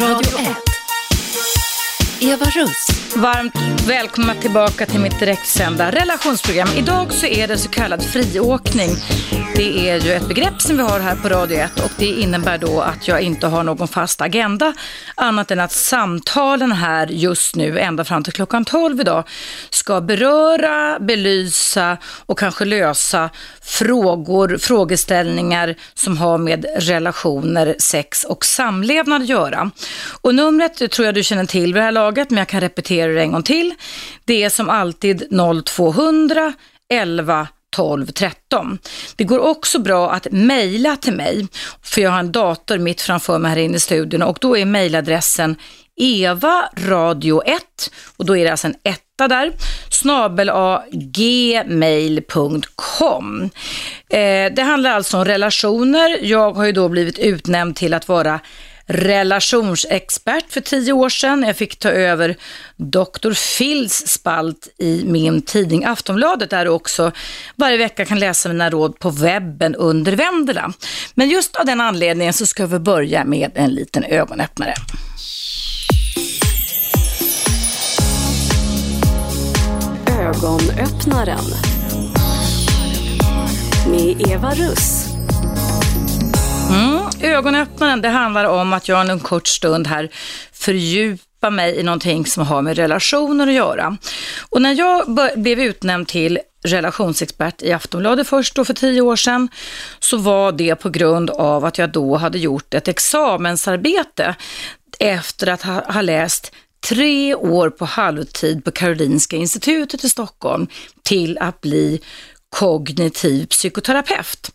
Radio 0.00 0.38
1. 0.38 0.56
Eva 2.20 2.44
Russ. 2.44 2.88
Varmt 3.16 3.54
välkomna 3.86 4.34
tillbaka 4.34 4.86
till 4.86 5.00
mitt 5.00 5.18
direktsända 5.18 5.90
relationsprogram. 5.92 6.68
Idag 6.76 7.12
så 7.12 7.26
är 7.26 7.48
det 7.48 7.58
så 7.58 7.70
kallad 7.70 8.04
friåkning. 8.04 8.90
Det 9.56 9.88
är 9.88 10.00
ju 10.00 10.12
ett 10.12 10.28
begrepp 10.28 10.62
som 10.62 10.76
vi 10.76 10.82
har 10.82 11.00
här 11.00 11.16
på 11.16 11.28
Radio 11.28 11.58
1 11.58 11.84
och 11.84 11.90
det 11.98 12.06
innebär 12.06 12.58
då 12.58 12.80
att 12.80 13.08
jag 13.08 13.20
inte 13.20 13.46
har 13.46 13.62
någon 13.62 13.88
fast 13.88 14.20
agenda 14.20 14.74
annat 15.14 15.50
än 15.50 15.60
att 15.60 15.72
samtalen 15.72 16.72
här 16.72 17.06
just 17.06 17.56
nu 17.56 17.78
ända 17.78 18.04
fram 18.04 18.24
till 18.24 18.32
klockan 18.32 18.64
12 18.64 19.00
idag 19.00 19.24
ska 19.70 20.00
beröra, 20.00 20.98
belysa 20.98 21.96
och 22.26 22.38
kanske 22.38 22.64
lösa 22.64 23.30
frågor, 23.62 24.58
frågeställningar 24.58 25.74
som 25.94 26.16
har 26.16 26.38
med 26.38 26.66
relationer, 26.78 27.76
sex 27.78 28.24
och 28.24 28.44
samlevnad 28.44 29.22
att 29.22 29.28
göra. 29.28 29.70
Och 30.20 30.34
numret 30.34 30.90
tror 30.90 31.06
jag 31.06 31.14
du 31.14 31.22
känner 31.22 31.46
till 31.46 31.74
vid 31.74 31.82
det 31.82 31.84
här 31.84 31.92
laget 31.92 32.30
men 32.30 32.38
jag 32.38 32.48
kan 32.48 32.60
repetera 32.60 33.12
det 33.12 33.20
en 33.20 33.32
gång 33.32 33.42
till. 33.42 33.74
Det 34.24 34.42
är 34.42 34.50
som 34.50 34.70
alltid 34.70 35.24
0200 35.66 36.52
11 36.88 37.48
12 37.74 38.06
13. 38.06 38.78
Det 39.16 39.24
går 39.24 39.38
också 39.38 39.78
bra 39.78 40.10
att 40.10 40.26
mejla 40.30 40.96
till 40.96 41.12
mig, 41.12 41.46
för 41.82 42.00
jag 42.00 42.10
har 42.10 42.18
en 42.18 42.32
dator 42.32 42.78
mitt 42.78 43.00
framför 43.00 43.38
mig 43.38 43.50
här 43.50 43.58
inne 43.58 43.76
i 43.76 43.80
studion 43.80 44.22
och 44.22 44.38
då 44.40 44.56
är 44.56 44.64
mejladressen 44.64 45.56
Eva 45.96 46.68
radio 46.76 47.42
1 47.42 47.62
och 48.16 48.26
då 48.26 48.36
är 48.36 48.44
det 48.44 48.50
alltså 48.50 48.66
en 48.66 48.74
etta 48.82 49.28
där, 49.28 49.52
snabel 49.90 50.50
gmail.com. 50.92 52.30
Eh, 54.08 54.52
det 54.52 54.62
handlar 54.62 54.90
alltså 54.90 55.16
om 55.18 55.24
relationer. 55.24 56.18
Jag 56.22 56.52
har 56.52 56.64
ju 56.64 56.72
då 56.72 56.88
blivit 56.88 57.18
utnämnd 57.18 57.76
till 57.76 57.94
att 57.94 58.08
vara 58.08 58.40
relationsexpert 58.86 60.52
för 60.52 60.60
tio 60.60 60.92
år 60.92 61.08
sedan. 61.08 61.42
Jag 61.42 61.56
fick 61.56 61.78
ta 61.78 61.88
över 61.88 62.36
Dr. 62.76 63.58
Phils 63.58 64.08
spalt 64.08 64.68
i 64.78 65.04
min 65.04 65.42
tidning 65.42 65.84
Aftonbladet 65.84 66.50
där 66.50 66.64
du 66.64 66.70
också 66.70 67.12
varje 67.56 67.76
vecka 67.76 68.04
kan 68.04 68.18
läsa 68.18 68.48
mina 68.48 68.70
råd 68.70 68.98
på 68.98 69.10
webben 69.10 69.74
under 69.74 70.16
Vendela. 70.16 70.72
Men 71.14 71.28
just 71.28 71.56
av 71.56 71.66
den 71.66 71.80
anledningen 71.80 72.32
så 72.32 72.46
ska 72.46 72.66
vi 72.66 72.78
börja 72.78 73.24
med 73.24 73.50
en 73.54 73.70
liten 73.70 74.04
ögonöppnare. 74.04 74.74
Ögonöppnaren. 80.20 81.44
Med 83.86 84.30
Eva 84.30 84.54
Russ. 84.54 85.06
Mm, 86.70 87.03
ögonöppnaren, 87.24 88.02
det 88.02 88.08
handlar 88.08 88.44
om 88.44 88.72
att 88.72 88.88
jag 88.88 89.10
en 89.10 89.20
kort 89.20 89.46
stund 89.46 89.86
här 89.86 90.10
fördjupar 90.52 91.50
mig 91.50 91.76
i 91.76 91.82
någonting 91.82 92.26
som 92.26 92.46
har 92.46 92.62
med 92.62 92.76
relationer 92.76 93.46
att 93.46 93.52
göra. 93.52 93.96
Och 94.50 94.62
när 94.62 94.72
jag 94.72 95.18
blev 95.36 95.60
utnämnd 95.60 96.08
till 96.08 96.38
relationsexpert 96.64 97.62
i 97.62 97.72
Aftonbladet 97.72 98.28
först 98.28 98.54
då 98.54 98.64
för 98.64 98.74
tio 98.74 99.00
år 99.00 99.16
sedan, 99.16 99.48
så 99.98 100.16
var 100.16 100.52
det 100.52 100.74
på 100.74 100.88
grund 100.88 101.30
av 101.30 101.64
att 101.64 101.78
jag 101.78 101.90
då 101.90 102.16
hade 102.16 102.38
gjort 102.38 102.74
ett 102.74 102.88
examensarbete 102.88 104.34
efter 104.98 105.46
att 105.46 105.62
ha, 105.62 105.92
ha 105.92 106.00
läst 106.00 106.52
tre 106.88 107.34
år 107.34 107.70
på 107.70 107.84
halvtid 107.84 108.64
på 108.64 108.70
Karolinska 108.70 109.36
institutet 109.36 110.04
i 110.04 110.08
Stockholm 110.08 110.66
till 111.02 111.38
att 111.38 111.60
bli 111.60 112.00
kognitiv 112.54 113.46
psykoterapeut. 113.46 114.50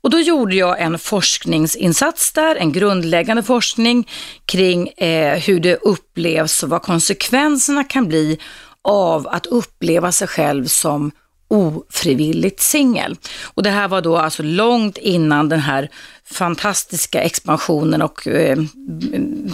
Och 0.00 0.10
då 0.10 0.18
gjorde 0.18 0.54
jag 0.54 0.80
en 0.80 0.98
forskningsinsats 0.98 2.32
där, 2.32 2.56
en 2.56 2.72
grundläggande 2.72 3.42
forskning 3.42 4.08
kring 4.46 4.88
eh, 4.88 5.38
hur 5.38 5.60
det 5.60 5.76
upplevs 5.76 6.62
och 6.62 6.68
vad 6.68 6.82
konsekvenserna 6.82 7.84
kan 7.84 8.08
bli 8.08 8.38
av 8.82 9.28
att 9.28 9.46
uppleva 9.46 10.12
sig 10.12 10.28
själv 10.28 10.66
som 10.66 11.10
ofrivilligt 11.48 12.60
singel. 12.60 13.16
Och 13.44 13.62
det 13.62 13.70
här 13.70 13.88
var 13.88 14.00
då 14.00 14.16
alltså 14.16 14.42
långt 14.42 14.98
innan 14.98 15.48
den 15.48 15.60
här 15.60 15.90
fantastiska 16.30 17.22
expansionen 17.22 18.02
och 18.02 18.26
eh, 18.26 18.58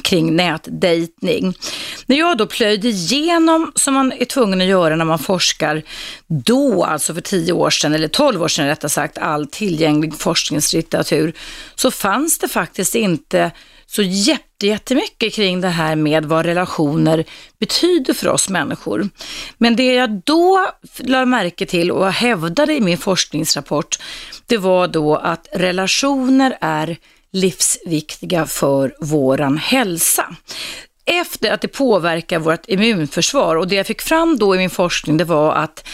kring 0.03 0.37
nätdejtning. 0.37 1.55
När 2.07 2.17
jag 2.17 2.39
då 2.39 2.47
plöjde 2.47 2.89
igenom, 2.89 3.73
som 3.75 3.95
man 3.95 4.13
är 4.13 4.25
tvungen 4.25 4.61
att 4.61 4.67
göra 4.67 4.97
när 4.97 5.05
man 5.05 5.19
forskar, 5.19 5.83
då 6.27 6.85
alltså 6.85 7.15
för 7.15 7.21
10 7.21 7.53
år 7.53 7.71
sedan, 7.71 7.95
eller 7.95 8.09
tolv 8.09 8.43
år 8.43 8.49
sedan 8.49 8.67
rättare 8.67 8.89
sagt, 8.89 9.19
all 9.19 9.47
tillgänglig 9.47 10.15
forskningslitteratur, 10.19 11.33
så 11.75 11.91
fanns 11.91 12.39
det 12.39 12.49
faktiskt 12.49 12.95
inte 12.95 13.51
så 13.95 14.03
jättemycket 14.03 15.35
kring 15.35 15.61
det 15.61 15.69
här 15.69 15.97
med 15.97 16.25
vad 16.25 16.47
relationer 16.47 17.25
betyder 17.59 18.15
för 18.15 18.29
oss 18.29 18.49
människor. 18.49 19.09
Men 19.59 19.77
det 19.77 19.95
jag 19.95 20.23
då 20.25 20.69
lade 20.99 21.27
märke 21.27 21.67
till 21.67 21.91
och 21.91 22.13
hävdade 22.13 22.75
i 22.75 22.81
min 22.81 22.99
forskningsrapport, 22.99 23.99
det 24.47 24.57
var 24.57 24.89
då 24.89 25.17
att 25.17 25.49
relationer 25.53 26.59
är 26.61 26.97
livsviktiga 27.33 28.47
för 28.47 28.95
våran 29.01 29.59
hälsa 29.59 30.37
efter 31.05 31.53
att 31.53 31.61
det 31.61 31.69
påverkar 31.69 32.39
vårt 32.39 32.69
immunförsvar 32.69 33.57
och 33.57 33.69
det 33.69 33.75
jag 33.75 33.87
fick 33.87 34.03
fram 34.03 34.39
då 34.39 34.55
i 34.55 34.59
min 34.59 34.71
forskning 34.71 35.17
det 35.17 35.25
var 35.25 35.55
att 35.55 35.85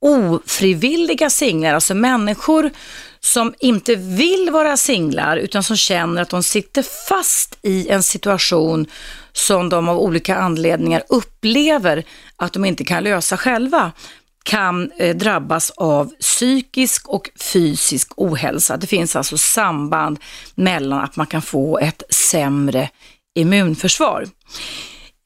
ofrivilliga 0.00 1.30
singlar, 1.30 1.74
alltså 1.74 1.94
människor 1.94 2.70
som 3.24 3.54
inte 3.58 3.94
vill 3.94 4.50
vara 4.52 4.76
singlar 4.76 5.36
utan 5.36 5.62
som 5.62 5.76
känner 5.76 6.22
att 6.22 6.28
de 6.28 6.42
sitter 6.42 6.84
fast 7.08 7.58
i 7.62 7.88
en 7.88 8.02
situation 8.02 8.86
som 9.32 9.68
de 9.68 9.88
av 9.88 9.98
olika 9.98 10.36
anledningar 10.36 11.02
upplever 11.08 12.04
att 12.36 12.52
de 12.52 12.64
inte 12.64 12.84
kan 12.84 13.04
lösa 13.04 13.36
själva 13.36 13.92
kan 14.42 14.90
eh, 14.98 15.16
drabbas 15.16 15.70
av 15.70 16.12
psykisk 16.20 17.08
och 17.08 17.30
fysisk 17.52 18.12
ohälsa. 18.16 18.76
Det 18.76 18.86
finns 18.86 19.16
alltså 19.16 19.38
samband 19.38 20.18
mellan 20.54 21.00
att 21.00 21.16
man 21.16 21.26
kan 21.26 21.42
få 21.42 21.78
ett 21.78 22.02
sämre 22.10 22.90
immunförsvar. 23.34 24.26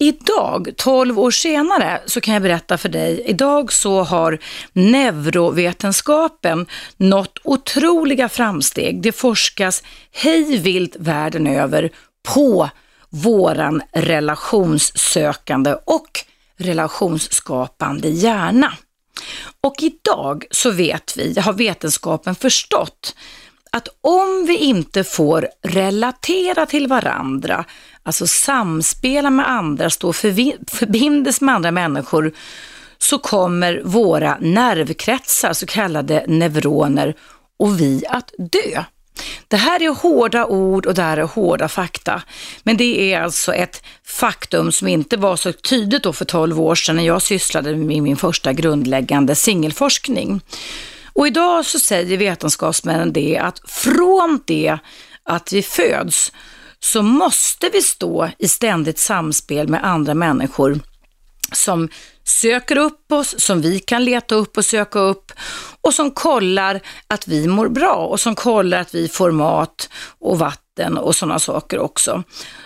Idag, 0.00 0.68
12 0.76 1.18
år 1.18 1.30
senare, 1.30 2.00
så 2.06 2.20
kan 2.20 2.34
jag 2.34 2.42
berätta 2.42 2.78
för 2.78 2.88
dig, 2.88 3.22
idag 3.26 3.72
så 3.72 4.02
har 4.02 4.38
neurovetenskapen 4.72 6.66
nått 6.96 7.38
otroliga 7.44 8.28
framsteg. 8.28 9.02
Det 9.02 9.12
forskas 9.12 9.82
hejvilt 10.12 10.96
världen 10.98 11.46
över 11.46 11.90
på 12.28 12.70
våran 13.10 13.82
relationssökande 13.92 15.76
och 15.84 16.08
relationsskapande 16.58 18.08
hjärna. 18.08 18.72
Och 19.60 19.74
idag 19.78 20.44
så 20.50 20.70
vet 20.70 21.16
vi, 21.16 21.40
har 21.40 21.52
vetenskapen 21.52 22.34
förstått, 22.34 23.14
att 23.78 23.88
om 24.00 24.44
vi 24.46 24.56
inte 24.56 25.04
får 25.04 25.48
relatera 25.62 26.66
till 26.66 26.86
varandra, 26.86 27.64
alltså 28.02 28.26
samspela 28.26 29.30
med 29.30 29.50
andra, 29.50 29.90
stå 29.90 30.12
förbindes 30.12 31.40
med 31.40 31.54
andra 31.54 31.70
människor, 31.70 32.32
så 32.98 33.18
kommer 33.18 33.82
våra 33.84 34.38
nervkretsar, 34.40 35.52
så 35.52 35.66
kallade 35.66 36.24
neuroner, 36.28 37.14
och 37.58 37.80
vi 37.80 38.02
att 38.08 38.32
dö. 38.38 38.84
Det 39.48 39.56
här 39.56 39.82
är 39.82 39.94
hårda 39.94 40.46
ord 40.46 40.86
och 40.86 40.94
det 40.94 41.02
här 41.02 41.16
är 41.16 41.22
hårda 41.22 41.68
fakta. 41.68 42.22
Men 42.62 42.76
det 42.76 43.12
är 43.12 43.20
alltså 43.20 43.54
ett 43.54 43.82
faktum 44.04 44.72
som 44.72 44.88
inte 44.88 45.16
var 45.16 45.36
så 45.36 45.52
tydligt 45.52 46.02
då 46.02 46.12
för 46.12 46.24
12 46.24 46.60
år 46.60 46.74
sedan 46.74 46.96
när 46.96 47.06
jag 47.06 47.22
sysslade 47.22 47.76
med 47.76 48.02
min 48.02 48.16
första 48.16 48.52
grundläggande 48.52 49.34
singelforskning. 49.34 50.40
Och 51.18 51.26
idag 51.26 51.66
så 51.66 51.78
säger 51.78 52.16
vetenskapsmännen 52.16 53.12
det 53.12 53.38
att 53.38 53.60
från 53.70 54.40
det 54.46 54.78
att 55.24 55.52
vi 55.52 55.62
föds 55.62 56.32
så 56.80 57.02
måste 57.02 57.70
vi 57.72 57.82
stå 57.82 58.30
i 58.38 58.48
ständigt 58.48 58.98
samspel 58.98 59.68
med 59.68 59.84
andra 59.84 60.14
människor 60.14 60.80
som 61.52 61.88
söker 62.24 62.78
upp 62.78 63.12
oss, 63.12 63.34
som 63.38 63.60
vi 63.60 63.78
kan 63.78 64.04
leta 64.04 64.34
upp 64.34 64.56
och 64.56 64.64
söka 64.64 64.98
upp 64.98 65.32
och 65.80 65.94
som 65.94 66.10
kollar 66.10 66.80
att 67.06 67.28
vi 67.28 67.46
mår 67.46 67.68
bra 67.68 67.94
och 67.94 68.20
som 68.20 68.34
kollar 68.34 68.80
att 68.80 68.94
vi 68.94 69.08
får 69.08 69.30
mat 69.30 69.90
och 70.18 70.38
vatten 70.38 70.98
och 70.98 71.14
sådana 71.14 71.38
saker 71.38 71.78
också. 71.78 72.22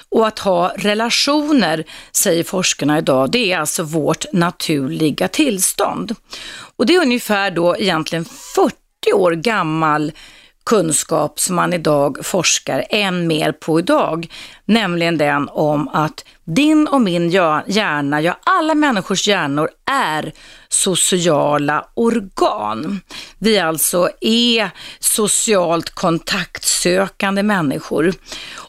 Och 0.09 0.27
att 0.27 0.39
ha 0.39 0.73
relationer, 0.77 1.85
säger 2.13 2.45
forskarna 2.45 2.99
idag, 2.99 3.31
det 3.31 3.53
är 3.53 3.59
alltså 3.59 3.83
vårt 3.83 4.33
naturliga 4.33 5.29
tillstånd. 5.29 6.15
Och 6.83 6.87
det 6.87 6.95
är 6.95 7.03
ungefär 7.03 7.51
då 7.51 7.77
egentligen 7.77 8.25
40 8.25 8.77
år 9.15 9.33
gammal 9.33 10.13
kunskap 10.67 11.41
som 11.41 11.57
man 11.57 11.73
idag 11.73 12.19
forskar 12.23 12.85
än 12.91 13.27
mer 13.27 13.53
på 13.53 13.79
idag, 13.79 14.27
nämligen 14.65 15.19
den 15.19 15.49
om 15.49 15.89
att 15.89 16.25
din 16.45 16.89
och 16.89 17.01
min 17.01 17.31
hjärna, 17.31 18.21
ja 18.21 18.39
alla 18.45 18.75
människors 18.75 19.29
hjärnor 19.29 19.69
är 19.91 20.33
sociala 20.69 21.87
organ. 21.95 23.01
Vi 23.39 23.59
alltså 23.59 24.09
är 24.21 24.71
socialt 24.99 25.91
kontaktsökande 25.91 27.43
människor. 27.43 28.13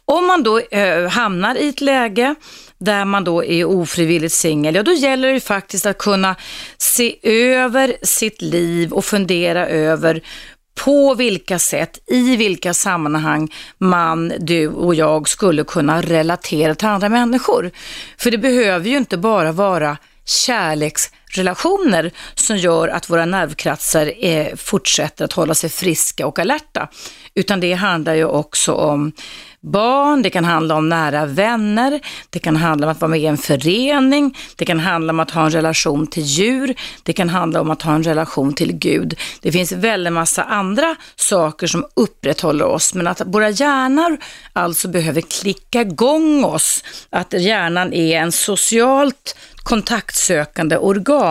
Om 0.06 0.28
man 0.28 0.44
då 0.44 0.60
eh, 0.60 1.10
hamnar 1.10 1.56
i 1.56 1.68
ett 1.68 1.82
läge 1.82 2.36
där 2.86 3.06
man 3.06 3.24
då 3.24 3.44
är 3.44 3.66
ofrivilligt 3.66 4.34
singel, 4.34 4.76
ja 4.76 4.84
då 4.84 4.92
gäller 4.92 5.34
det 5.34 5.40
faktiskt 5.40 5.86
att 5.86 5.98
kunna 5.98 6.36
se 6.78 7.16
över 7.54 7.96
sitt 8.02 8.42
liv 8.42 8.94
och 8.94 9.06
fundera 9.06 9.68
över 9.68 10.22
på 10.76 11.14
vilka 11.16 11.60
sätt, 11.60 12.00
i 12.08 12.36
vilka 12.36 12.74
sammanhang 12.74 13.54
man, 13.78 14.34
du 14.40 14.68
och 14.68 14.96
jag 14.96 15.30
skulle 15.30 15.64
kunna 15.64 16.02
relatera 16.02 16.76
till 16.76 16.88
andra 16.88 17.10
människor. 17.10 17.72
För 18.18 18.32
det 18.32 18.38
behöver 18.38 18.90
ju 18.90 18.98
inte 18.98 19.18
bara 19.18 19.52
vara 19.52 19.98
kärleks, 20.26 21.12
relationer 21.38 22.12
som 22.36 22.58
gör 22.58 22.88
att 22.88 23.10
våra 23.10 23.26
nervkretsar 23.26 24.24
är, 24.24 24.50
eh, 24.50 24.56
fortsätter 24.56 25.26
att 25.26 25.34
hålla 25.34 25.54
sig 25.54 25.70
friska 25.70 26.28
och 26.28 26.40
alerta, 26.40 26.88
utan 27.36 27.60
det 27.60 27.74
handlar 27.74 28.14
ju 28.14 28.26
också 28.26 28.74
om 28.74 29.12
barn, 29.64 30.22
det 30.22 30.30
kan 30.30 30.46
handla 30.46 30.76
om 30.76 30.90
nära 30.90 31.26
vänner, 31.26 32.00
det 32.30 32.40
kan 32.40 32.56
handla 32.56 32.88
om 32.88 32.92
att 32.92 33.02
vara 33.02 33.10
med 33.10 33.20
i 33.20 33.26
en 33.26 33.38
förening, 33.38 34.38
det 34.56 34.66
kan 34.66 34.80
handla 34.80 35.14
om 35.14 35.20
att 35.20 35.32
ha 35.32 35.46
en 35.46 35.52
relation 35.52 36.08
till 36.08 36.24
djur, 36.24 36.76
det 37.04 37.14
kan 37.14 37.30
handla 37.30 37.62
om 37.62 37.72
att 37.72 37.82
ha 37.82 37.96
en 37.96 38.04
relation 38.04 38.54
till 38.54 38.74
Gud. 38.74 39.20
Det 39.42 39.52
finns 39.52 39.72
väldigt 39.72 40.14
massa 40.14 40.44
andra 40.44 40.96
saker 41.16 41.68
som 41.68 41.86
upprätthåller 41.94 42.66
oss, 42.66 42.94
men 42.94 43.08
att 43.08 43.22
våra 43.26 43.50
hjärnor 43.50 44.18
alltså 44.54 44.88
behöver 44.88 45.22
klicka 45.22 45.82
igång 45.82 46.44
oss, 46.44 46.84
att 47.10 47.34
hjärnan 47.34 47.94
är 47.94 48.18
en 48.18 48.32
socialt 48.32 49.36
kontaktsökande 49.64 50.78
organ, 50.78 51.23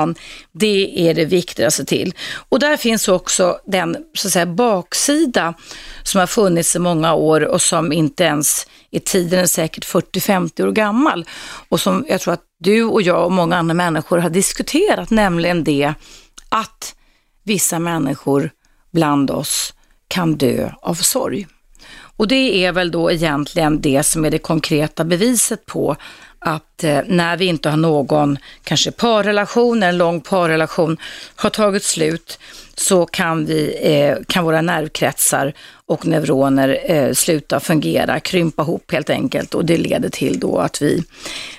det 0.52 1.08
är 1.08 1.14
det 1.14 1.24
viktigaste 1.24 1.84
till. 1.84 2.14
Och 2.48 2.58
där 2.58 2.76
finns 2.76 3.08
också 3.08 3.58
den 3.66 3.96
så 4.14 4.28
att 4.28 4.32
säga, 4.32 4.46
baksida 4.46 5.54
som 6.02 6.18
har 6.18 6.26
funnits 6.26 6.76
i 6.76 6.78
många 6.78 7.14
år 7.14 7.40
och 7.40 7.62
som 7.62 7.92
inte 7.92 8.24
ens 8.24 8.66
i 8.90 9.00
tiden 9.00 9.40
är 9.40 9.46
säkert 9.46 9.86
40-50 9.86 10.66
år 10.66 10.72
gammal 10.72 11.26
och 11.68 11.80
som 11.80 12.04
jag 12.08 12.20
tror 12.20 12.34
att 12.34 12.44
du 12.58 12.84
och 12.84 13.02
jag 13.02 13.24
och 13.24 13.32
många 13.32 13.56
andra 13.56 13.74
människor 13.74 14.18
har 14.18 14.30
diskuterat, 14.30 15.10
nämligen 15.10 15.64
det 15.64 15.94
att 16.48 16.94
vissa 17.42 17.78
människor 17.78 18.50
bland 18.90 19.30
oss 19.30 19.74
kan 20.08 20.36
dö 20.36 20.70
av 20.82 20.94
sorg. 20.94 21.46
Och 22.16 22.28
det 22.28 22.64
är 22.64 22.72
väl 22.72 22.90
då 22.90 23.12
egentligen 23.12 23.80
det 23.80 24.02
som 24.02 24.24
är 24.24 24.30
det 24.30 24.38
konkreta 24.38 25.04
beviset 25.04 25.66
på 25.66 25.96
att 26.44 26.84
eh, 26.84 27.00
när 27.06 27.36
vi 27.36 27.44
inte 27.44 27.70
har 27.70 27.76
någon, 27.76 28.38
kanske 28.64 28.90
parrelation, 28.90 29.82
en 29.82 29.98
lång 29.98 30.20
parrelation 30.20 30.96
har 31.36 31.50
tagit 31.50 31.84
slut, 31.84 32.38
så 32.74 33.06
kan, 33.06 33.46
vi, 33.46 33.78
eh, 33.82 34.16
kan 34.28 34.44
våra 34.44 34.62
nervkretsar 34.62 35.52
och 35.86 36.06
neuroner 36.06 36.78
eh, 36.84 37.12
sluta 37.12 37.60
fungera, 37.60 38.20
krympa 38.20 38.62
ihop 38.62 38.92
helt 38.92 39.10
enkelt 39.10 39.54
och 39.54 39.64
det 39.64 39.76
leder 39.76 40.08
till 40.08 40.40
då 40.40 40.58
att 40.58 40.82
vi 40.82 41.04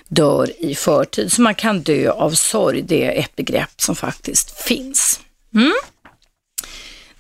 dör 0.08 0.52
i 0.60 0.76
förtid. 0.76 1.32
Så 1.32 1.42
man 1.42 1.56
kan 1.56 1.82
dö 1.82 2.12
av 2.12 2.32
sorg, 2.32 2.82
det 2.82 3.04
är 3.04 3.20
ett 3.20 3.36
begrepp 3.36 3.82
som 3.82 3.96
faktiskt 3.96 4.62
finns. 4.62 5.20
Mm. 5.56 5.74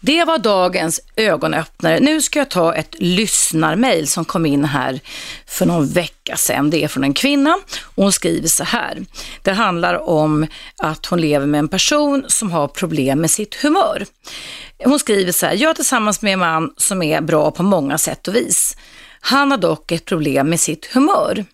Det 0.05 0.23
var 0.23 0.37
dagens 0.37 0.99
ögonöppnare. 1.15 1.99
Nu 1.99 2.21
ska 2.21 2.39
jag 2.39 2.49
ta 2.49 2.73
ett 2.73 2.95
lyssnarmail 2.99 4.07
som 4.07 4.25
kom 4.25 4.45
in 4.45 4.65
här 4.65 4.99
för 5.47 5.65
någon 5.65 5.87
vecka 5.87 6.37
sedan. 6.37 6.69
Det 6.69 6.83
är 6.83 6.87
från 6.87 7.03
en 7.03 7.13
kvinna 7.13 7.57
och 7.83 8.03
hon 8.03 8.11
skriver 8.11 8.47
så 8.47 8.63
här. 8.63 9.05
Det 9.41 9.51
handlar 9.51 10.09
om 10.09 10.47
att 10.77 11.05
hon 11.05 11.21
lever 11.21 11.45
med 11.45 11.59
en 11.59 11.67
person 11.67 12.25
som 12.27 12.51
har 12.51 12.67
problem 12.67 13.21
med 13.21 13.31
sitt 13.31 13.55
humör. 13.55 14.05
Hon 14.83 14.99
skriver 14.99 15.31
så 15.31 15.45
här. 15.45 15.53
Jag 15.53 15.69
är 15.69 15.73
tillsammans 15.73 16.21
med 16.21 16.33
en 16.33 16.39
man 16.39 16.73
som 16.77 17.03
är 17.03 17.21
bra 17.21 17.51
på 17.51 17.63
många 17.63 17.97
sätt 17.97 18.27
och 18.27 18.35
vis. 18.35 18.77
Han 19.21 19.51
har 19.51 19.57
dock 19.57 19.91
ett 19.91 20.05
problem 20.05 20.49
med 20.49 20.59
sitt 20.59 20.85
humör. 20.85 21.45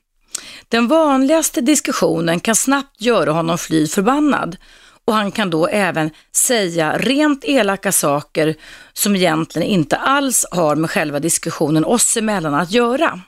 Den 0.67 0.87
vanligaste 0.87 1.61
diskussionen 1.61 2.39
kan 2.39 2.55
snabbt 2.55 3.01
göra 3.01 3.31
honom 3.31 3.57
fly 3.57 3.87
förbannad 3.87 4.57
och 5.09 5.15
han 5.15 5.31
kan 5.31 5.49
då 5.49 5.67
även 5.67 6.11
säga 6.35 6.97
rent 6.97 7.45
elaka 7.45 7.91
saker 7.91 8.55
som 8.93 9.15
egentligen 9.15 9.67
inte 9.67 9.97
alls 9.97 10.45
har 10.51 10.75
med 10.75 10.89
själva 10.89 11.19
diskussionen 11.19 11.85
oss 11.85 12.17
emellan 12.17 12.53
att 12.53 12.71
göra. 12.71 13.21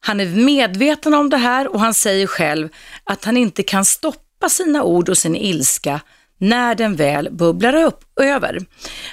Han 0.00 0.20
är 0.20 0.26
medveten 0.26 1.14
om 1.14 1.30
det 1.30 1.36
här 1.36 1.72
och 1.72 1.80
han 1.80 1.94
säger 1.94 2.26
själv 2.26 2.68
att 3.04 3.24
han 3.24 3.36
inte 3.36 3.62
kan 3.62 3.84
stoppa 3.84 4.48
sina 4.48 4.82
ord 4.82 5.08
och 5.08 5.18
sin 5.18 5.36
ilska 5.36 6.00
när 6.38 6.74
den 6.74 6.96
väl 6.96 7.28
bubblar 7.32 7.74
upp 7.74 8.00
över. 8.20 8.60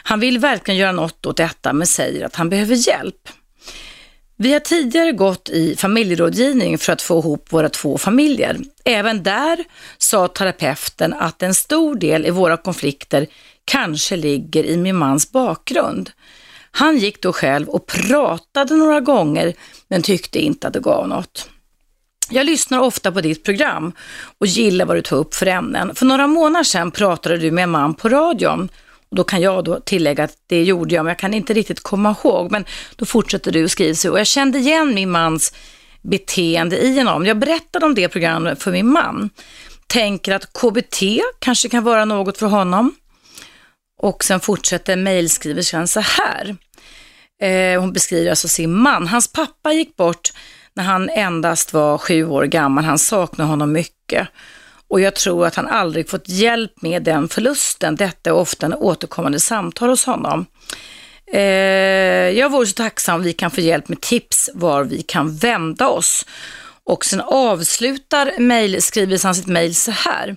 Han 0.04 0.20
vill 0.20 0.40
verkligen 0.40 0.78
göra 0.78 0.92
något 0.92 1.26
åt 1.26 1.38
detta 1.38 1.74
men 1.74 1.88
säger 1.88 2.26
att 2.26 2.36
han 2.36 2.50
behöver 2.50 2.88
hjälp. 2.88 3.30
Vi 4.42 4.54
har 4.54 4.60
tidigare 4.60 5.12
gått 5.12 5.50
i 5.50 5.76
familjerådgivning 5.76 6.78
för 6.78 6.94
att 6.94 7.02
få 7.02 7.20
ihop 7.20 7.54
våra 7.54 7.70
två 7.70 7.98
familjer. 7.98 8.58
Även 8.86 9.24
där 9.24 9.64
sa 9.98 10.28
terapeuten 10.28 11.14
att 11.14 11.44
en 11.44 11.56
stor 11.56 11.96
del 11.96 12.26
i 12.26 12.30
våra 12.30 12.58
konflikter 12.58 13.28
kanske 13.66 14.16
ligger 14.16 14.64
i 14.64 14.78
min 14.78 14.96
mans 14.96 15.32
bakgrund. 15.32 16.12
Han 16.72 16.98
gick 16.98 17.22
då 17.22 17.34
själv 17.34 17.70
och 17.70 17.86
pratade 17.86 18.76
några 18.76 19.00
gånger 19.00 19.54
men 19.88 20.02
tyckte 20.02 20.40
inte 20.40 20.68
att 20.68 20.74
det 20.74 20.80
gav 20.80 21.08
något. 21.08 21.50
Jag 22.30 22.46
lyssnar 22.46 22.80
ofta 22.80 23.12
på 23.12 23.22
ditt 23.22 23.44
program 23.44 23.92
och 24.38 24.48
gillar 24.48 24.86
vad 24.86 24.98
du 24.98 25.02
tar 25.02 25.18
upp 25.18 25.36
för 25.36 25.46
ämnen. 25.46 25.96
För 25.96 26.06
några 26.06 26.28
månader 26.28 26.64
sedan 26.64 26.92
pratade 26.92 27.38
du 27.38 27.52
med 27.52 27.64
en 27.64 27.70
man 27.70 27.94
på 27.94 28.10
radion 28.10 28.70
då 29.16 29.24
kan 29.24 29.42
jag 29.42 29.64
då 29.64 29.80
tillägga 29.80 30.24
att 30.24 30.38
det 30.48 30.64
gjorde 30.64 30.96
jag, 30.96 31.06
men 31.06 31.12
jag 31.12 31.20
kan 31.20 31.34
inte 31.34 31.54
riktigt 31.54 31.84
komma 31.84 32.16
ihåg. 32.24 32.52
Men 32.52 32.66
då 32.96 33.06
fortsätter 33.06 33.52
du 33.52 33.64
och 33.64 33.72
skriver 33.72 33.94
så. 33.94 34.12
Och 34.12 34.20
jag 34.20 34.28
kände 34.28 34.60
igen 34.60 34.94
min 34.94 35.10
mans 35.10 35.54
beteende 36.02 36.78
i 36.78 36.98
honom. 36.98 37.26
Jag 37.26 37.38
berättade 37.38 37.86
om 37.86 37.96
det 37.96 38.10
programmet 38.10 38.64
för 38.64 38.72
min 38.72 38.88
man. 38.88 39.30
Tänker 39.88 40.32
att 40.36 40.54
KBT 40.54 41.04
kanske 41.40 41.70
kan 41.70 41.84
vara 41.84 42.06
något 42.06 42.38
för 42.38 42.48
honom. 42.48 42.96
Och 44.02 44.24
sen 44.24 44.40
fortsätter 44.40 44.96
mejlskriverskan 44.96 45.88
så 45.88 46.00
här. 46.00 46.56
Eh, 47.42 47.82
hon 47.82 47.94
beskriver 47.94 48.30
alltså 48.30 48.48
sin 48.48 48.74
man. 48.74 49.08
Hans 49.08 49.28
pappa 49.28 49.74
gick 49.74 49.96
bort 49.96 50.34
när 50.74 50.84
han 50.84 51.10
endast 51.10 51.74
var 51.74 51.98
sju 51.98 52.26
år 52.26 52.44
gammal. 52.44 52.84
Han 52.84 53.00
saknar 53.00 53.46
honom 53.46 53.72
mycket 53.72 54.28
och 54.92 55.02
jag 55.02 55.16
tror 55.16 55.46
att 55.46 55.56
han 55.56 55.68
aldrig 55.68 56.10
fått 56.10 56.30
hjälp 56.30 56.82
med 56.82 57.04
den 57.04 57.30
förlusten. 57.30 57.96
Detta 57.96 58.30
är 58.30 58.34
ofta 58.34 58.66
en 58.66 58.74
återkommande 58.74 59.40
samtal 59.40 59.90
hos 59.90 60.06
honom. 60.06 60.46
Eh, 61.34 61.42
jag 62.40 62.52
vore 62.52 62.68
så 62.68 62.74
tacksam 62.74 63.16
om 63.16 63.24
vi 63.24 63.34
kan 63.34 63.52
få 63.52 63.62
hjälp 63.62 63.90
med 63.90 64.02
tips 64.02 64.50
var 64.54 64.84
vi 64.84 65.02
kan 65.02 65.36
vända 65.36 65.88
oss. 65.88 66.26
Och 66.84 67.06
sen 67.06 67.22
avslutar 67.22 68.40
mejlskrivelsen 68.40 69.36
sitt 69.36 69.48
mejl 69.48 69.76
så 69.76 69.92
här. 69.92 70.36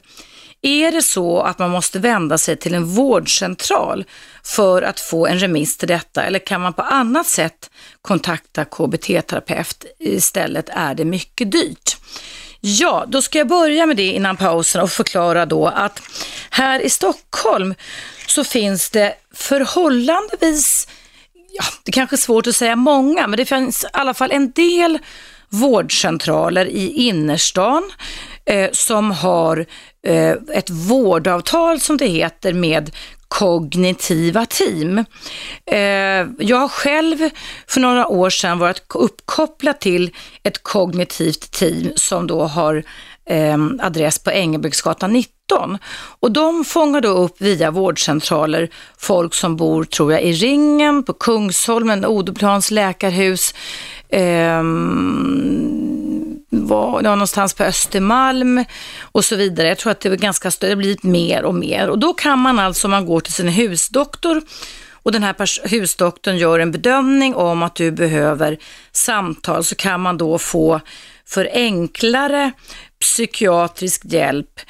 Är 0.62 0.92
det 0.92 1.02
så 1.02 1.40
att 1.40 1.58
man 1.58 1.70
måste 1.70 1.98
vända 1.98 2.38
sig 2.38 2.56
till 2.56 2.74
en 2.74 2.84
vårdcentral 2.84 4.04
för 4.42 4.82
att 4.82 5.00
få 5.00 5.26
en 5.26 5.38
remiss 5.38 5.76
till 5.76 5.88
detta 5.88 6.22
eller 6.22 6.38
kan 6.38 6.60
man 6.60 6.72
på 6.72 6.82
annat 6.82 7.26
sätt 7.26 7.70
kontakta 8.02 8.64
KBT-terapeut? 8.64 9.84
Istället 9.98 10.68
är 10.68 10.94
det 10.94 11.04
mycket 11.04 11.52
dyrt. 11.52 11.96
Ja, 12.66 13.04
då 13.08 13.22
ska 13.22 13.38
jag 13.38 13.48
börja 13.48 13.86
med 13.86 13.96
det 13.96 14.12
innan 14.12 14.36
pausen 14.36 14.82
och 14.82 14.90
förklara 14.90 15.46
då 15.46 15.66
att 15.66 16.02
här 16.50 16.80
i 16.80 16.90
Stockholm 16.90 17.74
så 18.26 18.44
finns 18.44 18.90
det 18.90 19.14
förhållandevis, 19.34 20.88
ja, 21.32 21.64
det 21.82 21.90
är 21.90 21.92
kanske 21.92 22.16
är 22.16 22.18
svårt 22.18 22.46
att 22.46 22.56
säga 22.56 22.76
många, 22.76 23.26
men 23.26 23.36
det 23.36 23.44
finns 23.44 23.84
i 23.84 23.86
alla 23.92 24.14
fall 24.14 24.32
en 24.32 24.50
del 24.50 24.98
vårdcentraler 25.48 26.66
i 26.66 26.92
innerstan 26.92 27.90
eh, 28.44 28.70
som 28.72 29.10
har 29.10 29.66
eh, 30.06 30.32
ett 30.52 30.70
vårdavtal 30.70 31.80
som 31.80 31.96
det 31.96 32.06
heter 32.06 32.52
med 32.52 32.90
kognitiva 33.38 34.46
team. 34.46 34.98
Eh, 35.66 36.26
jag 36.38 36.56
har 36.56 36.68
själv 36.68 37.30
för 37.66 37.80
några 37.80 38.06
år 38.06 38.30
sedan 38.30 38.58
varit 38.58 38.82
uppkopplad 38.94 39.80
till 39.80 40.10
ett 40.42 40.62
kognitivt 40.62 41.50
team 41.50 41.92
som 41.96 42.26
då 42.26 42.42
har 42.42 42.84
eh, 43.26 43.58
adress 43.80 44.18
på 44.18 44.30
Engelbrektsgatan 44.30 45.12
19. 45.12 45.78
Och 46.20 46.32
de 46.32 46.64
fångar 46.64 47.00
då 47.00 47.08
upp 47.08 47.40
via 47.40 47.70
vårdcentraler 47.70 48.68
folk 48.98 49.34
som 49.34 49.56
bor, 49.56 49.84
tror 49.84 50.12
jag, 50.12 50.22
i 50.22 50.32
Ringen, 50.32 51.02
på 51.02 51.12
Kungsholmen, 51.12 52.04
Odeplans 52.04 52.70
läkarhus, 52.70 53.54
ehm, 54.08 55.74
var 56.62 57.02
det 57.02 57.08
var 57.08 57.16
någonstans 57.16 57.54
på 57.54 57.64
Östermalm 57.64 58.64
och 59.02 59.24
så 59.24 59.36
vidare. 59.36 59.68
Jag 59.68 59.78
tror 59.78 59.92
att 59.92 60.00
det 60.00 60.08
var 60.08 60.16
ganska 60.16 60.50
större, 60.50 60.68
det 60.68 60.74
har 60.74 60.78
blivit 60.78 61.02
mer 61.02 61.44
och 61.44 61.54
mer. 61.54 61.88
Och 61.88 61.98
då 61.98 62.14
kan 62.14 62.38
man 62.38 62.58
alltså, 62.58 62.86
om 62.86 62.90
man 62.90 63.06
går 63.06 63.20
till 63.20 63.32
sin 63.32 63.48
husdoktor 63.48 64.42
och 65.04 65.12
den 65.12 65.22
här 65.22 65.68
husdoktorn 65.68 66.36
gör 66.36 66.58
en 66.58 66.72
bedömning 66.72 67.34
om 67.34 67.62
att 67.62 67.74
du 67.74 67.90
behöver 67.90 68.58
samtal 68.92 69.64
så 69.64 69.74
kan 69.74 70.00
man 70.00 70.18
då 70.18 70.38
få 70.38 70.80
för 71.26 71.48
enklare 71.52 72.52
psykiatrisk 73.00 74.04
hjälp 74.04 74.60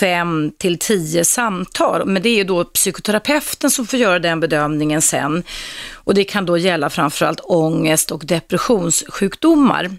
fem 0.00 0.52
till 0.58 0.78
tio 0.78 1.24
samtal. 1.24 2.06
Men 2.06 2.22
det 2.22 2.28
är 2.28 2.36
ju 2.36 2.44
då 2.44 2.64
psykoterapeuten 2.64 3.70
som 3.70 3.86
får 3.86 3.98
göra 3.98 4.18
den 4.18 4.40
bedömningen 4.40 5.02
sen. 5.02 5.42
Och 5.92 6.14
det 6.14 6.24
kan 6.24 6.46
då 6.46 6.58
gälla 6.58 6.90
framförallt 6.90 7.40
ångest 7.40 8.10
och 8.10 8.26
depressionssjukdomar. 8.26 9.90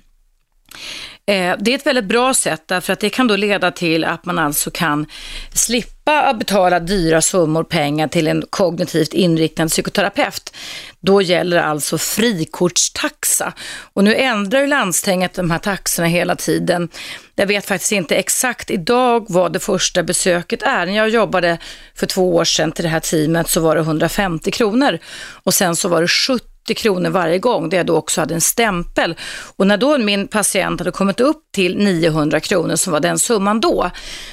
Eh, 1.29 1.55
det 1.59 1.71
är 1.71 1.75
ett 1.75 1.85
väldigt 1.85 2.05
bra 2.05 2.33
sätt 2.33 2.63
därför 2.65 2.93
att 2.93 2.99
det 2.99 3.09
kan 3.09 3.27
då 3.27 3.35
leda 3.35 3.71
till 3.71 4.05
att 4.05 4.25
man 4.25 4.39
alltså 4.39 4.71
kan 4.71 5.05
slippa 5.53 6.33
betala 6.33 6.79
dyra 6.79 7.21
summor 7.21 7.63
pengar 7.63 8.07
till 8.07 8.27
en 8.27 8.43
kognitivt 8.49 9.13
inriktad 9.13 9.67
psykoterapeut. 9.67 10.53
Då 10.99 11.21
gäller 11.21 11.57
alltså 11.57 11.97
frikortstaxa. 11.97 13.53
Och 13.93 14.03
nu 14.03 14.15
ändrar 14.15 14.59
ju 14.59 14.67
landstinget 14.67 15.33
de 15.33 15.51
här 15.51 15.59
taxorna 15.59 16.07
hela 16.07 16.35
tiden. 16.35 16.89
Jag 17.35 17.47
vet 17.47 17.65
faktiskt 17.65 17.91
inte 17.91 18.15
exakt 18.15 18.71
idag 18.71 19.25
vad 19.29 19.53
det 19.53 19.59
första 19.59 20.03
besöket 20.03 20.63
är. 20.63 20.85
När 20.85 20.95
jag 20.95 21.09
jobbade 21.09 21.57
för 21.95 22.05
två 22.05 22.35
år 22.35 22.43
sedan 22.43 22.71
till 22.71 22.83
det 22.83 22.89
här 22.89 22.99
teamet 22.99 23.49
så 23.49 23.61
var 23.61 23.75
det 23.75 23.81
150 23.81 24.51
kronor 24.51 24.99
och 25.43 25.53
sen 25.53 25.75
så 25.75 25.89
var 25.89 26.01
det 26.01 26.07
70 26.07 26.48
kronor 26.73 27.09
varje 27.09 27.39
gång, 27.39 27.69
där 27.69 27.77
jag 27.77 27.85
då 27.85 27.95
också 27.95 28.21
hade 28.21 28.33
en 28.33 28.41
stämpel. 28.41 29.15
Och 29.57 29.67
när 29.67 29.77
då 29.77 29.97
min 29.97 30.27
patient 30.27 30.79
hade 30.79 30.91
kommit 30.91 31.19
upp 31.19 31.43
till 31.51 31.77
900 31.77 32.39
kronor, 32.39 32.75
som 32.75 32.93
var 32.93 32.99
den 32.99 33.19
summan 33.19 33.59
då, 33.59 33.89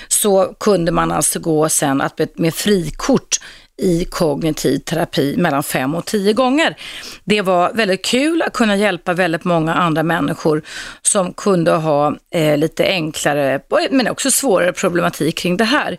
så 0.09 0.55
kunde 0.61 0.93
man 0.93 1.13
alltså 1.13 1.41
gå 1.41 1.69
sen 1.69 2.01
att 2.01 2.21
med 2.35 2.55
frikort 2.55 3.39
i 3.79 4.05
kognitiv 4.05 4.79
terapi 4.79 5.37
mellan 5.37 5.63
fem 5.63 5.95
och 5.95 6.05
tio 6.05 6.33
gånger. 6.33 6.77
Det 7.25 7.43
var 7.43 7.73
väldigt 7.73 8.05
kul 8.05 8.43
att 8.43 8.53
kunna 8.53 8.77
hjälpa 8.77 9.13
väldigt 9.13 9.45
många 9.45 9.75
andra 9.75 10.03
människor 10.03 10.63
som 11.03 11.33
kunde 11.33 11.71
ha 11.71 12.17
eh, 12.31 12.59
lite 12.59 12.85
enklare 12.85 13.61
men 13.91 14.09
också 14.09 14.31
svårare 14.31 14.73
problematik 14.73 15.39
kring 15.39 15.57
det 15.57 15.65
här. 15.65 15.99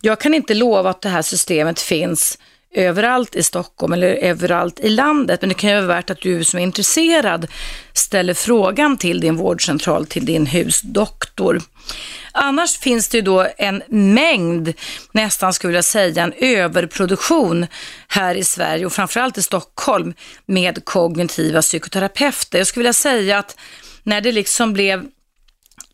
Jag 0.00 0.20
kan 0.20 0.34
inte 0.34 0.54
lova 0.54 0.90
att 0.90 1.02
det 1.02 1.08
här 1.08 1.22
systemet 1.22 1.80
finns 1.80 2.38
överallt 2.74 3.36
i 3.36 3.42
Stockholm 3.42 3.92
eller 3.92 4.08
överallt 4.08 4.80
i 4.80 4.88
landet. 4.88 5.40
Men 5.40 5.48
det 5.48 5.54
kan 5.54 5.70
ju 5.70 5.76
vara 5.76 5.86
värt 5.86 6.10
att 6.10 6.20
du 6.20 6.44
som 6.44 6.58
är 6.58 6.62
intresserad 6.62 7.46
ställer 7.92 8.34
frågan 8.34 8.96
till 8.96 9.20
din 9.20 9.36
vårdcentral, 9.36 10.06
till 10.06 10.24
din 10.24 10.46
husdoktor. 10.46 11.62
Annars 12.32 12.78
finns 12.78 13.08
det 13.08 13.18
ju 13.18 13.22
då 13.22 13.46
en 13.58 13.82
mängd, 13.88 14.72
nästan 15.12 15.52
skulle 15.52 15.74
jag 15.74 15.84
säga 15.84 16.22
en 16.22 16.32
överproduktion 16.38 17.66
här 18.08 18.34
i 18.34 18.44
Sverige 18.44 18.86
och 18.86 18.92
framförallt 18.92 19.38
i 19.38 19.42
Stockholm 19.42 20.14
med 20.46 20.84
kognitiva 20.84 21.62
psykoterapeuter. 21.62 22.58
Jag 22.58 22.66
skulle 22.66 22.82
vilja 22.82 22.92
säga 22.92 23.38
att 23.38 23.56
när 24.02 24.20
det 24.20 24.32
liksom 24.32 24.72
blev 24.72 25.06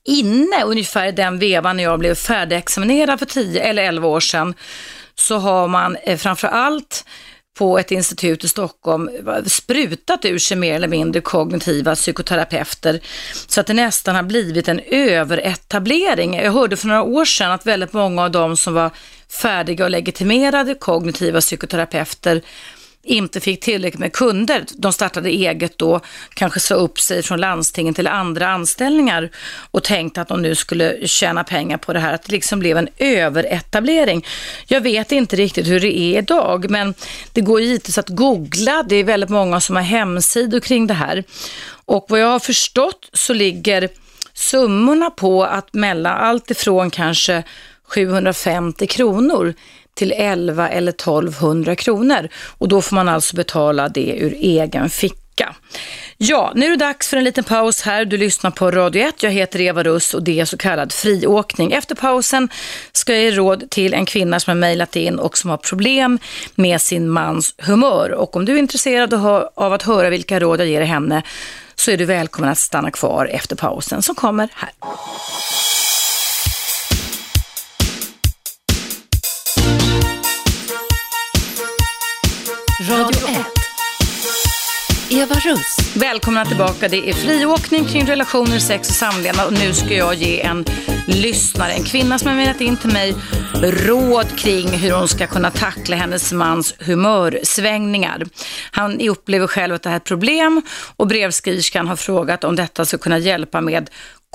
inne 0.04 0.64
ungefär 0.64 1.06
i 1.06 1.12
den 1.12 1.38
vevan 1.38 1.76
när 1.76 1.84
jag 1.84 1.98
blev 1.98 2.14
färdigexaminerad 2.14 3.18
för 3.18 3.26
10 3.26 3.62
eller 3.62 3.82
11 3.82 4.08
år 4.08 4.20
sedan 4.20 4.54
så 5.18 5.38
har 5.38 5.68
man 5.68 5.96
eh, 5.96 6.16
framför 6.16 6.48
allt 6.48 7.04
på 7.58 7.78
ett 7.78 7.90
institut 7.90 8.44
i 8.44 8.48
Stockholm 8.48 9.10
sprutat 9.46 10.24
ur 10.24 10.38
sig 10.38 10.56
mer 10.56 10.74
eller 10.74 10.88
mindre 10.88 11.20
kognitiva 11.20 11.94
psykoterapeuter 11.94 13.00
så 13.46 13.60
att 13.60 13.66
det 13.66 13.74
nästan 13.74 14.16
har 14.16 14.22
blivit 14.22 14.68
en 14.68 14.80
överetablering. 14.86 16.34
Jag 16.34 16.52
hörde 16.52 16.76
för 16.76 16.88
några 16.88 17.02
år 17.02 17.24
sedan 17.24 17.50
att 17.50 17.66
väldigt 17.66 17.92
många 17.92 18.24
av 18.24 18.30
de 18.30 18.56
som 18.56 18.74
var 18.74 18.90
färdiga 19.42 19.84
och 19.84 19.90
legitimerade 19.90 20.74
kognitiva 20.74 21.40
psykoterapeuter 21.40 22.42
inte 23.02 23.40
fick 23.40 23.60
tillräckligt 23.60 24.00
med 24.00 24.12
kunder. 24.12 24.64
De 24.74 24.92
startade 24.92 25.30
eget 25.30 25.78
då, 25.78 26.00
kanske 26.34 26.60
sa 26.60 26.74
upp 26.74 27.00
sig 27.00 27.22
från 27.22 27.40
landstingen 27.40 27.94
till 27.94 28.06
andra 28.06 28.48
anställningar 28.48 29.30
och 29.70 29.84
tänkte 29.84 30.20
att 30.20 30.28
de 30.28 30.42
nu 30.42 30.54
skulle 30.54 31.08
tjäna 31.08 31.44
pengar 31.44 31.78
på 31.78 31.92
det 31.92 32.00
här, 32.00 32.14
att 32.14 32.22
det 32.22 32.32
liksom 32.32 32.58
blev 32.58 32.76
en 32.76 32.88
överetablering. 32.98 34.26
Jag 34.66 34.80
vet 34.80 35.12
inte 35.12 35.36
riktigt 35.36 35.66
hur 35.66 35.80
det 35.80 35.98
är 35.98 36.18
idag, 36.18 36.70
men 36.70 36.94
det 37.32 37.40
går 37.40 37.60
givetvis 37.60 37.98
att 37.98 38.08
googla. 38.08 38.84
Det 38.88 38.96
är 38.96 39.04
väldigt 39.04 39.30
många 39.30 39.60
som 39.60 39.76
har 39.76 39.82
hemsidor 39.82 40.60
kring 40.60 40.86
det 40.86 40.94
här. 40.94 41.24
Och 41.84 42.06
vad 42.08 42.20
jag 42.20 42.28
har 42.28 42.38
förstått 42.38 43.10
så 43.12 43.32
ligger 43.34 43.88
summorna 44.34 45.10
på 45.10 45.44
att 45.44 45.74
mellan 45.74 46.16
allt 46.16 46.50
ifrån 46.50 46.90
kanske 46.90 47.42
750 47.88 48.86
kronor 48.86 49.54
till 49.98 50.12
11 50.12 50.68
eller 50.68 50.92
1200 50.92 51.76
kronor 51.76 52.28
och 52.58 52.68
då 52.68 52.82
får 52.82 52.94
man 52.94 53.08
alltså 53.08 53.36
betala 53.36 53.88
det 53.88 54.16
ur 54.18 54.34
egen 54.34 54.90
ficka. 54.90 55.54
Ja, 56.16 56.52
nu 56.54 56.66
är 56.66 56.70
det 56.70 56.76
dags 56.76 57.08
för 57.08 57.16
en 57.16 57.24
liten 57.24 57.44
paus 57.44 57.82
här. 57.82 58.04
Du 58.04 58.16
lyssnar 58.16 58.50
på 58.50 58.70
Radio 58.70 59.02
1. 59.02 59.22
Jag 59.22 59.30
heter 59.30 59.60
Eva 59.60 59.82
Russ 59.82 60.14
och 60.14 60.22
det 60.22 60.40
är 60.40 60.44
så 60.44 60.56
kallad 60.56 60.92
friåkning. 60.92 61.72
Efter 61.72 61.94
pausen 61.94 62.48
ska 62.92 63.12
jag 63.12 63.22
ge 63.22 63.30
råd 63.30 63.70
till 63.70 63.94
en 63.94 64.06
kvinna 64.06 64.40
som 64.40 64.50
har 64.50 64.56
mejlat 64.56 64.96
in 64.96 65.18
och 65.18 65.38
som 65.38 65.50
har 65.50 65.56
problem 65.56 66.18
med 66.54 66.80
sin 66.80 67.08
mans 67.08 67.54
humör. 67.58 68.10
Och 68.10 68.36
om 68.36 68.44
du 68.44 68.54
är 68.54 68.58
intresserad 68.58 69.14
av 69.54 69.72
att 69.72 69.82
höra 69.82 70.10
vilka 70.10 70.40
råd 70.40 70.60
jag 70.60 70.68
ger 70.68 70.80
henne 70.80 71.22
så 71.74 71.90
är 71.90 71.96
du 71.96 72.04
välkommen 72.04 72.50
att 72.50 72.58
stanna 72.58 72.90
kvar 72.90 73.26
efter 73.26 73.56
pausen 73.56 74.02
som 74.02 74.14
kommer 74.14 74.48
här. 74.54 74.70
Radio 82.80 83.28
1. 83.28 83.46
Eva 85.10 85.34
Russ. 85.34 85.96
Välkomna 85.96 86.44
tillbaka. 86.44 86.88
Det 86.88 87.08
är 87.08 87.12
friåkning 87.12 87.84
kring 87.84 88.06
relationer, 88.06 88.58
sex 88.58 88.88
och 88.88 88.94
samlevnad 88.94 89.46
och 89.46 89.52
nu 89.52 89.74
ska 89.74 89.94
jag 89.94 90.14
ge 90.14 90.40
en 90.40 90.64
lyssnare, 91.06 91.72
en 91.72 91.84
kvinna 91.84 92.18
som 92.18 92.28
har 92.28 92.34
mejlat 92.34 92.60
in 92.60 92.76
till 92.76 92.92
mig, 92.92 93.14
råd 93.62 94.38
kring 94.38 94.68
hur 94.68 94.92
hon 94.92 95.08
ska 95.08 95.26
kunna 95.26 95.50
tackla 95.50 95.96
hennes 95.96 96.32
mans 96.32 96.74
humörsvängningar. 96.78 98.26
Han 98.70 99.00
upplever 99.00 99.46
själv 99.46 99.74
att 99.74 99.82
det 99.82 99.88
här 99.88 99.96
är 99.96 100.00
ett 100.00 100.04
problem 100.04 100.62
och 100.96 101.06
brevskriverskan 101.06 101.88
har 101.88 101.96
frågat 101.96 102.44
om 102.44 102.56
detta 102.56 102.84
ska 102.84 102.98
kunna 102.98 103.18
hjälpa 103.18 103.60
med 103.60 103.90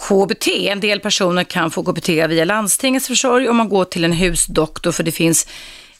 KBT. 0.07 0.47
En 0.47 0.79
del 0.79 0.99
personer 0.99 1.43
kan 1.43 1.71
få 1.71 1.83
KBT 1.83 2.09
via 2.09 2.45
landstingets 2.45 3.07
försorg 3.07 3.49
om 3.49 3.57
man 3.57 3.69
går 3.69 3.85
till 3.85 4.03
en 4.03 4.13
husdoktor 4.13 4.91
för 4.91 5.03
det 5.03 5.11
finns 5.11 5.47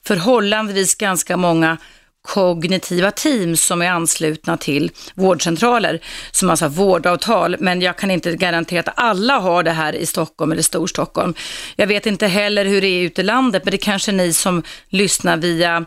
förhållandevis 0.07 0.95
ganska 0.95 1.37
många 1.37 1.77
kognitiva 2.27 3.11
team 3.11 3.57
som 3.57 3.81
är 3.81 3.89
anslutna 3.89 4.57
till 4.57 4.91
vårdcentraler 5.15 5.99
som 6.31 6.49
alltså 6.49 6.65
har 6.65 6.69
vårdavtal. 6.69 7.55
Men 7.59 7.81
jag 7.81 7.97
kan 7.97 8.11
inte 8.11 8.35
garantera 8.35 8.79
att 8.79 8.93
alla 8.95 9.39
har 9.39 9.63
det 9.63 9.71
här 9.71 9.95
i 9.95 10.05
Stockholm 10.05 10.51
eller 10.51 10.61
Storstockholm. 10.61 11.33
Jag 11.75 11.87
vet 11.87 12.05
inte 12.05 12.27
heller 12.27 12.65
hur 12.65 12.81
det 12.81 12.87
är 12.87 13.01
ute 13.01 13.21
i 13.21 13.23
landet, 13.23 13.65
men 13.65 13.71
det 13.71 13.77
kanske 13.77 14.11
ni 14.11 14.33
som 14.33 14.63
lyssnar 14.89 15.37
via 15.37 15.85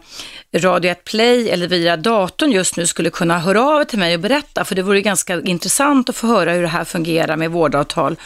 Radio 0.56 0.90
1 0.90 1.04
Play 1.04 1.50
eller 1.50 1.68
via 1.68 1.96
datorn 1.96 2.52
just 2.52 2.76
nu 2.76 2.86
skulle 2.86 3.10
kunna 3.10 3.38
höra 3.38 3.62
av 3.62 3.80
er 3.80 3.84
till 3.84 3.98
mig 3.98 4.14
och 4.14 4.20
berätta, 4.20 4.64
för 4.64 4.74
det 4.74 4.82
vore 4.82 5.00
ganska 5.00 5.40
intressant 5.40 6.08
att 6.08 6.16
få 6.16 6.26
höra 6.26 6.52
hur 6.52 6.62
det 6.62 6.68
här 6.68 6.84
fungerar 6.84 7.36
med 7.36 7.50
vårdavtal 7.50 8.16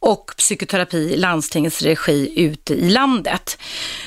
och 0.00 0.34
psykoterapi 0.36 0.98
i 0.98 1.16
landstingets 1.16 1.82
regi 1.82 2.32
ute 2.36 2.74
i 2.74 2.90
landet. 2.90 3.58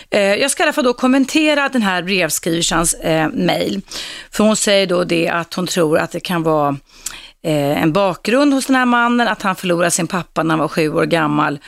Eh, 0.09 0.21
jag 0.21 0.51
ska 0.51 0.63
i 0.63 0.65
alla 0.65 0.73
fall 0.73 0.83
då 0.83 0.93
kommentera 0.93 1.69
den 1.69 1.81
här 1.81 2.01
brevskriversans 2.01 2.93
eh, 2.93 3.29
mejl. 3.29 3.81
För 4.31 4.43
hon 4.43 4.55
säger 4.55 4.87
då 4.87 5.03
det 5.03 5.29
att 5.29 5.53
hon 5.53 5.67
tror 5.67 5.97
att 5.97 6.11
det 6.11 6.19
kan 6.19 6.43
vara 6.43 6.77
eh, 7.43 7.83
en 7.83 7.93
bakgrund 7.93 8.53
hos 8.53 8.65
den 8.65 8.75
här 8.75 8.85
mannen, 8.85 9.27
att 9.27 9.41
han 9.41 9.55
förlorade 9.55 9.91
sin 9.91 10.07
pappa 10.07 10.43
när 10.43 10.49
han 10.49 10.59
var 10.59 10.67
sju 10.67 10.89
år 10.89 11.05
gammal 11.05 11.59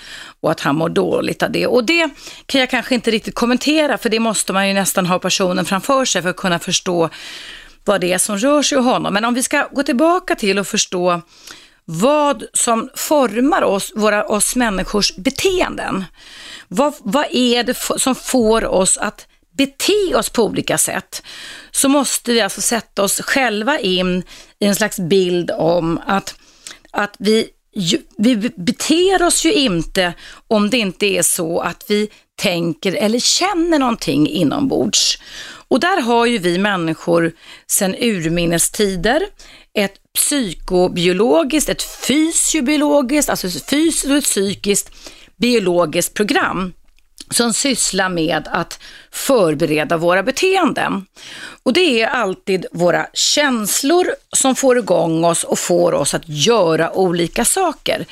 och 0.41 0.51
att 0.51 0.59
han 0.59 0.75
mår 0.75 0.89
dåligt 0.89 1.43
av 1.43 1.51
det. 1.51 1.67
Och 1.67 1.83
det 1.83 2.09
kan 2.45 2.61
jag 2.61 2.69
kanske 2.69 2.95
inte 2.95 3.11
riktigt 3.11 3.35
kommentera, 3.35 3.97
för 3.97 4.09
det 4.09 4.19
måste 4.19 4.53
man 4.53 4.67
ju 4.67 4.73
nästan 4.73 5.05
ha 5.05 5.19
personen 5.19 5.65
framför 5.65 6.05
sig 6.05 6.21
för 6.21 6.29
att 6.29 6.35
kunna 6.35 6.59
förstå 6.59 7.09
vad 7.85 8.01
det 8.01 8.13
är 8.13 8.17
som 8.17 8.37
rör 8.37 8.61
sig 8.61 8.77
i 8.77 8.81
honom. 8.81 9.13
Men 9.13 9.25
om 9.25 9.33
vi 9.33 9.43
ska 9.43 9.67
gå 9.71 9.83
tillbaka 9.83 10.35
till 10.35 10.59
och 10.59 10.67
förstå 10.67 11.21
vad 11.85 12.43
som 12.53 12.89
formar 12.95 13.61
oss, 13.61 13.91
våra, 13.95 14.25
oss 14.25 14.55
människors 14.55 15.15
beteenden. 15.15 16.03
Vad, 16.67 16.93
vad 16.99 17.25
är 17.31 17.63
det 17.63 17.77
som 17.97 18.15
får 18.15 18.65
oss 18.65 18.97
att 18.97 19.27
bete 19.57 20.15
oss 20.15 20.29
på 20.29 20.43
olika 20.43 20.77
sätt, 20.77 21.23
så 21.71 21.89
måste 21.89 22.33
vi 22.33 22.41
alltså 22.41 22.61
sätta 22.61 23.03
oss 23.03 23.21
själva 23.21 23.79
in 23.79 24.23
i 24.59 24.65
en 24.65 24.75
slags 24.75 24.99
bild 24.99 25.51
om 25.51 25.99
att, 26.05 26.35
att 26.91 27.15
vi, 27.19 27.49
vi 28.17 28.35
beter 28.55 29.23
oss 29.23 29.45
ju 29.45 29.53
inte 29.53 30.13
om 30.47 30.69
det 30.69 30.77
inte 30.77 31.05
är 31.05 31.21
så 31.21 31.59
att 31.59 31.85
vi 31.87 32.09
tänker 32.35 32.93
eller 32.93 33.19
känner 33.19 33.79
någonting 33.79 34.27
inombords. 34.27 35.17
Och 35.67 35.79
där 35.79 36.01
har 36.01 36.25
ju 36.25 36.37
vi 36.37 36.57
människor 36.57 37.31
sedan 37.67 37.95
urminnes 37.99 38.71
tider 38.71 39.21
psykobiologiskt, 40.15 41.69
ett 41.69 41.83
fysiobiologiskt, 41.83 43.29
alltså 43.29 43.47
fysiskt 43.49 44.05
och 44.05 44.17
ett 44.17 44.23
psykiskt 44.23 44.91
biologiskt 45.37 46.13
program 46.13 46.73
som 47.29 47.53
sysslar 47.53 48.09
med 48.09 48.47
att 48.51 48.79
förbereda 49.11 49.97
våra 49.97 50.23
beteenden. 50.23 51.05
Och 51.63 51.73
det 51.73 52.01
är 52.01 52.07
alltid 52.07 52.65
våra 52.71 53.07
känslor 53.13 54.07
som 54.31 54.55
får 54.55 54.77
igång 54.77 55.23
oss 55.23 55.43
och 55.43 55.59
får 55.59 55.93
oss 55.93 56.13
att 56.13 56.23
göra 56.25 56.91
olika 56.91 57.45
saker. 57.45 58.05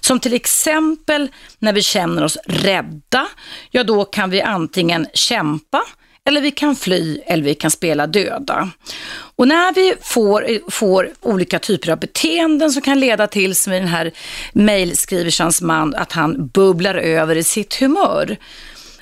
Som 0.00 0.20
till 0.20 0.34
exempel 0.34 1.28
när 1.58 1.72
vi 1.72 1.82
känner 1.82 2.24
oss 2.24 2.38
rädda, 2.46 3.26
ja 3.70 3.84
då 3.84 4.04
kan 4.04 4.30
vi 4.30 4.42
antingen 4.42 5.06
kämpa 5.14 5.82
eller 6.30 6.40
vi 6.40 6.50
kan 6.50 6.76
fly 6.76 7.20
eller 7.26 7.44
vi 7.44 7.54
kan 7.54 7.70
spela 7.70 8.06
döda. 8.06 8.70
Och 9.36 9.48
när 9.48 9.74
vi 9.74 9.94
får, 10.02 10.70
får 10.70 11.10
olika 11.20 11.58
typer 11.58 11.90
av 11.90 11.98
beteenden 11.98 12.72
som 12.72 12.82
kan 12.82 13.00
leda 13.00 13.26
till, 13.26 13.56
som 13.56 13.72
i 13.72 13.78
den 13.78 13.88
här 13.88 14.12
mejlskriverskans 14.52 15.62
man, 15.62 15.94
att 15.94 16.12
han 16.12 16.46
bubblar 16.46 16.94
över 16.94 17.36
i 17.36 17.44
sitt 17.44 17.74
humör, 17.74 18.36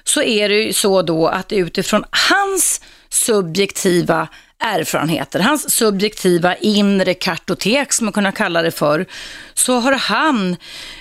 så 0.05 0.23
är 0.23 0.49
det 0.49 0.55
ju 0.55 0.73
så 0.73 1.03
då 1.03 1.27
att 1.27 1.53
utifrån 1.53 2.05
hans 2.31 2.81
subjektiva 3.09 4.29
erfarenheter, 4.59 5.41
hans 5.41 5.71
subjektiva 5.71 6.57
inre 6.57 7.15
kartotek 7.15 7.93
som 7.93 8.05
man 8.05 8.13
kunna 8.13 8.33
kalla 8.33 8.63
det 8.63 8.71
för, 8.71 9.07
så 9.55 9.79
har 9.79 9.93
han 9.93 10.57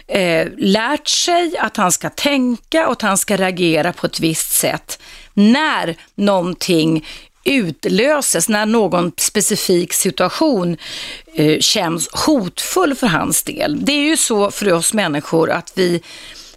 eh, 0.08 0.48
lärt 0.58 1.08
sig 1.08 1.58
att 1.58 1.78
han 1.78 1.92
ska 1.92 2.10
tänka 2.10 2.88
och 2.88 2.92
att 2.92 3.02
han 3.02 3.18
ska 3.18 3.38
reagera 3.38 3.94
på 3.94 4.08
ett 4.08 4.20
visst 4.20 4.52
sätt 4.52 5.00
när 5.38 5.96
någonting 6.16 7.06
utlöses, 7.44 8.50
när 8.50 8.66
någon 8.66 9.12
specifik 9.18 9.94
situation 9.94 10.78
eh, 11.34 11.60
känns 11.60 12.10
hotfull 12.12 12.96
för 12.96 13.08
hans 13.08 13.44
del. 13.44 13.86
Det 13.86 13.92
är 13.92 14.10
ju 14.10 14.18
så 14.18 14.52
för 14.52 14.74
oss 14.74 14.94
människor 14.94 15.52
att 15.52 15.72
vi 15.76 16.02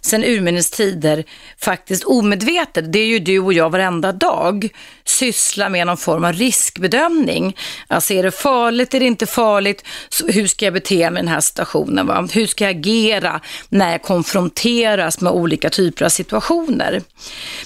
sen 0.01 0.23
urminnes 0.23 0.69
tider 0.69 1.23
faktiskt 1.57 2.03
omedvetet, 2.03 2.93
det 2.93 2.99
är 2.99 3.07
ju 3.07 3.19
du 3.19 3.39
och 3.39 3.53
jag 3.53 3.69
varenda 3.69 4.11
dag, 4.11 4.69
sysslar 5.05 5.69
med 5.69 5.87
någon 5.87 5.97
form 5.97 6.23
av 6.23 6.33
riskbedömning. 6.33 7.57
Alltså 7.87 8.13
är 8.13 8.23
det 8.23 8.31
farligt, 8.31 8.93
är 8.93 8.99
det 8.99 9.05
inte 9.05 9.25
farligt? 9.25 9.85
Så 10.09 10.27
hur 10.27 10.47
ska 10.47 10.65
jag 10.65 10.73
bete 10.73 11.09
mig 11.09 11.19
i 11.19 11.25
den 11.25 11.33
här 11.33 11.41
situationen? 11.41 12.07
Va? 12.07 12.27
Hur 12.33 12.47
ska 12.47 12.63
jag 12.63 12.77
agera 12.77 13.41
när 13.69 13.91
jag 13.91 14.01
konfronteras 14.01 15.21
med 15.21 15.33
olika 15.33 15.69
typer 15.69 16.05
av 16.05 16.09
situationer? 16.09 17.01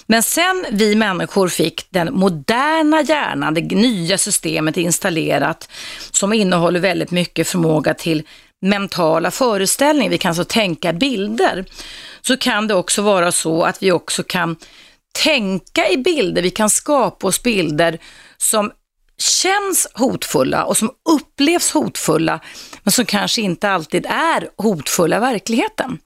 Men 0.07 0.23
sen 0.23 0.65
vi 0.71 0.95
människor 0.95 1.47
fick 1.47 1.87
den 1.89 2.13
moderna 2.13 3.01
hjärnan, 3.01 3.53
det 3.53 3.61
nya 3.61 4.17
systemet 4.17 4.77
installerat 4.77 5.69
som 6.11 6.33
innehåller 6.33 6.79
väldigt 6.79 7.11
mycket 7.11 7.47
förmåga 7.47 7.93
till 7.93 8.23
mentala 8.61 9.31
föreställningar, 9.31 10.11
vi 10.11 10.17
kan 10.17 10.29
alltså 10.29 10.43
tänka 10.43 10.93
bilder, 10.93 11.65
så 12.27 12.37
kan 12.37 12.67
det 12.67 12.73
också 12.73 13.01
vara 13.01 13.31
så 13.31 13.63
att 13.63 13.83
vi 13.83 13.91
också 13.91 14.23
kan 14.23 14.55
tänka 15.23 15.89
i 15.89 15.97
bilder, 15.97 16.41
vi 16.41 16.51
kan 16.51 16.69
skapa 16.69 17.27
oss 17.27 17.43
bilder 17.43 17.99
som 18.37 18.71
känns 19.17 19.87
hotfulla 19.93 20.65
och 20.65 20.77
som 20.77 20.91
upplevs 21.09 21.71
hotfulla, 21.71 22.39
men 22.83 22.91
som 22.91 23.05
kanske 23.05 23.41
inte 23.41 23.69
alltid 23.69 24.05
är 24.05 24.49
hotfulla 24.57 25.17
i 25.17 25.19
verkligheten. 25.19 25.97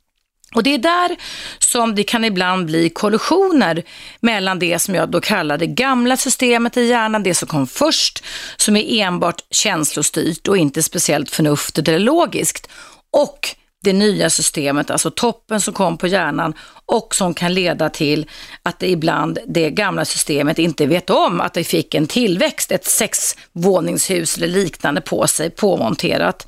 Och 0.56 0.64
det 0.64 0.74
är 0.74 0.78
där 0.78 1.18
som 1.60 1.96
det 1.96 2.04
kan 2.04 2.26
ibland 2.26 2.66
bli 2.66 2.90
kollisioner 2.90 3.84
mellan 4.20 4.60
det 4.60 4.80
som 4.80 4.96
jag 4.96 5.10
då 5.10 5.22
kallar 5.22 5.58
det 5.58 5.68
gamla 5.68 6.18
systemet 6.18 6.78
i 6.78 6.86
hjärnan, 6.86 7.24
det 7.24 7.34
som 7.34 7.48
kom 7.48 7.68
först, 7.68 8.24
som 8.58 8.76
är 8.76 9.02
enbart 9.04 9.42
känslostyrt 9.52 10.48
och 10.48 10.58
inte 10.58 10.84
speciellt 10.84 11.32
förnuftigt 11.32 11.88
eller 11.88 12.00
logiskt, 12.00 12.68
och 13.12 13.56
det 13.84 13.94
nya 13.94 14.30
systemet, 14.30 14.92
alltså 14.92 15.12
toppen 15.12 15.62
som 15.62 15.74
kom 15.74 15.98
på 15.98 16.08
hjärnan 16.08 16.54
och 16.86 17.16
som 17.16 17.34
kan 17.34 17.54
leda 17.54 17.90
till 17.90 18.30
att 18.64 18.80
det 18.80 18.90
ibland 18.90 19.40
det 19.48 19.70
gamla 19.70 20.06
systemet 20.06 20.60
inte 20.60 20.86
vet 20.86 21.10
om 21.10 21.42
att 21.42 21.54
det 21.54 21.64
fick 21.64 21.96
en 21.96 22.08
tillväxt, 22.08 22.72
ett 22.72 22.86
sexvåningshus 22.86 24.38
eller 24.38 24.48
liknande 24.48 25.02
på 25.02 25.28
sig 25.28 25.50
påmonterat. 25.50 26.48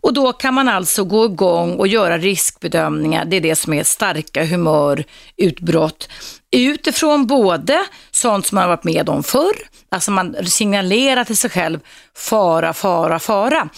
Och 0.00 0.14
då 0.14 0.32
kan 0.32 0.54
man 0.54 0.68
alltså 0.68 1.04
gå 1.04 1.24
igång 1.24 1.72
och 1.72 1.88
göra 1.88 2.18
riskbedömningar, 2.18 3.24
det 3.24 3.36
är 3.36 3.40
det 3.40 3.56
som 3.56 3.72
är 3.72 3.84
starka 3.84 4.44
humörutbrott, 4.44 6.08
utifrån 6.56 7.26
både 7.26 7.86
sånt 8.10 8.46
som 8.46 8.56
man 8.56 8.62
har 8.62 8.68
varit 8.68 8.84
med 8.84 9.08
om 9.08 9.22
förr, 9.22 9.56
alltså 9.88 10.10
man 10.10 10.36
signalerar 10.46 11.24
till 11.24 11.36
sig 11.36 11.50
själv 11.50 11.80
fara, 12.14 12.72
fara, 12.72 13.18
fara. 13.18 13.68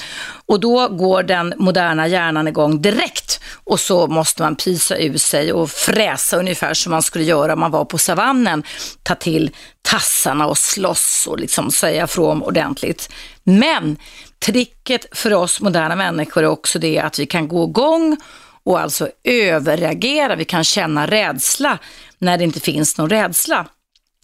Och 0.47 0.61
då 0.61 0.88
går 0.88 1.22
den 1.22 1.55
moderna 1.57 2.07
hjärnan 2.07 2.48
igång 2.48 2.83
direkt 2.83 3.40
och 3.64 3.81
så 3.81 4.07
måste 4.07 4.42
man 4.42 4.57
pysa 4.57 4.98
ur 4.98 5.18
sig 5.18 5.52
och 5.52 5.70
fräsa 5.70 6.37
ungefär 6.37 6.74
som 6.74 6.90
man 6.90 7.02
skulle 7.02 7.24
göra 7.24 7.52
om 7.52 7.61
man 7.61 7.70
var 7.70 7.85
på 7.85 7.98
savannen, 7.98 8.62
ta 9.02 9.14
till 9.14 9.50
tassarna 9.83 10.46
och 10.46 10.59
slåss 10.59 11.26
och 11.31 11.40
liksom 11.40 11.70
säga 11.70 12.07
från 12.07 12.42
ordentligt. 12.42 13.12
Men 13.44 13.96
tricket 14.38 15.18
för 15.18 15.35
oss 15.35 15.61
moderna 15.61 15.96
människor 15.96 16.42
är 16.42 16.48
också 16.48 16.79
det 16.79 16.98
att 16.98 17.18
vi 17.18 17.26
kan 17.26 17.48
gå 17.48 17.64
igång 17.64 18.16
och 18.64 18.81
alltså 18.81 19.09
överreagera. 19.24 20.37
Vi 20.37 20.44
kan 20.44 20.64
känna 20.64 21.07
rädsla 21.07 21.79
när 22.18 22.38
det 22.38 22.44
inte 22.44 22.61
finns 22.61 22.98
någon 22.98 23.11
rädsla. 23.11 23.66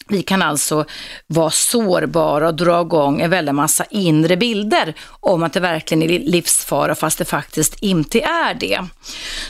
Vi 0.09 0.23
kan 0.23 0.43
alltså 0.43 0.85
vara 1.27 1.51
sårbara 1.51 2.49
och 2.49 2.55
dra 2.55 2.81
igång 2.81 3.21
en 3.21 3.31
väldig 3.31 3.55
massa 3.55 3.85
inre 3.91 4.37
bilder 4.37 4.95
om 5.21 5.43
att 5.43 5.53
det 5.53 5.61
verkligen 5.61 6.03
är 6.03 6.19
livsfara 6.19 6.95
fast 6.95 7.19
det 7.19 7.25
faktiskt 7.25 7.83
inte 7.83 8.21
är 8.21 8.55
det. 8.55 8.87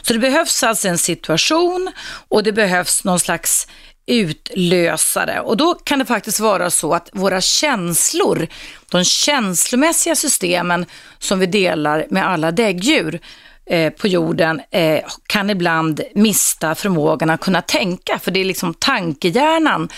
Så 0.02 0.12
det 0.12 0.18
behövs 0.18 0.62
alltså 0.62 0.88
en 0.88 0.98
situation 0.98 1.92
och 2.28 2.42
det 2.42 2.52
behövs 2.52 3.04
någon 3.04 3.20
slags 3.20 3.66
utlösare 4.07 5.40
och 5.40 5.57
då 5.57 5.74
kan 5.74 5.98
det 5.98 6.04
faktiskt 6.04 6.40
vara 6.40 6.70
så 6.70 6.94
att 6.94 7.11
våra 7.12 7.40
känslor, 7.40 8.46
de 8.90 9.04
känslomässiga 9.04 10.16
systemen 10.16 10.87
som 11.18 11.38
vi 11.38 11.46
delar 11.46 12.07
med 12.11 12.28
alla 12.28 12.52
däggdjur, 12.52 13.20
Eh, 13.66 13.90
på 13.90 14.09
jorden 14.09 14.61
eh, 14.70 15.00
kan 15.27 15.50
ibland 15.50 16.00
mista 16.14 16.74
förmågan 16.74 17.31
att 17.31 17.40
kunna 17.40 17.62
tänka. 17.62 18.18
För 18.18 18.31
det 18.31 18.40
är 18.40 18.44
liksom 18.44 18.74
tankehjärnan 18.74 19.88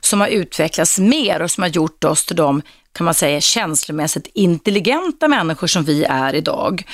som 0.00 0.20
har 0.20 0.28
utvecklats 0.28 0.98
mer 0.98 1.42
och 1.42 1.50
som 1.50 1.62
har 1.62 1.68
gjort 1.68 2.04
oss 2.04 2.26
till 2.26 2.36
de 2.36 2.62
kan 2.92 3.04
man 3.04 3.14
säga 3.14 3.40
känslomässigt 3.40 4.30
intelligenta 4.34 5.28
människor 5.28 5.66
som 5.66 5.84
vi 5.84 6.04
är 6.04 6.34
idag. 6.34 6.84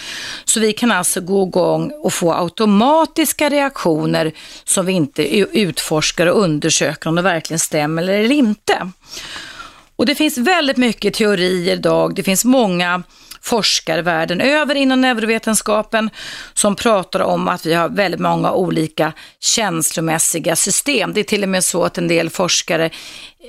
Så 0.45 0.61
vi 0.61 0.73
kan 0.73 0.93
alltså 0.93 1.21
gå 1.21 1.47
igång 1.47 1.93
och 2.03 2.13
få 2.13 2.35
automatiska 2.35 3.49
reaktioner 3.49 4.33
som 4.65 4.87
vi 4.87 4.93
inte 4.93 5.39
utforskar 5.59 6.27
och 6.27 6.43
undersöker 6.43 7.09
om 7.09 7.15
det 7.15 7.23
verkligen 7.23 7.59
stämmer 7.59 8.03
eller 8.03 8.33
inte. 8.33 8.91
Och 9.97 10.07
det 10.07 10.15
finns 10.15 10.39
väldigt 10.39 10.77
mycket 10.77 11.15
teorier 11.15 11.73
idag. 11.73 12.15
Det 12.15 12.23
finns 12.23 12.45
många 12.45 13.03
forskare 13.41 14.03
världen 14.03 14.41
över 14.41 14.75
inom 14.75 15.01
neurovetenskapen 15.01 16.11
som 16.55 16.77
pratar 16.77 17.21
om 17.21 17.49
att 17.49 17.67
vi 17.67 17.75
har 17.75 17.89
väldigt 17.89 18.21
många 18.21 18.53
olika 18.53 19.13
känslomässiga 19.41 20.57
system. 20.57 21.13
Det 21.13 21.21
är 21.21 21.25
till 21.25 21.43
och 21.43 21.49
med 21.49 21.65
så 21.65 21.85
att 21.85 21.99
en 21.99 22.09
del 22.09 22.31
forskare 22.31 22.91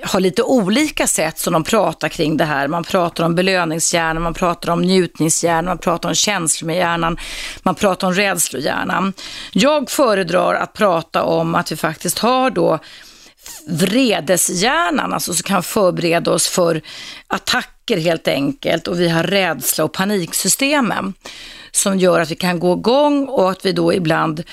har 0.04 0.20
lite 0.20 0.44
olika 0.44 1.08
sätt 1.08 1.40
som 1.40 1.54
de 1.54 1.64
pratar 1.64 2.10
kring 2.10 2.38
det 2.38 2.46
här. 2.46 2.68
Man 2.68 2.84
pratar 2.84 3.24
om 3.24 3.36
belöningshjärnan, 3.36 4.24
man 4.24 4.34
pratar 4.34 4.72
om 4.72 4.82
njutningshjärnan, 4.82 5.66
man 5.66 5.78
pratar 5.78 6.10
om 6.10 6.16
känslohjärnan, 6.16 7.18
man 7.64 7.76
pratar 7.76 8.08
om 8.08 8.14
rädslohjärnan. 8.14 9.14
Jag 9.52 9.90
föredrar 9.90 10.54
att 10.54 10.74
prata 10.74 11.24
om 11.24 11.56
att 11.56 11.72
vi 11.72 11.76
faktiskt 11.76 12.20
har 12.20 12.50
då 12.50 12.80
vredeshjärnan, 13.68 15.14
alltså 15.14 15.34
som 15.34 15.44
kan 15.44 15.64
förbereda 15.64 16.32
oss 16.32 16.48
för 16.48 16.82
attacker 17.90 18.10
helt 18.10 18.28
enkelt 18.28 18.88
och 18.88 19.00
vi 19.00 19.10
har 19.10 19.24
rädsla 19.24 19.84
och 19.84 19.94
paniksystemen 19.94 21.14
som 21.72 21.98
gör 22.00 22.20
att 22.20 22.32
vi 22.32 22.36
kan 22.36 22.60
gå 22.60 22.74
igång 22.74 23.28
och 23.28 23.52
att 23.52 23.66
vi 23.66 23.72
då 23.72 23.94
ibland 23.94 24.44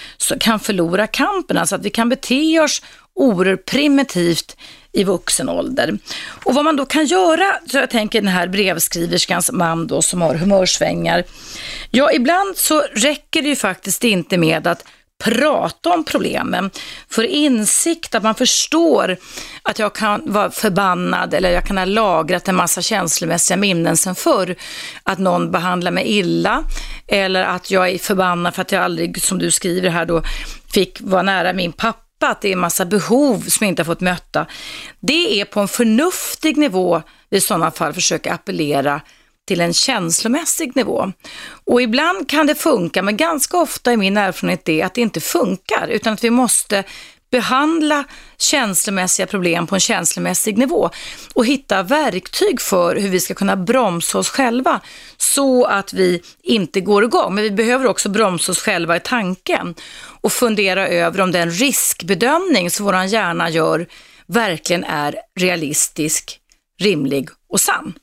kan 0.41 0.61
förlora 0.61 1.07
kampen, 1.07 1.59
alltså 1.59 1.75
att 1.75 1.85
vi 1.85 1.91
kan 1.91 2.09
bete 2.09 2.61
oss 2.61 2.83
oerhört 3.15 3.65
primitivt 3.65 4.57
i 4.93 5.05
vuxen 5.05 5.49
ålder. 5.49 5.99
Och 6.45 6.55
vad 6.55 6.65
man 6.65 6.77
då 6.77 6.87
kan 6.87 7.07
göra, 7.07 7.61
så 7.67 7.79
jag 7.79 7.91
tänker 7.91 8.21
den 8.21 8.33
här 8.33 8.49
brevskriverskans 8.49 9.53
man 9.53 9.87
då 9.87 10.03
som 10.03 10.23
har 10.23 10.35
humörsvängar. 10.35 11.25
Ja, 11.91 12.13
ibland 12.13 12.57
så 12.57 12.81
räcker 12.95 13.43
det 13.43 13.49
ju 13.49 13.57
faktiskt 13.57 14.05
inte 14.05 14.39
med 14.39 14.67
att 14.67 14.85
prata 15.25 15.95
om 15.95 16.05
problemen, 16.05 16.71
för 17.11 17.23
insikt, 17.23 18.15
att 18.15 18.23
man 18.23 18.35
förstår 18.35 19.17
att 19.63 19.79
jag 19.79 19.95
kan 19.95 20.23
vara 20.25 20.51
förbannad 20.51 21.35
eller 21.35 21.51
jag 21.51 21.65
kan 21.65 21.79
ha 21.79 21.85
lagrat 21.85 22.49
en 22.49 22.55
massa 22.55 22.83
känslomässiga 22.83 23.57
minnen 23.57 23.97
sen 23.97 24.15
förr. 24.15 24.57
Att 25.03 25.19
någon 25.19 25.51
behandlar 25.51 25.91
mig 25.91 26.05
illa 26.05 26.65
eller 27.07 27.45
att 27.45 27.71
jag 27.71 27.91
är 27.91 27.99
förbannad 27.99 28.55
för 28.55 28.63
att 28.63 28.73
jag 28.73 28.83
aldrig, 28.83 29.23
som 29.23 29.39
du 29.39 29.51
skriver 29.51 29.91
här 29.91 30.07
då, 30.07 30.23
fick 30.73 31.01
vara 31.01 31.23
nära 31.23 31.53
min 31.53 31.73
pappa 31.73 32.03
att 32.27 32.41
det 32.41 32.49
är 32.49 32.53
en 32.53 32.59
massa 32.59 32.85
behov 32.85 33.41
som 33.41 33.65
jag 33.65 33.69
inte 33.69 33.83
har 33.83 33.87
fått 33.87 34.01
möta. 34.01 34.47
Det 35.01 35.41
är 35.41 35.45
på 35.45 35.61
en 35.61 35.69
förnuftig 35.69 36.57
nivå 36.57 37.03
vi 37.31 37.37
i 37.37 37.41
sådana 37.41 37.71
fall 37.71 37.93
försöker 37.93 38.33
appellera 38.33 39.01
till 39.47 39.61
en 39.61 39.73
känslomässig 39.73 40.77
nivå. 40.77 41.13
Och 41.65 41.83
ibland 41.83 42.29
kan 42.29 42.47
det 42.47 42.55
funka, 42.55 43.03
men 43.03 43.17
ganska 43.17 43.57
ofta 43.57 43.93
är 43.93 43.97
min 43.97 44.17
erfarenhet 44.17 44.65
det 44.65 44.83
att 44.83 44.95
det 44.95 45.01
inte 45.01 45.21
funkar, 45.21 45.89
utan 45.89 46.13
att 46.13 46.25
vi 46.25 46.31
måste 46.31 46.85
behandla 47.31 48.05
känslomässiga 48.39 49.27
problem 49.27 49.67
på 49.67 49.75
en 49.75 49.81
känslomässig 49.81 50.59
nivå 50.59 50.91
och 51.35 51.47
hitta 51.47 51.83
verktyg 51.83 52.61
för 52.61 52.97
hur 52.97 53.09
vi 53.09 53.21
ska 53.21 53.35
kunna 53.35 53.57
bromsa 53.57 54.19
oss 54.19 54.29
själva 54.29 54.81
så 55.17 55.65
att 55.65 55.93
vi 55.93 56.23
inte 56.43 56.81
går 56.81 57.05
igång. 57.05 57.35
Men 57.35 57.45
vi 57.45 57.51
behöver 57.51 57.87
också 57.87 58.09
bromsa 58.09 58.53
oss 58.53 58.61
själva 58.61 58.97
i 58.97 59.01
tanken 59.01 59.75
och 60.21 60.33
fundera 60.33 60.89
över 60.89 61.21
om 61.21 61.33
den 61.33 61.51
riskbedömning 61.51 62.71
som 62.71 62.87
vår 62.87 63.05
hjärna 63.05 63.51
gör 63.51 63.87
verkligen 64.27 64.85
är 64.85 65.17
realistisk, 65.41 66.41
rimlig 66.81 67.29
och 67.49 67.61
sann. 67.61 67.95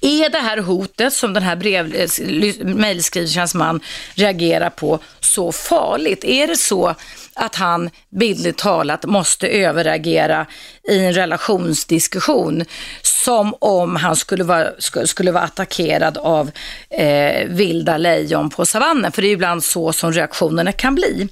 Är 0.00 0.30
det 0.30 0.38
här 0.38 0.58
hotet 0.58 1.12
som 1.12 1.32
den 1.32 1.42
här 1.42 1.56
brev, 1.56 1.94
eh, 1.94 2.66
mejlskriverskans 2.66 3.54
man 3.54 3.80
reagerar 4.14 4.70
på 4.70 4.98
så 5.20 5.52
farligt? 5.52 6.24
Är 6.24 6.46
det 6.46 6.56
så 6.56 6.94
att 7.34 7.54
han 7.54 7.90
bildligt 8.10 8.58
talat 8.58 9.04
måste 9.04 9.48
överreagera 9.48 10.46
i 10.88 10.98
en 10.98 11.12
relationsdiskussion 11.12 12.64
som 13.02 13.54
om 13.58 13.96
han 13.96 14.16
skulle 14.16 14.44
vara, 14.44 14.68
skulle 15.04 15.32
vara 15.32 15.44
attackerad 15.44 16.18
av 16.18 16.50
eh, 16.90 17.48
vilda 17.48 17.96
lejon 17.96 18.50
på 18.50 18.66
savannen? 18.66 19.12
För 19.12 19.22
det 19.22 19.28
är 19.28 19.32
ibland 19.32 19.64
så 19.64 19.92
som 19.92 20.12
reaktionerna 20.12 20.72
kan 20.72 20.94
bli. 20.94 21.28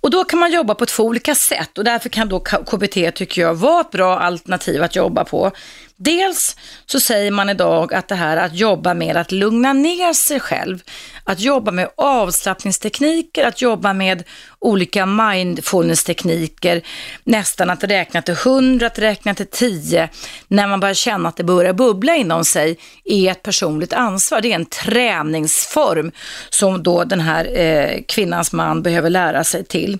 Och 0.00 0.10
då 0.10 0.24
kan 0.24 0.38
man 0.38 0.52
jobba 0.52 0.74
på 0.74 0.86
två 0.86 1.02
olika 1.02 1.34
sätt 1.34 1.78
och 1.78 1.84
därför 1.84 2.08
kan 2.08 2.28
då 2.28 2.40
KBT, 2.40 3.10
tycker 3.14 3.42
jag, 3.42 3.54
vara 3.54 3.80
ett 3.80 3.90
bra 3.90 4.18
alternativ 4.18 4.82
att 4.82 4.96
jobba 4.96 5.24
på. 5.24 5.52
Dels 5.98 6.56
så 6.86 7.00
säger 7.00 7.30
man 7.30 7.50
idag 7.50 7.94
att 7.94 8.08
det 8.08 8.14
här 8.14 8.36
att 8.36 8.54
jobba 8.54 8.94
med 8.94 9.16
att 9.16 9.32
lugna 9.32 9.72
ner 9.72 10.12
sig 10.12 10.40
själv, 10.40 10.82
att 11.24 11.40
jobba 11.40 11.70
med 11.70 11.88
avslappningstekniker, 11.96 13.46
att 13.46 13.62
jobba 13.62 13.92
med 13.92 14.24
olika 14.58 15.06
mindfulness-tekniker, 15.06 16.82
nästan 17.24 17.70
att 17.70 17.84
räkna 17.84 18.22
till 18.22 18.34
100, 18.34 18.86
att 18.86 18.98
räkna 18.98 19.34
till 19.34 19.46
10, 19.46 20.08
när 20.48 20.66
man 20.66 20.80
börjar 20.80 20.94
känna 20.94 21.28
att 21.28 21.36
det 21.36 21.44
börjar 21.44 21.72
bubbla 21.72 22.16
inom 22.16 22.44
sig, 22.44 22.78
är 23.04 23.30
ett 23.30 23.42
personligt 23.42 23.92
ansvar. 23.92 24.40
Det 24.40 24.50
är 24.52 24.54
en 24.54 24.66
träningsform 24.66 26.12
som 26.50 26.82
då 26.82 27.04
den 27.04 27.20
här 27.20 27.58
eh, 27.58 28.02
kvinnans 28.08 28.52
man 28.52 28.82
behöver 28.82 29.10
lära 29.10 29.44
sig 29.44 29.64
till. 29.64 29.98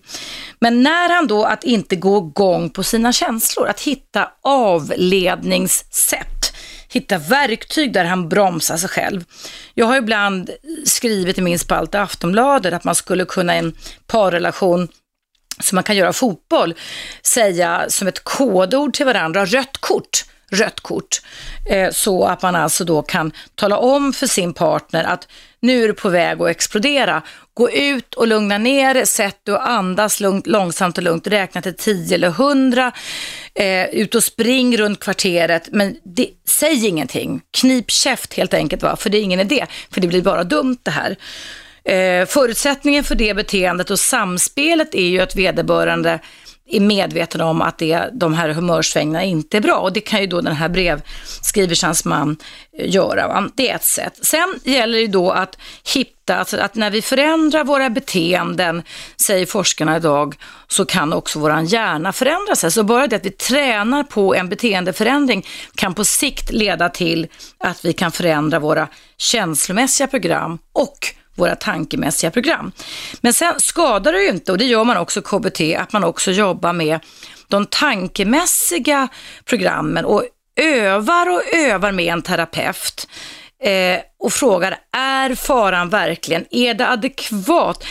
Men 0.58 0.82
när 0.82 1.14
han 1.14 1.26
då 1.26 1.44
att 1.44 1.64
inte 1.64 1.96
gå 1.96 2.18
igång 2.18 2.70
på 2.70 2.82
sina 2.82 3.12
känslor, 3.12 3.68
att 3.68 3.80
hitta 3.80 4.30
avledningssätt, 4.42 6.35
hitta 6.96 7.18
verktyg 7.18 7.92
där 7.92 8.04
han 8.04 8.28
bromsar 8.28 8.76
sig 8.76 8.88
själv. 8.88 9.24
Jag 9.74 9.86
har 9.86 9.96
ibland 9.96 10.50
skrivit 10.84 11.38
i 11.38 11.40
min 11.40 11.58
spalt 11.58 11.94
i 11.94 11.98
Aftonbladet 11.98 12.74
att 12.74 12.84
man 12.84 12.94
skulle 12.94 13.24
kunna 13.24 13.56
i 13.56 13.58
en 13.58 13.76
parrelation 14.06 14.88
som 15.60 15.76
man 15.76 15.84
kan 15.84 15.96
göra 15.96 16.12
fotboll, 16.12 16.74
säga 17.22 17.84
som 17.88 18.08
ett 18.08 18.24
kodord 18.24 18.94
till 18.94 19.06
varandra, 19.06 19.44
rött 19.44 19.78
kort 19.80 20.24
rött 20.50 20.80
kort. 20.80 21.22
Eh, 21.70 21.90
så 21.90 22.24
att 22.24 22.42
man 22.42 22.56
alltså 22.56 22.84
då 22.84 23.02
kan 23.02 23.32
tala 23.54 23.78
om 23.78 24.12
för 24.12 24.26
sin 24.26 24.54
partner 24.54 25.04
att 25.04 25.28
nu 25.60 25.84
är 25.84 25.88
du 25.88 25.94
på 25.94 26.08
väg 26.08 26.42
att 26.42 26.48
explodera. 26.48 27.22
Gå 27.56 27.70
ut 27.70 28.14
och 28.14 28.26
lugna 28.26 28.58
ner 28.58 28.94
dig, 28.94 29.06
sätt 29.06 29.44
dig 29.44 29.54
och 29.54 29.68
andas 29.68 30.20
lugnt, 30.20 30.46
långsamt 30.46 30.98
och 30.98 31.04
lugnt, 31.04 31.26
räkna 31.26 31.62
till 31.62 31.76
10 31.76 32.14
eller 32.14 32.28
100. 32.28 32.92
Eh, 33.54 33.84
ut 33.84 34.14
och 34.14 34.24
spring 34.24 34.76
runt 34.76 35.00
kvarteret, 35.00 35.68
men 35.72 35.96
det, 36.04 36.28
säg 36.48 36.86
ingenting. 36.86 37.40
Knip 37.50 37.90
käft 37.90 38.34
helt 38.34 38.54
enkelt, 38.54 38.82
va? 38.82 38.96
för 38.96 39.10
det 39.10 39.18
är 39.18 39.22
ingen 39.22 39.40
idé, 39.40 39.66
för 39.90 40.00
det 40.00 40.08
blir 40.08 40.22
bara 40.22 40.44
dumt 40.44 40.78
det 40.82 40.90
här. 40.90 41.16
Eh, 41.84 42.26
förutsättningen 42.26 43.04
för 43.04 43.14
det 43.14 43.34
beteendet 43.34 43.90
och 43.90 43.98
samspelet 43.98 44.94
är 44.94 45.08
ju 45.08 45.20
att 45.20 45.36
vederbörande 45.36 46.20
är 46.68 46.80
medveten 46.80 47.40
om 47.40 47.62
att 47.62 47.78
det, 47.78 48.10
de 48.12 48.34
här 48.34 48.48
humörsvängningarna 48.48 49.24
inte 49.24 49.56
är 49.56 49.60
bra. 49.60 49.78
Och 49.78 49.92
det 49.92 50.00
kan 50.00 50.20
ju 50.20 50.26
då 50.26 50.40
den 50.40 50.56
här 50.56 50.68
brevskriverskans 50.68 52.04
man 52.04 52.36
eh, 52.78 52.94
göra. 52.94 53.28
Va? 53.28 53.48
Det 53.54 53.70
är 53.70 53.74
ett 53.74 53.84
sätt. 53.84 54.18
Sen 54.22 54.60
gäller 54.64 54.98
det 54.98 55.06
då 55.06 55.30
att 55.30 55.58
hitta, 55.94 56.36
alltså 56.36 56.56
att 56.56 56.74
när 56.74 56.90
vi 56.90 57.02
förändrar 57.02 57.64
våra 57.64 57.90
beteenden, 57.90 58.82
säger 59.26 59.46
forskarna 59.46 59.96
idag, 59.96 60.34
så 60.68 60.84
kan 60.84 61.12
också 61.12 61.38
vår 61.38 61.60
hjärna 61.60 62.12
förändra 62.12 62.56
sig. 62.56 62.56
Så 62.56 62.66
alltså 62.66 62.82
bara 62.82 63.06
det 63.06 63.16
att 63.16 63.26
vi 63.26 63.30
tränar 63.30 64.02
på 64.02 64.34
en 64.34 64.48
beteendeförändring 64.48 65.46
kan 65.74 65.94
på 65.94 66.04
sikt 66.04 66.52
leda 66.52 66.88
till 66.88 67.26
att 67.58 67.84
vi 67.84 67.92
kan 67.92 68.12
förändra 68.12 68.58
våra 68.58 68.88
känslomässiga 69.16 70.06
program 70.06 70.58
och 70.72 70.98
våra 71.36 71.56
tankemässiga 71.56 72.30
program. 72.30 72.72
Men 73.20 73.34
sen 73.34 73.54
skadar 73.60 74.12
det 74.12 74.22
ju 74.22 74.28
inte, 74.28 74.52
och 74.52 74.58
det 74.58 74.64
gör 74.64 74.84
man 74.84 74.96
också 74.96 75.22
KBT, 75.22 75.60
att 75.78 75.92
man 75.92 76.04
också 76.04 76.30
jobbar 76.30 76.72
med 76.72 77.00
de 77.48 77.66
tankemässiga 77.66 79.08
programmen 79.44 80.04
och 80.04 80.24
övar 80.56 81.30
och 81.30 81.42
övar 81.54 81.92
med 81.92 82.12
en 82.12 82.22
terapeut 82.22 83.08
eh, 83.62 84.00
och 84.18 84.32
frågar, 84.32 84.78
är 84.92 85.34
faran 85.34 85.88
verkligen, 85.88 86.44
är 86.50 86.74
det 86.74 86.88
adekvat? 86.88 87.84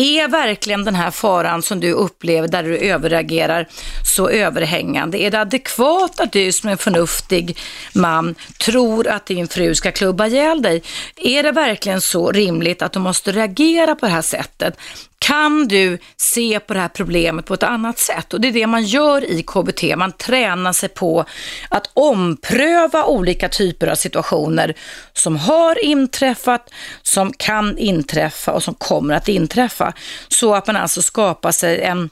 Är 0.00 0.28
verkligen 0.28 0.84
den 0.84 0.94
här 0.94 1.10
faran 1.10 1.62
som 1.62 1.80
du 1.80 1.92
upplever 1.92 2.48
där 2.48 2.62
du 2.62 2.78
överreagerar 2.78 3.68
så 4.14 4.28
överhängande? 4.28 5.18
Är 5.18 5.30
det 5.30 5.40
adekvat 5.40 6.20
att 6.20 6.32
du 6.32 6.52
som 6.52 6.70
en 6.70 6.78
förnuftig 6.78 7.58
man 7.92 8.34
tror 8.58 9.08
att 9.08 9.26
din 9.26 9.48
fru 9.48 9.74
ska 9.74 9.92
klubba 9.92 10.26
ihjäl 10.26 10.62
dig? 10.62 10.82
Är 11.16 11.42
det 11.42 11.52
verkligen 11.52 12.00
så 12.00 12.32
rimligt 12.32 12.82
att 12.82 12.92
du 12.92 12.98
måste 12.98 13.32
reagera 13.32 13.94
på 13.94 14.06
det 14.06 14.12
här 14.12 14.22
sättet? 14.22 14.76
Kan 15.18 15.68
du 15.68 15.98
se 16.16 16.60
på 16.60 16.74
det 16.74 16.80
här 16.80 16.88
problemet 16.88 17.46
på 17.46 17.54
ett 17.54 17.62
annat 17.62 17.98
sätt? 17.98 18.34
Och 18.34 18.40
det 18.40 18.48
är 18.48 18.52
det 18.52 18.66
man 18.66 18.84
gör 18.84 19.24
i 19.24 19.42
KBT. 19.42 19.96
Man 19.96 20.12
tränar 20.12 20.72
sig 20.72 20.88
på 20.88 21.24
att 21.68 21.90
ompröva 21.94 23.04
olika 23.04 23.48
typer 23.48 23.86
av 23.86 23.94
situationer 23.94 24.74
som 25.12 25.36
har 25.36 25.84
inträffat, 25.84 26.70
som 27.02 27.32
kan 27.32 27.78
inträffa 27.78 28.52
och 28.52 28.62
som 28.62 28.74
kommer 28.74 29.14
att 29.14 29.28
inträffa. 29.28 29.92
Så 30.28 30.54
att 30.54 30.66
man 30.66 30.76
alltså 30.76 31.02
skapar 31.02 31.52
sig 31.52 31.82
en 31.82 32.10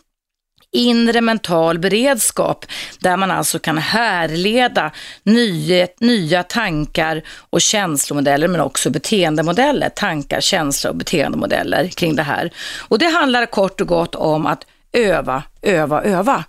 inre 0.77 1.21
mental 1.21 1.79
beredskap 1.79 2.67
där 2.99 3.17
man 3.17 3.31
alltså 3.31 3.59
kan 3.59 3.79
härleda 3.79 4.91
nya, 5.23 5.87
nya 6.01 6.43
tankar 6.43 7.23
och 7.51 7.61
känslomodeller 7.61 8.49
men 8.49 8.61
också 8.61 8.91
beteendemodeller. 8.91 9.89
Tankar, 9.89 10.41
känslor 10.41 10.91
och 10.91 10.97
beteendemodeller 10.97 11.89
kring 11.89 12.17
det 12.17 12.23
här. 12.23 12.51
Och 12.89 12.99
det 12.99 13.07
handlar 13.07 13.47
kort 13.47 13.81
och 13.81 13.89
gott 13.89 14.15
om 14.15 14.47
att 14.47 14.67
öva, 14.93 15.43
öva, 15.63 16.03
öva. 16.03 16.45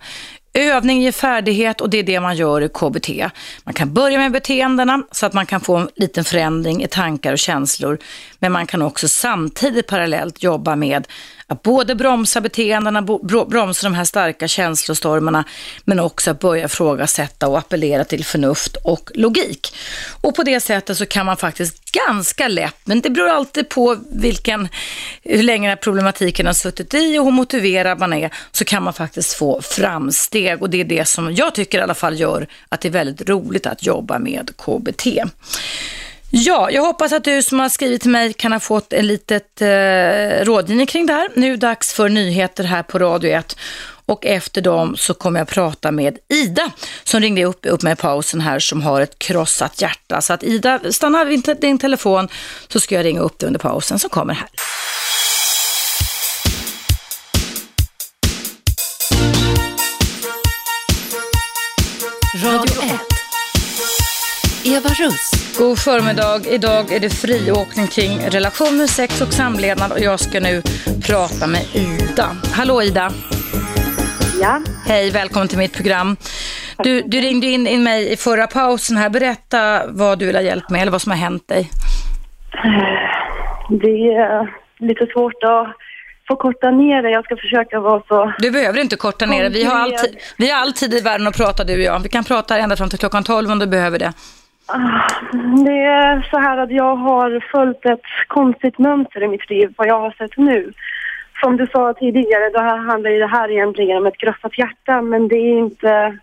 Övning 0.54 1.02
ger 1.02 1.12
färdighet 1.12 1.80
och 1.80 1.90
det 1.90 1.98
är 1.98 2.02
det 2.02 2.20
man 2.20 2.36
gör 2.36 2.60
i 2.60 2.68
KBT. 2.68 3.08
Man 3.64 3.74
kan 3.74 3.94
börja 3.94 4.18
med 4.18 4.32
beteendena 4.32 5.02
så 5.12 5.26
att 5.26 5.32
man 5.32 5.46
kan 5.46 5.60
få 5.60 5.76
en 5.76 5.88
liten 5.96 6.24
förändring 6.24 6.82
i 6.82 6.88
tankar 6.88 7.32
och 7.32 7.38
känslor. 7.38 7.98
Men 8.38 8.52
man 8.52 8.66
kan 8.66 8.82
också 8.82 9.08
samtidigt 9.08 9.86
parallellt 9.86 10.42
jobba 10.42 10.76
med 10.76 11.06
att 11.50 11.62
både 11.62 11.94
bromsa 11.94 12.40
beteendena, 12.40 13.02
bromsa 13.48 13.86
de 13.86 13.94
här 13.94 14.04
starka 14.04 14.48
känslostormarna, 14.48 15.44
men 15.84 16.00
också 16.00 16.30
att 16.30 16.40
börja 16.40 16.64
ifrågasätta 16.64 17.48
och 17.48 17.58
appellera 17.58 18.04
till 18.04 18.24
förnuft 18.24 18.76
och 18.76 19.10
logik. 19.14 19.74
Och 20.20 20.34
på 20.34 20.42
det 20.42 20.60
sättet 20.60 20.98
så 20.98 21.06
kan 21.06 21.26
man 21.26 21.36
faktiskt 21.36 21.92
ganska 21.92 22.48
lätt, 22.48 22.76
men 22.84 23.00
det 23.00 23.10
beror 23.10 23.28
alltid 23.28 23.68
på 23.68 23.96
vilken, 24.10 24.68
hur 25.22 25.42
länge 25.42 25.68
den 25.68 25.76
här 25.76 25.76
problematiken 25.76 26.46
har 26.46 26.52
suttit 26.52 26.94
i 26.94 27.18
och 27.18 27.24
hur 27.24 27.32
motiverad 27.32 27.98
man 27.98 28.12
är, 28.12 28.30
så 28.52 28.64
kan 28.64 28.82
man 28.82 28.92
faktiskt 28.92 29.34
få 29.34 29.62
framsteg. 29.62 30.62
Och 30.62 30.70
det 30.70 30.80
är 30.80 30.84
det 30.84 31.08
som 31.08 31.34
jag 31.34 31.54
tycker 31.54 31.78
i 31.78 31.82
alla 31.82 31.94
fall 31.94 32.20
gör 32.20 32.46
att 32.68 32.80
det 32.80 32.88
är 32.88 32.92
väldigt 32.92 33.28
roligt 33.28 33.66
att 33.66 33.86
jobba 33.86 34.18
med 34.18 34.50
KBT. 34.56 35.06
Ja, 36.40 36.70
jag 36.70 36.82
hoppas 36.82 37.12
att 37.12 37.24
du 37.24 37.42
som 37.42 37.60
har 37.60 37.68
skrivit 37.68 38.02
till 38.02 38.10
mig 38.10 38.32
kan 38.32 38.52
ha 38.52 38.60
fått 38.60 38.92
en 38.92 39.06
litet 39.06 39.62
eh, 39.62 40.44
rådgivning 40.44 40.86
kring 40.86 41.06
det 41.06 41.12
här. 41.12 41.28
Nu 41.36 41.46
är 41.46 41.50
det 41.50 41.56
dags 41.56 41.92
för 41.92 42.08
nyheter 42.08 42.64
här 42.64 42.82
på 42.82 42.98
Radio 42.98 43.30
1 43.30 43.56
och 44.06 44.26
efter 44.26 44.60
dem 44.60 44.96
så 44.96 45.14
kommer 45.14 45.40
jag 45.40 45.48
prata 45.48 45.90
med 45.90 46.18
Ida 46.28 46.70
som 47.04 47.20
ringde 47.20 47.44
upp, 47.44 47.66
upp 47.66 47.82
med 47.82 47.98
pausen 47.98 48.40
här 48.40 48.58
som 48.58 48.82
har 48.82 49.00
ett 49.00 49.18
krossat 49.18 49.82
hjärta. 49.82 50.20
Så 50.20 50.32
att 50.32 50.42
Ida, 50.42 50.80
stanna 50.90 51.24
vid 51.24 51.56
din 51.60 51.78
telefon 51.78 52.28
så 52.68 52.80
ska 52.80 52.94
jag 52.94 53.04
ringa 53.04 53.20
upp 53.20 53.38
dig 53.38 53.46
under 53.46 53.60
pausen 53.60 53.98
som 53.98 54.10
kommer 54.10 54.34
här. 54.34 54.48
Eva 64.78 64.88
Russ. 64.88 65.56
God 65.58 65.78
förmiddag. 65.78 66.40
Idag 66.46 66.92
är 66.92 67.00
det 67.00 67.10
friåkning 67.10 67.86
kring 67.86 68.18
relationer, 68.30 68.86
sex 68.86 69.20
och 69.20 69.32
samlevnad 69.32 69.92
och 69.92 70.00
jag 70.00 70.20
ska 70.20 70.40
nu 70.40 70.62
prata 71.06 71.46
med 71.46 71.62
Ida. 71.74 72.26
Hallå 72.52 72.82
Ida. 72.82 73.10
Ja. 74.40 74.60
Hej, 74.86 75.10
välkommen 75.10 75.48
till 75.48 75.58
mitt 75.58 75.74
program. 75.74 76.16
Du, 76.84 77.02
du 77.02 77.20
ringde 77.20 77.46
in, 77.46 77.66
in 77.66 77.82
mig 77.82 78.12
i 78.12 78.16
förra 78.16 78.46
pausen 78.46 78.96
här. 78.96 79.10
Berätta 79.10 79.82
vad 79.88 80.18
du 80.18 80.26
vill 80.26 80.36
ha 80.36 80.42
hjälp 80.42 80.70
med 80.70 80.82
eller 80.82 80.92
vad 80.92 81.02
som 81.02 81.12
har 81.12 81.18
hänt 81.18 81.48
dig. 81.48 81.70
Det 83.68 84.14
är 84.14 84.54
lite 84.78 85.06
svårt 85.06 85.42
att 85.42 85.76
få 86.28 86.36
korta 86.36 86.70
ner 86.70 87.02
det. 87.02 87.10
Jag 87.10 87.24
ska 87.24 87.36
försöka 87.36 87.80
vara 87.80 88.02
så... 88.08 88.32
Du 88.38 88.50
behöver 88.50 88.78
inte 88.80 88.96
korta 88.96 89.26
ner 89.26 89.42
det. 89.42 89.50
Vi 89.50 89.64
har, 89.64 89.76
alltid, 89.76 90.16
vi 90.36 90.50
har 90.50 90.60
alltid 90.60 90.94
i 90.94 91.00
världen 91.00 91.26
att 91.26 91.36
prata 91.36 91.64
du 91.64 91.74
och 91.74 91.82
jag. 91.82 92.00
Vi 92.00 92.08
kan 92.08 92.24
prata 92.24 92.58
ända 92.58 92.76
fram 92.76 92.88
till 92.88 92.98
klockan 92.98 93.24
12 93.24 93.50
om 93.50 93.58
du 93.58 93.66
behöver 93.66 93.98
det. 93.98 94.12
Det 95.64 95.82
är 95.82 96.28
så 96.30 96.38
här 96.38 96.58
att 96.58 96.70
jag 96.70 96.96
har 96.96 97.44
följt 97.50 97.86
ett 97.86 98.00
konstigt 98.26 98.78
mönster 98.78 99.22
i 99.22 99.28
mitt 99.28 99.50
liv, 99.50 99.74
vad 99.76 99.88
jag 99.88 100.00
har 100.00 100.10
sett 100.10 100.36
nu. 100.36 100.72
Som 101.40 101.56
du 101.56 101.66
sa 101.66 101.94
tidigare, 101.94 102.50
då 102.50 102.60
handlar 102.60 103.10
ju 103.10 103.18
det 103.18 103.26
här 103.26 103.50
egentligen 103.50 103.96
om 103.96 104.06
ett 104.06 104.16
krossat 104.16 104.58
hjärta, 104.58 105.02
men 105.02 105.28
det 105.28 105.36
är 105.36 105.58
inte 105.58 106.18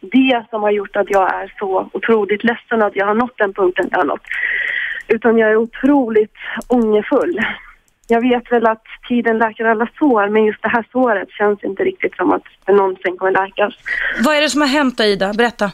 det 0.00 0.44
som 0.50 0.62
har 0.62 0.70
gjort 0.70 0.96
att 0.96 1.10
jag 1.10 1.34
är 1.34 1.54
så 1.58 1.88
otroligt 1.92 2.44
ledsen 2.44 2.82
att 2.82 2.96
jag 2.96 3.06
har 3.06 3.14
nått 3.14 3.38
den 3.38 3.52
punkten 3.52 3.88
jag 3.90 3.98
har 3.98 4.04
nått. 4.04 4.26
Utan 5.08 5.38
jag 5.38 5.50
är 5.50 5.56
otroligt 5.56 6.36
ångerfull. 6.68 7.40
Jag 8.08 8.20
vet 8.20 8.52
väl 8.52 8.66
att 8.66 8.84
tiden 9.08 9.38
läker 9.38 9.64
alla 9.64 9.88
sår, 9.98 10.28
men 10.28 10.44
just 10.44 10.62
det 10.62 10.68
här 10.68 10.86
såret 10.92 11.30
känns 11.30 11.64
inte 11.64 11.84
riktigt 11.84 12.16
som 12.16 12.32
att 12.32 12.42
det 12.66 12.72
någonsin 12.72 13.16
kommer 13.16 13.32
läkas. 13.32 13.74
Vad 14.24 14.36
är 14.36 14.40
det 14.40 14.48
som 14.48 14.60
har 14.60 14.68
hänt 14.68 14.98
då, 14.98 15.04
Ida? 15.04 15.32
Berätta. 15.32 15.70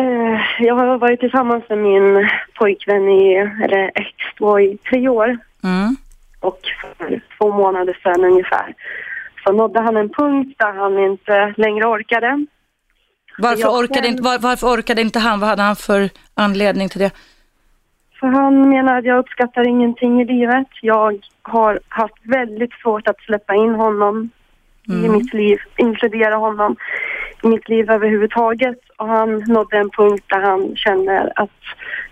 Eh, 0.00 0.40
jag 0.58 0.74
har 0.74 0.98
varit 0.98 1.20
tillsammans 1.20 1.64
med 1.68 1.78
min 1.78 2.28
pojkvän 2.54 3.08
i, 3.08 3.34
eller 3.64 3.90
ex 3.94 4.10
då, 4.38 4.60
i 4.60 4.78
tre 4.90 5.08
år. 5.08 5.38
Mm. 5.64 5.96
Och 6.40 6.60
för 6.98 7.20
två 7.38 7.52
månader 7.52 7.98
sedan 8.02 8.24
ungefär 8.24 8.74
så 9.44 9.52
nådde 9.52 9.80
han 9.80 9.96
en 9.96 10.08
punkt 10.08 10.54
där 10.58 10.72
han 10.72 10.98
inte 10.98 11.54
längre 11.56 11.86
orkade. 11.86 12.46
Varför, 13.38 13.60
Jag 13.60 13.74
orkade 13.78 14.00
själv- 14.00 14.06
inte, 14.06 14.22
var, 14.22 14.38
varför 14.38 14.66
orkade 14.66 15.00
inte 15.00 15.18
han? 15.18 15.40
Vad 15.40 15.48
hade 15.48 15.62
han 15.62 15.76
för 15.76 16.10
anledning 16.34 16.88
till 16.88 17.00
det? 17.00 17.10
För 18.20 18.26
han 18.26 18.68
menar 18.68 18.98
att 18.98 19.04
jag 19.04 19.18
uppskattar 19.18 19.68
ingenting 19.68 20.20
i 20.20 20.24
livet. 20.24 20.66
Jag 20.82 21.18
har 21.42 21.80
haft 21.88 22.20
väldigt 22.22 22.72
svårt 22.72 23.08
att 23.08 23.20
släppa 23.20 23.54
in 23.54 23.74
honom 23.74 24.30
i 24.88 25.08
mitt 25.08 25.34
liv, 25.34 25.58
inkludera 25.76 26.34
honom 26.34 26.76
i 27.42 27.48
mitt 27.48 27.68
liv 27.68 27.90
överhuvudtaget. 27.90 28.78
Och 28.96 29.08
han 29.08 29.38
nådde 29.38 29.76
en 29.76 29.90
punkt 29.90 30.24
där 30.28 30.40
han 30.40 30.76
känner 30.76 31.32
att 31.36 31.50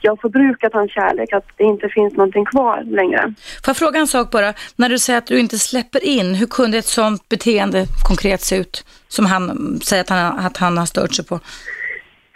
jag 0.01 0.21
förbrukat 0.21 0.73
hans 0.73 0.93
kärlek, 0.93 1.33
att 1.33 1.49
det 1.57 1.65
inte 1.65 1.89
finns 1.89 2.17
någonting 2.17 2.45
kvar 2.45 2.83
längre. 2.85 3.21
Får 3.65 3.71
jag 3.71 3.77
fråga 3.77 4.01
en 4.01 4.07
sak 4.07 4.31
bara? 4.31 4.53
När 4.77 4.89
du 4.89 4.99
säger 4.99 5.19
att 5.19 5.27
du 5.27 5.39
inte 5.39 5.59
släpper 5.59 6.05
in, 6.05 6.35
hur 6.35 6.47
kunde 6.47 6.79
ett 6.79 6.85
sånt 6.85 7.29
beteende 7.29 7.87
konkret 8.09 8.41
se 8.41 8.57
ut? 8.57 8.85
Som 9.09 9.27
han 9.27 9.45
säger 9.81 10.03
att 10.03 10.11
han, 10.11 10.39
att 10.47 10.57
han 10.57 10.79
har 10.79 10.87
stört 10.87 11.15
sig 11.15 11.27
på. 11.27 11.35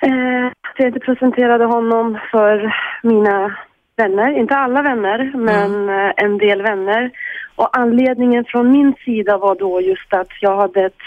Eh, 0.03 0.53
jag 0.77 0.89
inte 0.89 1.01
presenterade 1.01 1.65
honom 1.65 2.19
för 2.31 2.75
mina 3.03 3.57
vänner, 3.97 4.39
inte 4.39 4.57
alla 4.57 4.83
vänner, 4.83 5.33
men 5.35 5.89
eh, 5.89 6.13
en 6.17 6.39
del 6.39 6.63
vänner. 6.63 7.11
Och 7.57 7.79
anledningen 7.79 8.45
från 8.45 8.71
min 8.71 8.95
sida 9.05 9.39
var 9.39 9.55
då 9.55 9.81
just 9.81 10.15
att 10.15 10.29
jag 10.41 10.57
hade 10.57 10.87
ett 10.87 11.03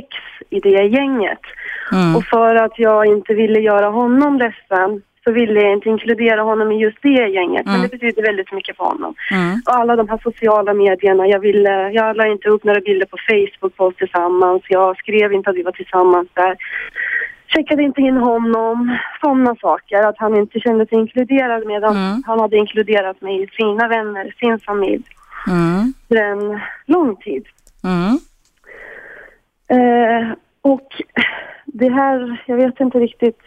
ex 0.00 0.08
i 0.50 0.60
det 0.60 0.84
gänget. 0.96 1.40
Mm. 1.92 2.16
Och 2.16 2.24
för 2.24 2.54
att 2.54 2.78
jag 2.78 3.06
inte 3.06 3.34
ville 3.34 3.60
göra 3.60 3.88
honom 4.00 4.38
ledsen 4.38 5.02
så 5.24 5.32
ville 5.32 5.60
jag 5.60 5.72
inte 5.72 5.88
inkludera 5.88 6.42
honom 6.42 6.72
i 6.72 6.76
just 6.86 6.98
det 7.02 7.28
gänget. 7.28 7.66
Men 7.66 7.82
det 7.82 7.88
betyder 7.88 8.22
väldigt 8.22 8.52
mycket 8.52 8.76
för 8.76 8.84
honom. 8.84 9.14
Mm. 9.30 9.60
Och 9.66 9.74
alla 9.74 9.96
de 9.96 10.08
här 10.08 10.20
sociala 10.22 10.74
medierna. 10.74 11.26
Jag, 11.26 11.40
ville, 11.40 11.90
jag 11.90 12.16
la 12.16 12.26
inte 12.26 12.48
upp 12.48 12.64
några 12.64 12.80
bilder 12.80 13.06
på 13.06 13.16
Facebook 13.28 13.76
på 13.76 13.84
oss 13.84 13.96
tillsammans. 13.96 14.62
Jag 14.68 14.96
skrev 14.96 15.32
inte 15.32 15.50
att 15.50 15.56
vi 15.56 15.62
var 15.62 15.72
tillsammans 15.72 16.28
där. 16.34 16.56
Checkade 17.46 17.82
inte 17.82 18.00
in 18.00 18.16
honom. 18.16 18.98
Sådana 19.20 19.54
saker. 19.56 20.02
Att 20.08 20.18
han 20.18 20.36
inte 20.36 20.60
kände 20.60 20.86
sig 20.86 20.98
inkluderad 20.98 21.66
medan 21.66 21.96
Mm. 21.96 22.22
han 22.26 22.40
hade 22.40 22.56
inkluderat 22.56 23.20
mig 23.20 23.42
i 23.42 23.46
sina 23.46 23.88
vänner, 23.88 24.34
sin 24.40 24.58
familj. 24.58 25.04
Mm. 25.46 25.94
För 26.08 26.16
en 26.16 26.60
lång 26.86 27.16
tid. 27.16 27.44
Mm. 27.84 28.18
Eh, 29.72 30.32
och 30.62 30.88
det 31.66 31.88
här, 31.88 32.42
jag 32.46 32.56
vet 32.56 32.80
inte 32.80 32.98
riktigt. 32.98 33.40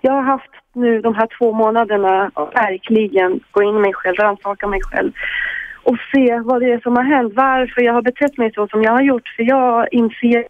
Jag 0.00 0.12
har 0.12 0.22
haft 0.22 0.50
nu 0.72 1.00
de 1.00 1.14
här 1.14 1.28
två 1.38 1.52
månaderna 1.52 2.30
verkligen 2.54 3.40
gå 3.50 3.62
in 3.62 3.76
i 3.76 3.78
mig 3.78 3.94
själv, 3.94 4.16
rannsaka 4.16 4.66
mig 4.66 4.80
själv 4.82 5.12
och 5.82 5.96
se 6.12 6.40
vad 6.40 6.62
det 6.62 6.72
är 6.72 6.80
som 6.80 6.96
har 6.96 7.04
hänt, 7.04 7.32
varför 7.36 7.82
jag 7.82 7.92
har 7.92 8.02
betett 8.02 8.38
mig 8.38 8.52
så 8.54 8.68
som 8.68 8.82
jag 8.82 8.92
har 8.92 9.02
gjort. 9.02 9.28
För 9.36 9.42
jag 9.42 9.88
inser 9.92 10.44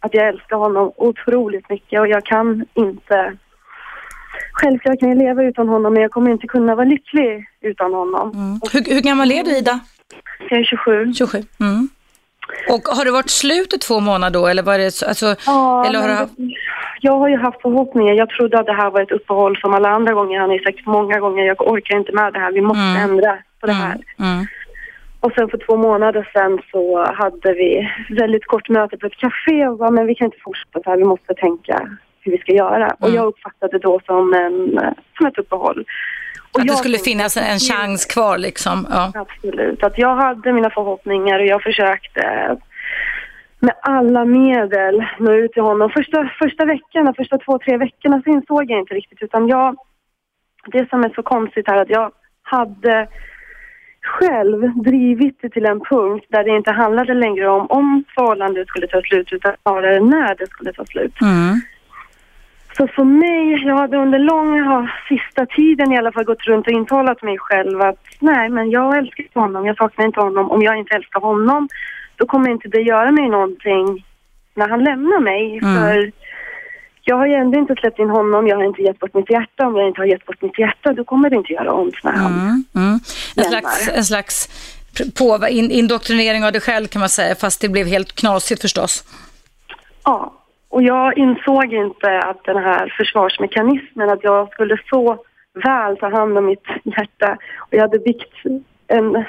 att 0.00 0.14
jag 0.14 0.28
älskar 0.28 0.56
honom 0.56 0.92
otroligt 0.96 1.70
mycket 1.70 2.00
och 2.00 2.08
jag 2.08 2.24
kan 2.24 2.64
inte... 2.74 3.36
Självklart 4.52 5.00
kan 5.00 5.08
jag 5.08 5.18
leva 5.18 5.44
utan 5.44 5.68
honom 5.68 5.92
men 5.92 6.02
jag 6.02 6.10
kommer 6.10 6.30
inte 6.30 6.46
kunna 6.46 6.74
vara 6.74 6.86
lycklig 6.86 7.48
utan 7.60 7.94
honom. 7.94 8.30
Mm. 8.30 8.60
Hur, 8.72 8.94
hur 8.94 9.00
gammal 9.00 9.30
är 9.32 9.44
du, 9.44 9.58
Ida? 9.58 9.80
Jag 10.50 10.60
är 10.60 10.64
27. 10.64 11.12
27. 11.14 11.38
Mm. 11.60 11.88
Och 12.70 12.82
har 12.96 13.04
det 13.04 13.10
varit 13.10 13.30
slut 13.30 13.74
i 13.74 13.78
två 13.78 14.00
månader 14.00 14.40
då? 14.40 14.46
Eller 14.46 14.62
var 14.62 14.78
det 14.78 14.90
så, 14.90 15.06
alltså, 15.06 15.34
Ja, 15.46 15.86
eller 15.86 15.98
har 16.00 16.08
haft... 16.08 16.32
Jag 17.00 17.18
har 17.18 17.28
ju 17.28 17.36
haft 17.36 17.62
förhoppningar. 17.62 18.14
Jag 18.14 18.28
trodde 18.30 18.58
att 18.58 18.66
det 18.66 18.72
här 18.72 18.90
var 18.90 19.00
ett 19.02 19.10
uppehåll 19.10 19.56
som 19.56 19.74
alla 19.74 19.88
andra 19.88 20.12
gånger. 20.14 20.40
Han 20.40 20.48
har 20.50 20.56
ju 20.56 20.62
sagt 20.64 20.86
många 20.86 21.18
gånger, 21.20 21.44
jag 21.44 21.68
orkar 21.72 21.96
inte 21.96 22.12
med 22.12 22.32
det 22.32 22.38
här. 22.38 22.52
Vi 22.52 22.60
måste 22.60 22.80
Mm. 22.82 23.10
ändra 23.10 23.36
på 23.60 23.66
det 23.66 23.72
här. 23.72 23.96
Mm. 24.18 24.46
Och 25.20 25.32
sen 25.32 25.48
för 25.48 25.58
två 25.66 25.76
månader 25.76 26.30
sedan 26.32 26.58
så 26.70 27.04
hade 27.14 27.52
vi 27.54 27.88
väldigt 28.10 28.46
kort 28.46 28.68
möte 28.68 28.96
på 28.98 29.06
ett 29.06 29.16
café 29.16 29.66
och 29.66 29.78
bara, 29.78 29.90
men 29.90 30.06
vi 30.06 30.14
kan 30.14 30.24
inte 30.24 30.38
fortsätta 30.44 30.80
så 30.84 30.90
här. 30.90 30.96
Vi 30.96 31.04
måste 31.04 31.34
tänka 31.34 31.88
hur 32.20 32.32
vi 32.32 32.38
ska 32.38 32.52
göra. 32.52 32.86
Och 33.00 33.08
Mm. 33.08 33.16
jag 33.16 33.26
uppfattade 33.26 33.72
det 33.72 33.82
då 33.82 34.00
som, 34.06 34.34
en, 34.34 34.80
som 35.16 35.26
ett 35.26 35.38
uppehåll. 35.38 35.84
Och 36.52 36.60
Att 36.60 36.66
det 36.66 36.72
skulle 36.74 36.94
tänkte- 36.98 37.10
finnas 37.10 37.36
en, 37.36 37.58
chans 37.58 38.04
kvar 38.06 38.38
liksom. 38.38 38.86
Ja. 38.90 39.12
Absolut. 39.14 39.82
Att 39.84 39.98
jag 39.98 40.16
hade 40.16 40.52
mina 40.52 40.70
förhoppningar 40.70 41.38
och 41.38 41.46
jag 41.46 41.62
försökte 41.62 42.56
med 43.60 43.74
alla 43.82 44.24
medel 44.24 45.04
nå 45.18 45.32
ut 45.32 45.52
till 45.52 45.62
honom. 45.62 45.90
Första, 45.90 46.30
första 46.42 46.64
veckorna, 46.64 47.14
första 47.16 47.38
två, 47.38 47.58
tre 47.58 47.76
veckorna 47.76 48.22
så 48.24 48.30
insåg 48.30 48.70
jag 48.70 48.78
inte 48.80 48.94
riktigt 48.94 49.22
utan 49.22 49.48
jag... 49.48 49.76
Det 50.66 50.88
som 50.88 51.04
är 51.04 51.12
så 51.14 51.22
konstigt 51.22 51.68
är 51.68 51.76
att 51.76 51.90
jag 51.90 52.12
hade 52.42 53.08
själv 54.02 54.82
drivit 54.82 55.38
det 55.42 55.48
till 55.50 55.66
en 55.66 55.80
punkt 55.80 56.26
där 56.28 56.44
det 56.44 56.50
inte 56.56 56.72
handlade 56.72 57.14
längre 57.14 57.48
om 57.48 57.66
om 57.70 58.04
förhållandet 58.14 58.68
skulle 58.68 58.86
ta 58.86 59.00
slut 59.02 59.32
utan 59.32 59.54
snarare 59.62 60.00
när 60.00 60.34
det 60.34 60.46
skulle 60.46 60.72
ta 60.72 60.84
slut. 60.84 61.20
Mm. 61.20 61.60
Så 62.78 62.86
för 62.86 63.04
mig, 63.04 63.66
jag 63.66 63.76
hade 63.76 63.96
under 63.96 64.18
långa, 64.18 64.90
sista 65.08 65.46
tiden 65.46 65.92
i 65.92 65.98
alla 65.98 66.12
fall 66.12 66.24
gått 66.24 66.46
runt 66.46 66.66
och 66.66 66.72
intalat 66.72 67.22
mig 67.22 67.38
själv 67.38 67.80
att 67.80 68.04
nej 68.18 68.48
men 68.48 68.70
jag 68.70 68.98
älskar 68.98 69.40
honom, 69.40 69.66
jag 69.66 69.76
saknar 69.76 70.06
inte 70.06 70.20
honom. 70.20 70.50
Om 70.50 70.62
jag 70.62 70.78
inte 70.78 70.94
älskar 70.94 71.20
honom 71.20 71.68
då 72.16 72.26
kommer 72.26 72.50
inte 72.50 72.68
det 72.68 72.80
göra 72.80 73.10
mig 73.10 73.28
någonting 73.28 74.04
när 74.54 74.68
han 74.68 74.84
lämnar 74.84 75.20
mig. 75.20 75.58
Mm. 75.58 75.74
För 75.74 76.12
jag 77.02 77.16
har 77.16 77.26
ju 77.26 77.34
ändå 77.34 77.58
inte 77.58 77.74
släppt 77.74 77.98
in 77.98 78.10
honom, 78.10 78.46
jag 78.46 78.56
har 78.56 78.64
inte 78.64 78.82
gett 78.82 78.98
bort 78.98 79.14
mitt 79.14 79.30
hjärta. 79.30 79.66
Om 79.66 79.76
jag 79.76 79.88
inte 79.88 80.00
har 80.00 80.06
gett 80.06 80.26
bort 80.26 80.42
mitt 80.42 80.58
hjärta 80.58 80.92
då 80.92 81.04
kommer 81.04 81.30
det 81.30 81.36
inte 81.36 81.52
göra 81.52 81.72
ont 81.72 82.04
när 82.04 82.12
han... 82.12 82.32
Mm. 82.32 82.64
Mm. 82.74 83.00
En, 83.36 83.44
slags, 83.44 83.88
en 83.88 84.04
slags 84.04 84.48
på, 85.18 85.48
in, 85.48 85.70
indoktrinering 85.70 86.44
av 86.44 86.52
dig 86.52 86.60
själv 86.60 86.86
kan 86.86 87.00
man 87.00 87.08
säga, 87.08 87.34
fast 87.34 87.60
det 87.60 87.68
blev 87.68 87.86
helt 87.86 88.12
knasigt 88.12 88.60
förstås. 88.60 89.04
Ja, 90.04 90.37
och 90.68 90.82
jag 90.82 91.18
insåg 91.18 91.72
inte 91.72 92.18
att 92.18 92.44
den 92.44 92.56
här 92.56 92.94
försvarsmekanismen, 92.96 94.10
att 94.10 94.24
jag 94.24 94.52
skulle 94.52 94.78
så 94.90 95.18
väl 95.64 95.96
ta 95.96 96.10
hand 96.10 96.38
om 96.38 96.46
mitt 96.46 96.66
hjärta 96.84 97.38
och 97.58 97.74
jag 97.74 97.80
hade 97.80 97.98
byggt 97.98 98.34
en 98.86 99.24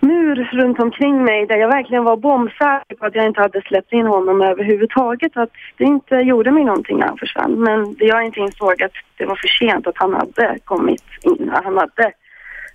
mur 0.00 0.48
runt 0.52 0.78
omkring 0.80 1.24
mig 1.24 1.46
där 1.46 1.56
jag 1.56 1.68
verkligen 1.68 2.04
var 2.04 2.16
bombsäker 2.16 2.96
på 2.98 3.06
att 3.06 3.14
jag 3.14 3.26
inte 3.26 3.40
hade 3.40 3.62
släppt 3.62 3.92
in 3.92 4.06
honom 4.06 4.42
överhuvudtaget. 4.42 5.36
Att 5.36 5.50
det 5.76 5.84
inte 5.84 6.14
gjorde 6.14 6.50
mig 6.50 6.64
någonting 6.64 6.98
när 6.98 7.06
han 7.06 7.18
försvann. 7.18 7.60
Men 7.60 7.94
det 7.94 8.04
jag 8.04 8.24
inte 8.24 8.40
insåg 8.40 8.82
att 8.82 8.92
det 9.16 9.26
var 9.26 9.36
för 9.36 9.48
sent 9.48 9.86
att 9.86 9.98
han 9.98 10.14
hade 10.14 10.58
kommit 10.64 11.04
in. 11.22 11.50
Han 11.64 11.76
hade 11.76 12.12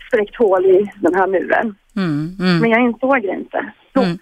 spräckt 0.08 0.36
hål 0.36 0.66
i 0.66 0.92
den 0.96 1.16
här 1.16 1.28
muren. 1.28 1.76
Mm. 1.96 2.36
Mm. 2.40 2.60
Men 2.60 2.70
jag 2.70 2.82
insåg 2.82 3.22
det 3.22 3.28
inte. 3.28 3.72
Så. 3.94 4.02
Mm. 4.02 4.18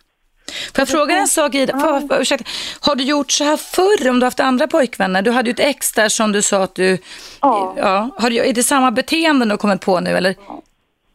Får 0.76 0.82
jag 0.82 0.88
fråga 0.88 1.16
en 1.16 1.28
sak 1.28 1.56
Ida? 1.56 1.80
Får, 1.80 2.22
ursäkta. 2.22 2.46
Har 2.82 2.96
du 2.96 3.04
gjort 3.04 3.32
så 3.32 3.44
här 3.44 3.58
förr 3.58 4.10
om 4.10 4.20
du 4.20 4.26
haft 4.26 4.39
andra 4.39 4.68
pojkvänner? 4.68 5.22
Du 5.22 5.32
hade 5.32 5.50
ju 5.50 5.54
ett 5.54 5.60
ex 5.60 5.92
där 5.92 6.10
som 6.10 6.32
du 6.32 6.42
sa 6.42 6.63
att 6.63 6.76
du... 6.76 6.98
Ja. 7.42 7.74
ja. 7.78 8.10
Har 8.18 8.30
du, 8.30 8.38
är 8.38 8.54
det 8.54 8.63
samma 8.63 8.92
beteende 8.92 9.46
du 9.46 9.52
har 9.52 9.58
kommit 9.58 9.82
på 9.82 10.00
nu 10.00 10.10
eller? 10.10 10.36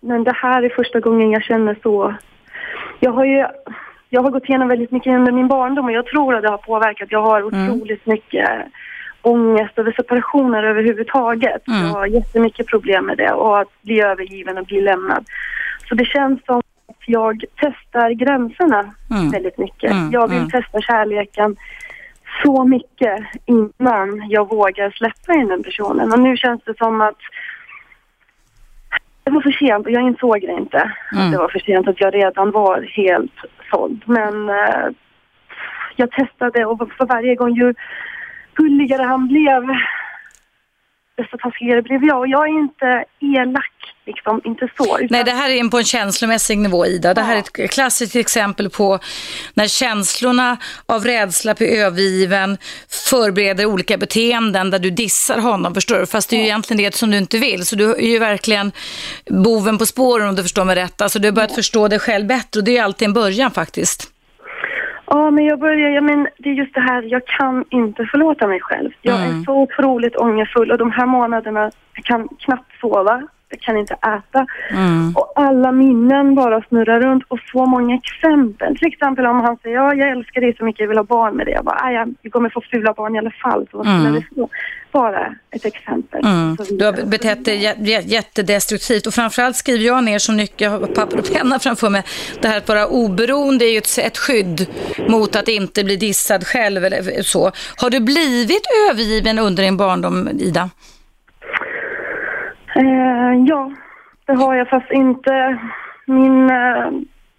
Men 0.01 0.24
det 0.24 0.33
här 0.33 0.62
är 0.62 0.68
första 0.68 1.01
gången 1.01 1.31
jag 1.31 1.42
känner 1.42 1.79
så. 1.83 2.14
Jag 3.01 3.12
har 3.12 3.24
ju 3.24 3.46
jag 4.11 4.22
har 4.22 4.31
gått 4.31 4.44
igenom 4.44 4.68
väldigt 4.68 4.90
mycket 4.90 5.11
under 5.11 5.33
min 5.33 5.48
barndom 5.48 5.85
och 5.85 5.92
jag 5.92 6.07
tror 6.07 6.35
att 6.35 6.42
det 6.42 6.51
har 6.51 6.59
påverkat. 6.59 7.09
Jag 7.12 7.22
har 7.22 7.42
otroligt 7.42 8.07
mycket 8.07 8.48
ångest 9.22 9.79
över 9.79 9.92
separationer 9.92 10.62
överhuvudtaget. 10.62 11.68
Mm. 11.68 11.81
Jag 11.81 11.88
har 11.88 12.07
jättemycket 12.07 12.66
problem 12.66 13.07
med 13.07 13.16
det 13.16 13.33
och 13.33 13.61
att 13.61 13.83
bli 13.83 14.01
övergiven 14.01 14.59
och 14.59 14.64
bli 14.64 14.81
lämnad. 14.81 15.27
Så 15.88 15.94
det 15.94 16.05
känns 16.05 16.44
som 16.46 16.62
jag 17.09 17.44
testar 17.57 18.11
gränserna 18.11 18.94
Mm. 19.11 19.31
väldigt 19.31 19.59
mycket. 19.59 19.92
Mm, 19.92 20.11
Jag 20.11 20.29
vill 20.29 20.38
mm. 20.38 20.51
testa 20.51 20.81
kärleken 20.81 21.57
så 22.42 22.64
mycket 22.64 23.25
innan 23.47 24.29
jag 24.29 24.49
vågar 24.49 24.90
släppa 24.90 25.33
in 25.35 25.49
den 25.49 25.62
personen. 25.62 26.12
Och 26.12 26.18
nu 26.21 26.37
känns 26.37 26.62
det 26.64 26.79
som 26.79 27.01
att 27.01 27.16
det 29.25 29.31
var 29.31 29.40
för 29.40 29.51
sent 29.53 29.87
och 29.87 29.92
jag 29.92 30.03
insåg 30.03 30.40
det 30.40 30.53
inte. 30.53 30.92
Mm. 31.12 31.31
Det 31.31 31.38
var 31.38 31.49
för 31.49 31.59
sent 31.59 31.88
att 31.88 32.01
jag 32.01 32.14
redan 32.14 32.51
var 32.51 32.83
helt 32.83 33.37
såld. 33.71 34.03
Men 34.07 34.49
eh, 34.49 34.88
jag 35.97 36.11
testade 36.11 36.64
och 36.64 36.92
för 36.99 37.07
varje 37.07 37.35
gång 37.35 37.55
ju 37.55 37.75
gulligare 38.55 39.03
han 39.03 39.29
blev 39.29 39.62
desto 41.18 41.38
taskigare 41.38 41.83
blev 41.83 42.04
jag. 42.04 42.18
Och 42.18 42.28
jag 42.28 42.44
är 42.48 42.59
inte 42.61 43.04
elak, 43.20 43.76
liksom, 44.07 44.40
inte 44.44 44.68
så. 44.76 44.98
Utan... 44.98 45.09
Nej, 45.11 45.24
det 45.24 45.31
här 45.31 45.50
är 45.50 45.70
på 45.70 45.78
en 45.78 45.85
känslomässig 45.85 46.59
nivå, 46.59 46.87
Ida. 46.87 47.14
Det 47.14 47.22
här 47.22 47.37
är 47.37 47.38
ett 47.38 47.70
klassiskt 47.70 48.16
exempel 48.16 48.70
på 48.70 48.98
när 49.54 49.66
känslorna 49.66 50.57
av 50.87 51.04
rädsla 51.04 51.54
på 51.54 51.64
övergiven 51.64 52.59
förbereder 53.11 53.66
olika 53.66 53.96
beteenden 53.96 54.70
där 54.70 54.78
du 54.78 54.90
dissar 54.90 55.38
honom, 55.38 55.74
förstår 55.74 55.98
du? 55.98 56.07
Fast 56.07 56.31
det 56.31 56.37
är 56.37 56.38
ju 56.38 56.44
egentligen 56.44 56.83
det 56.83 56.94
som 56.94 57.11
du 57.11 57.18
inte 57.18 57.38
vill. 57.38 57.66
Så 57.66 57.76
du 57.76 57.94
är 57.94 58.11
ju 58.11 58.18
verkligen 58.18 58.72
boven 59.31 59.78
på 59.78 59.87
spåren 59.87 60.28
om 60.28 60.35
du 60.35 60.42
förstår 60.42 60.64
mig 60.64 60.76
rätt. 60.76 61.00
Alltså 61.02 61.18
du 61.18 61.28
har 61.28 61.33
börjat 61.33 61.54
förstå 61.54 61.88
dig 61.88 61.98
själv 61.98 62.26
bättre 62.26 62.61
och 62.61 62.64
det 62.64 62.70
är 62.70 62.72
ju 62.72 62.78
alltid 62.78 63.07
en 63.07 63.14
början 63.14 63.50
faktiskt. 63.50 64.17
Ja, 65.11 65.31
men 65.31 65.44
jag 65.44 65.59
börjar, 65.59 65.90
ja, 65.90 66.01
men 66.01 66.29
det 66.38 66.49
är 66.49 66.55
just 66.55 66.75
det 66.75 66.81
här, 66.81 67.03
jag 67.03 67.27
kan 67.27 67.64
inte 67.71 68.05
förlåta 68.05 68.47
mig 68.47 68.61
själv. 68.61 68.90
Jag 69.03 69.21
Mm. 69.25 69.40
är 69.40 69.44
så 69.44 69.53
otroligt 69.53 70.16
ångerfull 70.16 70.71
och 70.71 70.79
de 70.79 70.90
här 70.90 71.07
månaderna, 71.07 71.71
jag 71.94 72.05
kan 72.05 72.29
knappt 72.29 72.81
sova, 72.81 73.23
jag 73.50 73.61
kan 73.61 73.76
inte 73.76 73.94
äta. 73.94 74.46
Mm. 74.70 75.12
Och 75.16 75.32
alla 75.37 75.72
minnen 75.72 76.34
bara 76.34 76.62
snurrar 76.62 77.00
runt 77.00 77.24
och 77.28 77.38
så 77.52 77.66
många 77.66 77.94
exempel. 77.96 78.78
Till 78.78 78.88
exempel 78.88 79.26
om 79.26 79.40
han 79.40 79.56
säger, 79.62 79.76
ja 79.76 79.94
jag 79.94 80.08
älskar 80.11 80.40
dig 80.40 80.56
så 80.58 80.64
mycket, 80.64 80.80
jag 80.80 80.88
vill 80.88 80.96
ha 80.98 81.04
barn 81.04 81.37
med 81.37 81.46
dig. 81.46 81.54
Jag 81.54 81.64
bara, 81.64 81.78
"Aj, 81.82 81.94
ja, 81.94 82.06
vi 82.22 82.30
kommer 82.30 82.50
få 82.50 82.61
fula 82.70 82.92
barn 82.92 83.14
i 83.14 83.18
alla 83.18 83.30
fall. 83.30 83.66
Så 83.70 83.76
vad 83.78 83.87
Mm. 83.87 84.12
vi 84.14 84.26
få? 84.34 84.48
Bara 84.92 85.34
ett 85.50 85.64
exempel. 85.64 86.20
Mm. 86.24 86.56
Så 86.56 86.74
Du 86.74 86.84
har 86.84 86.92
betett 87.06 87.44
dig 87.44 87.58
jä- 87.66 87.76
jä- 87.78 88.02
jättedestruktivt 88.06 89.06
och 89.06 89.14
framförallt 89.14 89.56
skriver 89.56 89.84
jag 89.84 90.04
ner 90.04 90.18
som 90.18 90.37
nyckel, 90.37 90.64
jag 90.72 90.80
har 90.80 90.87
papper 90.87 91.18
och 91.18 91.32
penna 91.32 91.58
framför 91.58 91.90
mig, 91.90 92.02
det 92.42 92.48
här 92.48 92.58
att 92.58 92.68
vara 92.68 92.87
oberoende 92.87 93.64
är 93.64 93.72
ju 93.72 93.78
ett, 93.78 93.98
ett 93.98 94.18
skydd 94.18 94.66
mot 95.08 95.37
att 95.37 95.48
inte 95.48 95.84
bli 95.84 95.96
dissad 95.96 96.46
själv 96.46 96.84
eller 96.84 97.22
så. 97.22 97.52
Har 97.76 97.90
du 97.90 98.00
blivit 98.00 98.62
övergiven 98.90 99.38
under 99.38 99.62
din 99.62 99.76
barndom, 99.76 100.28
Ida? 100.38 100.70
Eh, 102.78 103.34
ja, 103.46 103.72
det 104.26 104.34
har 104.34 104.54
jag 104.54 104.68
fast 104.68 104.90
inte. 104.90 105.58
Min 106.06 106.50
eh, 106.50 106.90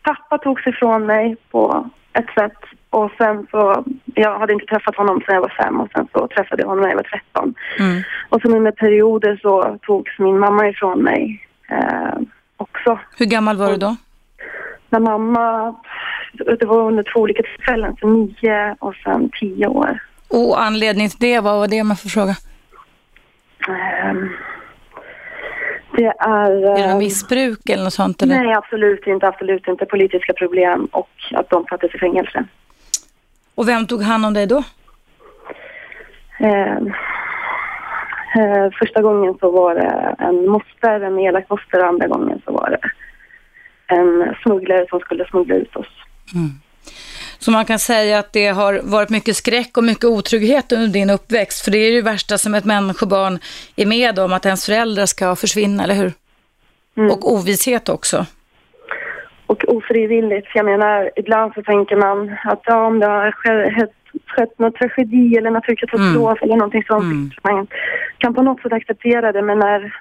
pappa 0.03 0.37
tog 0.37 0.61
sig 0.61 0.73
ifrån 0.73 1.05
mig 1.05 1.35
på 1.51 1.89
ett 2.13 2.29
sätt 2.39 2.57
och 2.89 3.11
sen 3.17 3.47
så, 3.51 3.85
jag 4.05 4.39
hade 4.39 4.53
inte 4.53 4.65
träffat 4.65 4.95
honom 4.95 5.21
sedan 5.21 5.35
jag 5.35 5.41
var 5.41 5.63
fem 5.63 5.79
och 5.79 5.89
sen 5.95 6.07
så 6.13 6.27
träffade 6.27 6.61
jag 6.61 6.69
honom 6.69 6.81
när 6.81 6.89
jag 6.89 6.95
var 6.95 7.03
tretton. 7.03 7.53
Mm. 7.79 8.01
Och 8.29 8.41
sen 8.41 8.53
under 8.53 8.71
perioder 8.71 9.39
så 9.41 9.77
togs 9.81 10.19
min 10.19 10.39
mamma 10.39 10.69
ifrån 10.69 11.03
mig 11.03 11.47
eh, 11.69 12.19
också. 12.57 12.99
Hur 13.17 13.25
gammal 13.25 13.57
var 13.57 13.71
du 13.71 13.77
då? 13.77 13.95
När 14.89 14.99
mamma, 14.99 15.75
det 16.33 16.65
var 16.65 16.81
under 16.81 17.03
två 17.13 17.19
olika 17.19 17.43
tillfällen, 17.43 17.95
så 17.99 18.07
nio 18.07 18.75
och 18.79 18.95
sen 18.95 19.29
tio 19.39 19.67
år. 19.67 19.99
Och 20.27 20.61
anledningen 20.61 21.09
till 21.09 21.19
det, 21.19 21.39
vad 21.39 21.59
var 21.59 21.67
det 21.67 21.75
jag 21.75 21.99
får 21.99 22.09
fråga? 22.09 22.35
Ehm, 23.67 24.29
det 25.99 26.13
är... 26.19 26.51
Är 26.51 26.87
det 26.87 26.91
eh, 26.91 26.97
missbruk 26.97 27.69
eller 27.69 27.83
något 27.83 27.93
sånt? 27.93 28.21
Eller? 28.21 28.43
Nej, 28.43 28.53
absolut 28.53 29.07
inte, 29.07 29.27
absolut 29.27 29.67
inte. 29.67 29.85
Politiska 29.85 30.33
problem 30.33 30.85
och 30.91 31.09
att 31.31 31.49
de 31.49 31.65
sattes 31.69 31.95
i 31.95 31.97
fängelse. 31.97 32.43
Och 33.55 33.67
vem 33.67 33.87
tog 33.87 34.01
hand 34.01 34.25
om 34.25 34.33
dig 34.33 34.47
då? 34.47 34.63
Eh, 36.39 36.77
eh, 38.37 38.69
första 38.79 39.01
gången 39.01 39.37
så 39.39 39.51
var 39.51 39.75
det 39.75 40.15
en 40.19 40.49
moster, 40.49 41.01
en 41.01 41.19
elak 41.19 41.49
moster 41.49 41.79
och 41.79 41.87
andra 41.87 42.07
gången 42.07 42.41
så 42.45 42.51
var 42.51 42.69
det 42.69 42.89
en 43.95 44.35
smugglare 44.43 44.85
som 44.89 44.99
skulle 44.99 45.25
smuggla 45.25 45.55
ut 45.55 45.75
oss. 45.75 45.87
Så 47.39 47.51
man 47.51 47.65
kan 47.65 47.79
säga 47.79 48.19
att 48.19 48.33
det 48.33 48.47
har 48.47 48.81
varit 48.83 49.09
mycket 49.09 49.35
skräck 49.35 49.77
och 49.77 49.83
mycket 49.83 50.05
otrygghet 50.05 50.71
under 50.71 50.87
din 50.87 51.09
uppväxt. 51.09 51.63
För 51.63 51.71
det 51.71 51.77
är 51.77 51.91
ju 51.91 51.95
det 51.95 52.01
värsta 52.11 52.37
som 52.37 52.55
ett 52.55 52.65
människobarn 52.65 53.39
är 53.75 53.85
med 53.85 54.19
om, 54.19 54.33
att 54.33 54.45
ens 54.45 54.65
föräldrar 54.65 55.05
ska 55.05 55.35
försvinna, 55.35 55.83
eller 55.83 55.95
hur? 55.95 56.11
Mm. 56.97 57.11
Och 57.11 57.33
ovisshet 57.33 57.89
också. 57.89 58.25
Och 59.45 59.63
ofrivilligt. 59.67 60.47
Jag 60.53 60.65
menar, 60.65 61.11
ibland 61.15 61.53
så 61.53 61.61
tänker 61.63 61.95
man 61.95 62.35
att 62.43 62.61
ja, 62.65 62.85
om 62.85 62.99
det 62.99 63.05
har 63.05 63.31
skett, 64.27 64.59
någon 64.59 64.73
tragedi 64.73 65.37
eller 65.37 65.51
naturkatastrof 65.51 66.41
eller 66.41 66.55
någonting 66.55 66.83
sånt, 66.87 67.03
Mm. 67.03 67.31
man 67.43 67.67
kan 68.17 68.33
på 68.33 68.41
något 68.41 68.61
sätt 68.61 68.73
acceptera 68.73 69.31
det. 69.31 69.41
Men 69.41 69.59
när 69.59 69.95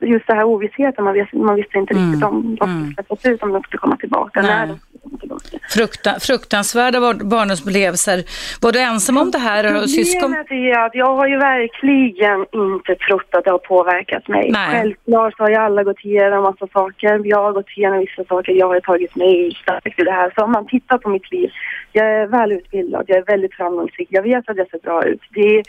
just 0.00 0.26
det 0.26 0.34
här 0.34 0.44
ovissheten, 0.44 1.04
man, 1.04 1.14
vis, 1.14 1.32
man 1.32 1.54
visste 1.54 1.78
inte 1.78 1.94
Mm. 1.94 2.06
riktigt 2.10 2.24
om 2.28 2.56
de 2.60 2.70
Mm. 2.70 2.94
skulle 3.16 3.34
ut, 3.34 3.42
om 3.42 3.52
de 3.52 3.62
skulle 3.62 3.78
komma 3.80 3.96
tillbaka, 3.96 4.42
Nej. 4.42 4.50
när 4.50 4.66
de 4.66 4.78
skulle 4.78 5.00
komma 5.02 5.18
tillbaka. 5.18 5.58
Frukta, 5.68 6.20
fruktansvärda 6.20 7.00
bar- 7.00 7.24
barndomsupplevelser. 7.24 8.22
Var 8.62 8.72
du 8.72 8.80
ensam 8.80 9.16
om 9.16 9.30
det 9.30 9.38
här? 9.38 9.82
Och 9.82 9.90
syskon? 9.90 10.34
Är 10.34 10.78
att 10.86 10.94
jag 10.94 11.16
har 11.16 11.26
ju 11.28 11.38
verkligen 11.38 12.40
inte 12.52 12.94
trott 12.94 13.28
att 13.34 13.44
det 13.44 13.50
har 13.50 13.58
påverkat 13.58 14.28
mig. 14.28 14.50
Nej. 14.52 14.70
Självklart 14.72 15.36
så 15.36 15.42
har 15.42 15.50
ju 15.50 15.56
alla 15.56 15.82
gått 15.84 16.00
igenom 16.04 16.42
massa 16.42 16.66
saker. 16.66 17.20
Jag 17.24 17.42
har 17.42 17.52
gått 17.52 17.70
igenom 17.76 17.98
vissa 17.98 18.24
saker. 18.24 18.52
Jag 18.52 18.68
har 18.68 18.80
tagit 18.80 19.16
mig 19.16 19.54
starkt 19.62 19.98
ur 20.00 20.04
det 20.04 20.12
här. 20.12 20.32
Så 20.34 20.44
om 20.44 20.52
man 20.52 20.66
tittar 20.66 20.98
på 20.98 21.08
mitt 21.08 21.32
liv. 21.32 21.50
Jag 21.96 22.06
är 22.06 22.26
välutbildad. 22.26 23.04
Jag 23.08 23.18
är 23.18 23.24
väldigt 23.24 23.54
framgångsrik. 23.54 24.08
Jag 24.10 24.22
vet 24.22 24.48
att 24.48 24.56
jag 24.56 24.70
ser 24.70 24.78
bra 24.78 25.04
ut. 25.04 25.20
Det 25.34 25.40
är, 25.58 25.62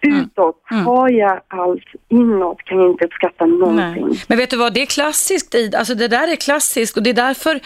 utåt 0.00 0.56
Mm. 0.70 0.86
har 0.86 1.10
jag 1.10 1.40
allt. 1.48 1.84
Inåt 2.08 2.62
kan 2.64 2.78
jag 2.78 2.90
inte 2.90 3.04
uppskatta 3.04 3.46
någonting. 3.46 4.06
Nej. 4.08 4.24
Men 4.28 4.38
vet 4.38 4.50
du 4.50 4.56
vad, 4.56 4.74
det 4.74 4.82
är 4.82 4.86
klassiskt 4.86 5.54
Ida. 5.54 5.78
Alltså 5.78 5.94
det 5.94 6.08
där 6.08 6.32
är 6.32 6.36
klassiskt 6.36 6.96
och 6.96 7.02
det 7.02 7.10
är 7.10 7.14
därför 7.14 7.60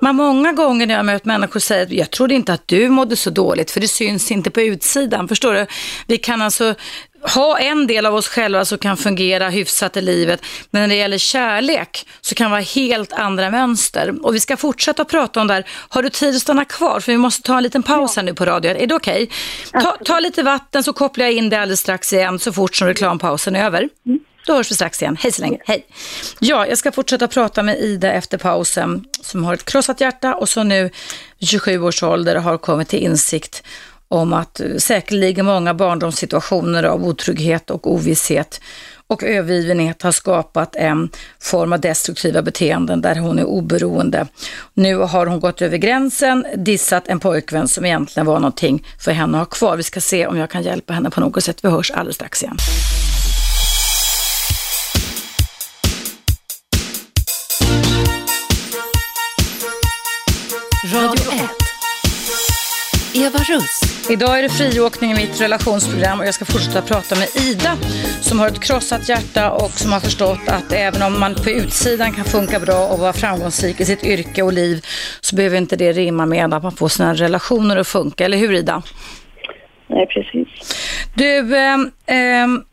man 0.00 0.16
många 0.16 0.52
gånger 0.52 0.86
när 0.86 0.94
jag 0.94 1.06
möter 1.06 1.26
människor 1.26 1.60
säger 1.60 1.82
att 1.82 1.92
jag 1.92 2.10
trodde 2.10 2.34
inte 2.34 2.52
att 2.52 2.68
du 2.68 2.88
mådde 2.88 3.16
så 3.16 3.30
dåligt 3.30 3.70
för 3.70 3.80
det 3.80 3.88
syns 3.88 4.30
inte 4.30 4.50
på 4.50 4.60
utsidan. 4.60 5.28
Förstår 5.28 5.54
du? 5.54 5.66
Vi 6.08 6.16
kan 6.18 6.42
alltså 6.42 6.74
ha 7.34 7.58
en 7.58 7.86
del 7.86 8.06
av 8.06 8.14
oss 8.14 8.28
själva 8.28 8.64
som 8.64 8.78
kan 8.78 8.96
fungera 8.96 9.48
hyfsat 9.48 9.96
i 9.96 10.00
livet, 10.00 10.40
men 10.70 10.82
när 10.82 10.88
det 10.88 10.94
gäller 10.94 11.18
kärlek 11.18 12.06
så 12.20 12.34
kan 12.34 12.44
det 12.44 12.50
vara 12.50 12.60
helt 12.60 13.12
andra 13.12 13.50
mönster. 13.50 14.26
Och 14.26 14.34
vi 14.34 14.40
ska 14.40 14.56
fortsätta 14.56 15.04
prata 15.04 15.40
om 15.40 15.46
det 15.46 15.54
här. 15.54 15.66
Har 15.88 16.02
du 16.02 16.10
tid 16.10 16.36
att 16.36 16.42
stanna 16.42 16.64
kvar? 16.64 17.00
För 17.00 17.12
vi 17.12 17.18
måste 17.18 17.42
ta 17.42 17.56
en 17.56 17.62
liten 17.62 17.82
paus 17.82 18.16
här 18.16 18.22
nu 18.22 18.34
på 18.34 18.44
radion. 18.44 18.76
Är 18.76 18.86
det 18.86 18.94
okej? 18.94 19.30
Ta, 19.72 19.96
ta 20.04 20.20
lite 20.20 20.42
vatten 20.42 20.82
så 20.82 20.92
kopplar 20.92 21.24
jag 21.24 21.34
in 21.34 21.48
det 21.48 21.56
alldeles 21.60 21.80
strax 21.80 22.12
igen 22.12 22.38
så 22.38 22.52
fort 22.52 22.76
som 22.76 22.88
reklampausen 22.88 23.56
är 23.56 23.64
över. 23.64 23.88
Då 24.46 24.54
hörs 24.54 24.70
vi 24.70 24.74
strax 24.74 25.02
igen. 25.02 25.16
Hej 25.20 25.32
så 25.32 25.42
länge. 25.42 25.58
Hej. 25.66 25.86
Ja, 26.38 26.66
jag 26.66 26.78
ska 26.78 26.92
fortsätta 26.92 27.28
prata 27.28 27.62
med 27.62 27.78
Ida 27.80 28.12
efter 28.12 28.38
pausen 28.38 29.04
som 29.20 29.44
har 29.44 29.54
ett 29.54 29.64
krossat 29.64 30.00
hjärta 30.00 30.34
och 30.34 30.48
som 30.48 30.68
nu 30.68 30.90
vid 31.38 31.48
27 31.48 31.82
års 31.82 32.02
ålder 32.02 32.36
har 32.36 32.58
kommit 32.58 32.88
till 32.88 32.98
insikt 32.98 33.62
om 34.08 34.32
att 34.32 34.60
eh, 34.60 34.76
säkerligen 34.76 35.46
många 35.46 35.74
barndomssituationer 35.74 36.82
av 36.82 37.04
otrygghet 37.04 37.70
och 37.70 37.92
ovisshet 37.92 38.60
och 39.08 39.22
övergivenhet 39.22 40.02
har 40.02 40.12
skapat 40.12 40.76
en 40.76 41.08
form 41.40 41.72
av 41.72 41.80
destruktiva 41.80 42.42
beteenden 42.42 43.00
där 43.00 43.16
hon 43.16 43.38
är 43.38 43.44
oberoende. 43.44 44.26
Nu 44.74 44.96
har 44.96 45.26
hon 45.26 45.40
gått 45.40 45.62
över 45.62 45.76
gränsen, 45.76 46.46
dissat 46.56 47.08
en 47.08 47.20
pojkvän 47.20 47.68
som 47.68 47.84
egentligen 47.84 48.26
var 48.26 48.40
någonting 48.40 48.86
för 49.00 49.12
henne 49.12 49.38
att 49.38 49.48
ha 49.48 49.58
kvar. 49.58 49.76
Vi 49.76 49.82
ska 49.82 50.00
se 50.00 50.26
om 50.26 50.36
jag 50.36 50.50
kan 50.50 50.62
hjälpa 50.62 50.92
henne 50.92 51.10
på 51.10 51.20
något 51.20 51.44
sätt. 51.44 51.64
Vi 51.64 51.68
hörs 51.68 51.90
alldeles 51.90 52.16
strax 52.16 52.42
igen. 52.42 52.56
Eva 63.26 63.38
Russ. 63.38 64.10
Idag 64.10 64.38
är 64.38 64.42
det 64.42 64.48
friåkning 64.48 65.12
i 65.12 65.14
mitt 65.14 65.40
relationsprogram 65.40 66.20
och 66.20 66.26
jag 66.26 66.34
ska 66.34 66.44
fortsätta 66.44 66.82
prata 66.82 67.14
med 67.14 67.28
Ida 67.36 67.76
som 68.20 68.38
har 68.38 68.48
ett 68.48 68.60
krossat 68.60 69.08
hjärta 69.08 69.50
och 69.50 69.70
som 69.70 69.92
har 69.92 70.00
förstått 70.00 70.48
att 70.48 70.72
även 70.72 71.02
om 71.02 71.20
man 71.20 71.34
på 71.34 71.50
utsidan 71.50 72.12
kan 72.12 72.24
funka 72.24 72.60
bra 72.60 72.86
och 72.86 72.98
vara 72.98 73.12
framgångsrik 73.12 73.80
i 73.80 73.84
sitt 73.84 74.04
yrke 74.04 74.42
och 74.42 74.52
liv 74.52 74.86
så 75.20 75.36
behöver 75.36 75.56
inte 75.56 75.76
det 75.76 75.92
rimma 75.92 76.26
med 76.26 76.54
att 76.54 76.62
man 76.62 76.72
får 76.72 76.88
sina 76.88 77.14
relationer 77.14 77.76
att 77.76 77.86
funka. 77.86 78.24
Eller 78.24 78.38
hur 78.38 78.52
Ida? 78.52 78.82
Nej, 79.86 80.06
precis. 80.06 80.48
Du, 81.14 81.56
ehm, 81.56 81.90
ehm, 82.06 82.64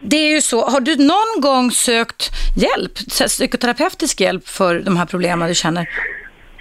det 0.00 0.16
är 0.16 0.30
ju 0.30 0.40
så, 0.40 0.68
har 0.68 0.80
du 0.80 0.96
någon 0.96 1.40
gång 1.40 1.70
sökt 1.70 2.30
hjälp, 2.56 2.94
psykoterapeutisk 3.28 4.20
hjälp 4.20 4.48
för 4.48 4.80
de 4.80 4.96
här 4.96 5.06
problemen 5.06 5.48
du 5.48 5.54
känner? 5.54 5.88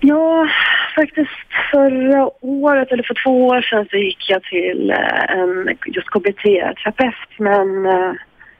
Ja, 0.03 0.47
faktiskt 0.95 1.30
förra 1.71 2.30
året 2.41 2.91
eller 2.91 3.03
för 3.03 3.23
två 3.23 3.47
år 3.47 3.61
sedan 3.61 3.86
så 3.91 3.97
gick 3.97 4.30
jag 4.30 4.43
till 4.43 4.91
eh, 4.91 5.38
en 5.39 5.78
just 5.86 6.07
KBT-terapeut 6.09 7.30
men 7.39 7.86
eh, 7.86 8.11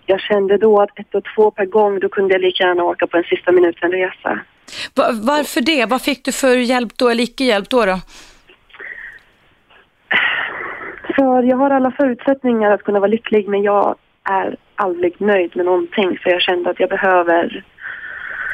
jag 0.06 0.20
kände 0.22 0.58
då 0.58 0.82
att 0.82 1.00
ett 1.00 1.16
och 1.16 1.24
två 1.36 1.52
per 1.52 1.66
gång 1.66 2.00
då 2.00 2.10
kunde 2.10 2.34
jag 2.34 2.42
lika 2.42 2.64
gärna 2.64 2.84
åka 2.84 3.08
på 3.08 3.18
en 3.18 3.24
sista 3.24 3.52
minuten-resa. 3.52 4.40
Va- 4.96 5.12
Varför 5.24 5.62
det? 5.62 5.86
Vad 5.86 6.02
fick 6.02 6.26
du 6.26 6.32
för 6.32 6.56
hjälp 6.58 6.98
då 6.98 7.10
eller 7.10 7.24
icke 7.24 7.44
hjälp 7.44 7.70
då? 7.70 7.86
då? 7.86 7.98
För 11.16 11.44
jag 11.44 11.58
har 11.58 11.70
alla 11.70 11.92
förutsättningar 11.92 12.72
att 12.72 12.84
kunna 12.84 13.00
vara 13.00 13.08
lycklig 13.12 13.48
men 13.48 13.64
jag 13.64 13.96
är 14.30 14.56
aldrig 14.76 15.22
nöjd 15.22 15.56
med 15.56 15.66
någonting 15.66 16.18
för 16.24 16.30
jag 16.30 16.42
kände 16.42 16.70
att 16.70 16.80
jag 16.80 16.90
behöver 16.90 17.64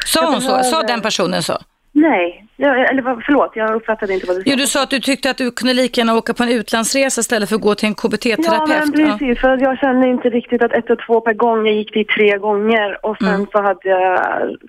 Sa 0.06 0.32
hon 0.32 0.42
så? 0.42 0.64
Sa 0.64 0.82
den 0.84 1.02
personen 1.02 1.44
så? 1.44 1.58
Nej, 1.98 2.46
jag, 2.56 2.90
eller 2.90 3.22
förlåt, 3.26 3.52
jag 3.56 3.76
uppfattade 3.76 4.14
inte 4.14 4.28
vad 4.28 4.36
du 4.36 4.42
sa. 4.42 4.50
Jo, 4.50 4.56
du 4.56 4.68
sa 4.68 4.84
att 4.84 4.90
du 4.90 5.00
tyckte 5.00 5.30
att 5.30 5.38
du 5.38 5.52
kunde 5.52 5.74
lika 5.74 6.02
gärna 6.02 6.16
åka 6.16 6.34
på 6.34 6.44
en 6.44 6.50
utlandsresa 6.50 7.22
istället 7.22 7.50
för 7.50 7.56
att 7.56 7.62
gå 7.62 7.76
till 7.76 7.88
en 7.88 7.96
KBT-terapeut. 7.96 8.70
Ja, 8.70 8.86
men 8.86 8.92
precis. 8.92 9.40
För 9.40 9.58
jag 9.58 9.78
kände 9.80 10.08
inte 10.08 10.30
riktigt 10.30 10.62
att 10.62 10.74
ett 10.74 10.90
och 10.90 11.00
två 11.08 11.22
per 11.22 11.34
gång. 11.34 11.66
Jag 11.66 11.76
gick 11.76 11.94
dit 11.94 12.08
tre 12.10 12.38
gånger 12.38 13.06
och 13.06 13.18
sen 13.20 13.36
mm. 13.36 13.48
så 13.52 13.62
hade 13.62 13.90
jag 13.90 14.20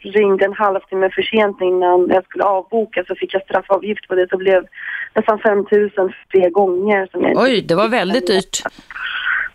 ringt 0.03 0.43
en 0.43 0.53
halvtimme 0.53 1.11
för 1.15 1.23
sent 1.23 1.61
innan 1.61 2.09
jag 2.09 2.25
skulle 2.25 2.45
avboka 2.45 3.05
så 3.09 3.15
fick 3.15 3.35
jag 3.35 3.43
straffavgift 3.43 4.09
på 4.09 4.15
det. 4.15 4.27
Så 4.31 4.37
blev 4.37 4.65
nästan 5.15 5.39
5 5.39 5.59
000 5.59 5.91
tre 6.33 6.51
gånger. 6.51 7.09
Som 7.13 7.23
jag 7.23 7.43
Oj, 7.43 7.63
det 7.63 7.75
var 7.75 7.89
väldigt 7.89 8.27
dyrt 8.27 8.63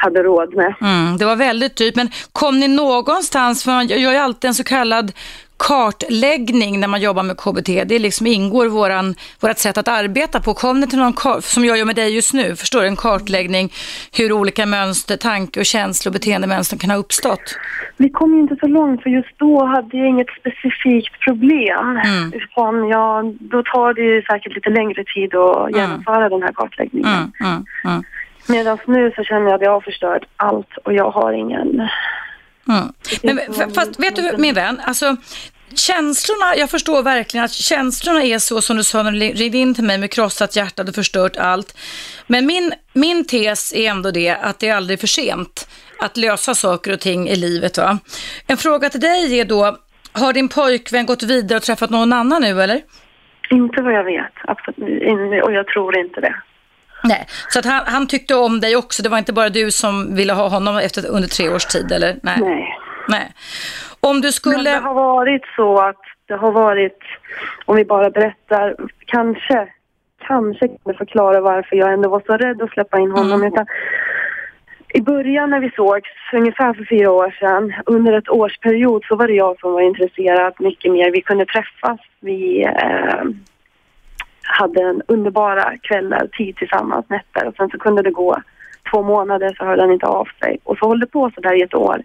hade 0.04 0.24
råd 0.24 0.56
med. 0.56 0.74
Mm, 0.82 1.18
det 1.18 1.26
var 1.26 1.36
väldigt 1.36 1.76
dyrt, 1.76 1.96
men 1.96 2.10
kom 2.32 2.60
ni 2.60 2.68
någonstans, 2.68 3.64
för 3.64 3.72
man 3.72 3.88
gör 3.88 4.12
ju 4.12 4.18
alltid 4.18 4.48
en 4.48 4.54
så 4.54 4.64
kallad 4.64 5.12
kartläggning 5.58 6.80
när 6.80 6.88
man 6.88 7.02
jobbar 7.02 7.24
med 7.24 7.38
KBT. 7.38 7.84
Det 7.86 8.00
liksom 8.00 8.28
ingår 8.28 8.68
våran, 8.68 9.16
vårat 9.40 9.60
sätt 9.60 9.78
att 9.78 9.88
arbeta 9.88 10.40
på. 10.40 10.54
Kom 10.54 10.80
ni 10.80 10.88
till 10.88 11.00
någon, 11.00 11.42
som 11.42 11.66
jag 11.66 11.78
gör 11.78 11.86
med 11.86 11.96
dig 11.96 12.16
just 12.16 12.34
nu, 12.34 12.56
förstår 12.56 12.82
du, 12.82 12.88
en 12.88 12.96
kartläggning 12.96 13.72
hur 14.18 14.32
olika 14.32 14.66
mönster, 14.66 15.18
tanke 15.18 15.60
och 15.60 15.66
känslo 15.66 16.10
och 16.10 16.14
beteendemönster 16.14 16.78
kan 16.78 16.90
ha 16.90 16.98
uppstått? 16.98 17.58
Vi 17.98 18.10
kom 18.10 18.40
inte 18.40 18.56
så 18.60 18.68
långt 18.68 19.04
för 19.04 19.10
just 19.10 19.38
då 19.38 19.66
hade 19.66 19.98
jag 19.98 20.08
inget 20.08 20.28
specifikt 20.40 21.20
problem. 21.20 21.98
Mm. 22.06 22.34
Utan 22.34 22.88
jag, 22.88 23.38
då 23.40 23.64
tar 23.64 23.94
det 23.94 24.26
säkert 24.26 24.56
lite 24.56 24.70
längre 24.70 25.04
tid 25.04 25.36
att 25.36 25.70
mm. 25.70 25.80
genomföra 25.80 26.30
den 26.30 26.42
här 26.42 26.54
kartläggningen. 26.54 27.10
Mm. 27.10 27.32
mm, 27.40 27.66
mm. 27.86 28.04
Medan 28.48 28.78
nu 28.88 29.12
så 29.16 29.24
känner 29.24 29.46
jag 29.46 29.54
att 29.56 29.62
jag 29.62 29.72
har 29.72 29.82
förstört 29.82 30.24
allt 30.36 30.78
och 30.84 30.94
jag 30.94 31.12
har 31.12 31.34
ingen... 31.34 31.90
Mm. 32.70 32.94
Men, 33.24 33.74
fast 33.74 34.00
vet 34.00 34.16
du 34.16 34.36
min 34.38 34.56
vän, 34.56 34.82
alltså 34.86 35.16
känslorna, 35.76 36.56
jag 36.58 36.70
förstår 36.70 37.04
verkligen 37.04 37.44
att 37.44 37.52
känslorna 37.52 38.24
är 38.24 38.40
så 38.40 38.62
som 38.62 38.78
du 38.78 38.84
sa 38.84 39.04
när 39.04 39.12
du 39.12 39.20
ringde 39.20 39.58
in 39.58 39.74
till 39.74 39.84
mig 39.84 39.98
med 39.98 40.12
krossat 40.12 40.56
hjärta, 40.56 40.84
du 40.84 40.94
förstört 40.94 41.38
allt. 41.38 41.78
Men 42.28 42.46
min, 42.46 42.74
min 42.94 43.26
tes 43.26 43.74
är 43.74 43.90
ändå 43.90 44.12
det 44.12 44.30
att 44.30 44.60
det 44.60 44.70
är 44.70 44.76
aldrig 44.76 45.00
för 45.00 45.08
sent 45.08 45.68
att 46.00 46.18
lösa 46.18 46.56
saker 46.56 46.94
och 46.94 47.00
ting 47.00 47.30
i 47.30 47.36
livet. 47.36 47.78
Va? 47.78 48.00
En 48.48 48.58
fråga 48.58 48.90
till 48.90 49.00
dig 49.00 49.40
är 49.40 49.46
då, 49.46 49.78
har 50.12 50.34
din 50.34 50.50
pojkvän 50.50 51.06
gått 51.06 51.24
vidare 51.24 51.58
och 51.58 51.64
träffat 51.64 51.90
någon 51.90 52.14
annan 52.14 52.42
nu 52.42 52.62
eller? 52.62 52.82
Inte 53.50 53.82
vad 53.82 53.94
jag 53.94 54.04
vet, 54.04 54.34
absolut. 54.44 55.44
Och 55.44 55.54
jag 55.54 55.68
tror 55.68 55.98
inte 55.98 56.22
det. 56.22 56.36
Nej, 57.04 57.26
så 57.50 57.60
att 57.60 57.66
han, 57.66 57.82
han, 57.86 58.08
tyckte 58.08 58.36
om 58.36 58.60
dig 58.60 58.76
också. 58.76 59.04
Det 59.04 59.10
var 59.10 59.18
inte 59.18 59.34
bara 59.34 59.50
du 59.50 59.72
som 59.72 60.16
ville 60.16 60.34
ha 60.34 60.48
honom 60.48 60.78
efter, 60.78 61.08
under 61.10 61.30
tre 61.30 61.50
års 61.50 61.66
tid, 61.66 61.92
eller? 61.92 62.20
Nej. 62.24 62.38
Nej. 62.40 62.78
Nej. 63.08 63.32
Om 64.00 64.22
du 64.22 64.32
skulle... 64.32 64.56
Men 64.56 64.64
det 64.64 64.88
har 64.88 64.94
varit 64.94 65.46
så 65.56 65.78
att 65.78 66.02
det 66.28 66.36
har 66.36 66.52
varit, 66.52 67.00
om 67.66 67.76
vi 67.76 67.86
bara 67.86 68.10
berättar, 68.10 68.76
kanske, 69.06 69.68
kanske 70.28 70.68
kan 70.68 70.84
det 70.86 70.98
förklara 70.98 71.42
varför 71.42 71.76
jag 71.76 71.94
ändå 71.94 72.10
var 72.10 72.24
så 72.26 72.38
rädd 72.38 72.62
att 72.62 72.72
släppa 72.72 73.00
in 73.00 73.12
honom. 73.12 73.42
Mm. 73.42 73.54
Utan 73.54 73.66
I 74.94 75.02
början 75.02 75.50
när 75.50 75.60
vi 75.60 75.72
sågs, 75.76 76.10
ungefär 76.34 76.74
för 76.74 76.86
fyra 76.86 77.12
år 77.12 77.36
sedan, 77.40 77.74
under 77.86 78.14
ett 78.14 78.30
årsperiod 78.30 79.04
så 79.06 79.16
var 79.16 79.28
det 79.28 79.34
jag 79.34 79.60
som 79.60 79.74
var 79.74 79.82
intresserad 79.82 80.54
mycket 80.60 80.92
mer. 80.92 81.12
Vi 81.12 81.22
kunde 81.22 81.46
träffas, 81.46 82.00
vi 82.20 82.64
eh, 82.64 83.24
hade 84.44 84.82
en 84.82 85.02
underbara 85.08 85.78
kvällar, 85.78 86.28
tid 86.28 86.56
tillsammans, 86.56 87.10
nätter 87.10 87.48
och 87.48 87.56
sen 87.56 87.70
så 87.70 87.78
kunde 87.78 88.02
det 88.02 88.12
gå 88.12 88.42
två 88.92 89.04
månader 89.04 89.56
så 89.58 89.66
hörde 89.66 89.82
han 89.82 89.92
inte 89.92 90.06
av 90.06 90.28
sig 90.40 90.58
och 90.64 90.78
så 90.78 90.88
höll 90.88 91.00
det 91.00 91.08
på 91.08 91.32
så 91.36 91.42
där 91.42 91.60
i 91.60 91.62
ett 91.62 91.74
år 91.74 92.02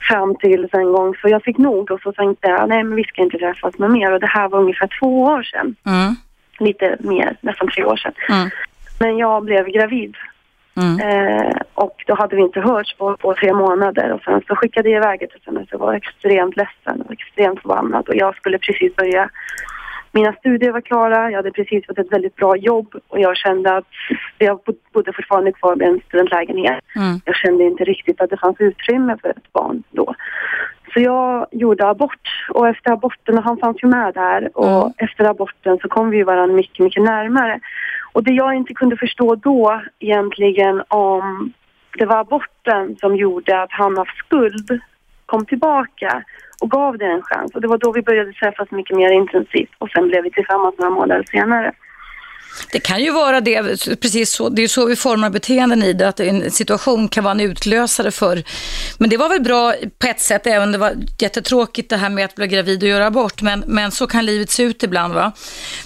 fram 0.00 0.36
till 0.36 0.68
en 0.72 0.92
gång 0.92 1.14
så 1.14 1.28
jag 1.28 1.42
fick 1.42 1.58
nog 1.58 1.90
och 1.90 2.00
så 2.00 2.12
tänkte 2.12 2.48
jag 2.48 2.68
nej 2.68 2.82
men 2.82 2.96
vi 2.96 3.04
ska 3.04 3.22
inte 3.22 3.38
träffas 3.38 3.78
med 3.78 3.90
mer 3.90 4.12
och 4.12 4.20
det 4.20 4.26
här 4.26 4.48
var 4.48 4.58
ungefär 4.58 4.90
två 5.00 5.22
år 5.22 5.42
sedan. 5.42 5.76
Mm. 5.86 6.14
Lite 6.58 6.96
mer, 7.00 7.36
nästan 7.40 7.68
tre 7.68 7.84
år 7.84 7.96
sedan. 7.96 8.12
Mm. 8.28 8.50
Men 9.00 9.18
jag 9.18 9.44
blev 9.44 9.66
gravid. 9.66 10.16
Mm. 10.76 11.00
Eh, 11.00 11.56
och 11.74 12.04
då 12.06 12.14
hade 12.14 12.36
vi 12.36 12.42
inte 12.42 12.60
hörts 12.60 12.96
på, 12.96 13.16
på 13.16 13.34
tre 13.34 13.52
månader 13.52 14.12
och 14.12 14.22
sen 14.22 14.42
så 14.48 14.56
skickade 14.56 14.88
jag 14.88 15.04
iväg 15.04 15.22
ett 15.22 15.34
sms 15.34 15.72
och 15.72 15.80
var 15.80 15.94
extremt 15.94 16.56
ledsen 16.56 17.02
och 17.02 17.12
extremt 17.12 17.60
förbannad 17.60 18.08
och 18.08 18.16
jag 18.16 18.36
skulle 18.36 18.58
precis 18.58 18.96
börja 18.96 19.30
mina 20.16 20.32
studier 20.32 20.72
var 20.72 20.80
klara, 20.80 21.30
jag 21.30 21.38
hade 21.38 21.50
precis 21.50 21.86
fått 21.86 21.98
ett 21.98 22.12
väldigt 22.12 22.36
bra 22.36 22.56
jobb 22.56 22.94
och 23.08 23.20
jag 23.20 23.36
kände 23.36 23.76
att 23.76 23.92
jag 24.38 24.60
bodde 24.92 25.12
fortfarande 25.12 25.52
kvar 25.52 25.82
i 25.82 25.84
en 25.84 26.00
studentlägenhet. 26.08 26.84
Mm. 26.96 27.20
Jag 27.24 27.36
kände 27.36 27.64
inte 27.64 27.84
riktigt 27.84 28.20
att 28.20 28.30
det 28.30 28.36
fanns 28.36 28.60
utrymme 28.60 29.16
för 29.22 29.28
ett 29.28 29.52
barn 29.52 29.82
då. 29.90 30.14
Så 30.92 31.00
jag 31.00 31.46
gjorde 31.50 31.88
abort 31.88 32.28
och 32.54 32.68
efter 32.68 32.92
aborten, 32.92 33.38
och 33.38 33.44
han 33.44 33.58
fanns 33.58 33.82
ju 33.82 33.88
med 33.88 34.14
där 34.14 34.50
och 34.54 34.82
mm. 34.82 34.92
efter 34.96 35.24
aborten 35.24 35.78
så 35.82 35.88
kom 35.88 36.10
vi 36.10 36.22
varandra 36.22 36.56
mycket, 36.56 36.84
mycket 36.84 37.02
närmare. 37.02 37.60
Och 38.12 38.22
det 38.24 38.32
jag 38.32 38.54
inte 38.54 38.74
kunde 38.74 38.96
förstå 38.96 39.34
då 39.34 39.82
egentligen 39.98 40.82
om 40.88 41.52
det 41.98 42.06
var 42.06 42.18
aborten 42.18 42.96
som 43.00 43.16
gjorde 43.16 43.62
att 43.62 43.72
han 43.72 43.98
av 43.98 44.06
skuld 44.24 44.80
kom 45.26 45.46
tillbaka 45.46 46.24
och 46.60 46.70
gav 46.70 46.98
det 46.98 47.04
en 47.04 47.22
chans. 47.22 47.54
Och 47.54 47.60
det 47.60 47.68
var 47.68 47.78
då 47.78 47.92
vi 47.92 48.02
började 48.02 48.32
träffas 48.32 48.70
mycket 48.70 48.96
mer 48.96 49.10
intensivt 49.12 49.70
och 49.78 49.90
sen 49.90 50.08
blev 50.08 50.22
vi 50.22 50.30
tillsammans 50.30 50.74
några 50.78 50.90
månader 50.90 51.24
senare. 51.30 51.72
Det 52.72 52.80
kan 52.80 53.00
ju 53.02 53.12
vara 53.12 53.40
det, 53.40 53.62
precis 54.00 54.32
så, 54.32 54.48
det 54.48 54.62
är 54.62 54.68
så 54.68 54.86
vi 54.86 54.96
formar 54.96 55.30
beteenden 55.30 55.82
i 55.82 55.92
det, 55.92 56.08
att 56.08 56.20
en 56.20 56.50
situation 56.50 57.08
kan 57.08 57.24
vara 57.24 57.34
en 57.34 57.40
utlösare 57.40 58.10
för. 58.10 58.42
Men 58.98 59.10
det 59.10 59.16
var 59.16 59.28
väl 59.28 59.42
bra 59.42 59.74
på 59.98 60.06
ett 60.06 60.20
sätt, 60.20 60.46
även 60.46 60.62
om 60.62 60.72
det 60.72 60.78
var 60.78 60.92
jättetråkigt 61.18 61.90
det 61.90 61.96
här 61.96 62.10
med 62.10 62.24
att 62.24 62.34
bli 62.34 62.46
gravid 62.46 62.82
och 62.82 62.88
göra 62.88 63.06
abort, 63.06 63.42
men, 63.42 63.64
men 63.66 63.90
så 63.90 64.06
kan 64.06 64.26
livet 64.26 64.50
se 64.50 64.62
ut 64.62 64.82
ibland 64.82 65.14
va. 65.14 65.32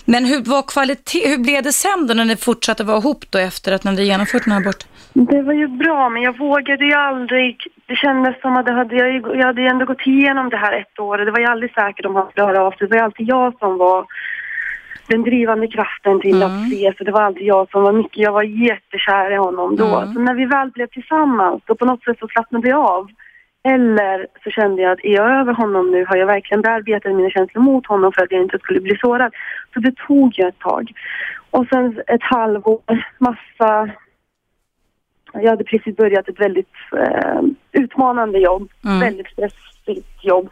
Men 0.05 0.25
hur, 0.25 0.43
var 0.43 0.63
kvalitet, 0.63 1.29
hur 1.29 1.39
blev 1.39 1.63
det 1.63 1.73
sen 1.73 2.07
då 2.07 2.15
när 2.15 2.25
ni 2.25 2.37
fortsatte 2.37 2.85
vara 2.85 2.99
ihop 2.99 3.25
då 3.31 3.39
efter 3.39 3.73
att 3.73 3.85
ni 3.85 3.91
hade 3.91 4.05
genomfört 4.05 4.45
den 4.45 4.53
här 4.53 4.61
abort? 4.61 4.85
Det 5.13 5.43
var 5.43 5.53
ju 5.53 5.69
bra, 5.69 6.09
men 6.09 6.23
jag 6.23 6.39
vågade 6.39 6.85
ju 6.85 6.93
aldrig. 6.93 7.57
Det 7.87 7.97
kändes 7.97 8.41
som 8.41 8.57
att 8.57 8.67
det 8.67 8.73
hade, 8.73 8.97
jag, 8.97 9.37
jag 9.37 9.47
hade 9.47 9.63
ändå 9.63 9.85
gått 9.85 10.07
igenom 10.07 10.51
det 10.51 10.57
här 10.57 10.73
ett 10.81 10.99
år 10.99 11.19
och 11.19 11.25
det 11.25 11.31
var 11.31 11.39
ju 11.39 11.47
aldrig 11.47 11.73
säkert 11.73 12.07
om 12.07 12.15
han 12.15 12.31
skulle 12.31 12.47
höra 12.47 12.63
av 12.63 12.71
sig. 12.71 12.79
Det 12.81 12.87
var 12.87 12.97
ju 12.97 13.05
alltid 13.05 13.29
jag 13.29 13.59
som 13.59 13.79
var 13.79 14.07
den 15.11 15.23
drivande 15.23 15.67
kraften 15.67 16.21
till 16.21 16.43
mm. 16.43 16.47
att 16.47 16.71
se. 16.71 16.93
Så 16.99 17.05
det 17.05 17.13
var 17.13 17.23
alltid 17.23 17.47
jag 17.47 17.71
som 17.71 17.83
var 17.83 17.93
mycket, 17.93 18.19
jag 18.19 18.33
var 18.33 18.43
jättekär 18.43 19.31
i 19.33 19.37
honom 19.37 19.77
då. 19.77 19.97
Mm. 19.97 20.13
Så 20.13 20.21
när 20.21 20.35
vi 20.35 20.45
väl 20.45 20.71
blev 20.71 20.87
tillsammans, 20.87 21.63
då 21.67 21.75
på 21.75 21.85
något 21.85 22.05
sätt 22.05 22.19
så 22.19 22.29
slappnade 22.29 22.69
jag 22.69 22.85
av. 22.85 23.09
Eller 23.63 24.27
så 24.45 24.51
kände 24.51 24.83
jag 24.83 24.93
att 24.93 25.05
är 25.05 25.15
jag 25.15 25.31
över 25.41 25.53
honom 25.53 25.91
nu? 25.91 26.05
Har 26.05 26.17
jag 26.17 26.27
verkligen 26.27 26.63
bearbetat 26.63 27.17
mina 27.17 27.31
känslor 27.31 27.63
mot 27.63 27.87
honom 27.87 28.13
för 28.13 28.23
att 28.23 28.33
jag 28.33 28.43
inte 28.43 28.59
skulle 28.59 28.81
bli 28.81 28.97
sårad? 29.01 29.33
Så 29.75 29.81
det 29.81 29.97
tog 29.97 30.39
ju 30.39 30.49
ett 30.49 30.59
tag. 30.59 30.93
Och 31.51 31.67
sen 31.73 32.03
ett 32.07 32.23
halvår, 32.23 32.81
massa... 33.19 33.91
Jag 35.33 35.51
hade 35.51 35.65
precis 35.65 35.97
börjat 35.97 36.29
ett 36.29 36.41
väldigt 36.41 36.75
eh, 36.97 37.41
utmanande 37.73 38.39
jobb, 38.39 38.69
mm. 38.85 39.01
väldigt 39.01 39.27
stressigt 39.27 40.25
jobb. 40.25 40.49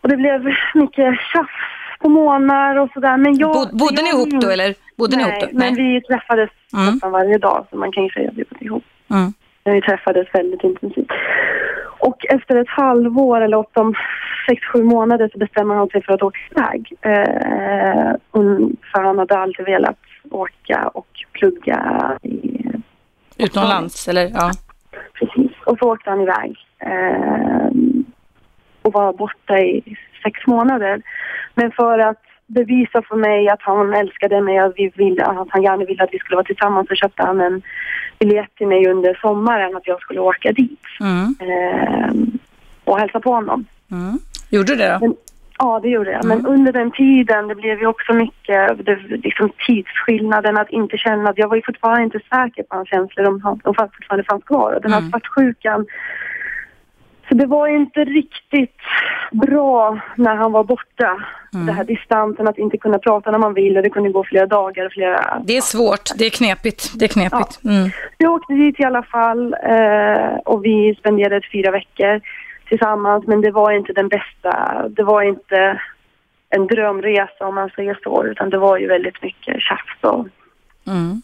Och 0.00 0.08
det 0.08 0.16
blev 0.16 0.44
mycket 0.74 1.14
tjafs 1.32 1.79
på 2.00 2.08
månader 2.08 2.80
och 2.80 2.90
sådär. 2.94 3.16
Men 3.16 3.38
jag, 3.38 3.52
Bod, 3.52 3.78
bodde 3.78 3.94
jag, 3.94 4.04
ni 4.04 4.10
ihop 4.10 4.42
då 4.42 4.50
eller? 4.50 4.74
Bodde 4.96 5.16
nej, 5.16 5.24
ni 5.24 5.30
ihop 5.30 5.40
då? 5.40 5.58
Nej, 5.58 5.72
men 5.72 5.74
vi 5.74 6.00
träffades 6.00 6.50
mm. 6.72 6.86
nästan 6.86 7.12
varje 7.12 7.38
dag 7.38 7.66
så 7.70 7.76
man 7.76 7.92
kan 7.92 8.04
ju 8.04 8.10
säga 8.10 8.28
att 8.28 8.36
vi 8.36 8.44
bodde 8.44 8.64
ihop. 8.64 8.84
Mm. 9.10 9.32
Vi 9.64 9.80
träffades 9.80 10.28
väldigt 10.32 10.64
intensivt. 10.64 11.10
Och 11.98 12.24
efter 12.28 12.56
ett 12.56 12.68
halvår 12.68 13.40
eller 13.40 13.56
åtta, 13.56 13.92
sex, 14.48 14.62
sju 14.72 14.82
månader 14.82 15.30
så 15.32 15.38
bestämmer 15.38 15.74
han 15.74 15.88
sig 15.88 16.02
för 16.02 16.12
att 16.12 16.22
åka 16.22 16.38
iväg. 16.50 16.92
Eh, 17.00 18.12
för 18.92 19.02
han 19.02 19.18
hade 19.18 19.38
alltid 19.38 19.66
velat 19.66 19.98
åka 20.30 20.90
och 20.94 21.08
plugga 21.32 22.18
i... 22.22 22.66
Utomlands 23.38 24.08
eller? 24.08 24.30
Ja. 24.34 24.50
Precis. 25.12 25.50
Och 25.66 25.78
så 25.78 25.92
åkte 25.92 26.10
han 26.10 26.20
iväg. 26.20 26.56
Eh, 26.78 27.70
och 28.82 28.92
var 28.92 29.12
borta 29.12 29.58
i 29.58 29.96
sex 30.22 30.46
månader. 30.46 31.02
Men 31.54 31.72
för 31.72 31.98
att 31.98 32.22
bevisa 32.46 33.02
för 33.02 33.16
mig 33.16 33.48
att 33.48 33.62
han 33.62 33.94
älskade 33.94 34.40
mig 34.40 34.62
och 34.62 34.72
vi 34.76 34.92
ville, 34.94 35.24
att 35.24 35.48
han 35.50 35.62
gärna 35.62 35.84
ville 35.84 36.04
att 36.04 36.12
vi 36.12 36.18
skulle 36.18 36.36
vara 36.36 36.46
tillsammans 36.46 36.88
så 36.88 36.94
köpte 36.94 37.22
han 37.22 37.40
en 37.40 37.62
biljett 38.18 38.54
till 38.54 38.66
mig 38.66 38.88
under 38.88 39.14
sommaren 39.14 39.76
att 39.76 39.86
jag 39.86 40.00
skulle 40.00 40.20
åka 40.20 40.52
dit 40.52 40.80
mm. 41.00 41.34
eh, 41.40 42.12
och 42.84 42.98
hälsa 42.98 43.20
på 43.20 43.32
honom. 43.32 43.64
Mm. 43.90 44.18
Gjorde 44.50 44.72
du 44.72 44.76
det 44.76 44.92
då? 44.92 45.06
Men, 45.06 45.16
ja, 45.58 45.80
det 45.82 45.88
gjorde 45.88 46.10
jag. 46.10 46.24
Mm. 46.24 46.38
Men 46.38 46.46
under 46.46 46.72
den 46.72 46.90
tiden, 46.90 47.48
det 47.48 47.54
blev 47.54 47.80
ju 47.80 47.86
också 47.86 48.12
mycket 48.12 48.86
det, 48.86 48.98
liksom 49.08 49.50
tidsskillnaden 49.66 50.56
att 50.56 50.70
inte 50.70 50.96
känna 50.96 51.30
att 51.30 51.38
jag 51.38 51.48
var 51.48 51.56
ju 51.56 51.62
fortfarande 51.62 52.04
inte 52.04 52.18
säker 52.18 52.62
på 52.62 52.76
hans 52.76 52.88
känslor, 52.88 53.26
om 53.26 53.40
de, 53.40 53.60
de 53.64 53.74
fortfarande 53.74 54.24
fanns 54.24 54.44
kvar. 54.44 54.72
Och 54.74 54.82
den 54.82 54.92
här 54.92 54.98
mm. 54.98 55.10
svartsjukan 55.10 55.86
så 57.30 57.36
det 57.36 57.46
var 57.46 57.68
inte 57.68 58.04
riktigt 58.04 58.76
bra 59.32 59.98
när 60.16 60.36
han 60.36 60.52
var 60.52 60.64
borta. 60.64 61.22
Mm. 61.54 61.66
Det 61.66 61.72
här 61.72 61.84
distansen, 61.84 62.48
att 62.48 62.58
inte 62.58 62.78
kunna 62.78 62.98
prata 62.98 63.30
när 63.30 63.38
man 63.38 63.54
vill 63.54 63.76
och 63.76 63.82
det 63.82 63.90
kunde 63.90 64.10
gå 64.10 64.24
flera 64.24 64.46
dagar. 64.46 64.88
Flera... 64.92 65.42
Det 65.44 65.56
är 65.56 65.60
svårt, 65.60 66.18
det 66.18 66.26
är 66.26 66.30
knepigt. 66.30 66.98
Det 66.98 67.04
är 67.04 67.08
knepigt. 67.08 67.60
Ja. 67.62 67.70
Mm. 67.70 67.90
Vi 68.18 68.26
åkte 68.26 68.52
dit 68.52 68.80
i 68.80 68.84
alla 68.84 69.02
fall 69.02 69.54
eh, 69.62 70.36
och 70.44 70.64
vi 70.64 70.94
spenderade 70.98 71.40
fyra 71.52 71.70
veckor 71.70 72.20
tillsammans 72.68 73.26
men 73.26 73.40
det 73.40 73.50
var 73.50 73.72
inte 73.72 73.92
den 73.92 74.08
bästa, 74.08 74.84
det 74.88 75.02
var 75.02 75.22
inte 75.22 75.80
en 76.50 76.66
drömresa 76.66 77.46
om 77.46 77.54
man 77.54 77.70
säger 77.70 77.98
så 78.02 78.24
utan 78.24 78.50
det 78.50 78.58
var 78.58 78.78
ju 78.78 78.86
väldigt 78.86 79.22
mycket 79.22 79.56
tjafs 79.60 80.04
och 80.14 80.26
Mm. 80.86 81.22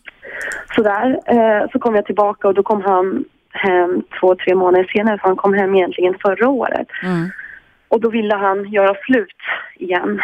sådär. 0.76 1.20
Eh, 1.26 1.70
så 1.72 1.78
kom 1.78 1.94
jag 1.94 2.06
tillbaka 2.06 2.48
och 2.48 2.54
då 2.54 2.62
kom 2.62 2.82
han 2.82 3.24
hem 3.56 4.02
två, 4.20 4.34
tre 4.36 4.54
månader 4.54 4.84
senare 4.92 5.18
så 5.20 5.26
han 5.26 5.36
kom 5.36 5.54
hem 5.54 5.74
egentligen 5.74 6.14
förra 6.22 6.48
året. 6.48 6.88
Mm. 7.02 7.28
Och 7.88 8.00
då 8.00 8.10
ville 8.10 8.34
han 8.36 8.68
göra 8.70 8.94
slut 9.06 9.36
igen. 9.76 10.22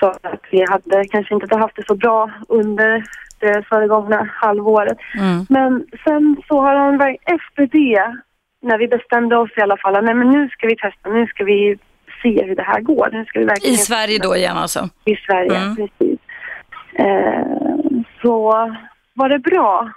Så 0.00 0.06
att 0.06 0.40
vi 0.50 0.64
hade 0.70 1.04
kanske 1.10 1.34
inte 1.34 1.56
haft 1.56 1.76
det 1.76 1.86
så 1.86 1.94
bra 1.94 2.30
under 2.48 3.04
det 3.40 3.62
föregångna 3.68 4.28
halvåret. 4.32 4.98
Mm. 5.18 5.46
Men 5.48 5.86
sen 6.04 6.36
så 6.48 6.60
har 6.60 6.74
han, 6.74 6.98
verk- 6.98 7.22
efter 7.24 7.66
det, 7.66 8.16
när 8.62 8.78
vi 8.78 8.88
bestämde 8.88 9.36
oss 9.36 9.50
i 9.56 9.60
alla 9.60 9.76
fall, 9.76 10.04
nej 10.04 10.14
men 10.14 10.30
nu 10.30 10.48
ska 10.48 10.66
vi 10.66 10.76
testa, 10.76 11.08
nu 11.10 11.26
ska 11.26 11.44
vi 11.44 11.78
se 12.22 12.44
hur 12.44 12.56
det 12.56 12.62
här 12.62 12.80
går. 12.80 13.08
Nu 13.12 13.24
ska 13.24 13.38
vi 13.38 13.44
verkligen 13.44 13.74
I 13.74 13.78
Sverige 13.78 14.18
då 14.22 14.36
igen 14.36 14.56
alltså? 14.56 14.88
i 15.04 15.16
Sverige, 15.16 15.56
Mm. 15.56 15.76
precis. 15.76 16.20
Eh, 16.94 17.46
så 18.22 18.50
var 19.14 19.28
det 19.28 19.38
bra. 19.38 19.90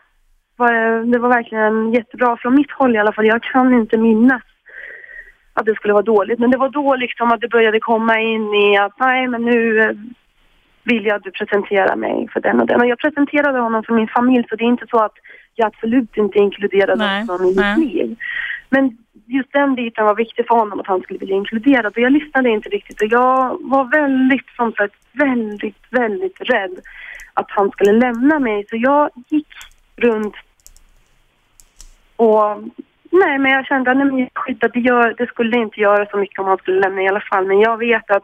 Var 0.59 0.71
det, 0.73 1.11
det 1.11 1.19
var 1.19 1.29
verkligen 1.29 1.93
jättebra 1.93 2.37
från 2.37 2.55
mitt 2.55 2.71
håll 2.71 2.95
i 2.95 2.99
alla 2.99 3.13
fall. 3.13 3.25
Jag 3.25 3.43
kan 3.43 3.73
inte 3.73 3.97
minnas 3.97 4.41
att 5.53 5.65
det 5.65 5.75
skulle 5.75 5.93
vara 5.93 6.13
dåligt. 6.15 6.39
Men 6.39 6.51
det 6.51 6.57
var 6.57 6.69
då 6.69 6.95
liksom 6.95 7.31
att 7.31 7.41
det 7.41 7.47
började 7.47 7.79
komma 7.79 8.19
in 8.19 8.53
i 8.53 8.77
att 8.77 8.99
nej 8.99 9.27
men 9.27 9.41
nu 9.45 9.79
eh, 9.79 9.91
vill 10.83 11.05
jag 11.05 11.15
att 11.15 11.23
du 11.23 11.31
presenterar 11.31 11.95
mig 11.95 12.27
för 12.33 12.39
den 12.39 12.59
och 12.59 12.67
den. 12.67 12.81
Och 12.81 12.87
jag 12.87 12.99
presenterade 12.99 13.59
honom 13.59 13.83
för 13.83 13.93
min 13.93 14.07
familj 14.07 14.45
så 14.49 14.55
det 14.55 14.63
är 14.63 14.75
inte 14.75 14.87
så 14.89 14.99
att 14.99 15.17
jag 15.55 15.67
absolut 15.67 16.17
inte 16.17 16.39
inkluderade 16.39 17.05
Nej, 17.05 17.25
honom 17.27 17.45
i 17.45 17.55
mitt 17.55 17.93
liv. 17.93 18.17
Men 18.69 18.97
just 19.25 19.53
den 19.53 19.75
biten 19.75 20.05
var 20.05 20.15
viktig 20.15 20.47
för 20.47 20.55
honom 20.55 20.79
att 20.79 20.87
han 20.87 21.01
skulle 21.01 21.19
bli 21.19 21.31
inkluderad 21.31 21.85
och 21.85 21.97
jag 21.97 22.11
lyssnade 22.11 22.49
inte 22.49 22.69
riktigt 22.69 23.01
och 23.01 23.07
jag 23.07 23.57
var 23.61 23.83
väldigt, 23.83 24.49
som 24.55 24.71
sagt, 24.71 24.95
väldigt, 25.13 25.83
väldigt 25.89 26.41
rädd 26.41 26.79
att 27.33 27.47
han 27.49 27.71
skulle 27.71 27.91
lämna 27.91 28.39
mig 28.39 28.65
så 28.69 28.75
jag 28.75 29.09
gick 29.29 29.47
runt 29.95 30.35
och 32.25 32.63
nej 33.11 33.39
men 33.39 33.51
jag 33.51 33.65
kände 33.65 33.91
att 33.91 33.97
nej, 33.97 34.05
men 34.05 34.19
är 34.19 34.69
det, 34.73 34.79
gör, 34.79 35.15
det 35.17 35.27
skulle 35.27 35.57
inte 35.57 35.79
göra 35.79 36.05
så 36.05 36.17
mycket 36.17 36.39
om 36.39 36.45
han 36.45 36.57
skulle 36.57 36.79
lämna 36.79 37.01
i 37.01 37.07
alla 37.07 37.23
fall 37.31 37.45
men 37.47 37.59
jag 37.59 37.77
vet 37.77 38.11
att 38.11 38.23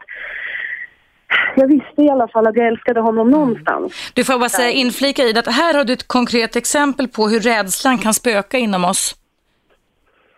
jag 1.56 1.68
visste 1.68 2.02
i 2.02 2.10
alla 2.10 2.28
fall 2.28 2.46
att 2.46 2.56
jag 2.56 2.66
älskade 2.66 3.00
honom 3.00 3.30
någonstans. 3.30 4.12
Du 4.14 4.24
får 4.24 4.38
bara 4.38 4.48
säga 4.48 4.70
inflika 4.70 5.22
i 5.22 5.32
det 5.32 5.40
att 5.40 5.54
här 5.54 5.74
har 5.74 5.84
du 5.84 5.92
ett 5.92 6.08
konkret 6.08 6.56
exempel 6.56 7.08
på 7.08 7.28
hur 7.28 7.40
rädslan 7.40 7.98
kan 7.98 8.14
spöka 8.14 8.58
inom 8.58 8.84
oss. 8.84 9.14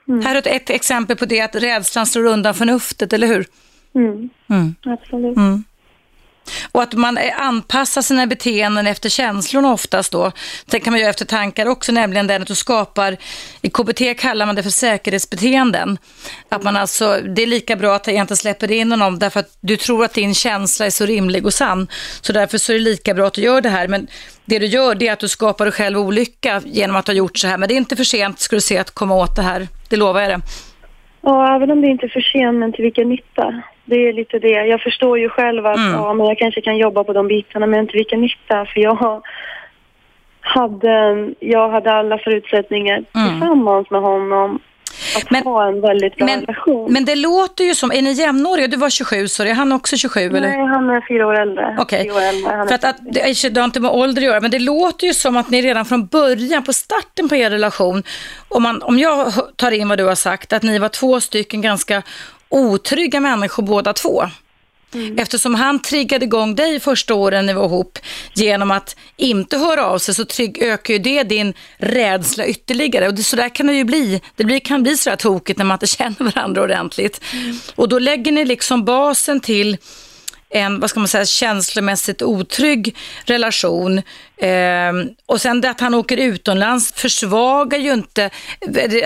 Mm. 0.09 0.21
Här 0.27 0.35
har 0.35 0.43
du 0.43 0.51
ett 0.51 0.71
exempel 0.71 1.17
på 1.17 1.25
det 1.25 1.41
att 1.41 1.57
rädslan 1.57 2.07
slår 2.07 2.25
undan 2.25 2.55
förnuftet, 2.55 3.13
eller 3.13 3.27
hur? 3.27 3.45
Mm, 3.95 4.31
Mm. 4.51 4.75
absolut. 4.87 5.37
Mm. 5.37 5.65
Och 6.73 6.83
att 6.83 6.95
man 6.95 7.19
eh, 7.19 7.43
anpassar 7.43 8.03
sina 8.03 8.27
beteenden 8.27 8.87
efter 8.87 9.09
känslorna 9.09 9.73
oftast 9.73 10.13
då. 10.13 10.33
Sen 10.71 10.81
kan 10.81 10.93
man 10.93 11.01
göra 11.01 11.11
efter 11.11 11.25
tankar 11.25 11.67
också, 11.67 11.93
nämligen 11.93 12.27
den 12.27 12.43
att 12.43 12.49
du 12.49 12.55
skapar, 12.55 13.17
i 13.63 13.71
KBT 13.71 14.19
kallar 14.19 14.47
man 14.47 14.55
det 14.55 14.63
för 14.63 14.71
säkerhetsbeteenden. 14.71 15.99
Att 16.49 16.63
man 16.63 16.77
alltså, 16.77 17.21
det 17.37 17.43
är 17.43 17.47
lika 17.47 17.77
bra 17.77 17.95
att 17.95 18.07
jag 18.07 18.17
inte 18.17 18.37
släpper 18.37 18.73
in 18.73 18.91
honom 18.91 19.19
därför 19.19 19.41
att 19.41 19.57
du 19.61 19.77
tror 19.77 20.05
att 20.05 20.15
din 20.15 20.35
känsla 20.35 20.87
är 20.87 20.91
så 20.91 21.07
rimlig 21.07 21.47
och 21.47 21.55
sann. 21.55 21.89
Så 22.21 22.33
därför 22.33 22.59
så 22.59 22.73
är 22.73 22.75
det 22.75 22.83
lika 22.83 23.15
bra 23.15 23.27
att 23.27 23.35
du 23.35 23.43
gör 23.43 23.61
det 23.61 23.69
här. 23.69 23.89
Men 23.89 24.09
det 24.45 24.59
du 24.59 24.67
gör 24.67 24.95
det 24.95 25.09
är 25.09 25.13
att 25.13 25.21
du 25.21 25.29
skapar 25.29 25.65
dig 25.65 25.73
själv 25.73 25.99
olycka 25.99 26.63
genom 26.65 26.97
att 26.97 27.07
ha 27.07 27.15
gjort 27.15 27.39
så 27.39 27.49
här. 27.49 27.59
Men 27.59 27.69
det 27.69 27.75
är 27.75 27.77
inte 27.77 27.97
för 27.97 28.05
sent, 28.05 28.41
ska 28.41 28.57
du 28.57 28.61
se, 28.61 28.79
att 28.79 28.91
komma 28.91 29.15
åt 29.15 29.37
det 29.37 29.43
här. 29.43 29.69
Det 29.89 29.97
lovar 29.97 30.21
jag 30.21 30.31
dig. 30.31 30.39
Ja, 31.21 31.57
även 31.57 31.71
om 31.71 31.81
det 31.81 31.87
inte 31.87 32.07
är 32.07 32.09
för 32.09 32.21
sent, 32.21 32.59
men 32.59 32.73
till 32.73 32.85
vilken 32.85 33.09
nytta? 33.09 33.63
Det 33.91 34.09
är 34.09 34.13
lite 34.13 34.39
det. 34.39 34.49
Jag 34.67 34.81
förstår 34.81 35.19
ju 35.19 35.29
själv 35.29 35.67
att 35.67 35.77
Mm. 35.77 35.93
ja, 35.93 36.13
men 36.15 36.27
jag 36.27 36.39
kanske 36.39 36.61
kan 36.61 36.77
jobba 36.77 37.05
på 37.05 37.13
de 37.13 37.29
bitarna, 37.29 37.67
men 37.67 37.87
till 37.87 37.97
vilken 37.97 38.21
nytta? 38.21 38.67
För 38.67 38.81
jag 38.81 39.23
hade, 40.41 41.29
jag 41.41 41.69
hade 41.71 41.93
alla 41.93 42.19
förutsättningar 42.19 43.05
Mm. 43.15 43.29
tillsammans 43.31 43.91
med 43.91 44.01
honom 44.01 44.59
att 45.17 45.31
Men- 45.31 45.43
ha 45.43 45.69
en 45.69 45.81
väldigt 45.81 46.17
bra 46.17 46.27
Men, 46.27 46.41
relation. 46.41 46.93
men 46.93 47.05
det 47.05 47.15
låter 47.17 47.65
ju 47.65 47.75
som, 47.75 47.93
är 47.93 48.03
ni 48.03 48.13
jämnåriga? 48.13 48.67
Du 48.67 48.77
var 48.77 48.91
27, 48.91 49.29
så 49.29 49.45
är 49.45 49.55
han 49.55 49.73
också 49.73 49.97
27 49.97 50.21
eller? 50.21 50.41
Nej, 50.41 50.67
han 50.67 50.91
är 50.91 51.01
fyra 51.09 51.27
år 51.27 51.41
äldre. 51.41 51.77
Okej, 51.79 52.09
äldre. 52.09 52.67
För 52.69 52.75
att, 52.75 52.85
att 52.85 52.97
det, 53.13 53.49
det 53.51 53.61
har 53.61 53.65
inte 53.65 53.81
med 53.81 53.91
ålder 53.91 54.23
att 54.23 54.27
göra, 54.27 54.41
men 54.41 54.51
det 54.51 54.59
låter 54.59 55.07
ju 55.07 55.15
som 55.15 55.37
att 55.37 55.51
ni 55.51 55.63
redan 55.63 55.85
från 55.85 56.07
början, 56.07 56.63
på 56.63 56.73
starten 56.73 57.29
på 57.29 57.37
er 57.37 57.51
relation, 57.51 58.03
om, 58.49 58.63
man, 58.63 58.83
om 58.83 58.99
jag 58.99 59.33
tar 59.57 59.71
in 59.71 59.89
vad 59.89 59.99
du 59.99 60.05
har 60.05 60.15
sagt, 60.15 60.53
att 60.53 60.63
ni 60.63 60.79
var 60.79 60.89
två 60.89 61.21
stycken 61.21 61.63
ganska 61.63 62.03
otrygga 62.49 63.21
människor 63.21 63.63
båda 63.63 63.93
två. 63.93 64.25
Eftersom 65.17 65.55
han 65.55 65.83
triggade 65.83 66.25
igång 66.25 66.55
dig 66.55 66.81
första 66.81 67.15
åren 67.15 67.47
ni 67.47 67.53
var 67.53 67.65
ihop 67.65 67.99
genom 68.35 68.71
att 68.71 68.97
inte 69.17 69.59
höra 69.59 69.87
av 69.87 69.99
sig 69.99 70.15
så 70.15 70.25
trygg, 70.25 70.63
ökar 70.63 70.95
ju 70.95 70.99
det 70.99 71.23
din 71.23 71.55
rädsla 71.77 72.47
ytterligare. 72.47 73.09
Och 73.09 73.15
det, 73.15 73.23
så 73.23 73.37
där 73.37 73.55
kan 73.55 73.67
det 73.67 73.75
ju 73.75 73.85
bli. 73.85 74.21
Det 74.37 74.45
blir, 74.45 74.61
kan 74.61 74.83
bli 74.83 74.97
så 74.97 75.11
där 75.11 75.17
tokigt 75.17 75.59
när 75.59 75.65
man 75.65 75.75
inte 75.75 75.87
känner 75.97 76.25
varandra 76.25 76.63
ordentligt. 76.63 77.21
Och 77.75 77.89
då 77.89 77.99
lägger 77.99 78.33
ni 78.33 78.45
liksom 78.45 78.85
basen 78.85 79.41
till 79.41 79.77
en, 80.51 80.81
vad 80.81 80.91
ska 80.91 81.01
man 81.01 81.09
säga, 81.09 81.27
känslomässigt 81.27 82.23
otrygg 82.23 82.97
relation. 83.25 84.03
Ehm, 84.41 85.09
och 85.27 85.41
sen 85.41 85.61
det 85.61 85.71
att 85.71 85.81
han 85.81 85.95
åker 85.95 86.17
utomlands 86.17 86.93
försvagar 86.93 87.79
ju 87.79 87.93
inte, 87.93 88.31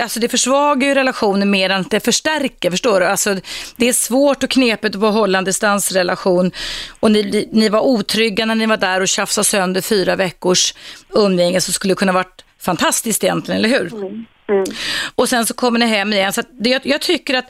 alltså 0.01 0.19
det 0.19 0.27
försvagar 0.29 0.87
ju 0.87 0.93
relationen 0.93 1.51
mer 1.51 1.69
än 1.69 1.81
att 1.81 1.91
det 1.91 1.99
förstärker, 1.99 2.71
förstår 2.71 2.99
du? 2.99 3.05
Alltså 3.05 3.35
det 3.75 3.89
är 3.89 3.93
svårt 3.93 4.43
och 4.43 4.49
knepigt 4.49 4.95
att 4.95 5.01
behålla 5.01 5.37
en 5.37 5.45
distansrelation 5.45 6.51
och 6.99 7.11
ni, 7.11 7.49
ni 7.51 7.69
var 7.69 7.81
otrygga 7.81 8.45
när 8.45 8.55
ni 8.55 8.65
var 8.65 8.77
där 8.77 9.01
och 9.01 9.07
tjafsade 9.07 9.45
sönder 9.45 9.81
fyra 9.81 10.15
veckors 10.15 10.73
umgänge 11.09 11.61
som 11.61 11.73
skulle 11.73 11.95
kunna 11.95 12.11
varit 12.11 12.43
fantastiskt 12.59 13.23
egentligen, 13.23 13.65
eller 13.65 13.79
hur? 13.79 13.93
Mm. 13.93 14.25
Och 15.15 15.29
sen 15.29 15.45
så 15.45 15.53
kommer 15.53 15.79
ni 15.79 15.85
hem 15.85 16.13
igen. 16.13 16.33
Så 16.33 16.41
det, 16.51 16.69
jag, 16.69 16.81
jag 16.83 17.01
tycker 17.01 17.33
att 17.33 17.45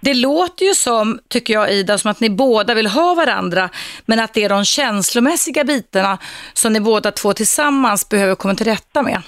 det 0.00 0.14
låter 0.14 0.64
ju 0.64 0.74
som, 0.74 1.18
tycker 1.28 1.54
jag 1.54 1.72
Ida, 1.72 1.98
som 1.98 2.10
att 2.10 2.20
ni 2.20 2.30
båda 2.30 2.74
vill 2.74 2.86
ha 2.86 3.14
varandra, 3.14 3.68
men 4.06 4.20
att 4.20 4.34
det 4.34 4.44
är 4.44 4.48
de 4.48 4.64
känslomässiga 4.64 5.64
bitarna 5.64 6.18
som 6.52 6.72
ni 6.72 6.80
båda 6.80 7.10
två 7.12 7.32
tillsammans 7.32 8.08
behöver 8.08 8.34
komma 8.34 8.54
till 8.54 8.66
rätta 8.66 9.02
med. 9.02 9.22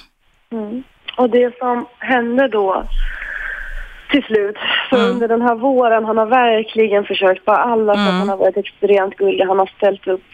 Mm. 0.53 0.83
Och 1.16 1.31
det 1.31 1.59
som 1.59 1.87
hände 1.99 2.49
då 2.49 2.85
till 4.11 4.23
slut, 4.23 4.57
för 4.91 4.97
Mm. 4.97 5.11
under 5.11 5.29
den 5.29 5.43
här 5.43 5.55
våren, 5.55 6.05
han 6.05 6.18
har 6.18 6.27
verkligen 6.27 7.05
försökt 7.05 7.45
på 7.45 7.53
alla 7.53 7.95
sätt. 7.95 8.01
Mm. 8.09 8.18
Han 8.18 8.29
har 8.29 8.37
varit 8.37 8.57
extremt 8.57 9.16
gullig. 9.16 9.45
Han 9.45 9.59
har 9.59 9.71
ställt 9.77 10.07
upp 10.07 10.25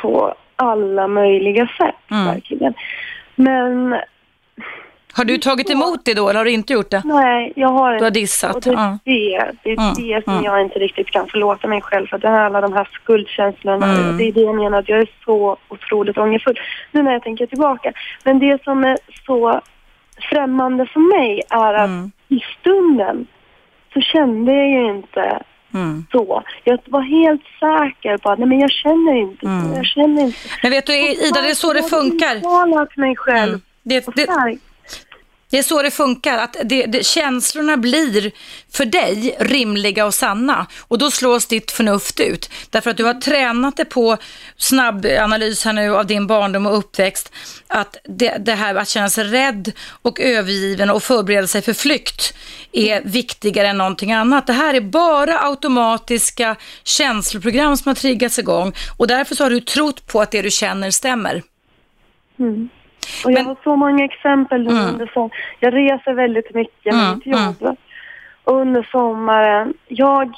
på 0.00 0.34
alla 0.56 1.08
möjliga 1.08 1.68
sätt, 1.78 2.10
Mm. 2.10 2.24
verkligen. 2.26 2.74
Men 3.34 3.96
Har 5.16 5.24
du 5.24 5.38
tagit 5.38 5.70
emot 5.70 6.00
det 6.04 6.14
då 6.14 6.28
eller 6.28 6.38
har 6.38 6.44
du 6.44 6.50
inte 6.50 6.72
gjort 6.72 6.90
det? 6.90 7.02
nej, 7.04 7.52
jag 7.56 7.68
har 7.68 7.92
Du 7.94 8.00
har 8.00 8.08
inte... 8.08 8.20
dissat? 8.20 8.54
Och 8.56 8.62
det 8.62 8.70
är 8.70 8.74
Ja. 8.74 8.98
det, 9.04 9.52
det, 9.62 9.70
är 9.70 9.78
Mm, 9.78 9.94
det 9.94 10.24
som 10.24 10.32
mm. 10.32 10.44
jag 10.44 10.60
inte 10.62 10.78
riktigt 10.78 11.10
kan 11.10 11.26
förlåta 11.28 11.66
mig 11.68 11.80
själv 11.82 12.06
för. 12.06 12.18
Det 12.18 12.28
är 12.28 12.32
alla 12.40 12.60
de 12.60 12.72
här 12.72 12.88
skuldkänslorna. 12.92 13.86
Mm. 13.98 14.16
Det 14.18 14.24
är 14.24 14.32
det 14.32 14.40
jag 14.40 14.54
menar, 14.54 14.78
att 14.78 14.88
jag 14.88 14.98
är 14.98 15.08
så 15.24 15.56
otroligt 15.68 16.18
ångerfull. 16.18 16.60
Nu 16.92 17.02
när 17.02 17.12
jag 17.12 17.22
tänker 17.22 17.46
tillbaka. 17.46 17.92
Men 18.24 18.38
det 18.38 18.62
som 18.64 18.84
är 18.84 18.98
så 19.26 19.60
främmande 20.30 20.86
för 20.86 21.00
mig 21.18 21.42
är 21.50 21.74
att 21.74 21.88
Mm. 21.88 22.10
i 22.28 22.40
stunden 22.60 23.26
så 23.94 24.00
kände 24.00 24.52
jag 24.52 24.68
ju 24.68 24.88
inte 24.96 25.42
Mm. 25.74 26.06
så. 26.12 26.42
Jag 26.64 26.78
var 26.86 27.00
helt 27.00 27.42
säker 27.60 28.16
på 28.18 28.30
att 28.30 28.38
nej 28.38 28.48
men 28.48 28.60
jag 28.60 28.70
känner 28.70 29.14
inte 29.14 29.46
Mm. 29.46 29.74
Jag 29.74 29.86
känner 29.86 30.22
inte 30.22 30.38
Men 30.62 30.70
vet 30.70 30.86
du 30.86 30.92
Ida, 31.10 31.40
det 31.42 31.50
är 31.50 31.54
så 31.54 31.72
det 31.72 31.82
funkar. 31.82 32.34
Jag 32.42 32.48
har 32.48 33.00
mig 33.00 33.16
själv. 33.16 33.48
Mm. 33.48 33.60
Det, 33.82 34.06
det. 34.16 34.26
Det 35.50 35.58
är 35.58 35.62
så 35.62 35.82
det 35.82 35.90
funkar, 35.90 36.38
att 36.38 36.56
det, 36.64 36.86
det, 36.86 37.06
känslorna 37.06 37.76
blir 37.76 38.32
för 38.72 38.84
dig 38.84 39.36
rimliga 39.40 40.06
och 40.06 40.14
sanna 40.14 40.66
och 40.80 40.98
då 40.98 41.10
slås 41.10 41.46
ditt 41.46 41.70
förnuft 41.70 42.20
ut. 42.20 42.50
Därför 42.70 42.90
att 42.90 42.96
du 42.96 43.04
har 43.04 43.14
tränat 43.14 43.76
det 43.76 43.84
på 43.84 44.16
snabb 44.56 45.06
analys 45.20 45.64
här 45.64 45.72
nu 45.72 45.96
av 45.96 46.06
din 46.06 46.26
barndom 46.26 46.66
och 46.66 46.78
uppväxt, 46.78 47.32
att 47.68 47.96
det, 48.04 48.36
det 48.38 48.54
här 48.54 48.74
att 48.74 48.88
känna 48.88 49.08
sig 49.08 49.24
rädd 49.24 49.72
och 50.02 50.20
övergiven 50.20 50.90
och 50.90 51.02
förbereda 51.02 51.46
sig 51.46 51.62
för 51.62 51.72
flykt 51.72 52.34
är 52.72 53.02
viktigare 53.04 53.68
än 53.68 53.78
någonting 53.78 54.12
annat. 54.12 54.46
Det 54.46 54.52
här 54.52 54.74
är 54.74 54.80
bara 54.80 55.48
automatiska 55.48 56.56
känsloprogram 56.84 57.76
som 57.76 57.90
har 57.90 57.94
triggats 57.94 58.38
igång 58.38 58.72
och 58.96 59.06
därför 59.06 59.34
så 59.34 59.44
har 59.44 59.50
du 59.50 59.60
trott 59.60 60.06
på 60.06 60.20
att 60.20 60.30
det 60.30 60.42
du 60.42 60.50
känner 60.50 60.90
stämmer. 60.90 61.42
Mm. 62.38 62.68
Och 63.24 63.30
jag 63.32 63.38
Men- 63.38 63.46
har 63.46 63.56
så 63.64 63.76
många 63.76 64.04
exempel 64.04 64.62
nu 64.62 64.70
Mm. 64.70 64.86
under 64.88 65.06
sommaren. 65.14 65.30
Jag 65.60 65.74
reser 65.74 66.12
väldigt 66.14 66.54
mycket 66.54 66.94
med 66.94 67.04
Mm, 67.04 67.14
mitt 67.24 67.26
jobb. 67.26 67.76
Och 68.44 68.56
under 68.60 68.88
sommaren, 68.92 69.74
jag 69.88 70.32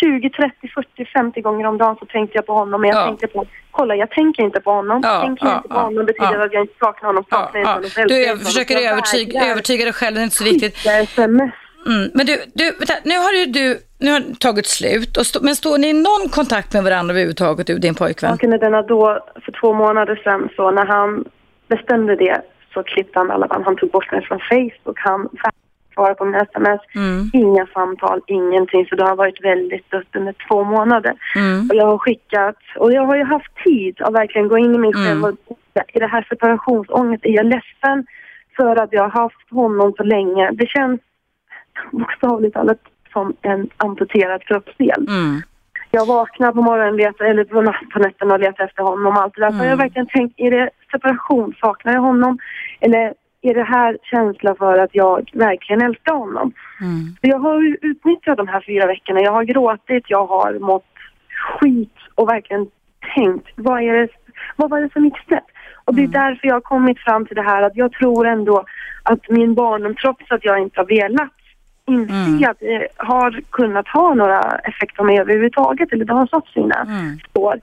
20, 0.00 0.30
30, 0.30 0.68
40, 0.74 1.04
50 1.04 1.40
gånger 1.40 1.66
om 1.66 1.78
dagen 1.78 1.96
så 2.00 2.06
tänkte 2.06 2.36
jag 2.38 2.46
på 2.46 2.52
honom. 2.54 2.80
Men 2.80 2.90
jag 2.90 2.98
Ja. 3.02 3.06
tänkte 3.06 3.26
på, 3.26 3.46
kolla 3.70 3.94
jag 3.96 4.10
tänker 4.10 4.42
inte 4.42 4.60
på 4.60 4.70
honom. 4.72 5.00
Ja, 5.04 5.20
tänker 5.20 5.46
jag 5.46 5.52
ja, 5.52 5.56
inte 5.56 5.68
på 5.68 5.74
ja, 5.74 5.80
honom 5.82 6.06
betyder 6.06 6.38
ja. 6.38 6.44
att 6.44 6.52
jag 6.52 6.62
inte 6.62 6.74
saknar 6.78 7.06
honom. 7.06 7.24
Ja, 7.30 7.36
Saknar 7.36 7.60
inte 7.60 7.68
ja. 7.68 7.74
honom 7.74 7.84
älskar 7.84 8.06
Du 8.06 8.16
inte 8.18 8.28
honom. 8.30 8.44
försöker 8.44 8.74
Jag 8.74 8.84
övertyga, 8.92 9.38
vägrar 9.40 9.50
övertyga 9.52 9.84
dig 9.84 9.92
själv, 9.92 10.14
det 10.14 10.20
är 10.20 10.24
inte 10.24 10.36
så 10.36 10.44
viktigt. 10.44 10.76
sms 10.86 11.52
Mm. 11.86 12.10
Men 12.14 12.26
du, 12.26 12.38
du 12.54 12.64
vänta, 12.64 12.94
nu 13.04 13.18
har 13.18 13.32
ju 13.32 13.46
du 13.46 13.78
nu 13.98 14.12
har 14.12 14.20
det 14.20 14.40
tagit 14.40 14.66
slut, 14.66 15.16
och 15.16 15.26
stå, 15.26 15.38
men 15.42 15.56
står 15.56 15.78
ni 15.78 15.88
i 15.88 15.92
någon 15.92 16.28
kontakt 16.28 16.72
med 16.74 16.84
varandra 16.84 17.12
överhuvudtaget, 17.12 17.66
du 17.66 17.74
och 17.74 17.80
din 17.80 17.94
pojkvän? 17.94 18.32
Och 18.32 18.44
med 18.44 18.60
denna 18.60 18.82
då, 18.82 19.18
för 19.44 19.52
två 19.60 19.72
månader 19.72 20.20
sedan, 20.24 20.48
så 20.56 20.70
när 20.70 20.86
han 20.86 21.24
bestämde 21.74 22.16
det 22.16 22.36
så 22.74 22.82
klippte 22.82 23.18
han 23.18 23.30
alla 23.30 23.46
band. 23.46 23.64
Han 23.64 23.76
tog 23.76 23.90
bort 23.90 24.12
mig 24.12 24.22
från 24.28 24.40
Facebook. 24.50 24.98
Han 25.08 25.28
svarade 25.94 26.14
på 26.14 26.24
mina 26.24 26.40
sms. 26.40 26.80
Mm. 26.94 27.30
Inga 27.32 27.66
samtal, 27.66 28.20
ingenting. 28.26 28.86
Så 28.86 28.94
det 28.96 29.04
har 29.04 29.16
varit 29.16 29.44
väldigt 29.44 29.90
dött 29.90 30.12
under 30.16 30.34
två 30.48 30.64
månader. 30.64 31.14
Mm. 31.36 31.68
Och 31.70 31.76
jag 31.76 31.86
har 31.86 31.98
skickat, 31.98 32.56
och 32.76 32.92
jag 32.92 33.04
har 33.08 33.16
ju 33.16 33.24
haft 33.24 33.52
tid 33.64 33.94
att 34.00 34.14
verkligen 34.14 34.48
gå 34.48 34.58
in 34.58 34.74
i 34.74 34.78
mig 34.78 34.92
själv. 34.92 35.24
Mm. 35.24 35.24
Och 35.24 35.58
I 35.94 35.98
det 35.98 36.06
här 36.06 36.26
separationsångest 36.28 37.24
är 37.24 37.34
jag 37.40 37.46
ledsen 37.46 38.06
för 38.56 38.76
att 38.82 38.92
jag 38.92 39.02
har 39.02 39.22
haft 39.22 39.50
honom 39.50 39.92
så 39.96 40.02
länge. 40.02 40.50
Det 40.52 40.66
känns 40.66 41.00
bokstavligt 41.92 42.54
talat 42.54 42.78
som 43.12 43.36
en 43.42 43.70
amputerad 43.76 44.42
kroppsdel. 44.44 45.06
Mm. 45.08 45.42
Jag 45.90 46.06
vaknar 46.06 46.52
på 46.52 46.62
morgonen 46.62 46.96
letar, 46.96 47.24
eller 47.24 47.44
på, 47.44 47.74
på 47.92 47.98
nätterna 47.98 48.34
och 48.34 48.40
letar 48.40 48.64
efter 48.64 48.82
honom 48.82 49.06
och 49.06 49.22
allt 49.22 49.34
det 49.34 49.40
där. 49.40 49.50
Så 49.50 49.54
Mm. 49.54 49.66
jag 49.66 49.72
har 49.76 49.82
verkligen 49.84 50.06
tänkt, 50.06 50.34
är 50.36 50.50
det 50.50 50.70
separation? 50.92 51.54
Saknar 51.60 51.92
jag 51.92 52.00
honom? 52.00 52.38
Eller 52.80 53.14
är 53.42 53.54
det 53.54 53.64
här 53.64 53.98
känsla 54.02 54.54
för 54.54 54.78
att 54.78 54.94
jag 54.94 55.30
verkligen 55.32 55.82
älskar 55.82 56.14
honom? 56.14 56.52
Mm. 56.80 57.16
Jag 57.20 57.38
har 57.38 57.76
utnyttjat 57.82 58.36
de 58.36 58.48
här 58.48 58.64
fyra 58.66 58.86
veckorna. 58.86 59.20
Jag 59.20 59.32
har 59.32 59.44
gråtit, 59.44 60.04
jag 60.08 60.26
har 60.26 60.58
mått 60.58 60.84
skit 61.60 61.96
och 62.14 62.28
verkligen 62.28 62.66
tänkt, 63.14 63.48
vad, 63.56 63.82
är 63.82 63.92
det, 63.92 64.08
vad 64.56 64.70
var 64.70 64.80
det 64.80 64.92
som 64.92 65.04
gick 65.04 65.18
snett? 65.26 65.44
Och 65.84 65.94
det 65.94 66.02
är 66.04 66.08
därför 66.08 66.46
jag 66.48 66.54
har 66.54 66.60
kommit 66.60 66.98
fram 66.98 67.26
till 67.26 67.36
det 67.36 67.42
här 67.42 67.62
att 67.62 67.76
jag 67.76 67.92
tror 67.92 68.26
ändå 68.26 68.64
att 69.02 69.28
min 69.28 69.54
barndom, 69.54 69.94
trots 69.94 70.30
att 70.30 70.44
jag 70.44 70.58
inte 70.58 70.80
har 70.80 70.86
velat 70.86 71.32
inse 71.86 72.12
Mm. 72.14 72.50
att 72.50 72.60
det 72.60 72.88
har 72.96 73.40
kunnat 73.50 73.88
ha 73.88 74.14
några 74.14 74.40
effekter 74.40 74.96
på 74.96 75.04
mig 75.04 75.18
överhuvudtaget, 75.18 75.92
eller 75.92 76.04
det 76.04 76.12
har 76.12 76.26
satt 76.26 76.46
sina 76.46 76.80
Mm. 76.80 77.18
spår, 77.28 77.60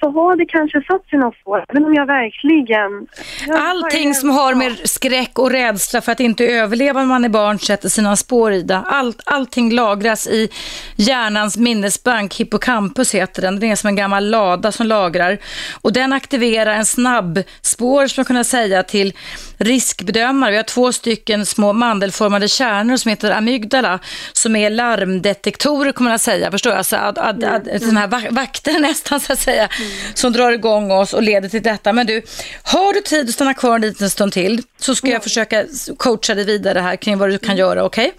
så 0.00 0.10
har 0.10 0.36
det 0.36 0.46
kanske 0.46 0.82
satt 0.82 1.06
sina 1.10 1.32
spår, 1.32 1.64
även 1.68 1.84
om 1.84 1.94
jag 1.94 2.06
verkligen... 2.06 3.06
jag- 3.46 3.60
Allting 3.60 4.14
som 4.14 4.30
har 4.30 4.54
med 4.54 4.72
skräck 4.88 5.38
och 5.38 5.50
rädsla 5.50 6.00
för 6.00 6.12
att 6.12 6.20
inte 6.20 6.46
överleva 6.46 7.00
när 7.00 7.06
man 7.06 7.24
är 7.24 7.28
barn 7.28 7.58
sätter 7.58 7.88
sina 7.88 8.16
spår 8.16 8.52
i 8.52 8.62
det. 8.62 8.76
Allt, 8.86 9.20
allting 9.26 9.72
lagras 9.72 10.26
i 10.26 10.48
hjärnans 10.96 11.56
minnesbank, 11.56 12.34
hippocampus 12.34 13.14
heter 13.14 13.42
den. 13.42 13.60
Den 13.60 13.70
är 13.70 13.76
som 13.76 13.88
en 13.88 13.96
gammal 13.96 14.30
lada 14.30 14.72
som 14.72 14.86
lagrar. 14.86 15.38
Och 15.82 15.92
den 15.92 16.12
aktiverar 16.12 16.72
en 16.74 16.86
snabb 16.86 17.42
spår, 17.62 18.06
som 18.06 18.20
jag 18.20 18.26
kunna 18.26 18.44
säga, 18.44 18.82
till 18.82 19.12
riskbedömare. 19.58 20.50
Vi 20.50 20.56
har 20.56 20.64
två 20.64 20.92
stycken 20.92 21.46
små 21.46 21.72
mandelformade 21.72 22.48
kärnor 22.48 22.96
som 22.96 23.08
heter 23.08 23.30
amygdala, 23.30 23.98
som 24.32 24.56
är 24.56 24.70
larmdetektorer 24.70 25.92
kan 25.92 26.04
man 26.04 26.18
säga. 26.18 26.50
Förstår 26.50 26.72
jag? 26.72 26.78
Alltså, 26.78 26.96
ad, 26.96 27.18
ad, 27.18 27.44
ad, 27.44 27.68
sådana 27.80 28.00
här 28.00 28.08
vak- 28.08 28.30
vakter 28.30 28.78
nästan 28.80 29.20
så 29.20 29.32
att 29.32 29.38
säga, 29.38 29.68
som 30.14 30.32
drar 30.32 30.52
igång 30.52 30.90
oss 30.90 31.14
och 31.14 31.22
leder 31.22 31.48
till 31.48 31.62
detta. 31.62 31.92
Men 31.92 32.06
du, 32.06 32.22
har 32.62 32.92
du 32.92 33.00
tid 33.00 33.28
att 33.28 33.34
stanna 33.34 33.54
kvar 33.54 33.74
en 33.74 33.80
liten 33.80 34.10
stund 34.10 34.32
till 34.32 34.62
så 34.80 34.94
ska 34.94 35.08
jag 35.08 35.22
försöka 35.22 35.64
coacha 35.96 36.34
dig 36.34 36.44
vidare 36.44 36.78
här 36.78 36.96
kring 36.96 37.18
vad 37.18 37.30
du 37.30 37.38
kan 37.38 37.56
göra, 37.56 37.84
okej? 37.84 38.12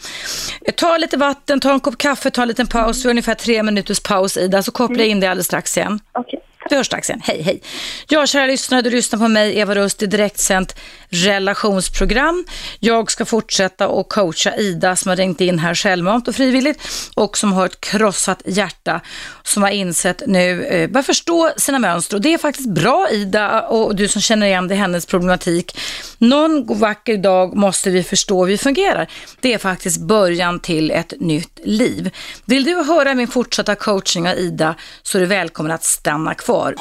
Ta 0.75 0.97
lite 0.97 1.17
vatten, 1.17 1.59
ta 1.59 1.73
en 1.73 1.79
kopp 1.79 1.97
kaffe, 1.97 2.31
ta 2.31 2.41
en 2.41 2.47
liten 2.47 2.67
paus. 2.67 3.05
Vi 3.05 3.07
har 3.07 3.09
ungefär 3.09 3.35
tre 3.35 3.63
minuters 3.63 3.99
paus 3.99 4.37
Ida, 4.37 4.63
så 4.63 4.71
kopplar 4.71 4.99
jag 4.99 5.07
in 5.07 5.19
dig 5.19 5.29
alldeles 5.29 5.45
strax 5.47 5.77
igen. 5.77 5.99
Okej. 6.11 6.39
Vi 6.69 6.75
hörs 6.75 6.87
strax 6.87 7.09
igen. 7.09 7.21
Hej, 7.23 7.41
hej. 7.41 7.61
Ja, 8.07 8.27
kära 8.27 8.45
lyssnare, 8.45 8.81
du 8.81 8.89
lyssnar 8.89 9.19
på 9.19 9.27
mig, 9.27 9.59
Eva 9.59 9.75
Rust, 9.75 10.03
i 10.03 10.05
direktsänt 10.05 10.75
relationsprogram. 11.09 12.45
Jag 12.79 13.11
ska 13.11 13.25
fortsätta 13.25 13.87
och 13.87 14.09
coacha 14.09 14.55
Ida 14.55 14.95
som 14.95 15.09
har 15.09 15.15
ringt 15.15 15.41
in 15.41 15.59
här 15.59 15.75
självmant 15.75 16.27
och 16.27 16.35
frivilligt 16.35 16.79
och 17.15 17.37
som 17.37 17.53
har 17.53 17.65
ett 17.65 17.81
krossat 17.81 18.41
hjärta 18.45 19.01
som 19.43 19.63
har 19.63 19.69
insett 19.69 20.23
nu, 20.27 20.65
eh, 20.65 20.89
börjar 20.89 21.03
förstå 21.03 21.51
sina 21.57 21.79
mönster 21.79 22.15
och 22.15 22.21
det 22.21 22.33
är 22.33 22.37
faktiskt 22.37 22.69
bra 22.69 23.09
Ida 23.11 23.61
och 23.61 23.95
du 23.95 24.07
som 24.07 24.21
känner 24.21 24.47
igen 24.47 24.67
det, 24.67 24.75
hennes 24.75 25.05
problematik. 25.05 25.79
Någon 26.17 26.79
vacker 26.79 27.17
dag 27.17 27.55
måste 27.55 27.89
vi 27.89 28.03
förstå 28.03 28.45
hur 28.45 28.51
vi 28.51 28.57
fungerar. 28.57 29.09
Det 29.39 29.53
är 29.53 29.57
faktiskt 29.57 30.01
början 30.01 30.59
till 30.59 30.91
ett 30.91 31.13
nytt 31.19 31.59
liv. 31.63 32.09
Vill 32.45 32.63
du 32.63 32.83
höra 32.83 33.13
min 33.13 33.27
fortsatta 33.27 33.75
coaching 33.75 34.29
av 34.29 34.37
Ida 34.37 34.75
så 35.03 35.17
är 35.17 35.19
du 35.19 35.25
välkommen 35.25 35.71
att 35.71 35.83
stanna 35.83 36.33
kvar. 36.33 36.58
Radio 36.59 36.75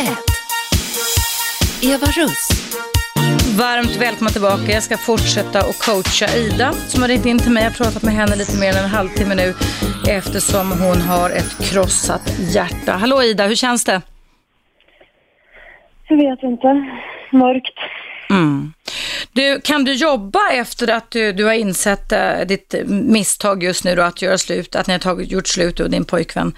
1. 0.00 0.16
Eva 1.82 2.06
Russ. 2.06 2.48
Varmt 3.58 3.96
välkomna 3.96 4.30
tillbaka. 4.30 4.72
Jag 4.72 4.82
ska 4.82 4.96
fortsätta 4.96 5.58
och 5.68 5.74
coacha 5.74 6.36
Ida 6.36 6.72
som 6.72 7.02
har 7.02 7.08
ringt 7.08 7.26
in 7.26 7.38
till 7.38 7.50
mig. 7.50 7.62
Jag 7.62 7.70
har 7.70 7.84
pratat 7.84 8.02
med 8.02 8.14
henne 8.14 8.36
lite 8.36 8.60
mer 8.60 8.68
än 8.68 8.84
en 8.84 8.90
halvtimme 8.90 9.34
nu 9.34 9.54
eftersom 10.08 10.72
hon 10.72 11.00
har 11.00 11.30
ett 11.30 11.70
krossat 11.70 12.38
hjärta. 12.54 12.92
Hallå 12.92 13.22
Ida, 13.22 13.46
hur 13.46 13.54
känns 13.54 13.84
det? 13.84 14.02
Jag 16.08 16.16
vet 16.16 16.42
inte. 16.42 16.66
Mörkt. 17.32 17.78
Mm. 18.30 18.72
Du, 19.32 19.60
kan 19.60 19.84
du 19.84 19.92
jobba 19.94 20.50
efter 20.52 20.90
att 20.96 21.10
du, 21.10 21.32
du 21.32 21.44
har 21.44 21.52
insett 21.52 22.12
eh, 22.12 22.40
ditt 22.48 22.74
misstag 22.88 23.62
just 23.62 23.84
nu 23.84 23.94
då, 23.94 24.02
att 24.02 24.22
göra 24.22 24.38
slut, 24.38 24.76
att 24.76 24.86
ni 24.86 24.92
har 24.94 24.98
tagit, 24.98 25.30
gjort 25.32 25.46
slut 25.48 25.76
du 25.76 25.82
och 25.84 25.90
din 25.90 26.04
pojkvän? 26.04 26.52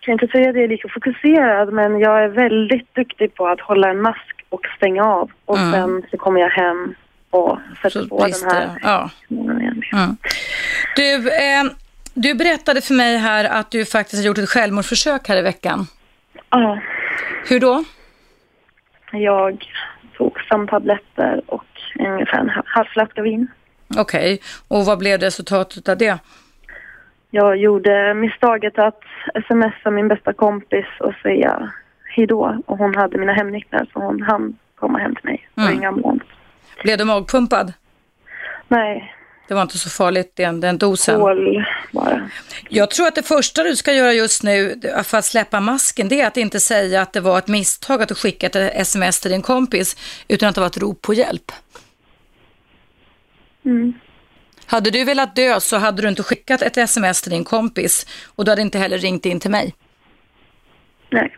Jag 0.00 0.04
kan 0.04 0.12
inte 0.12 0.26
säga 0.26 0.48
att 0.50 0.54
jag 0.56 0.64
är 0.64 0.68
lika 0.68 0.88
fokuserad 0.88 1.72
men 1.72 1.98
jag 1.98 2.24
är 2.24 2.28
väldigt 2.28 2.94
duktig 2.94 3.34
på 3.34 3.46
att 3.48 3.60
hålla 3.60 3.90
en 3.90 4.02
mask 4.02 4.34
och 4.48 4.60
stänga 4.76 5.04
av. 5.04 5.30
Och 5.44 5.58
Mm. 5.58 5.72
sen 5.72 6.02
så 6.10 6.16
kommer 6.16 6.40
jag 6.40 6.50
hem 6.50 6.94
och 7.30 7.58
sätter 7.82 8.00
Så 8.00 8.08
på 8.08 8.26
den 8.26 8.50
här 8.50 8.78
Ja. 8.82 9.10
Mm. 9.92 10.16
Du, 10.96 11.14
eh, 11.30 11.64
du 12.14 12.34
berättade 12.34 12.80
för 12.80 12.94
mig 12.94 13.16
här 13.16 13.44
att 13.44 13.70
du 13.70 13.84
faktiskt 13.84 14.22
har 14.22 14.26
gjort 14.26 14.38
ett 14.38 14.48
självmordsförsök 14.48 15.28
här 15.28 15.36
i 15.36 15.42
veckan. 15.42 15.86
Ja, 16.50 16.80
Hur 17.48 17.60
då? 17.60 17.84
jag 19.12 19.66
fem 20.52 20.68
tabletter 20.68 21.40
och 21.46 21.64
ungefär 21.98 22.38
en 22.40 22.50
ha- 22.50 22.62
halv 22.66 22.86
flaska 22.86 23.22
vin. 23.22 23.46
Okej, 23.98 24.40
och 24.68 24.84
vad 24.84 24.98
blev 24.98 25.20
resultatet 25.20 25.88
av 25.88 25.98
det? 25.98 26.18
Jag 27.30 27.56
gjorde 27.56 28.14
misstaget 28.14 28.78
att 28.78 29.00
smsa 29.46 29.90
min 29.90 30.08
bästa 30.08 30.32
kompis 30.32 30.86
och 31.00 31.12
säga 31.22 31.72
hej 32.16 32.26
då. 32.26 32.58
Och 32.66 32.78
hon 32.78 32.94
hade 32.94 33.18
mina 33.18 33.32
hemnycklar 33.32 33.86
så 33.92 33.98
hon 34.00 34.22
hann 34.22 34.56
komma 34.74 34.98
hem 34.98 35.14
till 35.14 35.24
mig 35.24 35.48
och 35.54 35.62
Mm. 35.62 35.72
ringa 35.74 35.88
ambulans. 35.88 36.22
Blev 36.82 36.98
du 36.98 37.04
magpumpad? 37.04 37.72
Nej, 38.68 39.14
Det 39.48 39.54
var 39.54 39.62
inte 39.62 39.78
så 39.78 39.90
farligt, 39.90 40.32
den, 40.36 40.60
den 40.60 40.78
dosen. 40.78 41.20
kol 41.20 41.64
bara. 41.92 42.30
Jag 42.68 42.90
tror 42.90 43.06
att 43.06 43.14
det 43.14 43.22
första 43.22 43.62
du 43.62 43.76
ska 43.76 43.92
göra 43.92 44.12
just 44.12 44.42
nu 44.42 44.80
för 45.04 45.18
att 45.18 45.24
släppa 45.24 45.60
masken, 45.60 46.08
det 46.08 46.20
är 46.20 46.26
att 46.26 46.36
inte 46.36 46.60
säga 46.60 47.02
att 47.02 47.12
det 47.12 47.20
var 47.20 47.38
ett 47.38 47.48
misstag 47.48 48.02
att 48.02 48.08
du 48.08 48.14
skickade 48.14 48.70
ett 48.70 48.80
sms 48.80 49.20
till 49.20 49.30
din 49.30 49.42
kompis, 49.42 49.96
utan 50.28 50.48
att 50.48 50.54
det 50.54 50.60
var 50.60 50.68
ett 50.68 50.78
rop 50.78 51.02
på 51.02 51.14
hjälp. 51.14 51.52
Mm. 53.64 53.92
Hade 54.66 54.90
du 54.90 55.04
velat 55.04 55.36
dö 55.36 55.60
så 55.60 55.76
hade 55.76 56.02
du 56.02 56.08
inte 56.08 56.22
skickat 56.22 56.62
ett 56.62 56.76
sms 56.76 57.22
till 57.22 57.30
din 57.30 57.44
kompis 57.44 58.06
och 58.26 58.44
du 58.44 58.50
hade 58.50 58.62
inte 58.62 58.78
heller 58.78 58.98
ringt 58.98 59.26
in 59.26 59.40
till 59.40 59.50
mig. 59.50 59.74
Nej. 61.10 61.36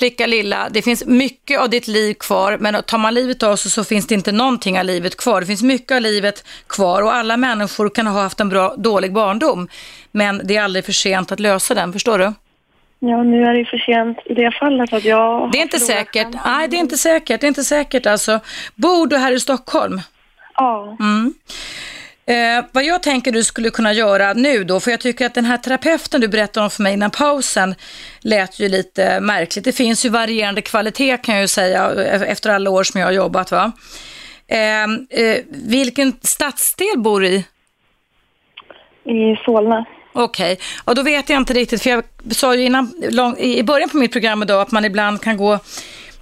Flicka 0.00 0.26
lilla, 0.26 0.68
det 0.70 0.82
finns 0.82 1.06
mycket 1.06 1.60
av 1.60 1.70
ditt 1.70 1.88
liv 1.88 2.14
kvar, 2.14 2.56
men 2.60 2.82
tar 2.82 2.98
man 2.98 3.14
livet 3.14 3.42
av 3.42 3.56
sig 3.56 3.70
så 3.70 3.84
finns 3.84 4.06
det 4.06 4.14
inte 4.14 4.32
någonting 4.32 4.78
av 4.78 4.84
livet 4.84 5.16
kvar. 5.16 5.40
Det 5.40 5.46
finns 5.46 5.62
mycket 5.62 5.94
av 5.94 6.00
livet 6.00 6.44
kvar 6.66 7.02
och 7.02 7.14
alla 7.14 7.36
människor 7.36 7.88
kan 7.88 8.06
ha 8.06 8.22
haft 8.22 8.40
en 8.40 8.48
bra, 8.48 8.74
dålig 8.76 9.12
barndom, 9.12 9.68
men 10.12 10.40
det 10.44 10.56
är 10.56 10.62
aldrig 10.62 10.84
för 10.84 10.92
sent 10.92 11.32
att 11.32 11.40
lösa 11.40 11.74
den, 11.74 11.92
förstår 11.92 12.18
du? 12.18 12.32
Ja, 12.98 13.22
nu 13.22 13.44
är 13.44 13.52
det 13.52 13.58
ju 13.58 13.64
för 13.64 13.78
sent 13.78 14.18
i 14.24 14.34
det 14.34 14.50
fallet 14.50 14.92
att 14.92 15.04
jag 15.04 15.52
Det 15.52 15.58
är 15.58 15.62
inte 15.62 15.80
säkert. 15.80 16.28
Nej, 16.44 16.68
det 16.68 16.76
är 16.76 16.80
inte 16.80 16.98
säkert. 16.98 17.40
Det 17.40 17.46
är 17.46 17.48
inte 17.48 17.64
säkert 17.64 18.06
alltså. 18.06 18.40
Bor 18.74 19.06
du 19.06 19.16
här 19.16 19.32
i 19.32 19.40
Stockholm? 19.40 20.00
Ja. 20.54 20.96
Mm. 21.00 21.34
Eh, 22.30 22.64
vad 22.72 22.84
jag 22.84 23.02
tänker 23.02 23.32
du 23.32 23.44
skulle 23.44 23.70
kunna 23.70 23.92
göra 23.92 24.32
nu 24.32 24.64
då, 24.64 24.80
för 24.80 24.90
jag 24.90 25.00
tycker 25.00 25.26
att 25.26 25.34
den 25.34 25.44
här 25.44 25.56
terapeuten 25.56 26.20
du 26.20 26.28
berättade 26.28 26.64
om 26.64 26.70
för 26.70 26.82
mig 26.82 26.92
innan 26.92 27.10
pausen 27.10 27.74
lät 28.20 28.60
ju 28.60 28.68
lite 28.68 29.20
märkligt. 29.20 29.64
Det 29.64 29.72
finns 29.72 30.04
ju 30.04 30.08
varierande 30.08 30.62
kvalitet 30.62 31.16
kan 31.16 31.34
jag 31.34 31.42
ju 31.42 31.48
säga 31.48 31.90
efter 32.24 32.50
alla 32.50 32.70
år 32.70 32.84
som 32.84 33.00
jag 33.00 33.06
har 33.06 33.12
jobbat. 33.12 33.50
Va? 33.50 33.72
Eh, 34.48 34.82
eh, 35.22 35.38
vilken 35.50 36.12
stadsdel 36.22 36.98
bor 36.98 37.20
du 37.20 37.28
i? 37.28 37.44
I 39.04 39.36
Solna. 39.44 39.84
Okej, 40.12 40.58
och 40.84 40.94
då 40.94 41.02
vet 41.02 41.28
jag 41.28 41.36
inte 41.36 41.54
riktigt, 41.54 41.82
för 41.82 41.90
jag 41.90 42.04
sa 42.30 42.54
ju 42.54 42.64
innan, 42.64 42.92
lång, 43.10 43.36
i 43.38 43.62
början 43.62 43.88
på 43.88 43.96
mitt 43.96 44.12
program 44.12 44.42
idag 44.42 44.60
att 44.60 44.72
man 44.72 44.84
ibland 44.84 45.20
kan 45.20 45.36
gå 45.36 45.58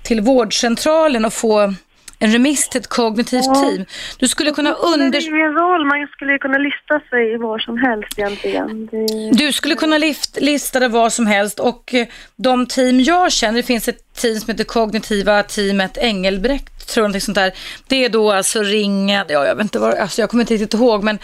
till 0.02 0.20
vårdcentralen 0.20 1.24
och 1.24 1.32
få 1.32 1.74
en 2.18 2.32
remiss 2.32 2.68
till 2.68 2.80
ett 2.80 2.86
kognitivt 2.88 3.46
Ja. 3.46 3.54
team. 3.54 3.84
Du 4.18 4.28
skulle 4.28 4.50
kunna 4.50 4.70
Det 4.70 4.76
spelar 4.76 5.04
under... 5.04 5.26
ingen 5.28 5.54
roll, 5.54 5.86
man 5.86 6.06
skulle 6.06 6.38
kunna 6.38 6.58
lista 6.58 7.00
sig 7.10 7.38
var 7.38 7.58
som 7.58 7.78
helst 7.78 8.18
egentligen. 8.18 8.86
Det... 8.86 9.30
Du 9.44 9.52
skulle 9.52 9.74
kunna 9.74 9.98
lift, 9.98 10.40
lista 10.40 10.80
det 10.80 10.88
vad 10.88 11.12
som 11.12 11.26
helst 11.26 11.60
och 11.60 11.94
eh, 11.94 12.06
de 12.36 12.66
team 12.66 13.00
jag 13.00 13.32
känner, 13.32 13.56
det 13.56 13.62
finns 13.62 13.88
ett 13.88 14.14
team 14.14 14.40
som 14.40 14.50
heter 14.50 14.64
Kognitiva 14.64 15.42
teamet 15.42 15.96
Engelbrekt, 15.98 16.88
tror 16.88 17.10
jag, 17.10 17.22
sånt 17.22 17.34
där. 17.34 17.52
Det 17.88 18.04
är 18.04 18.08
då 18.08 18.32
alltså 18.32 18.62
ringen, 18.62 19.26
ja 19.28 19.46
jag 19.46 19.54
vet 19.54 19.62
inte 19.64 19.78
vad, 19.78 19.94
alltså 19.94 20.20
jag 20.22 20.30
kommer 20.30 20.42
inte 20.42 20.54
riktigt 20.54 20.74
ihåg, 20.74 21.04
men 21.04 21.18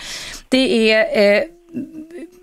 det 0.49 0.93
är, 0.93 1.37
eh, 1.37 1.43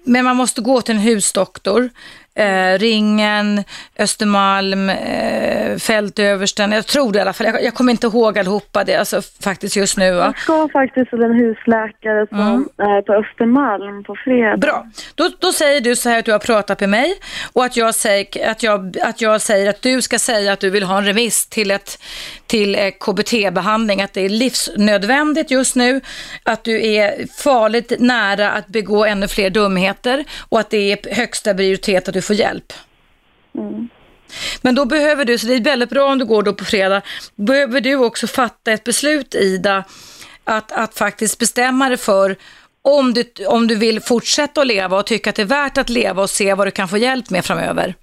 men 0.04 0.26
man 0.26 0.36
måste 0.36 0.62
gå 0.62 0.82
till 0.82 0.95
en 0.95 1.02
husdoktor. 1.02 1.89
Eh, 2.36 2.79
ringen, 2.79 3.63
Östermalm, 3.99 4.89
eh, 4.89 5.77
Fältöversten, 5.77 6.71
jag 6.71 6.88
tror 6.88 7.11
det 7.11 7.17
i 7.19 7.21
alla 7.21 7.34
fall. 7.34 7.47
Jag, 7.47 7.63
jag 7.63 7.73
kommer 7.73 7.91
inte 7.91 8.07
ihåg 8.07 8.39
allihopa 8.39 8.84
det, 8.84 8.95
alltså 8.95 9.21
faktiskt 9.43 9.75
just 9.75 9.97
nu. 9.97 10.11
Va? 10.13 10.25
Jag 10.25 10.39
ska 10.39 10.69
faktiskt 10.73 11.09
till 11.09 11.23
en 11.23 11.34
husläkare 11.34 12.27
som 12.27 12.39
Mm. 12.39 12.69
är 12.77 13.01
på 13.01 13.13
Östermalm 13.13 14.03
på 14.03 14.15
fredag. 14.23 14.57
Bra. 14.57 14.86
Då, 15.15 15.29
då 15.39 15.51
säger 15.53 15.82
du 15.82 15.95
så 15.95 16.09
här 16.09 16.19
att 16.19 16.25
du 16.25 16.32
har 16.32 16.39
pratat 16.39 16.79
med 16.79 16.89
mig 16.89 17.13
och 17.53 17.65
att 17.65 17.77
jag, 17.77 17.95
säger, 17.95 18.49
att, 18.51 18.63
jag, 18.63 18.97
att 19.03 19.21
jag 19.21 19.41
säger 19.41 19.69
att 19.69 19.82
du 19.82 20.01
ska 20.01 20.19
säga 20.19 20.53
att 20.53 20.59
du 20.59 20.69
vill 20.69 20.84
ha 20.84 20.97
en 20.97 21.05
remiss 21.05 21.47
till, 21.47 21.71
ett, 21.71 22.01
till 22.47 22.75
eh, 22.75 22.91
KBT-behandling, 22.99 24.01
att 24.01 24.13
det 24.13 24.21
är 24.21 24.29
livsnödvändigt 24.29 25.51
just 25.51 25.75
nu, 25.75 26.01
att 26.43 26.63
du 26.63 26.88
är 26.88 27.25
farligt 27.43 27.93
nära 27.99 28.51
att 28.51 28.67
begå 28.67 29.05
ännu 29.05 29.27
fler 29.27 29.49
dumheter 29.49 30.25
och 30.49 30.59
att 30.59 30.69
det 30.69 30.91
är 30.91 31.15
högsta 31.15 31.53
prioritet 31.53 32.07
att 32.07 32.13
du 32.13 32.20
får 32.22 32.36
hjälp. 32.36 32.74
Mm. 33.55 33.89
Men 34.61 34.76
då 34.76 34.86
behöver 34.86 35.26
du, 35.26 35.38
så 35.38 35.47
det 35.47 35.55
är 35.55 35.63
väldigt 35.63 35.89
bra 35.89 36.11
om 36.11 36.19
du 36.19 36.26
går 36.26 36.43
då 36.43 36.53
på 36.53 36.65
fredag, 36.65 37.01
behöver 37.36 37.82
du 37.82 37.95
också 37.95 38.28
fatta 38.28 38.72
ett 38.72 38.84
beslut 38.84 39.36
Ida, 39.36 39.84
att, 40.43 40.72
att 40.72 40.97
faktiskt 40.97 41.39
bestämma 41.39 41.89
dig 41.89 41.97
för 41.97 42.36
om 42.82 43.13
du, 43.13 43.24
om 43.47 43.67
du 43.67 43.76
vill 43.76 44.01
fortsätta 44.01 44.61
att 44.61 44.67
leva 44.67 44.97
och 44.97 45.05
tycka 45.05 45.30
att 45.30 45.36
det 45.36 45.41
är 45.41 45.45
värt 45.63 45.78
att 45.78 45.89
leva 45.89 46.22
och 46.22 46.30
se 46.30 46.53
vad 46.53 46.67
du 46.67 46.72
kan 46.72 46.88
få 46.88 46.97
hjälp 46.97 47.30
med 47.30 47.45
framöver. 47.45 47.93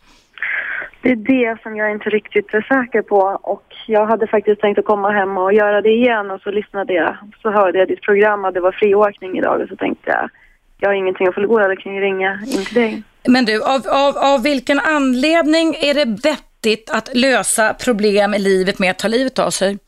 Det 1.03 1.09
är 1.09 1.17
det 1.17 1.63
som 1.63 1.77
jag 1.77 1.91
inte 1.91 2.11
riktigt 2.11 2.55
är 2.55 2.61
säker 2.61 3.03
på 3.03 3.19
och 3.43 3.65
jag 3.87 4.07
hade 4.07 4.27
faktiskt 4.27 4.61
tänkt 4.61 4.79
att 4.79 4.85
komma 4.85 5.11
hem 5.11 5.39
och 5.39 5.53
göra 5.53 5.81
det 5.81 5.91
igen 5.91 6.31
och 6.31 6.41
så 6.41 6.51
lyssnade 6.51 6.93
jag. 6.93 7.17
Så 7.43 7.51
hörde 7.51 7.79
jag 7.79 7.89
ditt 7.89 8.03
program 8.03 8.45
och 8.45 8.53
det 8.53 8.61
var 8.61 8.73
friåkning 8.73 9.39
idag 9.39 9.61
och 9.61 9.69
så 9.69 9.77
tänkte 9.77 10.11
jag, 10.11 10.31
jag 10.79 10.89
har 10.89 10.95
ingenting 10.95 11.27
att 11.27 11.35
förlora, 11.35 11.69
då 11.69 11.77
kan 11.77 11.95
jag 11.95 12.03
ringa 12.03 12.41
in 12.47 12.65
till 12.65 12.75
dig. 12.75 13.03
Men 13.29 13.45
du, 13.45 13.63
av, 13.63 13.83
av, 13.89 14.17
av 14.17 14.43
vilken 14.43 14.81
anledning 14.81 15.75
är 15.75 15.95
det 15.95 16.05
vettigt 16.05 16.91
att 16.91 17.15
lösa 17.15 17.75
problem 17.75 18.35
i 18.35 18.39
livet 18.39 18.79
med 18.79 18.91
att 18.91 18.99
ta 18.99 19.09
livet 19.09 19.39
av 19.39 19.51
sig? 19.51 19.79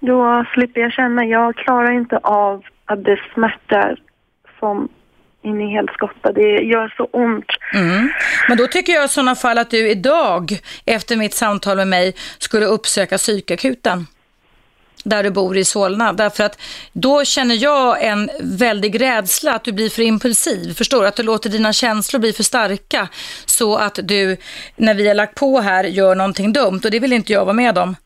Då 0.00 0.44
slipper 0.54 0.80
jag 0.80 0.92
känna, 0.92 1.24
jag 1.24 1.56
klarar 1.56 1.92
inte 1.92 2.16
av 2.16 2.62
att 2.84 3.04
det 3.04 3.20
smärtar 3.34 3.98
som 4.58 4.88
in 5.42 5.60
i 5.60 5.72
helskotta. 5.74 6.32
Det 6.32 6.62
gör 6.62 6.94
så 6.96 7.04
ont. 7.04 7.46
Mm. 7.74 8.10
Men 8.48 8.58
då 8.58 8.66
tycker 8.66 8.92
jag 8.92 9.04
i 9.04 9.08
sådana 9.08 9.34
fall 9.34 9.58
att 9.58 9.70
du 9.70 9.90
idag, 9.90 10.52
efter 10.84 11.16
mitt 11.16 11.34
samtal 11.34 11.76
med 11.76 11.88
mig, 11.88 12.14
skulle 12.38 12.66
uppsöka 12.66 13.16
psykakuten. 13.16 14.06
Där 15.08 15.22
du 15.22 15.30
bor 15.30 15.56
i 15.56 15.64
Solna. 15.64 16.12
Därför 16.12 16.44
att 16.44 16.58
då 16.92 17.24
känner 17.24 17.54
jag 17.54 18.04
en 18.04 18.30
väldig 18.40 19.00
rädsla 19.00 19.54
att 19.54 19.64
du 19.64 19.72
blir 19.72 19.90
för 19.90 20.02
impulsiv. 20.02 20.74
Förstår 20.74 21.02
du? 21.02 21.08
Att 21.08 21.16
du 21.16 21.22
låter 21.22 21.50
dina 21.50 21.72
känslor 21.72 22.20
bli 22.20 22.32
för 22.32 22.42
starka. 22.42 23.08
Så 23.46 23.76
att 23.76 23.98
du, 24.02 24.36
när 24.76 24.94
vi 24.94 25.08
har 25.08 25.14
lagt 25.14 25.34
på 25.34 25.60
här, 25.60 25.84
gör 25.84 26.14
någonting 26.14 26.52
dumt. 26.52 26.80
Och 26.84 26.90
det 26.90 26.98
vill 26.98 27.12
inte 27.12 27.32
jag 27.32 27.44
vara 27.44 27.52
med 27.52 27.78
om. 27.78 27.96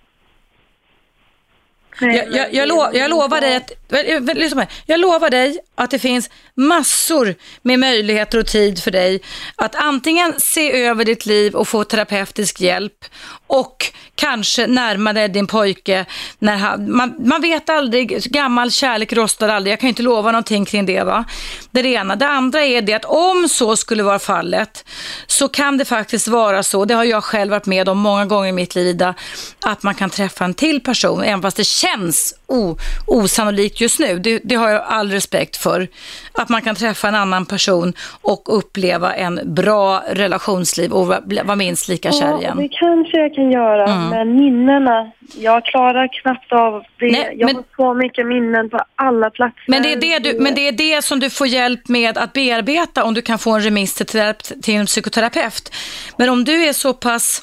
Nej, 2.01 2.17
Jag, 2.17 2.35
jag, 2.37 2.55
jag, 2.55 2.69
lo, 2.69 2.91
jag 2.93 3.11
lovar 3.11 3.41
dig 3.41 3.57
att, 3.57 4.57
mig. 4.57 4.69
jag 4.87 5.01
lovar 5.01 5.31
dig 5.31 5.59
att 5.75 5.91
det 5.91 5.99
finns 5.99 6.31
massor 6.55 7.35
med 7.63 7.79
möjligheter 7.79 8.39
och 8.39 8.47
tid 8.47 8.83
för 8.83 8.91
dig 8.91 9.23
att 9.57 9.75
antingen 9.75 10.35
se 10.39 10.83
över 10.83 11.05
ditt 11.05 11.27
liv 11.27 11.55
och 11.55 11.69
få 11.69 11.85
terapeutisk 11.85 12.61
hjälp 12.61 13.05
och 13.51 13.93
kanske 14.15 14.67
närma 14.67 15.13
dig 15.13 15.29
din 15.29 15.47
pojke. 15.47 16.05
När 16.39 16.57
han, 16.57 16.93
man, 16.93 17.15
man 17.19 17.41
vet 17.41 17.71
aldrig, 17.71 18.23
gammal 18.23 18.71
kärlek 18.71 19.13
rostar 19.13 19.49
aldrig. 19.49 19.73
Jag 19.73 19.81
kan 19.81 19.87
ju 19.87 19.91
inte 19.91 20.03
lova 20.03 20.33
någonting 20.33 20.65
kring 20.65 20.87
det. 20.87 21.03
va. 21.03 21.25
Det 21.71 21.81
är 21.81 21.83
det 21.83 21.89
ena. 21.89 22.17
Det 22.17 22.27
andra 22.27 22.65
är 22.65 22.83
det 22.83 22.95
att 22.95 23.05
om 23.05 23.49
så 23.49 23.77
skulle 23.77 24.03
vara 24.03 24.19
fallet 24.19 24.85
så 25.27 25.49
kan 25.49 25.79
det 25.79 25.85
faktiskt 25.85 26.29
vara 26.29 26.63
så, 26.63 26.85
det 26.85 26.95
har 26.95 27.05
jag 27.05 27.25
själv 27.25 27.51
varit 27.51 27.67
med 27.67 27.89
om 27.89 27.99
många 27.99 28.27
gånger 28.27 28.49
i 28.49 28.53
mitt 28.53 28.75
liv, 28.75 28.87
Ida, 28.87 29.15
att 29.61 29.83
man 29.83 29.95
kan 29.95 30.11
träffa 30.11 30.45
en 30.45 30.55
till 30.55 30.81
person, 30.81 31.23
även 31.23 31.43
fast 31.43 31.57
det 31.57 31.65
känns 31.65 32.35
o, 32.47 32.79
osannolikt 33.07 33.81
just 33.81 33.99
nu. 33.99 34.19
Det, 34.19 34.41
det 34.45 34.55
har 34.55 34.69
jag 34.69 34.83
all 34.83 35.11
respekt 35.11 35.57
för. 35.57 35.89
Att 36.33 36.49
man 36.49 36.63
kan 36.63 36.75
träffa 36.75 37.09
en 37.09 37.15
annan 37.15 37.47
person 37.47 37.93
och 38.23 38.59
uppleva 38.59 39.15
en 39.15 39.41
bra 39.55 40.03
relationsliv 40.11 40.93
och 40.93 41.07
vara 41.07 41.57
minst 41.57 41.89
lika 41.89 42.13
kär 42.13 42.29
Ja, 42.31 42.39
igen. 42.41 42.57
det 42.57 42.69
kanske 42.69 43.17
jag 43.19 43.35
kan 43.35 43.51
göra, 43.53 43.85
Mm. 43.93 44.09
men 44.09 44.37
minnena, 44.37 45.13
jag 45.39 45.65
klarar 45.65 46.09
knappt 46.23 46.53
av 46.53 46.83
det. 46.99 47.11
Nej, 47.13 47.35
jag 47.37 47.47
men- 47.47 47.57
har 47.57 47.65
så 47.77 47.95
mycket 47.95 48.27
minnen 48.27 48.71
på 48.71 48.81
alla 48.95 49.31
platser. 49.31 49.65
Men 49.67 49.83
det, 49.83 49.93
är 49.93 49.97
det 49.97 50.19
du, 50.19 50.41
men 50.41 50.55
det 50.55 50.69
är 50.69 50.73
det 50.73 51.03
som 51.05 51.21
du 51.21 51.31
får 51.31 51.47
hjälp 51.47 51.89
med 51.89 52.19
att 52.19 52.33
bearbeta 52.33 53.05
om 53.05 53.15
du 53.15 53.23
kan 53.23 53.39
få 53.39 53.51
en 53.51 53.63
remiss 53.63 53.95
till, 53.95 54.07
terape- 54.07 54.63
till 54.63 54.75
en 54.75 54.87
psykoterapeut. 54.87 55.75
Men 56.17 56.29
om 56.31 56.45
du 56.45 56.65
är 56.65 56.73
så 56.73 56.95
pass 56.95 57.43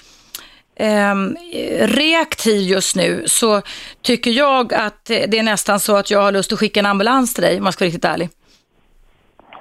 ehm, 0.79 1.35
reaktiv 1.79 2.61
just 2.61 2.95
nu 2.95 3.23
så 3.25 3.61
tycker 4.01 4.31
jag 4.31 4.73
att 4.73 5.05
det 5.05 5.37
är 5.39 5.43
nästan 5.43 5.79
så 5.79 5.95
att 5.95 6.11
jag 6.11 6.21
har 6.21 6.31
lust 6.31 6.53
att 6.53 6.59
skicka 6.59 6.79
en 6.79 6.85
ambulans 6.85 7.33
till 7.33 7.43
dig 7.43 7.59
om 7.59 7.65
jag 7.65 7.73
ska 7.73 7.83
vara 7.85 7.87
riktigt 7.87 8.05
ärlig. 8.05 8.29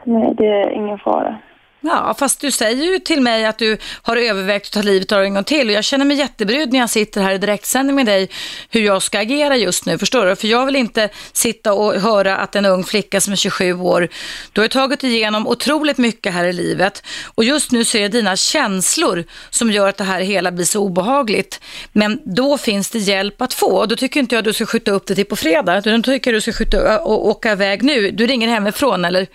Nej, 0.07 0.34
det 0.38 0.46
är 0.46 0.70
ingen 0.70 0.98
fara. 0.98 1.38
Ja, 1.80 2.14
fast 2.18 2.40
du 2.40 2.50
säger 2.50 2.84
ju 2.84 2.98
till 2.98 3.20
mig 3.20 3.44
att 3.44 3.59
du 3.59 3.78
har 4.02 4.16
övervägt 4.16 4.66
att 4.66 4.72
ta 4.72 4.82
livet 4.82 5.12
av 5.12 5.18
dig 5.18 5.26
en 5.26 5.34
gång 5.34 5.44
till 5.44 5.68
och 5.68 5.72
jag 5.72 5.84
känner 5.84 6.04
mig 6.04 6.16
jättebrydd 6.16 6.72
när 6.72 6.78
jag 6.78 6.90
sitter 6.90 7.22
här 7.22 7.32
i 7.32 7.38
direktsändning 7.38 7.96
med 7.96 8.07
dig 8.07 8.30
hur 8.70 8.80
jag 8.80 9.02
ska 9.02 9.18
agera 9.18 9.57
just 9.57 9.86
nu, 9.86 9.98
förstår 9.98 10.26
du? 10.26 10.36
För 10.36 10.48
jag 10.48 10.66
vill 10.66 10.76
inte 10.76 11.09
sitta 11.32 11.72
och 11.72 11.94
höra 11.94 12.36
att 12.36 12.57
en 12.57 12.66
ung 12.66 12.84
flicka 12.84 13.20
som 13.20 13.32
är 13.32 13.36
27 13.36 13.72
år, 13.72 14.09
du 14.52 14.61
har 14.61 14.68
tagit 14.68 15.04
igenom 15.04 15.46
otroligt 15.46 15.98
mycket 15.98 16.32
här 16.32 16.44
i 16.44 16.52
livet 16.52 17.02
och 17.34 17.44
just 17.44 17.72
nu 17.72 17.84
så 17.84 17.98
är 17.98 18.02
det 18.02 18.09
dina 18.09 18.36
känslor 18.36 19.24
som 19.50 19.70
gör 19.70 19.88
att 19.88 19.96
det 19.96 20.04
här 20.04 20.20
hela 20.20 20.52
blir 20.52 20.64
så 20.64 20.82
obehagligt. 20.82 21.61
Men 21.92 22.20
då 22.24 22.59
finns 22.59 22.90
det 22.90 22.98
hjälp 22.98 23.42
att 23.42 23.54
få 23.54 23.78
och 23.78 23.88
då 23.88 23.96
tycker 23.96 24.20
inte 24.20 24.34
jag 24.34 24.40
att 24.40 24.44
du 24.44 24.52
ska 24.52 24.66
skjuta 24.66 24.90
upp 24.90 25.07
det 25.07 25.14
till 25.14 25.26
på 25.26 25.36
fredag, 25.36 25.78
utan 25.78 26.02
då 26.02 26.02
tycker 26.02 26.30
jag 26.30 26.36
att 26.36 26.44
du 26.44 26.52
ska 26.52 26.64
skjuta 26.64 27.00
och 27.00 27.26
åka 27.28 27.52
iväg 27.52 27.82
nu. 27.82 28.11
Du 28.11 28.26
ringer 28.26 28.48
hemifrån 28.48 29.04
eller? 29.04 29.26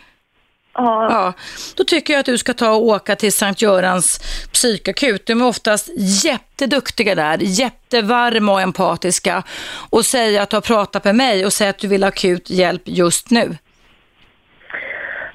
Ja, 0.73 1.07
Ja, 1.09 1.33
då 1.77 1.83
tycker 1.83 2.13
jag 2.13 2.19
att 2.19 2.25
du 2.25 2.37
ska 2.37 2.53
ta 2.53 2.71
och 2.71 2.85
åka 2.85 3.15
till 3.15 3.33
Sankt 3.33 3.61
Görans 3.61 4.19
psykakut. 4.53 5.25
De 5.25 5.41
är 5.41 5.45
oftast 5.47 5.89
jätteduktiga 6.23 7.15
där, 7.15 7.37
jättevarma 7.41 8.51
och 8.51 8.61
empatiska 8.61 9.43
och 9.89 10.05
säga 10.05 10.41
att 10.41 10.49
du 10.49 10.55
har 10.55 10.61
pratat 10.61 11.03
med 11.03 11.15
mig 11.15 11.45
och 11.45 11.53
säga 11.53 11.69
att 11.69 11.77
du 11.77 11.87
vill 11.87 12.03
ha 12.03 12.07
akut 12.07 12.49
hjälp 12.49 12.81
just 12.85 13.31
nu. 13.31 13.57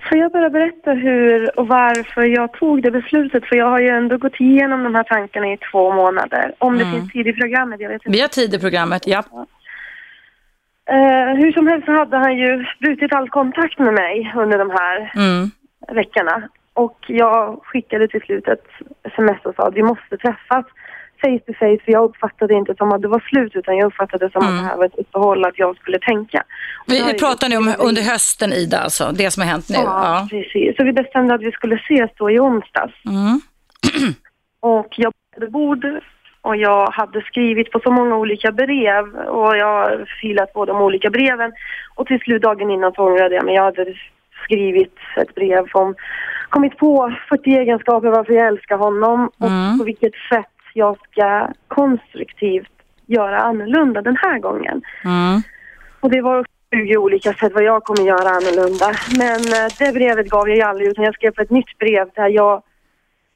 Får 0.09 0.18
jag 0.18 0.32
bara 0.32 0.51
berätta 0.51 0.91
hur 0.93 1.59
och 1.61 1.68
varför 1.68 2.22
jag 2.22 2.53
tog 2.53 2.82
det 2.82 2.91
beslutet? 2.91 3.45
För 3.47 3.57
jag 3.57 3.70
har 3.70 3.80
ju 3.80 3.89
ändå 3.89 4.18
gått 4.18 4.41
igenom 4.41 4.84
de 4.84 4.95
här 4.95 5.05
tankarna 5.05 5.47
i 5.53 5.59
två 5.72 5.93
månader. 5.93 6.55
Om 6.59 6.78
det 6.78 6.84
finns 6.84 7.12
tid 7.12 7.26
i 7.26 7.32
programmet, 7.32 7.80
jag 7.80 7.89
vet 7.89 7.95
inte. 7.95 8.11
Vi 8.11 8.20
har 8.20 8.28
tid 8.28 8.55
i 8.55 8.59
programmet, 8.59 9.03
ja. 9.07 9.24
Eh, 10.91 11.37
hur 11.41 11.53
som 11.53 11.66
helst 11.66 11.89
hade 11.89 12.16
han 12.16 12.37
ju 12.37 12.64
brutit 12.80 13.12
all 13.12 13.28
kontakt 13.30 13.78
med 13.78 13.95
mig 13.95 14.32
under 14.37 14.59
de 14.59 14.70
här 14.70 15.12
Mm. 15.14 15.51
veckorna. 15.93 16.49
Och 16.74 16.99
jag 17.09 17.61
skickade 17.64 18.09
till 18.09 18.20
slut 18.20 18.49
ett 18.49 18.66
sms 19.05 19.41
och 19.45 19.55
sa 19.55 19.62
att 19.68 19.74
vi 19.74 19.82
måste 19.82 20.16
träffas 20.16 20.64
face 21.20 21.39
to 21.47 21.53
face 21.59 21.78
för 21.84 21.93
jag 21.93 22.05
uppfattade 22.05 22.55
inte 22.55 22.74
som 22.74 22.93
att 22.93 23.03
det 23.03 23.09
var 23.09 23.20
slut 23.20 23.57
utan 23.57 23.76
jag 23.76 23.87
uppfattade 23.87 24.26
det 24.26 24.32
som 24.32 24.43
att 24.43 24.62
det 24.62 24.68
här 24.68 24.76
var 24.76 24.84
ett 24.84 24.99
uppehåll 24.99 25.45
att 25.45 25.59
jag 25.59 25.76
skulle 25.76 25.99
tänka. 25.99 26.43
Vi, 26.87 27.03
vi 27.12 27.18
pratar 27.18 27.49
nu 27.49 27.57
om 27.57 27.74
under 27.78 28.03
hösten 28.03 28.53
Ida, 28.53 28.78
alltså, 28.78 29.12
det 29.12 29.30
som 29.30 29.43
har 29.43 29.51
hänt 29.51 29.68
nu. 29.68 29.74
Ja, 29.74 29.82
Ja. 29.84 30.28
precis. 30.30 30.76
Så 30.76 30.84
vi 30.84 30.93
bestämde 30.93 31.34
att 31.34 31.41
vi 31.43 31.53
skulle 31.53 31.74
ses 31.76 32.11
då 32.16 32.30
i 32.30 32.39
onsdags. 32.41 32.95
Mm. 33.07 33.41
Och 34.61 34.89
jag 34.97 35.12
hade 35.34 35.51
bord 35.51 35.84
och 36.47 36.57
jag 36.57 36.87
hade 36.91 37.21
skrivit 37.23 37.71
på 37.73 37.81
så 37.81 37.91
många 37.91 38.17
olika 38.17 38.53
brev 38.53 39.05
och 39.17 39.57
jag 39.57 39.67
har 39.67 40.07
filat 40.21 40.53
på 40.53 40.65
de 40.65 40.81
olika 40.81 41.11
breven. 41.11 41.53
Och 41.95 42.07
till 42.07 42.21
slut 42.21 42.43
dagen 42.43 42.71
innan 42.71 42.93
så 42.93 43.03
ångrade 43.07 43.35
jag 43.35 43.45
mig. 43.45 43.55
Jag 43.55 43.63
hade 43.63 43.95
skrivit 44.45 44.97
ett 45.17 45.35
brev 45.35 45.69
som 45.69 45.95
kommit 46.49 46.77
på 46.79 47.15
40 47.29 47.51
egenskaper 47.51 48.09
varför 48.09 48.33
jag 48.33 48.47
älskar 48.47 48.77
honom 48.77 49.31
och 49.39 49.51
Mm. 49.51 49.79
på 49.79 49.85
vilket 49.85 50.15
sätt 50.33 50.57
jag 50.75 50.97
ska 51.11 51.49
konstruktivt 51.69 52.73
göra 53.07 53.39
annorlunda 53.39 54.03
den 54.03 54.17
här 54.17 54.39
gången. 54.39 54.83
Mm. 55.05 55.41
Och 56.01 56.11
det 56.11 56.21
var 56.21 56.47
20 56.75 56.97
olika 56.97 57.33
sätt 57.33 57.53
vad 57.55 57.65
jag 57.65 57.85
kommer 57.85 58.07
göra 58.07 58.29
annorlunda. 58.39 58.89
Men 59.19 59.41
eh, 59.57 59.69
det 59.79 59.95
brevet 59.95 60.31
gav 60.31 60.49
jag 60.49 60.57
ju 60.57 60.63
aldrig 60.63 60.89
utan 60.89 61.05
jag 61.05 61.15
skrev 61.15 61.31
på 61.31 61.43
ett 61.43 61.51
nytt 61.51 61.79
brev 61.79 62.09
där 62.15 62.29
jag 62.29 62.63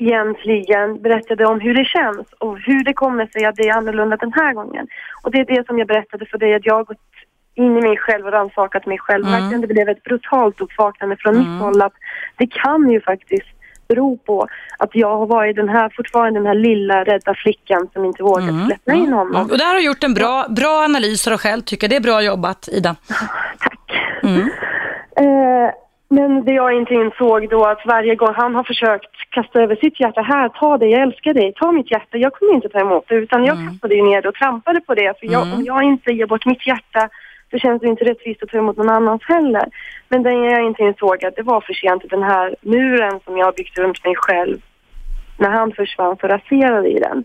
egentligen 0.01 1.03
berättade 1.03 1.47
om 1.47 1.61
hur 1.61 1.75
det 1.75 1.85
känns 1.85 2.27
och 2.39 2.59
hur 2.59 2.85
det 2.85 2.93
kommer 2.93 3.27
sig 3.27 3.45
att 3.45 3.57
det 3.57 3.69
är 3.69 3.77
annorlunda 3.77 4.17
den 4.17 4.33
här 4.33 4.55
gången. 4.55 4.87
Och 5.23 5.31
det 5.31 5.39
är 5.39 5.45
det 5.45 5.67
som 5.67 5.79
jag 5.79 5.89
berättade 5.89 6.27
för 6.27 6.39
dig, 6.39 6.55
att 6.55 6.67
jag 6.67 6.75
har 6.75 6.85
gått 6.85 6.99
in 7.55 7.77
i 7.77 7.81
mig 7.81 7.97
själv 7.97 8.27
och 8.27 8.33
rannsakat 8.33 8.87
mig 8.87 8.99
själv. 8.99 9.27
Mm. 9.27 9.61
Det 9.61 9.67
blev 9.67 9.89
ett 9.89 10.03
brutalt 10.03 10.61
uppvaknande 10.61 11.17
från 11.17 11.35
mm. 11.35 11.53
mitt 11.53 11.63
håll 11.63 11.83
att 11.83 11.93
det 12.37 12.47
kan 12.47 12.91
ju 12.91 13.01
faktiskt 13.01 13.49
bero 13.89 14.17
på 14.17 14.49
att 14.79 14.91
jag 14.93 15.19
har 15.19 15.27
varit 15.27 15.57
den 15.57 15.69
här, 15.69 15.93
fortfarande 15.97 16.41
den 16.41 16.47
här 16.47 16.55
lilla 16.55 17.05
rädda 17.05 17.35
flickan 17.35 17.89
som 17.93 18.05
inte 18.05 18.23
vågat 18.23 18.49
mm. 18.49 18.67
släppa 18.67 18.93
in 18.93 19.13
honom. 19.13 19.37
Mm. 19.37 19.51
Och 19.51 19.59
där 19.59 19.65
har 19.65 19.75
du 19.75 19.85
gjort 19.85 20.05
en 20.05 20.15
bra, 20.15 20.47
bra 20.49 20.85
analys 20.85 21.27
av 21.27 21.31
dig 21.31 21.39
själv 21.39 21.61
tycker. 21.61 21.89
Det 21.89 21.97
är 21.97 22.01
bra 22.01 22.23
jobbat 22.23 22.69
Ida. 22.69 22.97
Tack. 23.59 23.93
Mm. 24.23 24.51
Eh, 25.17 25.71
men 26.11 26.45
det 26.45 26.53
jag 26.53 26.77
inte 26.77 26.95
insåg 26.95 27.49
då 27.49 27.65
att 27.65 27.87
varje 27.87 28.15
gång 28.15 28.35
han 28.35 28.55
har 28.55 28.65
försökt 28.65 29.15
kasta 29.31 29.63
över 29.63 29.77
sitt 29.77 30.01
hjärta 30.01 30.23
här, 30.23 30.49
ta 30.49 30.79
det, 30.79 30.87
jag 30.87 31.03
älskar 31.03 31.35
dig, 31.35 31.53
ta 31.57 31.73
mitt 31.73 31.91
hjärta, 31.91 32.19
jag 32.19 32.33
kommer 32.33 32.55
inte 32.55 32.69
ta 32.69 32.81
emot 32.81 33.05
det 33.09 33.15
utan 33.15 33.45
jag 33.45 33.57
mm. 33.57 33.69
kastade 33.69 33.95
ner 33.95 34.23
det 34.23 34.29
och 34.29 34.35
trampade 34.35 34.81
på 34.81 34.95
det. 34.95 35.19
För 35.21 35.27
jag, 35.27 35.47
mm. 35.47 35.55
om 35.55 35.65
jag 35.65 35.83
inte 35.83 36.11
ger 36.11 36.27
bort 36.27 36.47
mitt 36.47 36.67
hjärta 36.67 37.09
så 37.51 37.59
känns 37.59 37.81
det 37.81 37.89
inte 37.89 38.05
rättvist 38.05 38.43
att 38.43 38.49
ta 38.49 38.59
emot 38.59 38.77
någon 38.77 38.91
annans 38.91 39.23
heller. 39.25 39.65
Men 40.09 40.23
det 40.23 40.33
jag 40.33 40.67
inte 40.67 40.83
insåg 40.83 41.25
att 41.25 41.37
det 41.37 41.43
var 41.43 41.61
för 41.61 41.75
sent, 41.75 42.03
den 42.11 42.23
här 42.23 42.57
muren 42.61 43.21
som 43.25 43.39
jag 43.39 43.55
byggt 43.55 43.79
runt 43.79 44.05
mig 44.05 44.15
själv, 44.17 44.59
när 45.37 45.51
han 45.51 45.73
försvann 45.73 46.17
så 46.21 46.27
raserade 46.27 46.89
i 46.89 46.99
den 46.99 47.25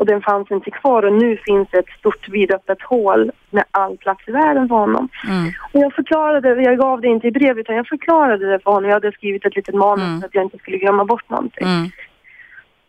och 0.00 0.06
den 0.06 0.22
fanns 0.22 0.50
inte 0.50 0.70
kvar 0.70 1.02
och 1.02 1.12
nu 1.12 1.36
finns 1.36 1.68
ett 1.72 1.88
stort 1.98 2.28
vidöppet 2.28 2.82
hål 2.82 3.30
med 3.50 3.64
all 3.70 3.96
plats 3.96 4.28
i 4.28 4.32
världen 4.32 4.68
för 4.68 4.74
honom. 4.74 5.08
Mm. 5.28 5.52
Och 5.72 5.80
jag 5.80 5.94
förklarade, 5.94 6.62
jag 6.62 6.78
gav 6.78 7.00
det 7.00 7.08
inte 7.08 7.26
i 7.26 7.30
brev 7.30 7.58
utan 7.58 7.76
jag 7.76 7.88
förklarade 7.88 8.50
det 8.50 8.58
för 8.58 8.70
honom. 8.70 8.88
Jag 8.88 8.96
hade 8.96 9.12
skrivit 9.12 9.46
ett 9.46 9.56
litet 9.56 9.74
manus 9.74 10.04
mm. 10.04 10.20
så 10.20 10.26
att 10.26 10.34
jag 10.34 10.44
inte 10.44 10.58
skulle 10.58 10.78
glömma 10.78 11.04
bort 11.04 11.30
någonting. 11.30 11.68
Mm. 11.68 11.88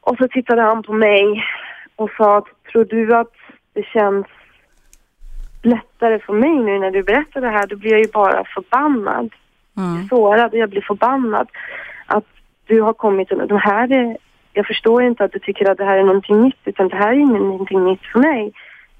Och 0.01 0.17
så 0.17 0.27
tittade 0.27 0.61
han 0.61 0.83
på 0.83 0.93
mig 0.93 1.43
och 1.95 2.09
sa 2.17 2.45
tror 2.71 2.85
du 2.85 3.15
att 3.15 3.35
det 3.73 3.83
känns 3.83 4.27
lättare 5.61 6.19
för 6.19 6.33
mig 6.33 6.55
nu 6.55 6.79
när 6.79 6.91
du 6.91 7.03
berättar 7.03 7.41
det 7.41 7.49
här? 7.49 7.67
Då 7.67 7.75
blir 7.75 7.91
jag 7.91 7.99
ju 7.99 8.11
bara 8.13 8.43
förbannad. 8.55 9.33
Mm. 9.77 10.07
Sårad 10.07 10.51
och 10.51 10.59
jag 10.59 10.69
blir 10.69 10.81
förbannad 10.81 11.47
att 12.05 12.27
du 12.65 12.81
har 12.81 12.93
kommit 12.93 13.31
och 13.31 13.47
de 13.47 13.57
här 13.57 13.91
är 13.91 14.17
jag 14.53 14.67
förstår 14.67 15.03
inte 15.03 15.23
att 15.23 15.31
du 15.31 15.39
tycker 15.39 15.71
att 15.71 15.77
det 15.77 15.85
här 15.85 15.97
är 15.97 16.03
någonting 16.03 16.41
nytt 16.41 16.61
utan 16.65 16.87
det 16.87 16.95
här 16.95 17.11
är 17.13 17.19
ingenting 17.19 17.85
nytt 17.85 18.05
för 18.13 18.19
mig. 18.19 18.51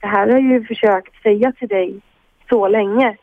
Det 0.02 0.08
här 0.08 0.28
har 0.28 0.34
jag 0.34 0.42
ju 0.42 0.66
försökt 0.66 1.22
säga 1.24 1.52
till 1.52 1.68
dig 1.68 2.00
så 2.50 2.68
länge. 2.68 3.18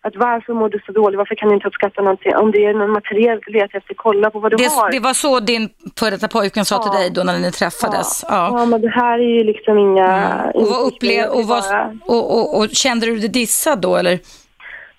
Att 0.00 0.16
varför 0.16 0.52
mår 0.52 0.68
du 0.68 0.80
så 0.86 0.92
dåligt? 0.92 1.18
Varför 1.18 1.34
kan 1.34 1.48
du 1.48 1.54
inte 1.54 1.68
uppskatta 1.68 2.02
någonting? 2.02 2.36
Om 2.36 2.50
det 2.50 2.64
är 2.64 2.74
någon 2.74 2.90
materiell 2.90 3.40
du 3.46 3.52
letar 3.52 3.78
efter, 3.78 3.94
kolla 3.94 4.30
på 4.30 4.38
vad 4.38 4.50
du 4.52 4.56
det, 4.56 4.68
har. 4.68 4.90
Det 4.90 5.00
var 5.00 5.14
så 5.14 5.40
din 5.40 5.68
före 5.98 6.10
detta 6.10 6.28
pojkvän 6.28 6.64
sa 6.64 6.74
ja. 6.74 6.82
till 6.82 7.00
dig 7.00 7.10
då 7.10 7.22
när 7.22 7.38
ni 7.38 7.52
träffades? 7.52 8.24
Ja. 8.28 8.28
ja. 8.34 8.58
ja. 8.58 8.66
men 8.66 8.80
det 8.80 8.88
här 8.88 9.18
är 9.18 9.38
ju 9.38 9.44
liksom 9.44 9.78
inga... 9.78 10.06
Mm. 10.06 10.50
Och, 10.54 10.68
vad 10.68 10.86
upplev, 10.86 11.28
och, 11.30 11.44
vad, 11.44 11.64
och, 12.06 12.38
och, 12.38 12.58
och, 12.58 12.70
kände 12.70 13.06
du 13.06 13.18
dig 13.18 13.28
dissad 13.28 13.80
då 13.80 13.96
eller? 13.96 14.18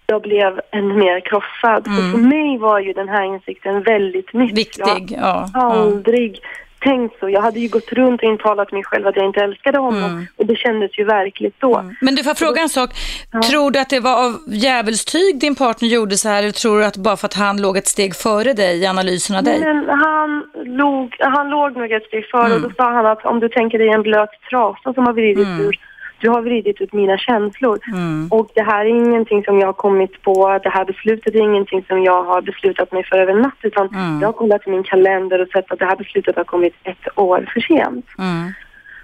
Jag 0.09 0.21
blev 0.21 0.59
ännu 0.71 0.93
mer 0.93 1.19
krossad. 1.19 1.87
Mm. 1.87 1.97
Så 1.97 2.17
för 2.17 2.23
mig 2.23 2.57
var 2.57 2.79
ju 2.79 2.93
den 2.93 3.09
här 3.09 3.23
insikten 3.23 3.83
väldigt 3.83 4.33
nytt. 4.33 4.57
Viktig, 4.57 5.17
ja. 5.17 5.49
aldrig 5.53 6.39
ja. 6.41 6.47
tänkt 6.89 7.19
så. 7.19 7.29
Jag 7.29 7.41
hade 7.41 7.59
ju 7.59 7.67
gått 7.67 7.91
runt 7.91 8.23
och 8.23 8.29
intalat 8.29 8.71
mig 8.71 8.83
själv 8.83 9.07
att 9.07 9.15
jag 9.15 9.25
inte 9.25 9.39
älskade 9.39 9.77
honom. 9.77 10.11
Mm. 10.11 10.25
Och 10.37 10.45
det 10.45 10.55
kändes 10.55 10.99
ju 10.99 11.03
verkligt 11.03 11.55
då. 11.59 11.77
Mm. 11.77 11.95
Men 12.01 12.15
du 12.15 12.23
får 12.23 12.33
fråga 12.33 12.61
en 12.61 12.69
sak. 12.69 12.89
Ja. 13.31 13.41
Tror 13.41 13.71
du 13.71 13.79
att 13.79 13.89
det 13.89 13.99
var 13.99 14.25
av 14.25 14.33
djävulstyg 14.47 15.39
din 15.39 15.55
partner 15.55 15.89
gjorde 15.89 16.17
så 16.17 16.29
här? 16.29 16.39
Eller 16.43 16.51
tror 16.51 16.79
du 16.79 16.85
att 16.85 16.97
bara 16.97 17.17
för 17.17 17.25
att 17.25 17.33
han 17.33 17.61
låg 17.61 17.77
ett 17.77 17.87
steg 17.87 18.15
före 18.15 18.53
dig 18.53 18.83
i 18.83 18.85
analysen 18.85 19.35
av 19.35 19.43
dig? 19.43 19.59
Men 19.59 19.89
han 19.89 20.43
låg, 20.65 21.15
han 21.19 21.49
låg 21.49 21.77
nog 21.77 21.91
ett 21.91 22.03
steg 22.03 22.25
före 22.31 22.53
och 22.53 22.61
då 22.61 22.71
mm. 22.71 22.73
sa 22.77 22.91
han 22.93 23.05
att 23.05 23.25
om 23.25 23.39
du 23.39 23.49
tänker 23.49 23.77
dig 23.77 23.89
en 23.89 24.01
blöt 24.01 24.29
trasa 24.49 24.93
som 24.93 25.05
har 25.05 25.13
vridit 25.13 25.47
mm. 25.47 25.61
ur 25.65 25.88
du 26.19 26.29
har 26.29 26.41
vridit 26.41 26.81
ut 26.81 26.93
mina 26.93 27.17
känslor. 27.17 27.79
Mm. 27.87 28.27
Och 28.31 28.49
det 28.53 28.61
här 28.61 28.85
är 28.85 28.89
ingenting 28.89 29.43
som 29.43 29.59
jag 29.59 29.67
har 29.67 29.73
kommit 29.73 30.21
på, 30.21 30.59
det 30.63 30.69
här 30.69 30.85
beslutet 30.85 31.35
är 31.35 31.39
ingenting 31.39 31.85
som 31.87 32.03
jag 32.03 32.23
har 32.23 32.41
beslutat 32.41 32.91
mig 32.91 33.03
för 33.03 33.17
över 33.17 33.33
en 33.33 33.41
natt 33.41 33.59
utan 33.61 33.87
mm. 33.87 34.21
jag 34.21 34.27
har 34.27 34.33
kollat 34.33 34.67
i 34.67 34.69
min 34.69 34.83
kalender 34.83 35.41
och 35.41 35.47
sett 35.47 35.71
att 35.71 35.79
det 35.79 35.85
här 35.85 35.95
beslutet 35.95 36.35
har 36.35 36.43
kommit 36.43 36.73
ett 36.83 37.07
år 37.15 37.49
för 37.53 37.61
sent. 37.61 38.05
Mm. 38.17 38.53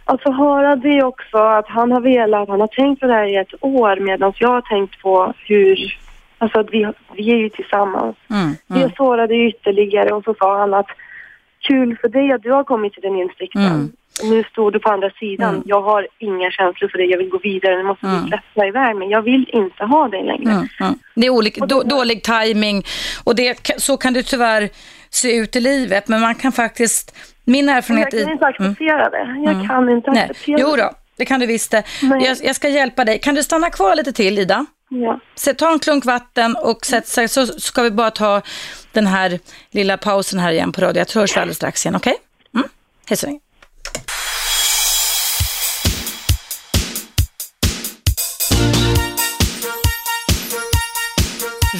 Alltså 0.05 0.31
höra 0.31 0.75
det 0.75 1.03
också, 1.03 1.37
att 1.37 1.67
han 1.67 1.91
har 1.91 2.01
velat, 2.01 2.49
han 2.49 2.59
har 2.59 2.67
tänkt 2.67 2.99
på 2.99 3.07
det 3.07 3.13
här 3.13 3.27
i 3.27 3.35
ett 3.35 3.53
år 3.61 3.99
medan 3.99 4.33
jag 4.39 4.49
har 4.49 4.61
tänkt 4.61 5.01
på 5.01 5.33
hur, 5.47 5.97
alltså 6.37 6.59
att 6.59 6.69
vi, 6.71 6.91
vi 7.13 7.31
är 7.31 7.37
ju 7.37 7.49
tillsammans. 7.49 8.15
Mm. 8.29 8.43
Mm. 8.43 8.55
Vi 8.67 8.95
sårade 8.97 9.35
ytterligare 9.35 10.13
och 10.13 10.23
så 10.23 10.35
sa 10.39 10.59
han 10.59 10.73
att 10.73 10.87
kul 11.59 11.97
för 12.01 12.09
dig 12.09 12.31
att 12.31 12.43
du 12.43 12.51
har 12.51 12.63
kommit 12.63 12.93
till 12.93 13.01
den 13.01 13.15
insikten. 13.15 13.61
Mm 13.61 13.91
nu 14.23 14.43
står 14.43 14.71
du 14.71 14.79
på 14.79 14.89
andra 14.89 15.09
sidan. 15.09 15.49
Mm. 15.49 15.63
Jag 15.65 15.81
har 15.81 16.07
inga 16.19 16.51
känslor 16.51 16.89
för 16.89 16.97
dig. 16.97 17.11
Jag 17.11 17.17
vill 17.17 17.29
gå 17.29 17.37
vidare. 17.37 17.77
Nu 17.77 17.83
måste 17.83 18.07
mm. 18.07 18.27
släppa 18.27 18.67
iväg 18.67 18.95
mig. 18.95 19.09
Jag 19.09 19.21
vill 19.21 19.49
inte 19.53 19.83
ha 19.83 20.07
dig 20.07 20.23
längre. 20.23 20.51
Mm. 20.51 20.67
Mm. 20.79 20.99
Det 21.15 21.25
är 21.25 21.29
olika, 21.29 21.65
då, 21.65 21.83
dålig 21.83 22.23
timing 22.23 22.83
och 23.23 23.35
det, 23.35 23.71
så 23.77 23.97
kan 23.97 24.13
det 24.13 24.23
tyvärr 24.23 24.69
se 25.09 25.35
ut 25.35 25.55
i 25.55 25.59
livet. 25.59 26.07
Men 26.07 26.21
man 26.21 26.35
kan 26.35 26.51
faktiskt, 26.51 27.15
min 27.45 27.69
erfarenhet... 27.69 28.13
Jag 28.13 28.23
kan 28.23 28.31
inte 28.31 28.45
acceptera 28.45 29.09
det. 29.09 29.41
Jag 29.43 29.53
mm. 29.53 29.67
kan 29.67 29.89
inte 29.89 30.11
Nej. 30.11 30.23
acceptera 30.23 30.57
jo 30.59 30.75
då, 30.75 30.91
det 31.17 31.25
kan 31.25 31.39
du 31.39 31.45
visst 31.45 31.71
det. 31.71 31.83
Jag, 32.01 32.37
jag, 32.43 32.55
ska 32.55 32.69
hjälpa 32.69 33.05
dig. 33.05 33.19
Kan 33.19 33.35
du 33.35 33.43
stanna 33.43 33.69
kvar 33.69 33.95
lite 33.95 34.13
till 34.13 34.39
Ida? 34.39 34.65
Ja. 34.89 35.19
Ta 35.57 35.71
en 35.71 35.79
klunk 35.79 36.05
vatten 36.05 36.55
och 36.55 36.85
sätt 36.85 37.07
sig, 37.07 37.27
så 37.27 37.47
ska 37.47 37.81
vi 37.81 37.91
bara 37.91 38.11
ta 38.11 38.41
den 38.91 39.07
här 39.07 39.39
lilla 39.71 39.97
pausen 39.97 40.39
här 40.39 40.51
igen 40.51 40.71
på 40.71 40.81
radio. 40.81 40.99
Jag 40.99 41.07
tror 41.07 41.21
hörs 41.21 41.37
vi 41.37 41.39
alldeles 41.39 41.57
strax 41.57 41.85
igen, 41.85 41.95
okej? 41.95 42.13
Okay? 42.13 42.59
Mm. 42.61 42.69
Hej 43.07 43.17
så 43.17 43.25
länge. 43.25 43.39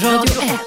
Radio 0.03 0.41
1. 0.41 0.59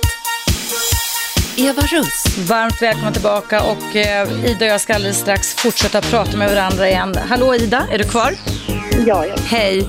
Eva 1.57 1.83
Russ. 1.83 2.39
Varmt 2.49 2.83
välkommen 2.83 3.13
tillbaka 3.13 3.63
och 3.63 3.97
eh, 3.97 4.45
Ida 4.45 4.65
och 4.65 4.71
jag 4.71 4.81
ska 4.81 4.95
alldeles 4.95 5.19
strax 5.19 5.55
fortsätta 5.55 6.01
prata 6.01 6.37
med 6.37 6.49
varandra 6.49 6.89
igen. 6.89 7.15
Hallå 7.29 7.55
Ida, 7.55 7.87
är 7.93 7.99
du 7.99 8.05
kvar? 8.05 8.35
Ja, 9.07 9.27
ja. 9.27 9.35
Hej. 9.47 9.89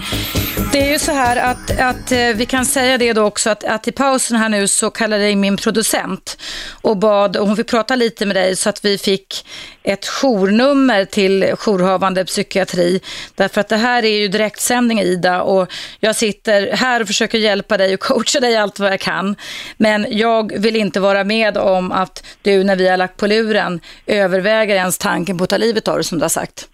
Det 0.71 0.81
är 0.87 0.91
ju 0.91 0.99
så 0.99 1.11
här 1.11 1.51
att, 1.51 1.79
att 1.79 2.11
eh, 2.11 2.35
vi 2.35 2.45
kan 2.45 2.65
säga 2.65 2.97
det 2.97 3.13
då 3.13 3.23
också 3.23 3.49
att, 3.49 3.63
att 3.63 3.87
i 3.87 3.91
pausen 3.91 4.37
här 4.37 4.49
nu 4.49 4.67
så 4.67 4.89
kallade 4.89 5.23
jag 5.23 5.31
in 5.31 5.39
min 5.39 5.57
producent 5.57 6.37
och 6.81 6.97
bad, 6.97 7.37
och 7.37 7.47
hon 7.47 7.55
fick 7.55 7.67
prata 7.67 7.95
lite 7.95 8.25
med 8.25 8.35
dig 8.35 8.55
så 8.55 8.69
att 8.69 8.85
vi 8.85 8.97
fick 8.97 9.45
ett 9.83 10.07
journummer 10.07 11.05
till 11.05 11.53
jourhavande 11.55 12.25
psykiatri. 12.25 13.01
Därför 13.35 13.61
att 13.61 13.69
det 13.69 13.77
här 13.77 14.05
är 14.05 14.19
ju 14.19 14.27
direktsändning 14.27 14.99
Ida 14.99 15.41
och 15.41 15.71
jag 15.99 16.15
sitter 16.15 16.75
här 16.75 17.01
och 17.01 17.07
försöker 17.07 17.37
hjälpa 17.37 17.77
dig 17.77 17.93
och 17.93 17.99
coacha 17.99 18.39
dig 18.39 18.55
allt 18.55 18.79
vad 18.79 18.91
jag 18.91 18.99
kan. 18.99 19.35
Men 19.77 20.05
jag 20.09 20.59
vill 20.59 20.75
inte 20.75 20.99
vara 20.99 21.23
med 21.23 21.57
om 21.57 21.91
att 21.91 22.25
du 22.41 22.63
när 22.63 22.75
vi 22.75 22.89
har 22.89 22.97
lagt 22.97 23.17
på 23.17 23.27
luren 23.27 23.79
överväger 24.05 24.75
ens 24.75 24.97
tanken 24.97 25.37
på 25.37 25.43
att 25.43 25.49
ta 25.49 25.57
livet 25.57 25.87
av 25.87 25.95
dig 25.95 26.03
som 26.03 26.17
du 26.17 26.23
har 26.23 26.29
sagt. 26.29 26.67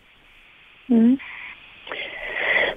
Mm. 0.90 1.18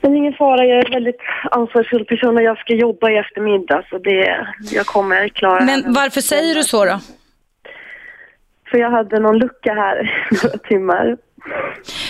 Men 0.00 0.16
ingen 0.16 0.32
fara, 0.32 0.64
jag 0.64 0.78
är 0.78 0.86
en 0.86 0.92
väldigt 0.92 1.20
ansvarsfull 1.50 2.04
person 2.04 2.36
och 2.36 2.42
jag 2.42 2.58
ska 2.58 2.74
jobba 2.74 3.10
i 3.10 3.16
eftermiddag 3.16 3.82
så 3.90 3.98
det, 3.98 4.46
jag 4.72 4.86
kommer 4.86 5.28
klara 5.28 5.64
Men 5.64 5.92
varför 5.92 6.20
säger 6.20 6.54
du 6.54 6.62
så 6.62 6.84
då? 6.84 7.00
För 8.70 8.78
jag 8.78 8.90
hade 8.90 9.20
någon 9.20 9.38
lucka 9.38 9.74
här 9.74 10.26
några 10.42 10.58
timmar. 10.58 11.16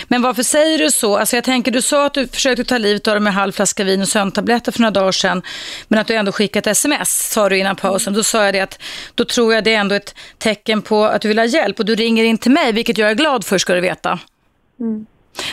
Men 0.07 0.21
varför 0.21 0.43
säger 0.43 0.77
du 0.77 0.91
så? 0.91 1.17
Alltså 1.17 1.35
jag 1.35 1.43
tänker, 1.43 1.71
du 1.71 1.81
sa 1.81 2.05
att 2.05 2.13
du 2.13 2.27
försökte 2.27 2.63
ta 2.63 2.77
livet 2.77 3.07
av 3.07 3.13
dig 3.13 3.21
med 3.21 3.33
halv 3.33 3.51
flaska 3.51 3.83
vin 3.83 4.01
och 4.01 4.07
sömntabletter 4.07 4.71
för 4.71 4.79
några 4.79 4.91
dagar 4.91 5.11
sedan, 5.11 5.41
men 5.87 5.99
att 5.99 6.07
du 6.07 6.15
ändå 6.15 6.31
skickat 6.31 6.67
sms, 6.67 7.31
sa 7.33 7.49
du 7.49 7.57
innan 7.57 7.75
pausen. 7.75 8.13
Då 8.13 8.23
sa 8.23 8.45
jag 8.45 8.53
det 8.53 8.59
att 8.59 8.81
då 9.15 9.25
tror 9.25 9.53
jag 9.53 9.63
det 9.63 9.73
är 9.73 9.79
ändå 9.79 9.95
ett 9.95 10.15
tecken 10.37 10.81
på 10.81 11.03
att 11.03 11.21
du 11.21 11.27
vill 11.27 11.39
ha 11.39 11.45
hjälp 11.45 11.79
och 11.79 11.85
du 11.85 11.95
ringer 11.95 12.23
in 12.23 12.37
till 12.37 12.51
mig, 12.51 12.73
vilket 12.73 12.97
jag 12.97 13.09
är 13.09 13.15
glad 13.15 13.45
för 13.45 13.57
ska 13.57 13.73
du 13.73 13.81
veta. 13.81 14.19
Mm. 14.79 15.05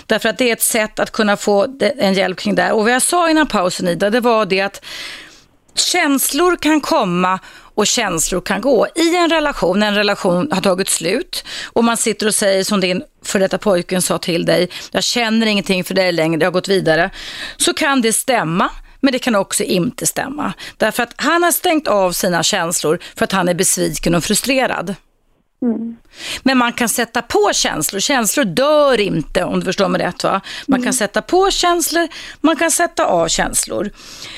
Därför 0.07 0.29
att 0.29 0.39
det 0.39 0.49
är 0.49 0.53
ett 0.53 0.63
sätt 0.63 0.99
att 0.99 1.11
kunna 1.13 1.37
få 1.37 1.67
en 1.99 2.15
hjälp 2.15 2.39
kring 2.39 2.55
det. 2.55 2.73
Och 2.73 2.83
vad 2.85 2.93
jag 2.93 3.03
sa 3.03 3.31
innan 3.31 3.47
pausen 3.47 3.89
Ida, 3.89 4.11
det 4.11 4.21
var 4.21 4.47
det 4.47 4.61
att 4.61 4.85
känslor 5.75 6.57
kan 6.57 6.81
komma 6.81 7.39
och 7.75 7.87
känslor 7.87 8.41
kan 8.41 8.61
gå. 8.61 8.87
I 8.95 9.17
en 9.17 9.31
relation, 9.31 9.79
när 9.79 9.89
en 9.89 9.95
relation 9.95 10.53
har 10.53 10.61
tagit 10.61 10.89
slut 10.89 11.45
och 11.65 11.85
man 11.85 11.97
sitter 11.97 12.27
och 12.27 12.35
säger 12.35 12.65
som 12.65 12.81
din 12.81 13.03
för 13.25 13.39
detta 13.39 13.59
pojken 13.59 14.03
sa 14.03 14.19
till 14.19 14.45
dig, 14.47 14.69
jag 14.91 15.05
känner 15.05 15.47
ingenting 15.47 15.85
för 15.85 15.95
dig 15.95 16.13
längre, 16.13 16.41
jag 16.41 16.47
har 16.47 16.53
gått 16.53 16.69
vidare, 16.69 17.11
så 17.57 17.75
kan 17.75 18.01
det 18.01 18.13
stämma. 18.13 18.71
Men 19.01 19.13
det 19.13 19.19
kan 19.19 19.35
också 19.35 19.63
inte 19.63 20.07
stämma. 20.07 20.53
Därför 20.77 21.03
att 21.03 21.13
han 21.17 21.43
har 21.43 21.53
stängt 21.53 21.89
av 21.89 22.13
sina 22.13 22.43
känslor 22.43 22.99
för 23.17 23.25
att 23.25 23.33
han 23.33 23.49
är 23.49 23.55
besviken 23.55 24.15
och 24.15 24.25
frustrerad. 24.25 24.95
Mm. 25.63 25.97
Men 26.43 26.59
man 26.59 26.73
kan 26.73 26.89
sätta 26.89 27.23
på 27.23 27.51
känslor. 27.55 28.01
Känslor 28.01 28.45
dör 28.45 29.01
inte 29.01 29.45
om 29.45 29.61
du 29.61 29.65
förstår 29.65 29.89
mig 29.89 30.01
rätt. 30.01 30.25
Va? 30.25 30.41
Man 30.67 30.81
mm. 30.81 30.85
kan 30.85 30.95
sätta 30.95 31.23
på 31.23 31.51
känslor, 31.51 32.09
man 32.41 32.57
kan 32.57 32.71
sätta 32.71 33.07
av 33.07 33.29
känslor. 33.29 33.91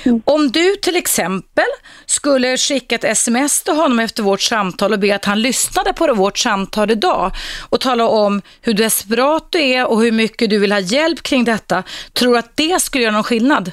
Mm. 0.02 0.22
Om 0.24 0.50
du 0.50 0.76
till 0.76 0.96
exempel 0.96 1.64
skulle 2.06 2.56
skicka 2.56 2.94
ett 2.94 3.04
sms 3.04 3.62
till 3.62 3.74
honom 3.74 3.98
efter 3.98 4.22
vårt 4.22 4.42
samtal 4.42 4.92
och 4.92 4.98
be 4.98 5.14
att 5.14 5.24
han 5.24 5.42
lyssnade 5.42 5.92
på 5.92 6.14
vårt 6.14 6.38
samtal 6.38 6.90
idag 6.90 7.32
och 7.60 7.80
tala 7.80 8.08
om 8.08 8.42
hur 8.60 8.74
desperat 8.74 9.46
du 9.50 9.60
är 9.60 9.86
och 9.86 10.02
hur 10.02 10.12
mycket 10.12 10.50
du 10.50 10.58
vill 10.58 10.72
ha 10.72 10.80
hjälp 10.80 11.22
kring 11.22 11.44
detta. 11.44 11.82
Tror 12.12 12.32
du 12.32 12.38
att 12.38 12.56
det 12.56 12.82
skulle 12.82 13.04
göra 13.04 13.14
någon 13.14 13.24
skillnad? 13.24 13.72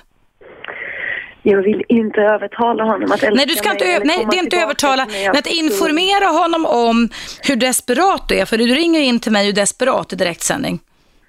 Jag 1.46 1.62
vill 1.62 1.84
inte 1.90 2.22
övertala 2.22 2.84
honom 2.84 3.12
att 3.12 3.24
älska 3.24 3.36
Nej, 3.36 3.46
du 3.46 3.56
ska 3.56 3.72
inte, 3.72 4.00
nej 4.04 4.28
det 4.32 4.38
är 4.38 4.44
inte 4.44 4.58
övertala, 4.58 5.08
men 5.26 5.38
att 5.38 5.48
informera 5.48 6.26
honom 6.26 6.66
om 6.66 7.10
hur 7.42 7.56
desperat 7.56 8.30
du 8.30 8.36
är, 8.36 8.46
för 8.46 8.58
du 8.58 8.66
ringer 8.66 9.00
in 9.00 9.20
till 9.20 9.32
mig 9.32 9.48
och 9.48 9.50
är 9.50 9.62
desperat 9.62 10.14
i 10.14 10.16
direktsändning. 10.16 10.80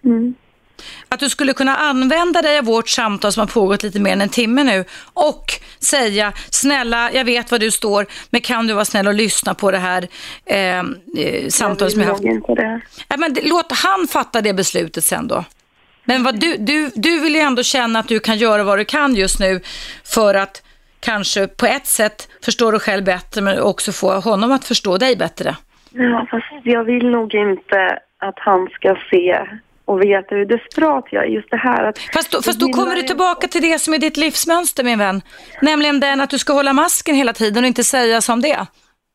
Mm. 0.05 0.35
Att 1.09 1.21
du 1.21 1.29
skulle 1.31 1.53
kunna 1.53 1.77
använda 1.77 2.43
dig 2.43 2.59
av 2.59 2.65
vårt 2.65 2.89
samtal 2.89 3.33
som 3.33 3.41
har 3.41 3.47
pågått 3.47 3.83
lite 3.83 4.01
mer 4.01 4.13
än 4.13 4.21
en 4.21 4.29
timme 4.29 4.65
nu 4.65 4.85
och 5.13 5.45
säga, 5.81 6.33
snälla, 6.51 7.13
jag 7.13 7.25
vet 7.25 7.51
vad 7.51 7.61
du 7.61 7.71
står, 7.71 8.07
men 8.31 8.41
kan 8.41 8.67
du 8.67 8.75
vara 8.75 8.85
snäll 8.85 9.07
och 9.07 9.15
lyssna 9.15 9.55
på 9.55 9.71
det 9.71 9.79
här 9.79 10.09
eh, 10.45 10.79
eh 10.79 10.85
samtalet 11.49 11.93
som 11.93 12.01
jag 12.01 12.09
har 12.09 12.15
haft? 12.15 12.25
Inte 12.25 12.55
det. 12.55 12.81
Ja, 13.09 13.17
men 13.17 13.37
låt 13.43 13.73
han 13.73 14.09
fatta 14.09 14.41
det 14.41 14.53
beslutet 14.53 15.05
sen 15.05 15.29
då. 15.29 15.45
Men 16.09 16.23
vad 16.23 16.41
du, 16.41 16.57
du, 16.57 16.91
du 16.95 17.21
vill 17.21 17.35
ju 17.35 17.41
ändå 17.41 17.63
känna 17.63 17.99
att 17.99 18.09
du 18.09 18.21
kan 18.21 18.39
göra 18.39 18.65
vad 18.65 18.79
du 18.79 18.85
kan 18.85 19.15
just 19.15 19.41
nu 19.41 19.61
för 20.05 20.35
att 20.35 20.63
kanske 21.01 21.47
på 21.47 21.67
ett 21.67 21.87
sätt 21.87 22.29
förstå 22.45 22.71
dig 22.71 22.81
själv 22.81 23.05
bättre 23.05 23.43
men 23.43 23.61
också 23.61 23.93
få 23.93 24.21
honom 24.21 24.53
att 24.53 24.65
förstå 24.65 24.97
dig 24.97 25.17
bättre. 25.17 25.57
Ja, 25.91 26.27
fast 26.31 26.47
jag 26.65 26.85
vill 26.85 27.11
nog 27.11 27.35
inte 27.35 27.99
att 28.19 28.39
han 28.39 28.69
ska 28.69 28.97
se 29.11 29.41
och 29.85 30.03
veta 30.03 30.35
hur 30.35 30.47
desperat 30.47 31.05
jag 31.11 31.25
är. 31.25 31.29
Just 31.29 31.51
det 31.51 31.57
här 31.57 31.85
att... 31.85 31.99
Fast 31.99 32.31
då, 32.31 32.43
fast 32.43 32.61
då 32.61 32.69
kommer 32.69 32.97
du 32.97 33.03
tillbaka 33.03 33.49
till 33.49 33.63
det 33.63 33.79
som 33.79 33.95
är 33.95 33.99
ditt 33.99 34.17
livsmönster 34.17 34.85
min 34.85 34.99
vän. 34.99 35.23
Nämligen 35.63 36.01
den 36.01 36.21
att 36.21 36.31
du 36.31 36.39
ska 36.39 36.53
hålla 36.53 36.73
masken 36.73 37.15
hela 37.15 37.33
tiden 37.33 37.65
och 37.65 37.69
inte 37.69 37.85
säga 37.85 38.21
som 38.21 38.41
det. 38.41 38.67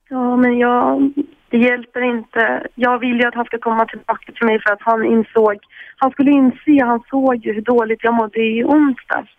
Ja, 0.09 0.35
men 0.35 0.57
jag, 0.57 1.13
det 1.51 1.57
hjälper 1.57 2.01
inte. 2.01 2.67
Jag 2.75 2.99
vill 2.99 3.19
ju 3.19 3.25
att 3.27 3.35
han 3.35 3.45
ska 3.45 3.57
komma 3.57 3.85
tillbaka 3.85 4.31
till 4.31 4.45
mig 4.45 4.59
för 4.61 4.73
att 4.73 4.81
han 4.81 5.05
insåg 5.05 5.57
han 6.01 6.11
skulle 6.11 6.31
inse, 6.31 6.85
han 6.85 7.03
såg 7.09 7.35
ju 7.45 7.53
hur 7.53 7.61
dåligt 7.61 8.03
jag 8.03 8.13
mådde 8.13 8.39
i 8.39 8.63
onsdags. 8.63 9.29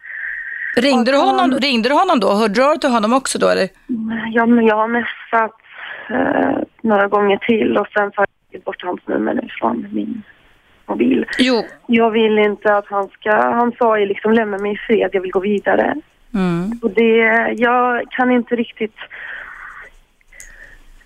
Ringde 0.77 1.11
du, 1.11 1.19
honom, 1.19 1.39
han, 1.39 1.59
ringde 1.59 1.89
du 1.89 1.95
honom 1.95 2.21
då? 2.21 2.29
Hörde 2.33 2.55
du 2.55 2.77
till 2.77 2.91
honom 2.91 3.13
också 3.13 3.39
då 3.39 3.49
eller? 3.49 3.69
Ja, 4.33 4.47
men 4.47 4.67
jag 4.67 4.77
har 4.77 4.89
messat 4.89 5.59
eh, 6.11 6.59
några 6.83 7.09
gånger 7.09 7.37
till 7.37 7.77
och 7.77 7.87
sen 7.87 8.11
så 8.13 8.21
har 8.21 8.27
jag 8.27 8.51
tagit 8.51 8.65
bort 8.65 8.83
hans 8.83 9.01
nummer 9.07 9.55
från 9.59 9.87
min 9.93 10.23
mobil. 10.87 11.27
Jo. 11.39 11.63
Jag 11.87 12.11
vill 12.11 12.39
inte 12.39 12.75
att 12.75 12.87
han 12.87 13.09
ska, 13.09 13.31
han 13.31 13.73
sa 13.79 13.99
ju 13.99 14.07
liksom 14.07 14.33
lämna 14.33 14.59
mig 14.59 14.73
i 14.73 14.77
fred, 14.77 15.11
jag 15.13 15.21
vill 15.21 15.31
gå 15.31 15.41
vidare. 15.41 15.95
Mm. 16.35 16.71
Och 16.83 16.91
det, 16.91 17.17
jag 17.57 18.11
kan 18.11 18.31
inte 18.31 18.57
riktigt 18.57 18.97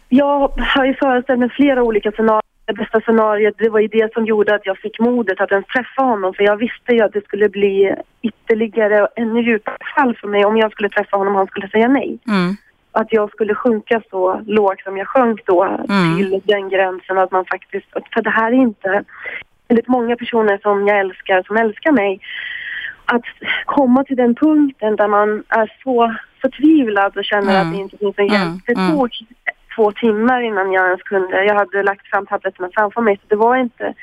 jag 0.08 0.52
har 0.58 0.84
ju 0.84 0.94
föreställt 0.94 1.38
mig 1.38 1.50
flera 1.50 1.82
olika 1.82 2.12
scenarier 2.12 2.42
det 2.66 2.72
bästa 2.72 3.00
scenariot, 3.00 3.54
det 3.58 3.68
var 3.68 3.80
ju 3.80 3.88
det 3.88 4.12
som 4.12 4.26
gjorde 4.26 4.54
att 4.54 4.66
jag 4.66 4.78
fick 4.78 4.98
modet 4.98 5.40
att 5.40 5.52
ens 5.52 5.66
träffa 5.66 6.02
honom. 6.02 6.34
För 6.34 6.44
jag 6.44 6.56
visste 6.56 6.92
ju 6.92 7.00
att 7.00 7.12
det 7.12 7.24
skulle 7.24 7.48
bli 7.48 7.94
ytterligare 8.22 9.02
och 9.02 9.08
ännu 9.16 9.40
djupare 9.42 9.76
fall 9.96 10.16
för 10.16 10.28
mig 10.28 10.44
om 10.44 10.56
jag 10.56 10.72
skulle 10.72 10.88
träffa 10.88 11.16
honom 11.16 11.32
och 11.32 11.38
han 11.38 11.46
skulle 11.46 11.68
säga 11.68 11.88
nej. 11.88 12.18
Mm. 12.28 12.56
Att 12.92 13.12
jag 13.12 13.30
skulle 13.30 13.54
sjunka 13.54 14.02
så 14.10 14.40
lågt 14.46 14.80
som 14.80 14.96
jag 14.96 15.08
sjönk 15.08 15.46
då 15.46 15.62
mm. 15.64 16.16
till 16.16 16.40
den 16.44 16.68
gränsen 16.68 17.18
att 17.18 17.30
man 17.30 17.44
faktiskt, 17.44 17.86
för 18.12 18.22
det 18.22 18.30
här 18.30 18.52
är 18.52 18.56
inte, 18.56 19.04
väldigt 19.68 19.88
många 19.88 20.16
personer 20.16 20.58
som 20.62 20.86
jag 20.86 21.00
älskar, 21.00 21.42
som 21.42 21.56
älskar 21.56 21.92
mig, 21.92 22.20
att 23.04 23.24
komma 23.64 24.04
till 24.04 24.16
den 24.16 24.34
punkten 24.34 24.96
där 24.96 25.08
man 25.08 25.44
är 25.48 25.72
så 25.82 26.14
förtvivlad 26.40 27.16
och 27.16 27.24
känner 27.24 27.54
mm. 27.54 27.68
att 27.68 27.74
det 27.74 27.80
inte 27.82 27.96
finns 27.96 28.18
en 28.18 28.26
hjälp. 28.26 28.42
Mm. 28.42 28.60
Det 28.66 28.74
tog 28.74 29.10
två 29.76 29.92
timmar 29.92 30.40
innan 30.40 30.72
jag 30.72 30.86
ens 30.86 31.02
kunde. 31.02 31.44
Jag 31.44 31.54
hade 31.54 31.82
lagt 31.82 32.06
fram 32.06 32.26
tabletterna 32.26 32.68
framför 32.74 33.00
mig 33.00 33.16
så 33.16 33.26
det 33.28 33.36
var 33.36 33.56
inte... 33.56 33.94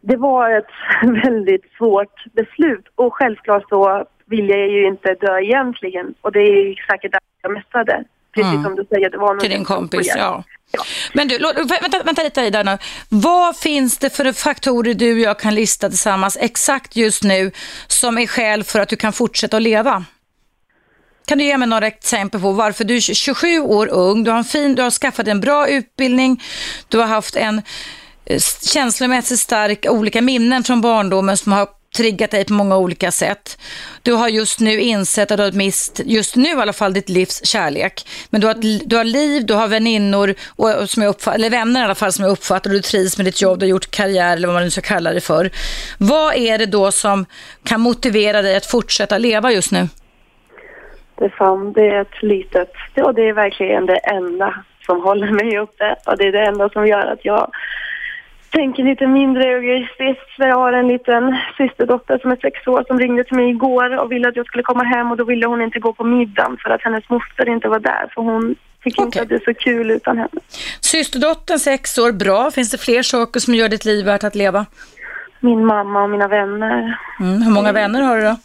Det 0.00 0.16
var 0.16 0.50
ett 0.58 0.72
väldigt 1.24 1.72
svårt 1.78 2.24
beslut 2.32 2.86
och 2.94 3.14
självklart 3.14 3.68
så 3.68 4.04
vill 4.26 4.48
jag 4.48 4.68
ju 4.68 4.86
inte 4.86 5.14
dö 5.14 5.38
egentligen 5.40 6.14
och 6.20 6.32
det 6.32 6.40
är 6.40 6.68
ju 6.68 6.74
säkert 6.74 7.12
därför 7.12 7.42
jag 7.42 7.52
mässade. 7.52 8.04
Precis 8.34 8.52
mm. 8.52 8.64
som 8.64 8.74
du 8.76 8.84
säger, 8.84 9.10
det 9.10 9.18
var 9.18 9.36
Till 9.36 9.50
din 9.50 9.64
kompis, 9.64 10.12
ja. 10.16 10.44
ja. 10.72 10.84
Men 11.12 11.28
du, 11.28 11.38
vänta, 11.82 12.02
vänta 12.04 12.22
lite 12.22 12.40
Ida 12.40 12.62
nu. 12.62 12.78
Vad 13.08 13.56
finns 13.56 13.98
det 13.98 14.10
för 14.10 14.32
faktorer 14.32 14.94
du 14.94 15.12
och 15.12 15.18
jag 15.18 15.38
kan 15.38 15.54
lista 15.54 15.88
tillsammans 15.88 16.38
exakt 16.40 16.96
just 16.96 17.22
nu 17.22 17.50
som 17.86 18.18
är 18.18 18.26
skäl 18.26 18.64
för 18.64 18.80
att 18.80 18.88
du 18.88 18.96
kan 18.96 19.12
fortsätta 19.12 19.56
att 19.56 19.62
leva? 19.62 20.04
Kan 21.28 21.38
du 21.38 21.44
ge 21.44 21.58
mig 21.58 21.68
några 21.68 21.86
exempel 21.86 22.40
på 22.40 22.52
varför 22.52 22.84
du 22.84 22.96
är 22.96 23.00
27 23.00 23.60
år 23.60 23.88
ung, 23.88 24.24
du 24.24 24.30
har, 24.30 24.38
en 24.38 24.44
fin, 24.44 24.74
du 24.74 24.82
har 24.82 24.90
skaffat 24.90 25.28
en 25.28 25.40
bra 25.40 25.68
utbildning, 25.68 26.42
du 26.88 26.98
har 26.98 27.06
haft 27.06 27.36
en 27.36 27.62
eh, 28.26 28.40
känslomässigt 28.62 29.40
stark, 29.40 29.86
olika 29.88 30.22
minnen 30.22 30.64
från 30.64 30.80
barndomen 30.80 31.36
som 31.36 31.52
har 31.52 31.68
triggat 31.96 32.30
dig 32.30 32.44
på 32.44 32.52
många 32.52 32.76
olika 32.76 33.12
sätt. 33.12 33.58
Du 34.02 34.12
har 34.12 34.28
just 34.28 34.60
nu 34.60 34.80
insett 34.80 35.30
att 35.30 35.36
du 35.36 35.42
har 35.44 35.52
mist, 35.52 36.00
just 36.04 36.36
nu 36.36 36.48
i 36.48 36.52
alla 36.52 36.72
fall, 36.72 36.92
ditt 36.92 37.08
livs 37.08 37.46
kärlek. 37.46 38.08
Men 38.30 38.40
du 38.40 38.46
har, 38.46 38.86
du 38.88 38.96
har 38.96 39.04
liv, 39.04 39.46
du 39.46 39.54
har 39.54 39.68
väninnor, 39.68 40.34
och, 40.46 40.90
som 40.90 41.02
jag 41.02 41.10
uppfatt, 41.10 41.34
eller 41.34 41.50
vänner 41.50 41.80
i 41.80 41.84
alla 41.84 41.94
fall 41.94 42.12
som 42.12 42.24
jag 42.24 42.32
uppfattar 42.32 42.70
och 42.70 42.76
du 42.76 42.82
trivs 42.82 43.16
med 43.16 43.26
ditt 43.26 43.42
jobb, 43.42 43.58
du 43.58 43.66
har 43.66 43.70
gjort 43.70 43.90
karriär 43.90 44.36
eller 44.36 44.48
vad 44.48 44.54
man 44.54 44.64
nu 44.64 44.70
ska 44.70 44.80
kalla 44.80 45.12
det 45.12 45.20
för. 45.20 45.50
Vad 45.98 46.34
är 46.34 46.58
det 46.58 46.66
då 46.66 46.92
som 46.92 47.26
kan 47.64 47.80
motivera 47.80 48.42
dig 48.42 48.56
att 48.56 48.66
fortsätta 48.66 49.18
leva 49.18 49.52
just 49.52 49.70
nu? 49.70 49.88
Det, 51.18 51.30
fan, 51.30 51.72
det 51.72 51.88
är 51.88 52.00
ett 52.00 52.22
litet, 52.22 52.72
och 52.96 53.14
det 53.14 53.28
är 53.28 53.32
verkligen 53.32 53.86
det 53.86 53.96
enda 53.96 54.54
som 54.86 55.02
håller 55.02 55.30
mig 55.30 55.58
uppe 55.58 55.96
och 56.06 56.16
det 56.18 56.24
är 56.24 56.32
det 56.32 56.46
enda 56.46 56.68
som 56.68 56.86
gör 56.86 57.06
att 57.06 57.24
jag 57.24 57.50
tänker 58.50 58.82
lite 58.82 59.06
mindre 59.06 59.44
egoistiskt. 59.44 60.30
Jag 60.38 60.56
har 60.56 60.72
en 60.72 60.88
liten 60.88 61.36
systerdotter 61.56 62.18
som 62.18 62.30
är 62.30 62.36
sex 62.36 62.66
år 62.66 62.84
som 62.86 62.98
ringde 62.98 63.24
till 63.24 63.36
mig 63.36 63.50
igår 63.50 63.98
och 63.98 64.12
ville 64.12 64.28
att 64.28 64.36
jag 64.36 64.46
skulle 64.46 64.62
komma 64.62 64.84
hem 64.84 65.10
och 65.10 65.16
då 65.16 65.24
ville 65.24 65.46
hon 65.46 65.62
inte 65.62 65.78
gå 65.78 65.92
på 65.92 66.04
middagen 66.04 66.56
för 66.62 66.70
att 66.70 66.82
hennes 66.82 67.08
moster 67.08 67.48
inte 67.48 67.68
var 67.68 67.78
där 67.78 68.10
för 68.14 68.22
hon 68.22 68.54
tycker 68.84 69.02
okay. 69.02 69.06
inte 69.06 69.22
att 69.22 69.28
det 69.28 69.34
är 69.34 69.54
så 69.54 69.60
kul 69.60 69.90
utan 69.90 70.16
henne. 70.16 70.40
Systerdottern 70.80 71.58
sex 71.58 71.98
år, 71.98 72.12
bra. 72.12 72.50
Finns 72.50 72.70
det 72.70 72.78
fler 72.78 73.02
saker 73.02 73.40
som 73.40 73.54
gör 73.54 73.68
ditt 73.68 73.84
liv 73.84 74.04
värt 74.04 74.24
att 74.24 74.34
leva? 74.34 74.66
Min 75.40 75.66
mamma 75.66 76.02
och 76.02 76.10
mina 76.10 76.28
vänner. 76.28 76.98
Mm. 77.20 77.42
Hur 77.42 77.50
många 77.50 77.72
vänner 77.72 78.02
har 78.02 78.16
du 78.16 78.22
då? 78.22 78.36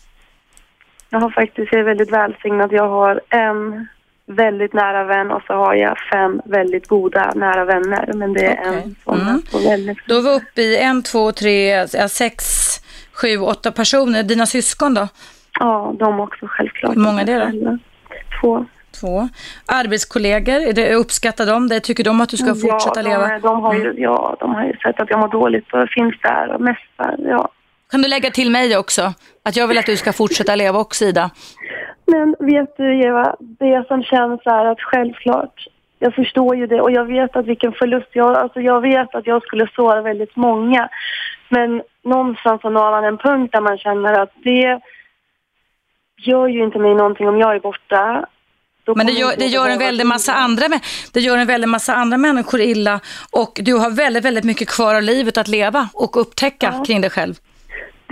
Jag 1.13 1.19
har 1.19 1.29
faktiskt, 1.29 1.71
jag 1.71 1.79
är 1.79 1.85
väldigt 1.85 2.11
välsignad. 2.11 2.73
Jag 2.73 2.89
har 2.89 3.21
en 3.29 3.87
väldigt 4.25 4.73
nära 4.73 5.03
vän 5.03 5.31
och 5.31 5.41
så 5.47 5.53
har 5.53 5.73
jag 5.73 5.97
fem 6.11 6.41
väldigt 6.45 6.87
goda 6.87 7.31
nära 7.35 7.65
vänner. 7.65 8.11
Men 8.13 8.33
det 8.33 8.45
är 8.45 8.59
okay. 8.59 8.81
en 8.81 8.95
sån 9.03 9.21
mm. 9.21 9.41
väldigt... 9.63 9.97
Då 10.07 10.15
är 10.15 10.21
vi 10.21 10.29
uppe 10.29 10.61
i 10.61 10.77
en, 10.77 11.03
två, 11.03 11.31
tre, 11.31 11.87
sex, 11.87 12.43
sju, 13.13 13.37
åtta 13.37 13.71
personer. 13.71 14.23
Dina 14.23 14.45
syskon 14.45 14.93
då? 14.93 15.07
Ja, 15.59 15.95
de 15.99 16.19
också 16.19 16.45
självklart. 16.47 16.95
Hur 16.95 17.01
många 17.01 17.21
är 17.21 17.25
det 17.25 17.65
då? 17.65 17.77
Två. 18.41 18.65
Två. 19.01 19.29
Arbetskollegor, 19.65 20.73
det, 20.73 20.95
uppskattar 20.95 21.45
de 21.45 21.67
det? 21.67 21.79
Tycker 21.79 22.03
de 22.03 22.21
att 22.21 22.29
du 22.29 22.37
ska 22.37 22.47
ja, 22.47 22.55
fortsätta 22.55 23.03
de, 23.03 23.09
leva? 23.09 23.39
De 23.39 23.61
har 23.61 23.73
ju, 23.73 23.81
mm. 23.81 23.95
Ja, 23.97 24.37
de 24.39 24.55
har 24.55 24.63
ju 24.63 24.77
sett 24.77 24.99
att 24.99 25.09
jag 25.09 25.19
mår 25.19 25.27
dåligt 25.27 25.73
och 25.73 25.89
finns 25.89 26.15
där 26.21 26.55
och 26.55 26.61
mästar. 26.61 27.15
Ja. 27.19 27.49
Kan 27.93 28.01
du 28.01 28.07
lägga 28.07 28.31
till 28.31 28.51
mig 28.51 28.77
också? 28.77 29.13
Att 29.43 29.55
jag 29.55 29.67
vill 29.67 29.77
att 29.77 29.85
du 29.85 29.97
ska 29.97 30.13
fortsätta 30.13 30.55
leva 30.55 30.79
också, 30.79 31.05
Ida. 31.05 31.29
Men 32.05 32.35
vet 32.39 32.77
du, 32.77 33.01
Eva, 33.07 33.35
det 33.39 33.87
som 33.87 34.03
känns 34.03 34.41
är 34.45 34.65
att 34.65 34.81
självklart, 34.81 35.67
jag 35.99 36.15
förstår 36.15 36.55
ju 36.55 36.67
det 36.67 36.81
och 36.81 36.91
jag 36.91 37.05
vet 37.05 37.35
att 37.35 37.45
vilken 37.45 37.71
förlust 37.71 38.07
jag, 38.13 38.37
alltså 38.37 38.61
jag 38.61 38.81
vet 38.81 39.15
att 39.15 39.27
jag 39.27 39.43
skulle 39.43 39.67
såra 39.75 40.01
väldigt 40.01 40.35
många. 40.35 40.89
Men 41.49 41.81
någonstans 42.03 42.61
så 42.61 42.69
når 42.69 42.91
man 42.91 43.03
en 43.03 43.17
punkt 43.17 43.51
där 43.51 43.61
man 43.61 43.77
känner 43.77 44.13
att 44.21 44.33
det 44.43 44.81
gör 46.17 46.47
ju 46.47 46.63
inte 46.63 46.79
mig 46.79 46.95
någonting 46.95 47.27
om 47.27 47.39
jag 47.39 47.55
är 47.55 47.59
borta. 47.59 48.25
Men 48.95 49.05
det 49.05 49.13
gör, 49.13 49.33
det 49.37 49.47
gör 49.47 49.69
en 49.69 49.79
väldig 49.79 50.05
massa 50.05 50.33
andra, 50.33 50.65
det 51.13 51.19
gör 51.19 51.37
en 51.37 51.47
väldig 51.47 51.67
massa 51.67 51.93
andra 51.93 52.17
människor 52.17 52.61
illa 52.61 52.99
och 53.31 53.59
du 53.61 53.73
har 53.73 53.89
väldigt, 53.89 54.25
väldigt 54.25 54.43
mycket 54.43 54.69
kvar 54.69 54.95
av 54.95 55.01
livet 55.01 55.37
att 55.37 55.47
leva 55.47 55.89
och 55.93 56.21
upptäcka 56.21 56.73
ja. 56.77 56.83
kring 56.85 57.01
dig 57.01 57.09
själv. 57.09 57.35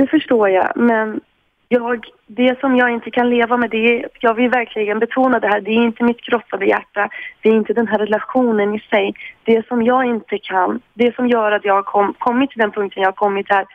Det 0.01 0.07
förstår 0.07 0.49
jag, 0.49 0.71
men 0.75 1.19
jag, 1.67 2.05
det 2.27 2.59
som 2.59 2.75
jag 2.75 2.89
inte 2.91 3.11
kan 3.11 3.29
leva 3.29 3.57
med, 3.57 3.69
det 3.69 3.77
är, 3.77 4.07
jag 4.19 4.33
vill 4.33 4.49
verkligen 4.49 4.99
betona 4.99 5.39
det 5.39 5.47
här, 5.47 5.61
det 5.61 5.71
är 5.71 5.83
inte 5.83 6.03
mitt 6.03 6.21
krossade 6.21 6.65
hjärta, 6.65 7.09
det 7.41 7.49
är 7.49 7.53
inte 7.53 7.73
den 7.73 7.87
här 7.87 7.97
relationen 7.97 8.75
i 8.75 8.79
sig. 8.79 9.13
Det 9.43 9.67
som 9.67 9.83
jag 9.83 10.05
inte 10.05 10.37
kan, 10.37 10.81
det 10.93 11.15
som 11.15 11.27
gör 11.27 11.51
att 11.51 11.65
jag 11.65 11.73
har 11.73 11.83
kom, 11.83 12.13
kommit 12.13 12.49
till 12.49 12.59
den 12.59 12.71
punkten 12.71 13.01
jag 13.01 13.07
har 13.07 13.25
kommit 13.25 13.49
är 13.49 13.65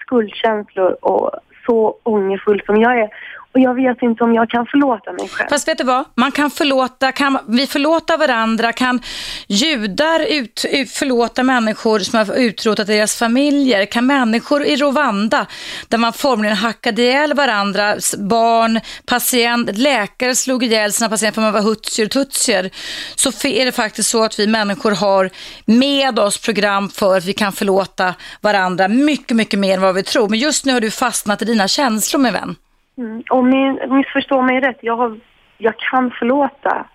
skuldkänslor 0.00 0.96
och 1.04 1.30
så 1.66 1.96
ångerfull 2.02 2.62
som 2.66 2.76
jag 2.76 2.98
är. 2.98 3.08
Och 3.54 3.60
jag 3.60 3.74
vet 3.74 4.02
inte 4.02 4.24
om 4.24 4.34
jag 4.34 4.50
kan 4.50 4.66
förlåta 4.66 5.12
mig 5.12 5.28
själv. 5.28 5.48
Fast 5.48 5.68
vet 5.68 5.78
du 5.78 5.84
vad? 5.84 6.04
Man 6.14 6.32
kan 6.32 6.50
förlåta, 6.50 7.12
kan 7.12 7.38
vi 7.48 7.66
förlåta 7.66 8.16
varandra? 8.16 8.72
Kan 8.72 9.00
judar 9.46 10.20
ut, 10.20 10.64
ut, 10.70 10.90
förlåta 10.90 11.42
människor 11.42 11.98
som 11.98 12.18
har 12.18 12.34
utrotat 12.34 12.86
deras 12.86 13.16
familjer? 13.16 13.86
Kan 13.86 14.06
människor 14.06 14.64
i 14.64 14.76
Rwanda, 14.76 15.46
där 15.88 15.98
man 15.98 16.12
formligen 16.12 16.56
hackade 16.56 17.02
ihjäl 17.02 17.34
varandra, 17.34 17.96
barn, 18.18 18.80
patient, 19.06 19.78
läkare 19.78 20.34
slog 20.34 20.64
ihjäl 20.64 20.92
sina 20.92 21.08
patienter 21.08 21.34
för 21.34 21.42
man 21.42 21.52
var 21.52 21.62
hutsier 21.62 22.06
och 22.06 22.10
tutsier, 22.10 22.70
så 23.14 23.48
är 23.48 23.64
det 23.64 23.72
faktiskt 23.72 24.10
så 24.10 24.24
att 24.24 24.38
vi 24.38 24.46
människor 24.46 24.90
har 24.90 25.30
med 25.64 26.18
oss 26.18 26.38
program 26.38 26.88
för 26.88 27.16
att 27.16 27.24
vi 27.24 27.32
kan 27.32 27.52
förlåta 27.52 28.14
varandra 28.40 28.88
mycket, 28.88 29.36
mycket 29.36 29.58
mer 29.58 29.74
än 29.74 29.80
vad 29.80 29.94
vi 29.94 30.02
tror. 30.02 30.28
Men 30.28 30.38
just 30.38 30.64
nu 30.64 30.72
har 30.72 30.80
du 30.80 30.90
fastnat 30.90 31.42
i 31.42 31.44
dina 31.44 31.68
känslor, 31.68 32.20
min 32.20 32.32
vän. 32.32 32.56
Mm. 32.96 33.22
Och 33.30 33.44
min, 33.44 33.80
missförstå 33.88 34.42
mig 34.42 34.60
rätt, 34.60 34.78
jag, 34.80 34.96
har, 34.96 35.18
jag 35.58 35.76
kan 35.76 36.10
förlåta 36.10 36.86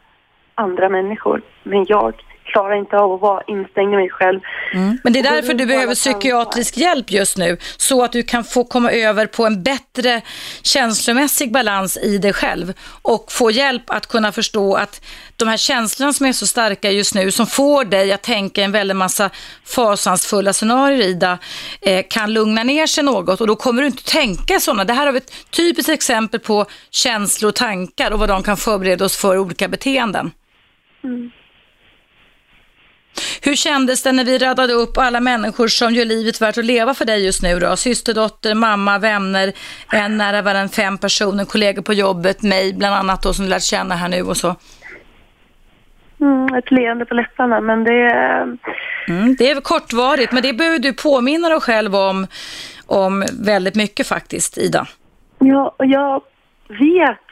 andra 0.55 0.89
människor, 0.89 1.41
men 1.63 1.85
jag 1.87 2.13
klarar 2.47 2.75
inte 2.79 2.97
av 2.97 3.13
att 3.13 3.21
vara 3.21 3.43
instängd 3.47 3.93
i 3.93 3.95
mig 3.95 4.09
själv. 4.09 4.39
Mm. 4.73 4.97
Men 5.03 5.13
det 5.13 5.19
är 5.19 5.23
därför 5.23 5.53
du 5.53 5.65
behöver 5.65 5.95
psykiatrisk 5.95 6.77
hjälp 6.77 7.11
just 7.11 7.37
nu, 7.37 7.57
så 7.77 8.03
att 8.03 8.11
du 8.11 8.23
kan 8.23 8.43
få 8.43 8.63
komma 8.63 8.91
över 8.91 9.25
på 9.25 9.45
en 9.45 9.63
bättre 9.63 10.21
känslomässig 10.61 11.51
balans 11.51 11.97
i 11.97 12.17
dig 12.17 12.33
själv 12.33 12.73
och 13.01 13.31
få 13.31 13.51
hjälp 13.51 13.89
att 13.89 14.07
kunna 14.07 14.31
förstå 14.31 14.75
att 14.75 15.01
de 15.37 15.47
här 15.47 15.57
känslorna 15.57 16.13
som 16.13 16.25
är 16.25 16.33
så 16.33 16.47
starka 16.47 16.91
just 16.91 17.15
nu, 17.15 17.31
som 17.31 17.47
får 17.47 17.85
dig 17.85 18.11
att 18.11 18.21
tänka 18.21 18.63
en 18.63 18.71
väldig 18.71 18.95
massa 18.95 19.29
fasansfulla 19.65 20.53
scenarier, 20.53 21.01
Ida, 21.01 21.37
eh, 21.81 22.05
kan 22.09 22.33
lugna 22.33 22.63
ner 22.63 22.87
sig 22.87 23.03
något 23.03 23.41
och 23.41 23.47
då 23.47 23.55
kommer 23.55 23.81
du 23.81 23.87
inte 23.87 24.03
tänka 24.03 24.59
sådana. 24.59 24.83
Det 24.85 24.93
här 24.93 25.05
har 25.05 25.13
vi 25.13 25.17
ett 25.17 25.51
typiskt 25.51 25.89
exempel 25.89 26.39
på 26.39 26.65
känslor 26.91 27.49
och 27.49 27.55
tankar 27.55 28.11
och 28.11 28.19
vad 28.19 28.29
de 28.29 28.43
kan 28.43 28.57
förbereda 28.57 29.05
oss 29.05 29.17
för 29.17 29.37
olika 29.37 29.67
beteenden. 29.67 30.31
Mm. 31.03 31.31
Hur 33.41 33.55
kändes 33.55 34.03
det 34.03 34.11
när 34.11 34.25
vi 34.25 34.37
radade 34.37 34.73
upp 34.73 34.97
alla 34.97 35.19
människor 35.19 35.67
som 35.67 35.93
gör 35.93 36.05
livet 36.05 36.41
värt 36.41 36.57
att 36.57 36.65
leva 36.65 36.93
för 36.93 37.05
dig 37.05 37.25
just 37.25 37.43
nu 37.43 37.59
då? 37.59 37.75
Systerdotter, 37.75 38.55
mamma, 38.55 38.99
vänner, 38.99 39.53
en 39.93 40.17
nära 40.17 40.41
vän, 40.41 40.69
fem 40.69 40.97
personer, 40.97 41.45
kollegor 41.45 41.81
på 41.81 41.93
jobbet, 41.93 42.41
mig 42.41 42.73
bland 42.73 42.95
annat 42.95 43.23
då 43.23 43.33
som 43.33 43.45
du 43.45 43.49
lärt 43.49 43.63
känna 43.63 43.95
här 43.95 44.09
nu 44.09 44.21
och 44.21 44.37
så. 44.37 44.55
Mm, 46.19 46.55
ett 46.55 46.71
leende 46.71 47.05
på 47.05 47.13
läpparna, 47.13 47.61
men 47.61 47.83
det 47.83 48.01
är... 48.01 48.57
Mm, 49.07 49.35
det 49.35 49.51
är 49.51 49.61
kortvarigt, 49.61 50.31
men 50.31 50.43
det 50.43 50.53
behöver 50.53 50.79
du 50.79 50.93
påminna 50.93 51.49
dig 51.49 51.59
själv 51.59 51.95
om, 51.95 52.27
om 52.85 53.25
väldigt 53.43 53.75
mycket 53.75 54.07
faktiskt, 54.07 54.57
Ida. 54.57 54.87
Ja, 55.39 55.75
och 55.77 55.85
jag 55.85 56.21
vet 56.67 57.27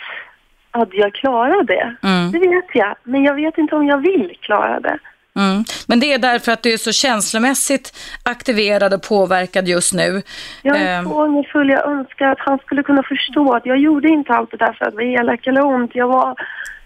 att 0.71 0.89
jag 0.91 1.13
klarar 1.13 1.63
det. 1.63 1.95
Mm. 2.03 2.31
Det 2.31 2.39
vet 2.39 2.65
jag, 2.73 2.95
men 3.03 3.23
jag 3.23 3.35
vet 3.35 3.57
inte 3.57 3.75
om 3.75 3.85
jag 3.87 3.97
vill 3.97 4.37
klara 4.41 4.79
det. 4.79 4.99
Mm. 5.39 5.63
Men 5.87 5.99
det 5.99 6.13
är 6.13 6.19
därför 6.19 6.51
att 6.51 6.63
du 6.63 6.73
är 6.73 6.77
så 6.77 6.91
känslomässigt 6.91 7.97
aktiverad 8.23 8.93
och 8.93 9.01
påverkad 9.03 9.67
just 9.67 9.93
nu. 9.93 10.21
Jag 10.61 10.77
är 10.77 11.03
så 11.03 11.09
ehm. 11.09 11.11
ångerfull. 11.11 11.69
Jag 11.69 11.87
önskar 11.87 12.25
att 12.25 12.39
han 12.39 12.59
skulle 12.59 12.83
kunna 12.83 13.03
förstå 13.03 13.53
att 13.53 13.65
jag 13.65 13.77
gjorde 13.77 14.07
inte 14.09 14.33
allt 14.33 14.51
det 14.51 14.57
där 14.57 14.73
för 14.73 14.85
att 14.85 14.93
vara 14.93 15.05
elak 15.05 15.47
eller 15.47 15.65
ont. 15.65 15.91
Jag 15.93 16.07
var, 16.07 16.35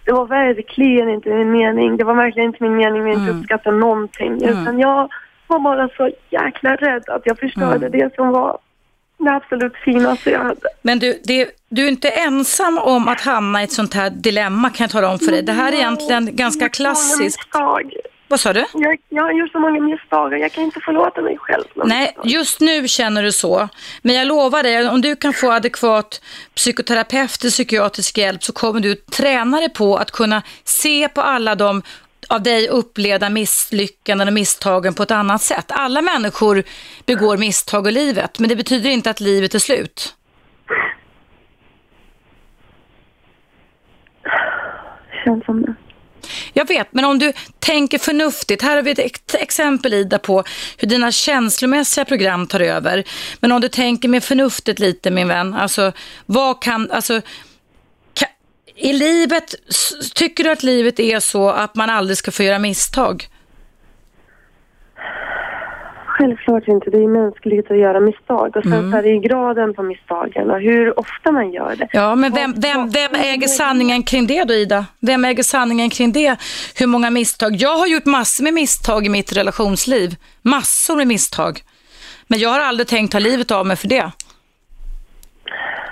det 0.06 0.12
var 0.12 0.26
verkligen 0.26 1.10
inte 1.10 1.30
min 1.30 1.52
mening. 1.52 1.98
Det 1.98 2.04
var 2.04 2.16
verkligen 2.16 2.48
inte 2.48 2.64
min 2.64 2.76
mening 2.76 3.02
att 3.02 3.18
inte 3.18 3.32
mm. 3.32 3.40
uppskatta 3.40 3.72
någonting. 3.72 4.44
Mm. 4.44 4.62
Utan 4.62 4.80
jag 4.80 5.10
var 5.48 5.60
bara 5.60 5.90
så 5.98 6.12
jäkla 6.30 6.76
rädd 6.76 7.04
att 7.08 7.22
jag 7.26 7.40
förstörde 7.40 7.88
mm. 7.88 7.92
det 7.92 8.16
som 8.16 8.32
var 8.32 8.58
det 9.18 9.32
absolut 9.32 9.74
finaste 9.86 10.30
jag 10.30 10.40
hade. 10.40 10.70
Men 10.82 11.00
du, 11.00 11.22
det, 11.24 11.50
du 11.70 11.86
är 11.86 11.90
inte 11.90 12.10
ensam 12.10 12.78
om 12.78 13.08
att 13.08 13.22
hamna 13.22 13.62
i 13.62 13.64
ett 13.64 13.72
sånt 13.72 13.94
här 13.94 14.10
dilemma 14.10 14.70
kan 14.70 14.84
jag 14.84 14.92
tala 14.92 15.10
om 15.12 15.20
för 15.20 15.32
dig. 15.32 15.44
Det 15.44 15.52
här 15.52 15.72
är 15.72 15.76
egentligen 15.76 16.36
ganska 16.36 16.70
klassiskt. 16.70 17.40
Vad 18.30 18.40
sa 18.40 18.54
du? 18.54 18.66
Jag, 18.74 18.98
jag 19.10 19.38
gjort 19.38 19.52
så 19.52 19.60
många 19.60 19.82
misstag 19.82 20.40
jag 20.40 20.52
kan 20.52 20.64
inte 20.64 20.80
förlåta 20.80 21.22
mig 21.22 21.38
själv. 21.38 21.64
Nej, 21.76 22.18
just 22.24 22.60
nu 22.60 22.88
känner 22.88 23.24
du 23.24 23.32
så. 23.32 23.70
Men 24.02 24.16
jag 24.16 24.28
lovar 24.28 24.64
dig, 24.64 24.90
om 24.90 25.02
du 25.02 25.16
kan 25.16 25.34
få 25.34 25.52
adekvat 25.52 26.22
psykoterapeutisk 26.56 27.56
psykiatrisk 27.56 28.18
hjälp 28.18 28.44
så 28.44 28.54
kommer 28.54 28.80
du 28.80 28.96
träna 28.96 29.60
dig 29.60 29.70
på 29.74 29.96
att 29.96 30.12
kunna 30.12 30.42
se 30.64 31.10
på 31.10 31.22
alla 31.22 31.56
de 31.56 31.82
av 32.30 32.44
dig 32.44 32.68
upplevda 32.70 33.30
misslyckanden 33.30 34.28
och 34.28 34.34
misstagen 34.34 34.94
på 34.94 35.04
ett 35.04 35.12
annat 35.12 35.42
sätt. 35.42 35.66
Alla 35.68 36.02
människor 36.02 36.64
begår 37.06 37.38
misstag 37.38 37.88
i 37.88 37.92
livet, 37.92 38.40
men 38.40 38.50
det 38.50 38.56
betyder 38.56 38.90
inte 38.90 39.10
att 39.10 39.20
livet 39.20 39.56
är 39.56 39.60
slut. 39.60 40.16
Känns 45.24 45.46
som 45.46 45.62
det. 45.62 45.76
Jag 46.54 46.68
vet, 46.68 46.88
men 46.92 47.06
om 47.06 47.20
du 47.20 47.34
tänker 47.60 47.98
förnuftigt, 47.98 48.62
här 48.62 48.76
har 48.76 48.84
vi 48.84 48.92
ett 48.92 49.36
exempel 49.36 49.94
Ida 49.94 50.20
på 50.20 50.44
hur 50.78 50.88
dina 50.88 51.12
känslomässiga 51.12 52.06
program 52.06 52.48
tar 52.48 52.60
över. 52.60 53.04
Men 53.40 53.52
om 53.52 53.62
du 53.62 53.68
tänker 53.70 54.10
med 54.10 54.24
förnuftet 54.24 54.80
lite 54.80 55.12
min 55.12 55.28
vän, 55.28 55.54
alltså 55.54 55.92
vad 56.26 56.62
kan, 56.62 56.92
alltså 56.92 57.22
kan, 58.14 58.28
i 58.76 58.94
livet, 58.94 59.56
tycker 60.16 60.44
du 60.44 60.50
att 60.50 60.64
livet 60.64 61.00
är 61.00 61.20
så 61.20 61.50
att 61.50 61.76
man 61.76 61.90
aldrig 61.90 62.18
ska 62.18 62.32
få 62.32 62.44
göra 62.44 62.60
misstag? 62.60 63.28
Självklart 66.20 66.68
inte. 66.68 66.90
Det 66.90 66.98
är 66.98 67.08
mänskligt 67.08 67.72
att 67.72 67.78
göra 67.78 68.00
misstag. 68.00 68.56
Och 68.58 68.64
sen 68.64 68.74
mm. 68.74 68.94
är 68.94 69.04
det 69.04 69.10
ju 69.10 69.20
graden 69.20 69.74
på 69.74 69.84
misstagen 69.84 70.52
och 70.52 70.62
hur 70.62 71.00
ofta 71.00 71.32
man 71.32 71.52
gör 71.52 71.76
det. 71.76 71.88
Ja, 71.94 72.16
men 72.16 72.34
vem, 72.34 72.54
vem, 72.58 72.90
vem 72.90 73.16
äger 73.16 73.48
sanningen 73.48 74.04
kring 74.04 74.28
det 74.28 74.44
då, 74.44 74.54
Ida? 74.54 74.86
Vem 75.00 75.26
äger 75.26 75.44
sanningen 75.44 75.90
kring 75.90 76.12
det? 76.12 76.36
Hur 76.76 76.88
många 76.88 77.10
misstag? 77.10 77.56
Jag 77.56 77.78
har 77.78 77.88
gjort 77.88 78.06
massor 78.06 78.44
med 78.44 78.54
misstag 78.54 79.06
i 79.06 79.10
mitt 79.10 79.38
relationsliv. 79.38 80.16
Massor 80.42 80.96
med 80.96 81.08
misstag. 81.08 81.62
Men 82.28 82.40
jag 82.40 82.50
har 82.50 82.60
aldrig 82.60 82.88
tänkt 82.88 83.12
ta 83.12 83.20
livet 83.20 83.52
av 83.52 83.66
mig 83.66 83.78
för 83.78 83.88
det. 83.88 84.12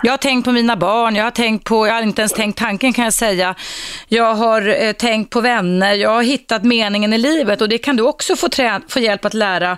Jag 0.04 0.14
har 0.14 0.18
tänkt 0.18 0.45
på 0.45 0.52
mina 0.52 0.76
barn, 0.76 1.16
jag 1.16 1.24
har 1.24 1.32
tänkt 1.32 1.64
på, 1.64 1.88
jag 1.88 1.93
har 1.93 2.02
inte 2.02 2.22
ens 2.22 2.34
tänkt 2.34 2.58
tanken 2.58 2.93
kan 2.93 3.04
jag 3.04 3.14
säga. 3.14 3.56
Jag 4.08 4.36
har 4.36 4.84
eh, 4.84 4.91
tänkt 4.91 5.30
på 5.30 5.41
vänner, 5.41 5.93
jag 5.93 6.10
har 6.10 6.24
hittat 6.24 6.64
meningen 6.64 7.14
i 7.14 7.18
livet 7.18 7.62
och 7.62 7.70
det 7.70 7.78
kan 7.78 7.95
du 7.95 8.04
också 8.04 8.36
få, 8.36 8.50
trä, 8.50 8.82
få 8.88 9.00
hjälp 9.00 9.26
att 9.26 9.34
lära 9.34 9.78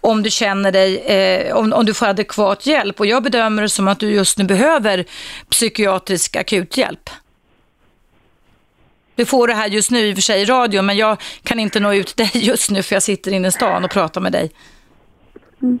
om 0.00 0.22
du 0.22 0.30
känner 0.30 0.72
dig, 0.72 0.98
eh, 0.98 1.56
om, 1.56 1.72
om 1.72 1.86
du 1.86 1.94
får 1.94 2.06
adekvat 2.06 2.66
hjälp. 2.66 3.00
Och 3.00 3.06
jag 3.06 3.22
bedömer 3.22 3.62
det 3.62 3.68
som 3.68 3.88
att 3.88 4.00
du 4.00 4.10
just 4.10 4.38
nu 4.38 4.44
behöver 4.44 5.04
psykiatrisk 5.50 6.36
akuthjälp. 6.36 7.10
Du 9.14 9.24
får 9.24 9.48
det 9.48 9.54
här 9.54 9.68
just 9.68 9.90
nu 9.90 9.98
i 9.98 10.12
och 10.12 10.16
för 10.16 10.22
sig 10.22 10.42
i 10.42 10.44
radio, 10.44 10.82
men 10.82 10.96
jag 10.96 11.22
kan 11.42 11.60
inte 11.60 11.80
nå 11.80 11.94
ut 11.94 12.16
dig 12.16 12.30
just 12.34 12.70
nu 12.70 12.82
för 12.82 12.96
jag 12.96 13.02
sitter 13.02 13.32
inne 13.32 13.48
i 13.48 13.52
stan 13.52 13.84
och 13.84 13.90
pratar 13.90 14.20
med 14.20 14.32
dig. 14.32 14.50
Mm. 15.62 15.78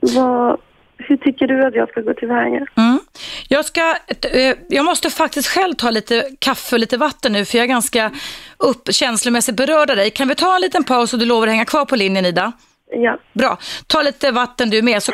Vad, 0.00 0.60
hur 0.98 1.16
tycker 1.16 1.46
du 1.46 1.66
att 1.66 1.74
jag 1.74 1.88
ska 1.88 2.00
gå 2.00 2.14
tillväga? 2.14 2.66
Mm. 2.76 3.00
Jag, 3.48 3.64
ska, 3.64 3.96
eh, 4.32 4.56
jag 4.68 4.84
måste 4.84 5.10
faktiskt 5.10 5.48
själv 5.48 5.74
ta 5.74 5.90
lite 5.90 6.30
kaffe 6.38 6.76
och 6.76 6.80
lite 6.80 6.96
vatten 6.96 7.32
nu 7.32 7.44
för 7.44 7.58
jag 7.58 7.64
är 7.64 7.68
ganska 7.68 8.10
upp, 8.56 8.88
känslomässigt 8.94 9.56
berörd 9.56 9.90
av 9.90 9.96
dig. 9.96 10.10
Kan 10.10 10.28
vi 10.28 10.34
ta 10.34 10.54
en 10.54 10.60
liten 10.60 10.84
paus 10.84 11.12
och 11.12 11.18
du 11.18 11.24
lovar 11.24 11.46
att 11.46 11.52
hänga 11.52 11.64
kvar 11.64 11.84
på 11.84 11.96
linjen 11.96 12.26
Ida? 12.26 12.52
Ja. 12.90 13.18
Bra. 13.32 13.58
Ta 13.86 14.02
lite 14.02 14.30
vatten 14.30 14.70
du 14.70 14.82
med. 14.82 15.02
Så, 15.02 15.12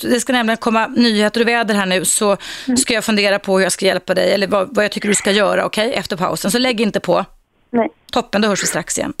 det 0.00 0.20
ska 0.20 0.32
nämligen 0.32 0.56
komma 0.56 0.86
nyheter 0.86 1.40
och 1.40 1.48
väder 1.48 1.74
här 1.74 1.86
nu 1.86 2.04
så 2.04 2.36
mm. 2.66 2.76
ska 2.76 2.94
jag 2.94 3.04
fundera 3.04 3.38
på 3.38 3.56
hur 3.56 3.62
jag 3.62 3.72
ska 3.72 3.86
hjälpa 3.86 4.14
dig 4.14 4.32
eller 4.32 4.46
vad, 4.46 4.74
vad 4.74 4.84
jag 4.84 4.92
tycker 4.92 5.08
du 5.08 5.14
ska 5.14 5.30
göra 5.30 5.64
okej 5.64 5.88
okay? 5.88 5.98
efter 5.98 6.16
pausen. 6.16 6.50
Så 6.50 6.58
lägg 6.58 6.80
inte 6.80 7.00
på. 7.00 7.24
Nej. 7.70 7.88
Toppen, 8.12 8.42
då 8.42 8.48
hörs 8.48 8.62
vi 8.62 8.66
strax 8.66 8.98
igen. 8.98 9.12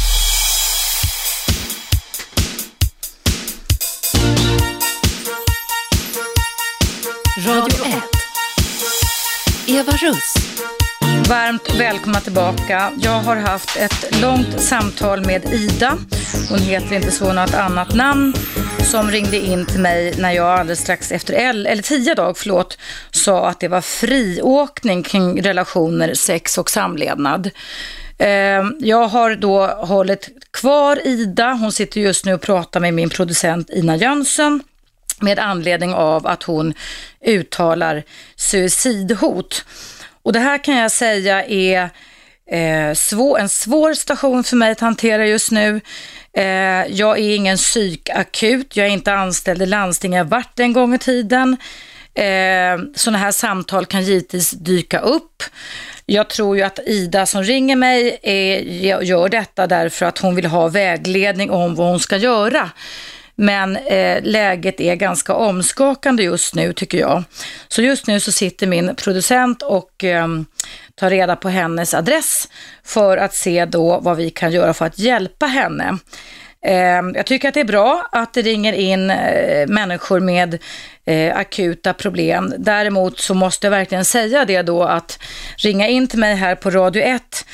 Eva 9.74 9.92
Russ. 9.92 10.34
Varmt 11.28 11.74
välkomna 11.80 12.20
tillbaka. 12.20 12.92
Jag 12.98 13.20
har 13.20 13.36
haft 13.36 13.76
ett 13.76 14.20
långt 14.22 14.60
samtal 14.60 15.26
med 15.26 15.44
Ida. 15.44 15.98
Hon 16.50 16.58
heter 16.58 16.96
inte 16.96 17.10
så 17.10 17.32
något 17.32 17.54
annat 17.54 17.94
namn. 17.94 18.34
Som 18.90 19.10
ringde 19.10 19.36
in 19.36 19.66
till 19.66 19.80
mig 19.80 20.14
när 20.18 20.32
jag 20.32 20.46
alldeles 20.46 20.80
strax 20.80 21.12
efter 21.12 21.34
el, 21.34 21.66
eller 21.66 21.82
tio 21.82 22.14
dag, 22.14 22.38
förlåt, 22.38 22.78
sa 23.10 23.48
att 23.48 23.60
det 23.60 23.68
var 23.68 23.80
friåkning 23.80 25.02
kring 25.02 25.42
relationer, 25.42 26.14
sex 26.14 26.58
och 26.58 26.70
samlevnad. 26.70 27.50
Ehm, 28.18 28.76
jag 28.80 29.08
har 29.08 29.34
då 29.34 29.66
hållit 29.66 30.28
kvar 30.50 31.06
Ida. 31.06 31.52
Hon 31.52 31.72
sitter 31.72 32.00
just 32.00 32.24
nu 32.24 32.34
och 32.34 32.40
pratar 32.40 32.80
med 32.80 32.94
min 32.94 33.10
producent 33.10 33.70
Ina 33.70 33.96
Jönsson 33.96 34.62
med 35.20 35.38
anledning 35.38 35.94
av 35.94 36.26
att 36.26 36.42
hon 36.42 36.74
uttalar 37.26 38.02
suicidhot. 38.36 39.64
Och 40.22 40.32
det 40.32 40.40
här 40.40 40.64
kan 40.64 40.76
jag 40.76 40.92
säga 40.92 41.44
är 41.44 41.90
eh, 42.50 42.94
svår, 42.94 43.38
en 43.38 43.48
svår 43.48 43.94
station 43.94 44.44
för 44.44 44.56
mig 44.56 44.72
att 44.72 44.80
hantera 44.80 45.26
just 45.26 45.50
nu. 45.50 45.80
Eh, 46.36 46.86
jag 46.86 47.18
är 47.18 47.36
ingen 47.36 47.56
psykakut, 47.56 48.76
jag 48.76 48.86
är 48.86 48.90
inte 48.90 49.12
anställd 49.12 49.62
i 49.62 49.66
landstinget, 49.66 50.16
jag 50.16 50.24
har 50.24 50.30
varit 50.30 50.60
en 50.60 50.72
gång 50.72 50.94
i 50.94 50.98
tiden. 50.98 51.56
Eh, 52.14 52.78
sådana 52.94 53.18
här 53.18 53.32
samtal 53.32 53.86
kan 53.86 54.02
givetvis 54.02 54.50
dyka 54.50 54.98
upp. 54.98 55.42
Jag 56.06 56.28
tror 56.28 56.56
ju 56.56 56.62
att 56.62 56.78
Ida 56.86 57.26
som 57.26 57.42
ringer 57.42 57.76
mig 57.76 58.18
är, 58.22 58.60
gör 59.02 59.28
detta 59.28 59.66
därför 59.66 60.06
att 60.06 60.18
hon 60.18 60.34
vill 60.34 60.46
ha 60.46 60.68
vägledning 60.68 61.50
om 61.50 61.74
vad 61.74 61.86
hon 61.86 62.00
ska 62.00 62.16
göra. 62.16 62.70
Men 63.36 63.76
eh, 63.76 64.22
läget 64.22 64.80
är 64.80 64.94
ganska 64.94 65.34
omskakande 65.34 66.22
just 66.22 66.54
nu 66.54 66.72
tycker 66.72 66.98
jag. 66.98 67.24
Så 67.68 67.82
just 67.82 68.06
nu 68.06 68.20
så 68.20 68.32
sitter 68.32 68.66
min 68.66 68.94
producent 68.96 69.62
och 69.62 70.04
eh, 70.04 70.28
tar 70.94 71.10
reda 71.10 71.36
på 71.36 71.48
hennes 71.48 71.94
adress 71.94 72.48
för 72.84 73.16
att 73.16 73.34
se 73.34 73.64
då 73.64 74.00
vad 74.00 74.16
vi 74.16 74.30
kan 74.30 74.52
göra 74.52 74.74
för 74.74 74.86
att 74.86 74.98
hjälpa 74.98 75.46
henne. 75.46 75.98
Ehm, 76.66 77.14
jag 77.14 77.26
tycker 77.26 77.48
att 77.48 77.54
det 77.54 77.60
är 77.60 77.64
bra 77.64 78.08
att 78.12 78.34
det 78.34 78.42
ringer 78.42 78.72
in 78.72 79.10
eh, 79.10 79.66
människor 79.68 80.20
med 80.20 80.58
eh, 81.04 81.36
akuta 81.36 81.92
problem. 81.92 82.54
Däremot 82.58 83.18
så 83.18 83.34
måste 83.34 83.66
jag 83.66 83.70
verkligen 83.70 84.04
säga 84.04 84.44
det 84.44 84.62
då 84.62 84.82
att 84.82 85.18
ringa 85.56 85.88
in 85.88 86.08
till 86.08 86.18
mig 86.18 86.34
här 86.34 86.54
på 86.54 86.70
Radio 86.70 87.02
1 87.02 87.44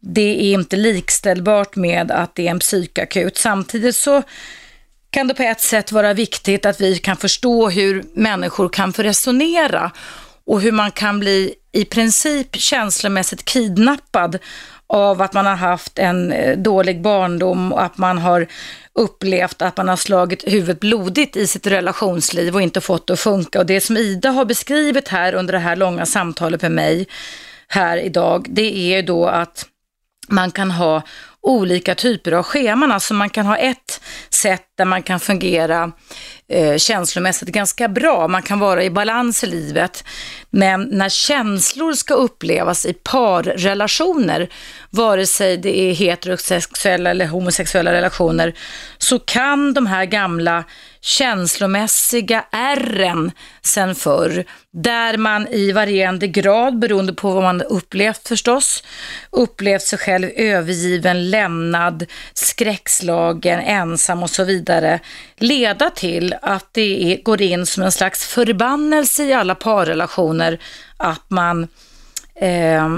det 0.00 0.20
är 0.20 0.52
inte 0.52 0.76
likställbart 0.76 1.76
med 1.76 2.10
att 2.10 2.34
det 2.34 2.46
är 2.46 2.50
en 2.50 2.58
psykakut. 2.58 3.36
Samtidigt 3.36 3.96
så 3.96 4.22
kan 5.10 5.28
det 5.28 5.34
på 5.34 5.42
ett 5.42 5.60
sätt 5.60 5.92
vara 5.92 6.14
viktigt 6.14 6.66
att 6.66 6.80
vi 6.80 6.98
kan 6.98 7.16
förstå 7.16 7.68
hur 7.68 8.04
människor 8.14 8.68
kan 8.68 8.92
få 8.92 9.02
resonera 9.02 9.90
och 10.46 10.60
hur 10.60 10.72
man 10.72 10.90
kan 10.90 11.20
bli 11.20 11.54
i 11.72 11.84
princip 11.84 12.56
känslomässigt 12.56 13.44
kidnappad 13.44 14.38
av 14.86 15.22
att 15.22 15.32
man 15.32 15.46
har 15.46 15.56
haft 15.56 15.98
en 15.98 16.32
eh, 16.32 16.58
dålig 16.58 17.02
barndom 17.02 17.72
och 17.72 17.82
att 17.82 17.98
man 17.98 18.18
har 18.18 18.46
upplevt 18.92 19.62
att 19.62 19.76
man 19.76 19.88
har 19.88 19.96
slagit 19.96 20.44
huvudet 20.46 20.80
blodigt 20.80 21.36
i 21.36 21.46
sitt 21.46 21.66
relationsliv 21.66 22.54
och 22.54 22.62
inte 22.62 22.80
fått 22.80 23.06
det 23.06 23.12
att 23.12 23.20
funka. 23.20 23.58
Och 23.58 23.66
det 23.66 23.80
som 23.80 23.96
Ida 23.96 24.30
har 24.30 24.44
beskrivit 24.44 25.08
här 25.08 25.34
under 25.34 25.52
det 25.52 25.58
här 25.58 25.76
långa 25.76 26.06
samtalet 26.06 26.62
med 26.62 26.72
mig 26.72 27.06
här 27.68 27.96
idag, 27.98 28.46
det 28.48 28.76
är 28.76 28.96
ju 28.96 29.02
då 29.02 29.26
att 29.26 29.66
man 30.28 30.50
kan 30.50 30.70
ha 30.70 31.02
olika 31.42 31.94
typer 31.94 32.32
av 32.32 32.42
scheman. 32.42 32.92
Alltså 32.92 33.14
man 33.14 33.30
kan 33.30 33.46
ha 33.46 33.56
ett 33.56 34.00
sätt 34.30 34.64
där 34.78 34.84
man 34.84 35.02
kan 35.02 35.20
fungera 35.20 35.92
eh, 36.48 36.76
känslomässigt 36.76 37.48
ganska 37.48 37.88
bra. 37.88 38.28
Man 38.28 38.42
kan 38.42 38.58
vara 38.58 38.84
i 38.84 38.90
balans 38.90 39.44
i 39.44 39.46
livet. 39.46 40.04
Men 40.50 40.82
när 40.82 41.08
känslor 41.08 41.92
ska 41.92 42.14
upplevas 42.14 42.86
i 42.86 42.92
parrelationer, 42.92 44.48
vare 44.90 45.26
sig 45.26 45.56
det 45.56 45.80
är 45.80 45.94
heterosexuella 45.94 47.10
eller 47.10 47.26
homosexuella 47.26 47.92
relationer, 47.92 48.54
så 48.98 49.18
kan 49.18 49.74
de 49.74 49.86
här 49.86 50.04
gamla 50.04 50.64
känslomässiga 51.00 52.44
ärren 52.52 53.32
sen 53.62 53.94
förr, 53.94 54.44
där 54.72 55.16
man 55.16 55.48
i 55.48 55.72
varierande 55.72 56.26
grad, 56.26 56.78
beroende 56.78 57.12
på 57.12 57.30
vad 57.30 57.42
man 57.42 57.62
upplevt 57.62 58.28
förstås, 58.28 58.84
upplevt 59.30 59.82
sig 59.82 59.98
själv 59.98 60.30
övergiven, 60.36 61.30
lämnad, 61.30 62.06
skräckslagen, 62.34 63.60
ensam 63.60 64.22
och 64.22 64.30
så 64.30 64.44
vidare, 64.44 65.00
leda 65.36 65.90
till 65.90 66.34
att 66.42 66.68
det 66.72 67.20
går 67.24 67.42
in 67.42 67.66
som 67.66 67.82
en 67.82 67.92
slags 67.92 68.26
förbannelse 68.26 69.24
i 69.24 69.32
alla 69.32 69.54
parrelationer 69.54 70.60
att 70.96 71.30
man 71.30 71.68
eh, 72.40 72.88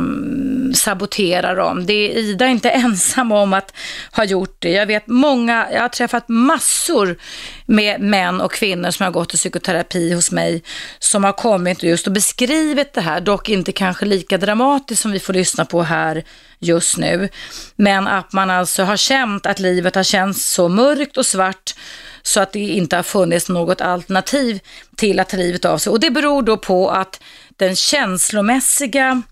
saboterar 0.74 1.56
dem. 1.56 1.86
Det 1.86 1.92
är 1.92 2.18
Ida 2.18 2.46
inte 2.46 2.70
ensam 2.70 3.32
om 3.32 3.52
att 3.52 3.74
ha 4.12 4.24
gjort 4.24 4.56
det. 4.58 4.70
Jag 4.70 4.86
vet 4.86 5.06
många, 5.06 5.68
jag 5.72 5.80
har 5.80 5.88
träffat 5.88 6.28
massor 6.28 7.18
med 7.66 8.00
män 8.00 8.40
och 8.40 8.52
kvinnor 8.52 8.90
som 8.90 9.04
har 9.04 9.10
gått 9.10 9.34
i 9.34 9.36
psykoterapi 9.36 10.12
hos 10.12 10.30
mig 10.30 10.62
som 10.98 11.24
har 11.24 11.32
kommit 11.32 11.82
just 11.82 12.06
och 12.06 12.12
beskrivit 12.12 12.92
det 12.92 13.00
här, 13.00 13.20
dock 13.20 13.48
inte 13.48 13.72
kanske 13.72 14.04
lika 14.04 14.38
dramatiskt 14.38 15.02
som 15.02 15.10
vi 15.10 15.20
får 15.20 15.32
lyssna 15.32 15.64
på 15.64 15.82
här 15.82 16.24
just 16.58 16.96
nu. 16.98 17.28
Men 17.76 18.08
att 18.08 18.32
man 18.32 18.50
alltså 18.50 18.82
har 18.82 18.96
känt 18.96 19.46
att 19.46 19.58
livet 19.58 19.94
har 19.94 20.02
känts 20.02 20.52
så 20.52 20.68
mörkt 20.68 21.16
och 21.16 21.26
svart 21.26 21.74
så 22.22 22.40
att 22.40 22.52
det 22.52 22.60
inte 22.60 22.96
har 22.96 23.02
funnits 23.02 23.48
något 23.48 23.80
alternativ 23.80 24.60
till 24.96 25.20
att 25.20 25.28
ta 25.28 25.36
livet 25.36 25.64
av 25.64 25.78
sig. 25.78 25.90
Och 25.90 26.00
det 26.00 26.10
beror 26.10 26.42
då 26.42 26.56
på 26.56 26.90
att 26.90 27.20
den 27.56 27.76
känslomässiga 27.76 29.22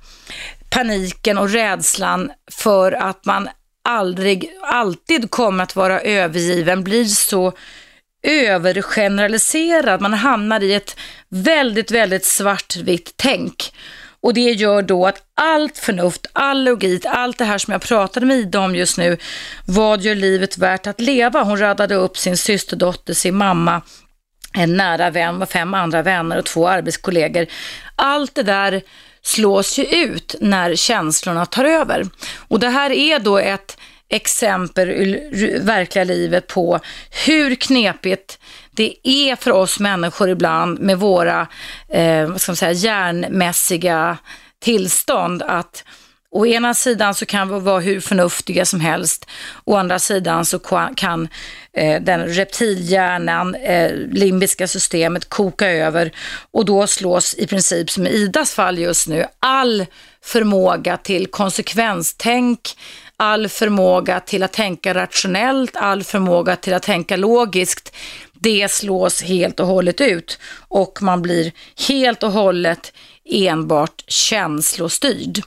paniken 0.70 1.38
och 1.38 1.50
rädslan 1.50 2.32
för 2.50 2.92
att 2.92 3.24
man 3.24 3.48
aldrig, 3.84 4.50
alltid 4.62 5.30
kommer 5.30 5.62
att 5.62 5.76
vara 5.76 6.00
övergiven 6.00 6.84
blir 6.84 7.04
så 7.04 7.52
övergeneraliserad. 8.22 10.00
Man 10.00 10.14
hamnar 10.14 10.62
i 10.62 10.74
ett 10.74 10.96
väldigt, 11.28 11.90
väldigt 11.90 12.24
svartvitt 12.24 13.12
tänk. 13.16 13.72
Och 14.22 14.34
det 14.34 14.40
gör 14.40 14.82
då 14.82 15.06
att 15.06 15.22
allt 15.34 15.78
förnuft, 15.78 16.26
all 16.32 16.64
logik, 16.64 17.06
allt 17.06 17.38
det 17.38 17.44
här 17.44 17.58
som 17.58 17.72
jag 17.72 17.82
pratade 17.82 18.26
med 18.26 18.36
Ida 18.36 18.60
om 18.60 18.76
just 18.76 18.98
nu, 18.98 19.16
vad 19.66 20.00
gör 20.00 20.14
livet 20.14 20.58
värt 20.58 20.86
att 20.86 21.00
leva? 21.00 21.42
Hon 21.42 21.58
radade 21.58 21.94
upp 21.94 22.18
sin 22.18 22.36
systerdotter, 22.36 23.14
sin 23.14 23.34
mamma, 23.34 23.82
en 24.54 24.76
nära 24.76 25.10
vän 25.10 25.42
och 25.42 25.50
fem 25.50 25.74
andra 25.74 26.02
vänner 26.02 26.38
och 26.38 26.44
två 26.44 26.68
arbetskollegor. 26.68 27.46
Allt 27.96 28.34
det 28.34 28.42
där 28.42 28.82
slås 29.22 29.78
ju 29.78 29.84
ut 29.84 30.34
när 30.40 30.74
känslorna 30.74 31.46
tar 31.46 31.64
över. 31.64 32.06
Och 32.36 32.60
det 32.60 32.68
här 32.68 32.90
är 32.90 33.18
då 33.18 33.38
ett 33.38 33.76
exempel 34.08 34.90
ur 34.90 35.60
verkliga 35.60 36.04
livet 36.04 36.46
på 36.46 36.80
hur 37.26 37.54
knepigt 37.54 38.38
det 38.70 38.94
är 39.02 39.36
för 39.36 39.50
oss 39.50 39.80
människor 39.80 40.28
ibland 40.28 40.80
med 40.80 40.98
våra 40.98 41.46
eh, 41.88 42.26
vad 42.26 42.40
ska 42.40 42.52
man 42.52 42.56
säga, 42.56 42.72
hjärnmässiga 42.72 44.18
tillstånd 44.60 45.42
att 45.42 45.84
Å 46.32 46.46
ena 46.46 46.74
sidan 46.74 47.14
så 47.14 47.26
kan 47.26 47.48
vi 47.48 47.60
vara 47.60 47.80
hur 47.80 48.00
förnuftiga 48.00 48.64
som 48.64 48.80
helst, 48.80 49.26
å 49.64 49.76
andra 49.76 49.98
sidan 49.98 50.44
så 50.44 50.58
kan 50.96 51.28
eh, 51.72 52.02
den 52.02 52.26
reptilhjärnan, 52.26 53.54
eh, 53.54 53.92
limbiska 54.12 54.68
systemet 54.68 55.28
koka 55.28 55.70
över 55.70 56.12
och 56.50 56.64
då 56.64 56.86
slås 56.86 57.34
i 57.34 57.46
princip 57.46 57.90
som 57.90 58.06
i 58.06 58.10
Idas 58.10 58.54
fall 58.54 58.78
just 58.78 59.08
nu 59.08 59.24
all 59.40 59.86
förmåga 60.22 60.96
till 60.96 61.26
konsekvenstänk, 61.26 62.60
all 63.16 63.48
förmåga 63.48 64.20
till 64.20 64.42
att 64.42 64.52
tänka 64.52 64.94
rationellt, 64.94 65.76
all 65.76 66.04
förmåga 66.04 66.56
till 66.56 66.74
att 66.74 66.82
tänka 66.82 67.16
logiskt, 67.16 67.96
det 68.32 68.70
slås 68.70 69.22
helt 69.22 69.60
och 69.60 69.66
hållet 69.66 70.00
ut 70.00 70.38
och 70.68 71.02
man 71.02 71.22
blir 71.22 71.52
helt 71.88 72.22
och 72.22 72.32
hållet 72.32 72.92
enbart 73.24 74.04
känslostyrd. 74.06 75.42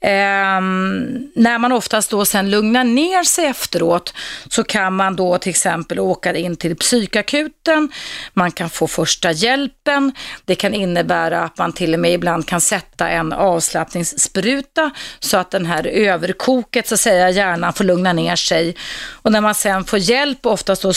Um, 0.00 1.30
när 1.34 1.58
man 1.58 1.72
oftast 1.72 2.10
då 2.10 2.24
sen 2.24 2.50
lugnar 2.50 2.84
ner 2.84 3.22
sig 3.22 3.46
efteråt 3.46 4.14
så 4.50 4.64
kan 4.64 4.92
man 4.92 5.16
då 5.16 5.38
till 5.38 5.50
exempel 5.50 6.00
åka 6.00 6.36
in 6.36 6.56
till 6.56 6.76
psykakuten, 6.76 7.88
man 8.34 8.50
kan 8.50 8.70
få 8.70 8.86
första 8.86 9.32
hjälpen, 9.32 10.12
det 10.44 10.54
kan 10.54 10.74
innebära 10.74 11.42
att 11.42 11.58
man 11.58 11.72
till 11.72 11.94
och 11.94 12.00
med 12.00 12.12
ibland 12.12 12.46
kan 12.46 12.60
sätta 12.60 13.08
en 13.08 13.32
avslappningsspruta 13.32 14.90
så 15.18 15.36
att 15.36 15.50
den 15.50 15.66
här 15.66 15.86
överkoket 15.86 16.88
så 16.88 16.94
att 16.94 17.00
säga 17.00 17.30
hjärnan 17.30 17.72
får 17.72 17.84
lugna 17.84 18.12
ner 18.12 18.36
sig. 18.36 18.76
Och 19.22 19.32
när 19.32 19.40
man 19.40 19.54
sen 19.54 19.84
får 19.84 19.98
hjälp, 19.98 20.46
oftast 20.46 20.82
då 20.82 20.92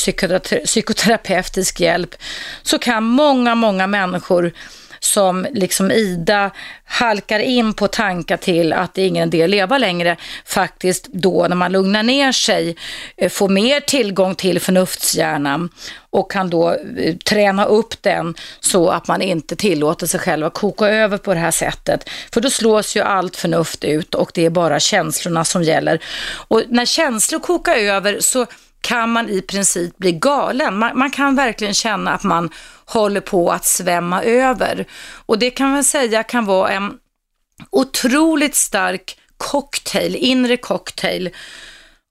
psykoterapeutisk 0.65 1.79
hjälp, 1.79 2.15
så 2.63 2.79
kan 2.79 3.03
många, 3.03 3.55
många 3.55 3.87
människor 3.87 4.51
som 4.99 5.47
liksom 5.53 5.91
Ida 5.91 6.51
halkar 6.85 7.39
in 7.39 7.73
på 7.73 7.87
tankar 7.87 8.37
till 8.37 8.73
att 8.73 8.93
det 8.93 9.01
är 9.01 9.07
ingen 9.07 9.27
idé 9.27 9.43
att 9.43 9.49
leva 9.49 9.77
längre, 9.77 10.17
faktiskt 10.45 11.07
då 11.07 11.45
när 11.49 11.55
man 11.55 11.71
lugnar 11.71 12.03
ner 12.03 12.31
sig 12.31 12.75
eh, 13.17 13.29
får 13.29 13.49
mer 13.49 13.79
tillgång 13.79 14.35
till 14.35 14.59
förnuftshjärnan 14.59 15.69
och 16.09 16.31
kan 16.31 16.49
då 16.49 16.71
eh, 16.97 17.15
träna 17.15 17.65
upp 17.65 18.01
den 18.01 18.35
så 18.59 18.89
att 18.89 19.07
man 19.07 19.21
inte 19.21 19.55
tillåter 19.55 20.07
sig 20.07 20.19
själv 20.19 20.45
att 20.45 20.53
koka 20.53 20.87
över 20.87 21.17
på 21.17 21.33
det 21.33 21.39
här 21.39 21.51
sättet. 21.51 22.09
För 22.33 22.41
då 22.41 22.49
slås 22.49 22.95
ju 22.95 23.01
allt 23.01 23.35
förnuft 23.35 23.83
ut 23.83 24.15
och 24.15 24.31
det 24.33 24.45
är 24.45 24.49
bara 24.49 24.79
känslorna 24.79 25.45
som 25.45 25.63
gäller. 25.63 26.03
Och 26.47 26.63
när 26.69 26.85
känslor 26.85 27.39
kokar 27.39 27.75
över 27.75 28.17
så 28.19 28.45
kan 28.81 29.11
man 29.11 29.29
i 29.29 29.41
princip 29.41 29.97
bli 29.97 30.11
galen. 30.11 30.77
Man, 30.77 30.97
man, 30.97 31.11
kan 31.11 31.35
verkligen 31.35 31.73
känna 31.73 32.13
att 32.13 32.23
man 32.23 32.49
håller 32.89 33.21
på 33.21 33.51
att 33.51 33.65
svämma 33.65 34.23
över. 34.23 34.85
Och 35.25 35.39
det 35.39 35.51
kan 35.51 35.69
man 35.69 35.83
säga 35.83 36.23
kan 36.23 36.45
vara 36.45 36.71
en 36.71 36.93
otroligt 37.69 38.55
stark 38.55 39.17
cocktail, 39.37 40.15
inre 40.15 40.57
cocktail 40.57 41.29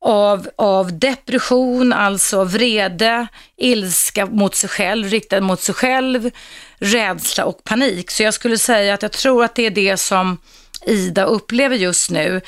av, 0.01 0.49
av 0.57 0.99
depression, 0.99 1.93
alltså 1.93 2.45
vrede, 2.45 3.27
ilska 3.57 4.27
mot 4.27 4.55
sig 4.55 4.69
själv, 4.69 5.09
riktad 5.09 5.41
mot 5.41 5.61
sig 5.61 5.75
själv, 5.75 6.31
rädsla 6.79 7.45
och 7.45 7.65
panik. 7.65 8.11
Så 8.11 8.23
jag 8.23 8.35
skulle 8.35 8.59
säga 8.59 8.95
att 8.95 9.03
jag 9.03 9.13
tror 9.13 9.45
att 9.45 9.55
det 9.55 9.67
är 9.67 9.71
det 9.71 9.97
som 9.97 10.39
Ida 10.87 11.25
upplever 11.25 11.77
just 11.77 12.11
nu. 12.11 12.41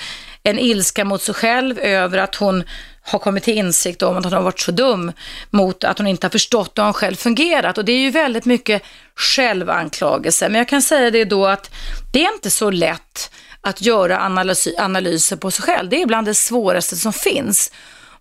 En 0.42 0.58
ilska 0.58 1.04
mot 1.04 1.22
sig 1.22 1.34
själv 1.34 1.78
över 1.78 2.18
att 2.18 2.34
hon 2.34 2.64
har 3.10 3.18
kommit 3.18 3.44
till 3.44 3.56
insikt 3.56 4.02
om 4.02 4.16
att 4.16 4.24
hon 4.24 4.32
har 4.32 4.42
varit 4.42 4.60
så 4.60 4.70
dum 4.70 5.12
mot 5.50 5.84
att 5.84 5.98
hon 5.98 6.06
inte 6.06 6.26
har 6.26 6.30
förstått 6.30 6.78
hur 6.78 6.82
hon 6.82 6.92
själv 6.92 7.16
fungerat. 7.16 7.78
Och 7.78 7.84
det 7.84 7.92
är 7.92 7.98
ju 7.98 8.10
väldigt 8.10 8.44
mycket 8.44 8.82
självanklagelse. 9.14 10.48
Men 10.48 10.58
jag 10.58 10.68
kan 10.68 10.82
säga 10.82 11.10
det 11.10 11.24
då 11.24 11.46
att 11.46 11.70
det 12.12 12.24
är 12.24 12.34
inte 12.34 12.50
så 12.50 12.70
lätt 12.70 13.30
att 13.60 13.82
göra 13.82 14.20
analys 14.20 14.68
analyser 14.78 15.36
på 15.36 15.50
sig 15.50 15.64
själv. 15.64 15.88
Det 15.88 16.02
är 16.02 16.06
bland 16.06 16.26
det 16.26 16.34
svåraste 16.34 16.96
som 16.96 17.12
finns. 17.12 17.72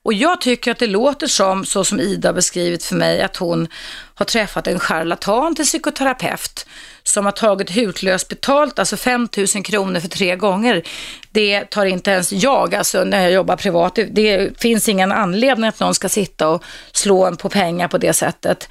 Och 0.03 0.14
jag 0.14 0.41
tycker 0.41 0.72
att 0.72 0.80
det 0.80 0.88
låter 0.88 1.28
som, 1.28 1.66
så 1.66 1.84
som 1.84 1.99
Ida 1.99 2.34
beskrivit 2.34 2.84
för 2.84 2.95
mig, 2.95 3.22
att 3.22 3.38
hon 3.38 3.68
har 4.16 4.26
träffat 4.26 4.68
en 4.68 4.80
charlatan 4.80 5.56
till 5.56 5.66
psykoterapeut 5.66 6.66
som 7.10 7.26
har 7.26 7.31
tagit 7.31 7.69
hutlöst 7.69 8.27
betalt, 8.27 8.80
alltså 8.80 8.98
5 8.98 9.27
000 9.56 9.64
kronor 9.64 9.99
för 9.99 10.07
tre 10.07 10.36
gånger. 10.36 10.84
Det 11.31 11.65
tar 11.65 11.86
inte 11.86 12.11
ens 12.11 12.31
jag, 12.31 12.76
alltså 12.76 13.03
när 13.03 13.22
jag 13.22 13.31
jobbar 13.31 13.56
privat. 13.56 13.99
Det 14.11 14.60
finns 14.61 14.90
ingen 14.90 15.11
anledning 15.11 15.69
att 15.69 15.80
någon 15.80 15.95
ska 15.95 16.10
sitta 16.10 16.48
och 16.48 16.64
slå 16.91 17.26
en 17.26 17.38
på 17.38 17.49
pengar 17.49 17.88
på 17.88 17.98
det 17.98 18.14
sättet. 18.14 18.69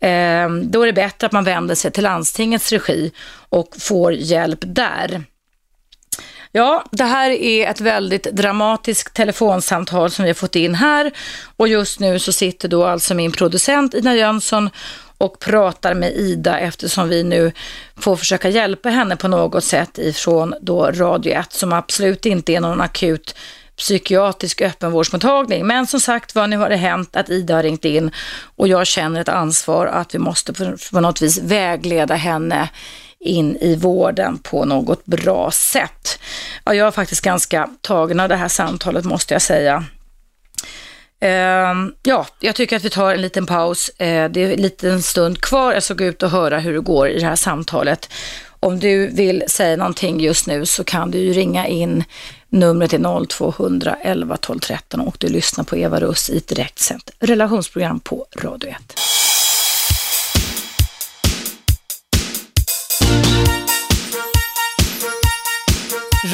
Ehm, 0.00 0.70
då 0.70 0.82
är 0.82 0.86
det 0.86 0.92
bättre 0.92 1.26
att 1.26 1.32
man 1.32 1.44
vänder 1.44 1.74
sig 1.74 1.90
till 1.90 2.02
landstingets 2.04 2.72
regi 2.72 3.12
och 3.48 3.68
får 3.78 4.12
hjälp 4.12 4.58
där. 4.62 5.24
Ja, 6.52 6.84
det 6.90 7.04
här 7.04 7.30
är 7.30 7.70
ett 7.70 7.80
väldigt 7.80 8.22
dramatiskt 8.22 9.14
telefonsamtal 9.14 10.10
som 10.10 10.22
vi 10.22 10.28
har 10.28 10.34
fått 10.34 10.56
in 10.56 10.74
här 10.74 11.12
och 11.56 11.68
just 11.68 12.00
nu 12.00 12.18
så 12.18 12.32
sitter 12.32 12.68
då 12.68 12.84
alltså 12.84 13.14
min 13.14 13.32
producent 13.32 13.94
Ina 13.94 14.16
Jönsson 14.16 14.70
och 15.18 15.38
pratar 15.38 15.94
med 15.94 16.12
Ida 16.12 16.58
eftersom 16.58 17.08
vi 17.08 17.24
nu 17.24 17.52
får 17.96 18.16
försöka 18.16 18.48
hjälpa 18.48 18.88
henne 18.88 19.16
på 19.16 19.28
något 19.28 19.64
sätt 19.64 19.98
ifrån 19.98 20.54
då 20.60 20.90
Radio 20.90 21.32
1 21.32 21.52
som 21.52 21.72
absolut 21.72 22.26
inte 22.26 22.52
är 22.52 22.60
någon 22.60 22.80
akut 22.80 23.34
psykiatrisk 23.76 24.60
öppenvårdsmottagning. 24.60 25.66
Men 25.66 25.86
som 25.86 26.00
sagt 26.00 26.34
var, 26.34 26.46
nu 26.46 26.56
har 26.56 26.68
det 26.68 26.76
hänt 26.76 27.16
att 27.16 27.30
Ida 27.30 27.54
har 27.54 27.62
ringt 27.62 27.84
in 27.84 28.10
och 28.56 28.68
jag 28.68 28.86
känner 28.86 29.20
ett 29.20 29.28
ansvar 29.28 29.86
att 29.86 30.14
vi 30.14 30.18
måste 30.18 30.52
på 30.92 31.00
något 31.00 31.22
vis 31.22 31.38
vägleda 31.38 32.14
henne 32.14 32.68
in 33.20 33.56
i 33.56 33.76
vården 33.76 34.38
på 34.38 34.64
något 34.64 35.04
bra 35.04 35.50
sätt. 35.50 36.18
Ja, 36.64 36.74
jag 36.74 36.86
är 36.86 36.90
faktiskt 36.90 37.24
ganska 37.24 37.68
tagen 37.80 38.20
av 38.20 38.28
det 38.28 38.36
här 38.36 38.48
samtalet 38.48 39.04
måste 39.04 39.34
jag 39.34 39.42
säga. 39.42 39.84
Ehm, 41.20 41.92
ja, 42.02 42.26
jag 42.40 42.54
tycker 42.54 42.76
att 42.76 42.84
vi 42.84 42.90
tar 42.90 43.14
en 43.14 43.22
liten 43.22 43.46
paus. 43.46 43.88
Eh, 43.88 44.30
det 44.30 44.42
är 44.42 44.50
en 44.50 44.62
liten 44.62 45.02
stund 45.02 45.40
kvar. 45.40 45.72
Jag 45.72 45.82
ska 45.82 45.94
gå 45.94 46.04
ut 46.04 46.22
och 46.22 46.30
höra 46.30 46.58
hur 46.58 46.72
det 46.72 46.80
går 46.80 47.08
i 47.08 47.18
det 47.18 47.26
här 47.26 47.36
samtalet. 47.36 48.08
Om 48.60 48.78
du 48.78 49.06
vill 49.06 49.44
säga 49.48 49.76
någonting 49.76 50.20
just 50.20 50.46
nu 50.46 50.66
så 50.66 50.84
kan 50.84 51.10
du 51.10 51.18
ju 51.18 51.32
ringa 51.32 51.66
in 51.66 52.04
numret 52.48 52.92
är 52.92 53.26
0211 53.26 54.36
12 54.36 54.58
13 54.58 55.00
och 55.00 55.16
du 55.18 55.28
lyssnar 55.28 55.64
på 55.64 55.76
Eva 55.76 56.00
Russ 56.00 56.30
i 56.30 56.36
ett 56.36 56.48
direktsänt 56.48 57.10
relationsprogram 57.20 58.00
på 58.00 58.26
Radio 58.36 58.70
1. 58.70 58.76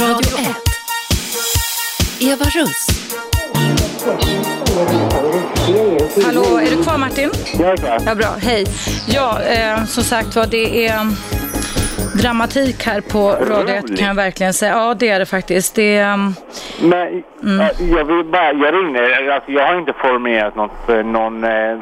Radio 0.01 0.39
1. 0.39 0.57
Eva 2.21 2.45
Russ. 2.45 2.87
Hallå, 6.27 6.43
är 6.59 6.77
du 6.77 6.83
kvar 6.83 6.99
Martin? 6.99 7.31
Jag 7.59 7.69
är 7.73 7.77
kvar. 7.77 7.99
Ja, 8.07 8.15
bra. 8.15 8.27
Hej. 8.43 8.65
Ja, 9.09 9.39
eh, 9.43 9.85
som 9.85 10.03
sagt 10.05 10.37
var, 10.37 10.47
det 10.47 10.87
är 10.87 10.99
dramatik 12.23 12.87
här 12.87 13.01
på 13.01 13.31
Radio 13.53 13.75
1 13.75 13.99
kan 13.99 14.09
jag 14.09 14.15
verkligen 14.15 14.53
säga. 14.53 14.73
Ja, 14.73 14.95
det 14.95 15.09
är 15.09 15.19
det 15.19 15.27
faktiskt. 15.27 15.75
Det 15.77 15.97
är, 15.97 16.15
um, 16.15 16.35
Men 16.83 17.61
äh, 17.61 17.67
jag 17.97 18.05
vill 18.05 18.25
bara, 18.25 18.53
jag 18.53 18.75
ringer, 18.75 19.29
alltså 19.31 19.51
jag 19.53 19.67
har 19.67 19.79
inte 19.79 19.93
formulerat 19.93 20.57
något, 20.57 20.89
eh, 20.89 20.97
någon, 21.05 21.45
eh, 21.45 21.79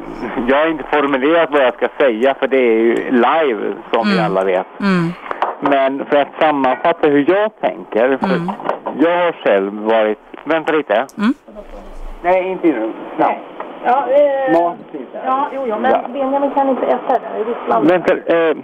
jag 0.49 0.57
har 0.57 0.71
inte 0.71 0.85
formulerat 0.93 1.49
vad 1.53 1.65
jag 1.65 1.75
ska 1.75 1.89
säga 1.99 2.35
för 2.39 2.47
det 2.49 2.57
är 2.57 2.79
ju 2.81 2.95
live 3.11 3.75
som 3.93 4.11
vi 4.11 4.19
alla 4.21 4.45
vet. 4.45 4.67
mm, 4.81 5.13
Men 5.61 6.05
för 6.07 6.17
att 6.17 6.29
sammanfatta 6.41 7.09
hur 7.09 7.25
jag 7.31 7.61
tänker, 7.61 8.19
för 8.21 8.41
jag 9.01 9.25
har 9.25 9.33
själv 9.45 9.73
varit, 9.75 10.19
vänta 10.45 10.73
lite. 10.73 11.07
Mm. 11.19 11.35
Nej, 12.23 12.49
inte 12.51 12.67
nu. 12.67 12.93
Snabbt. 13.17 13.41
Ja, 13.85 14.07
eh, 14.11 14.53
Mat 14.63 14.77
lite. 14.93 15.23
ja, 15.27 15.49
jo, 15.55 15.61
jo, 15.67 15.79
men 15.79 15.91
Ja. 15.91 16.09
Benjamin 16.09 16.51
kan 16.51 16.69
inte 16.69 16.87
äta 16.87 17.19
där 17.19 17.41
i 17.41 17.45
Ryssland. 17.45 17.89
Vänta, 17.89 18.15
eh, 18.15 18.57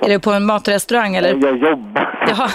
är 0.00 0.08
du 0.08 0.20
på 0.20 0.30
en 0.32 0.46
matrestaurang 0.46 1.14
eller? 1.16 1.28
jag 1.28 1.56
jobbar. 1.56 2.08
Jaha. 2.28 2.48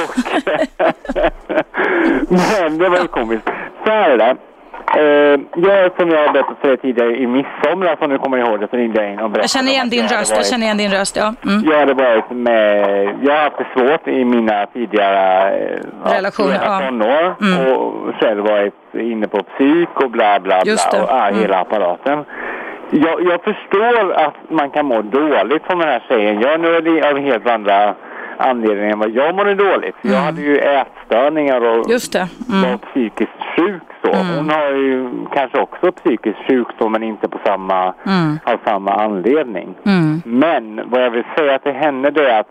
Men 2.61 2.77
det 2.77 2.89
var 2.89 2.97
ju 2.97 3.07
komiskt. 3.07 3.49
Så 3.85 3.91
här 3.91 4.09
är 4.09 4.17
det. 4.17 4.35
Eh, 4.97 5.39
jag, 5.55 5.91
som 5.99 6.09
jag 6.09 6.19
har 6.27 6.33
berättat 6.33 6.57
för 6.61 6.71
er 6.71 6.75
tidigare 6.77 7.17
i 7.17 7.27
midsommar, 7.27 7.95
som 7.99 8.09
du 8.09 8.17
kommer 8.17 8.37
ihåg 8.37 8.59
det, 8.59 8.67
så 8.71 8.77
ringde 8.77 9.01
jag 9.01 9.11
in 9.11 9.19
och 9.19 9.29
berättade. 9.29 9.43
Jag 9.43 9.49
känner 9.49 9.71
om 9.71 9.73
igen 9.73 9.89
din 9.89 10.07
röst. 10.07 10.33
Jag 10.35 10.45
känner 10.45 10.65
igen 10.65 10.77
din 10.77 10.91
röst, 10.91 11.15
ja. 11.15 11.33
Mm. 11.45 11.63
Jag 11.71 11.79
hade 11.79 11.93
varit 11.93 12.29
med, 12.31 12.79
jag 13.23 13.33
har 13.33 13.43
haft 13.43 13.57
det 13.57 13.67
svårt 13.75 14.07
i 14.07 14.25
mina 14.25 14.65
tidigare 14.65 15.51
Relationer, 16.05 16.59
ja, 16.65 16.81
ja. 16.81 16.87
tonår 16.89 17.35
Mm. 17.41 17.67
och 17.73 18.15
själv 18.19 18.43
varit 18.43 18.73
inne 18.93 19.27
på 19.27 19.37
psyk 19.43 19.89
och 20.03 20.11
bla 20.11 20.39
bla 20.39 20.61
bla 20.63 21.01
och 21.03 21.11
Mm. 21.27 21.39
hela 21.41 21.57
apparaten. 21.59 22.25
Jag, 22.91 23.23
jag 23.23 23.43
förstår 23.43 24.13
att 24.13 24.33
man 24.49 24.69
kan 24.69 24.85
må 24.85 25.01
dåligt 25.01 25.63
som 25.69 25.79
den 25.79 25.89
här 25.89 26.03
tjejen 26.07 26.41
gör. 26.41 26.57
Nu 26.57 26.75
är 26.75 26.81
det 26.81 27.09
av 27.09 27.17
helt 27.19 27.47
andra 27.49 27.95
anledningar 28.43 28.91
än 28.93 28.99
vad 28.99 29.09
jag 29.09 29.35
mådde 29.35 29.55
dåligt. 29.55 29.95
Jag 30.01 30.17
hade 30.17 30.41
ju 30.41 30.57
ätstörningar 30.57 31.61
och 31.61 31.73
Mm. 31.75 31.89
Just 31.89 32.13
det. 32.13 32.27
Mm. 32.49 32.69
var 32.71 32.77
psykiskt 32.77 33.39
sjuk 33.57 33.81
så. 34.03 34.13
Hon 34.13 34.49
har 34.49 34.69
ju 34.69 35.09
kanske 35.33 35.59
också 35.61 35.91
psykisk 35.91 36.37
sjukdom 36.47 36.91
men 36.91 37.03
inte 37.03 37.27
på 37.29 37.39
samma, 37.45 37.93
Mm. 38.05 38.39
av 38.45 38.57
samma 38.65 38.91
anledning. 38.91 39.75
Mm. 39.85 40.21
Men 40.25 40.89
vad 40.89 41.03
jag 41.03 41.11
vill 41.11 41.23
säga 41.37 41.59
till 41.59 41.71
henne 41.71 42.09
det 42.09 42.29
är 42.31 42.39
att 42.39 42.47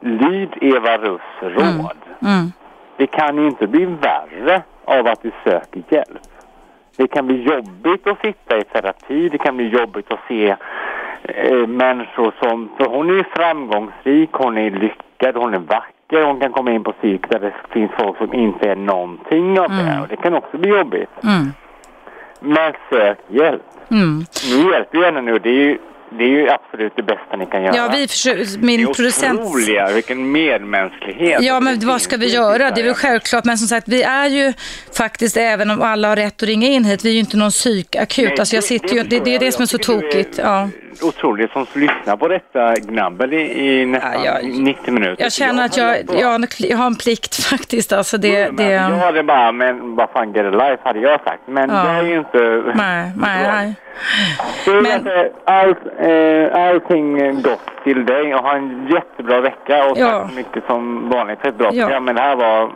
lyd 0.00 0.48
Eva 0.60 0.96
Russ 0.98 1.20
råd. 1.40 1.96
Mm. 2.22 2.52
Det 2.96 3.06
kan 3.06 3.36
ju 3.36 3.46
inte 3.46 3.66
bli 3.66 3.84
värre 3.84 4.62
av 4.84 5.06
att 5.06 5.22
du 5.22 5.30
söker 5.44 5.82
hjälp. 5.88 6.18
Det 6.96 7.06
kan 7.06 7.26
bli 7.26 7.42
jobbigt 7.42 8.06
att 8.06 8.20
sitta 8.20 8.58
i 8.58 8.64
terapi, 8.64 9.28
det 9.28 9.38
kan 9.38 9.56
bli 9.56 9.68
jobbigt 9.68 10.12
att 10.12 10.20
se 10.28 10.56
eh, 11.22 11.66
människor 11.66 12.34
som... 12.42 12.68
För 12.76 12.84
hon 12.84 13.10
är 13.10 13.14
ju 13.14 13.24
framgångsrik, 13.36 14.30
hon 14.32 14.58
är 14.58 14.70
lyckad, 15.20 15.36
hon 15.36 15.54
är 15.54 15.58
vacker, 15.58 16.22
hon 16.22 16.40
kan 16.40 16.52
komma 16.52 16.72
in 16.72 16.84
på 16.84 16.92
psyk 16.92 17.20
där 17.30 17.38
det 17.38 17.52
finns 17.72 17.90
folk 17.98 18.18
som 18.18 18.34
inte 18.34 18.70
är 18.70 18.76
någonting 18.76 19.60
av 19.60 19.68
det. 19.70 19.98
Och 20.02 20.08
det 20.08 20.16
kan 20.16 20.34
också 20.34 20.58
bli 20.58 20.70
jobbigt. 20.70 21.10
Mm. 21.22 21.52
Men 22.40 22.72
sök 22.90 23.18
hjälp. 23.28 23.62
Mm. 23.90 24.24
Ni 24.50 24.70
hjälper 24.72 24.98
ju 24.98 25.04
henne 25.04 25.20
nu, 25.20 25.38
det 25.38 25.48
är 25.48 25.52
ju, 25.52 25.78
det 26.18 26.24
är 26.24 26.28
ju 26.28 26.48
absolut 26.50 26.92
det 26.96 27.02
bästa 27.02 27.36
ni 27.36 27.46
kan 27.46 27.62
göra. 27.62 27.76
Ja, 27.76 27.88
vi 27.92 28.08
försöker, 28.08 28.44
Det 28.44 28.66
min 28.66 28.80
är 28.80 28.86
producent... 28.94 29.40
otroliga, 29.40 29.88
vilken 29.94 30.32
medmänsklighet. 30.32 31.42
Ja, 31.42 31.60
men 31.60 31.78
Det 31.78 31.86
vad 31.86 32.00
ska 32.02 32.16
vi 32.16 32.34
göra? 32.34 32.70
Det 32.70 32.80
är 32.80 32.84
väl 32.84 32.94
självklart. 32.94 33.44
Men 33.44 33.58
som 33.58 33.68
sagt, 33.68 33.88
vi 33.88 34.02
är 34.02 34.26
ju 34.28 34.52
faktiskt, 34.96 35.36
även 35.36 35.70
om 35.70 35.82
alla 35.82 36.08
har 36.08 36.16
rätt 36.16 36.42
att 36.42 36.48
ringa 36.48 36.66
in 36.68 36.84
hit, 36.84 37.04
vi 37.04 37.08
är 37.08 37.12
ju 37.14 37.20
inte 37.20 37.36
någon 37.36 37.50
psykakut. 37.50 38.28
Nej, 38.28 38.36
Alltså 38.40 38.54
jag 38.56 38.64
sitter 38.64 38.94
ju, 38.94 39.02
det, 39.02 39.24
det 39.24 39.34
är 39.34 39.38
det 39.38 39.52
som 39.52 39.62
är 39.62 39.66
så 39.66 39.78
tokigt. 39.78 40.38
Ja. 40.42 40.68
Otroligt 41.02 41.50
som 41.52 41.66
lyssnar 41.74 42.16
på 42.16 42.28
detta 42.28 42.74
gnabbel 42.74 43.32
i, 43.34 43.68
i 43.80 43.86
nästan 43.86 44.24
Ja, 44.24 44.38
jag- 44.42 44.60
90 44.60 44.90
minuter. 44.92 45.22
Jag 45.22 45.32
känner 45.32 45.64
att 45.64 45.76
jag, 45.76 45.96
jag, 46.08 46.46
jag 46.58 46.76
har 46.76 46.86
en 46.86 46.96
plikt 46.96 47.34
faktiskt. 47.50 47.92
Alltså 47.92 48.18
det, 48.18 48.46
Men 48.46 48.56
det, 48.56 48.72
Jag 48.72 48.80
hade 48.90 49.22
bara, 49.22 49.52
men 49.52 49.96
vad 49.96 50.10
fan, 50.10 50.32
get 50.32 50.46
a 50.46 50.50
life 50.50 50.78
hade 50.82 50.98
jag 51.00 51.20
sagt. 51.24 51.42
Men 51.46 51.70
Ja. 51.70 51.86
jag 51.94 51.96
är 51.98 52.08
ju 52.08 52.18
inte... 52.18 52.62
nej, 52.74 53.10
nej, 53.16 53.42
nej. 53.52 53.74
Men- 54.66 54.82
men... 54.82 55.08
allt, 55.44 55.78
eh, 55.98 56.62
allting 56.68 57.42
gott 57.42 57.70
till 57.84 58.04
dig 58.06 58.34
och 58.34 58.40
ha 58.42 58.56
en 58.56 58.88
jättebra 58.94 59.40
vecka 59.40 59.84
och 59.84 59.98
Ja. 59.98 60.10
tack 60.20 60.30
så 60.30 60.36
mycket 60.36 60.66
som 60.66 61.08
vanligt 61.08 61.40
för 61.40 61.48
ett 61.48 61.58
bra 61.58 61.70
Ja. 61.72 61.84
program. 61.84 62.04
Men 62.04 62.14
det 62.14 62.20
här 62.20 62.36
var 62.36 62.70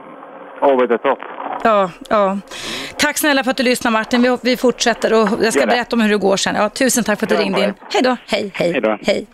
over 0.63 0.87
the 0.87 0.99
top. 0.99 1.19
Ja, 1.65 1.91
ja. 2.09 2.39
Tack 2.97 3.19
snälla 3.19 3.45
för 3.45 3.51
att 3.51 3.57
du 3.57 3.63
lyssnar 3.63 3.91
Martin. 3.91 4.23
Vi, 4.23 4.37
vi 4.43 4.57
fortsätter 4.57 5.13
och 5.13 5.29
jag 5.43 5.53
ska 5.53 5.67
berätta 5.67 5.97
om 5.97 6.03
hur 6.03 6.09
det 6.09 6.17
går 6.17 6.37
sen. 6.37 6.55
Ja, 6.55 6.69
tusen 6.69 7.05
tack 7.05 7.19
för 7.19 7.27
att 7.27 7.31
du 7.31 7.37
ringde 7.37 7.65
in. 7.65 7.75
Hej 7.93 8.03
då. 8.03 8.17
Hej, 8.27 8.51
hej. 8.55 8.73
Hej 8.73 8.99
hej. 9.03 9.27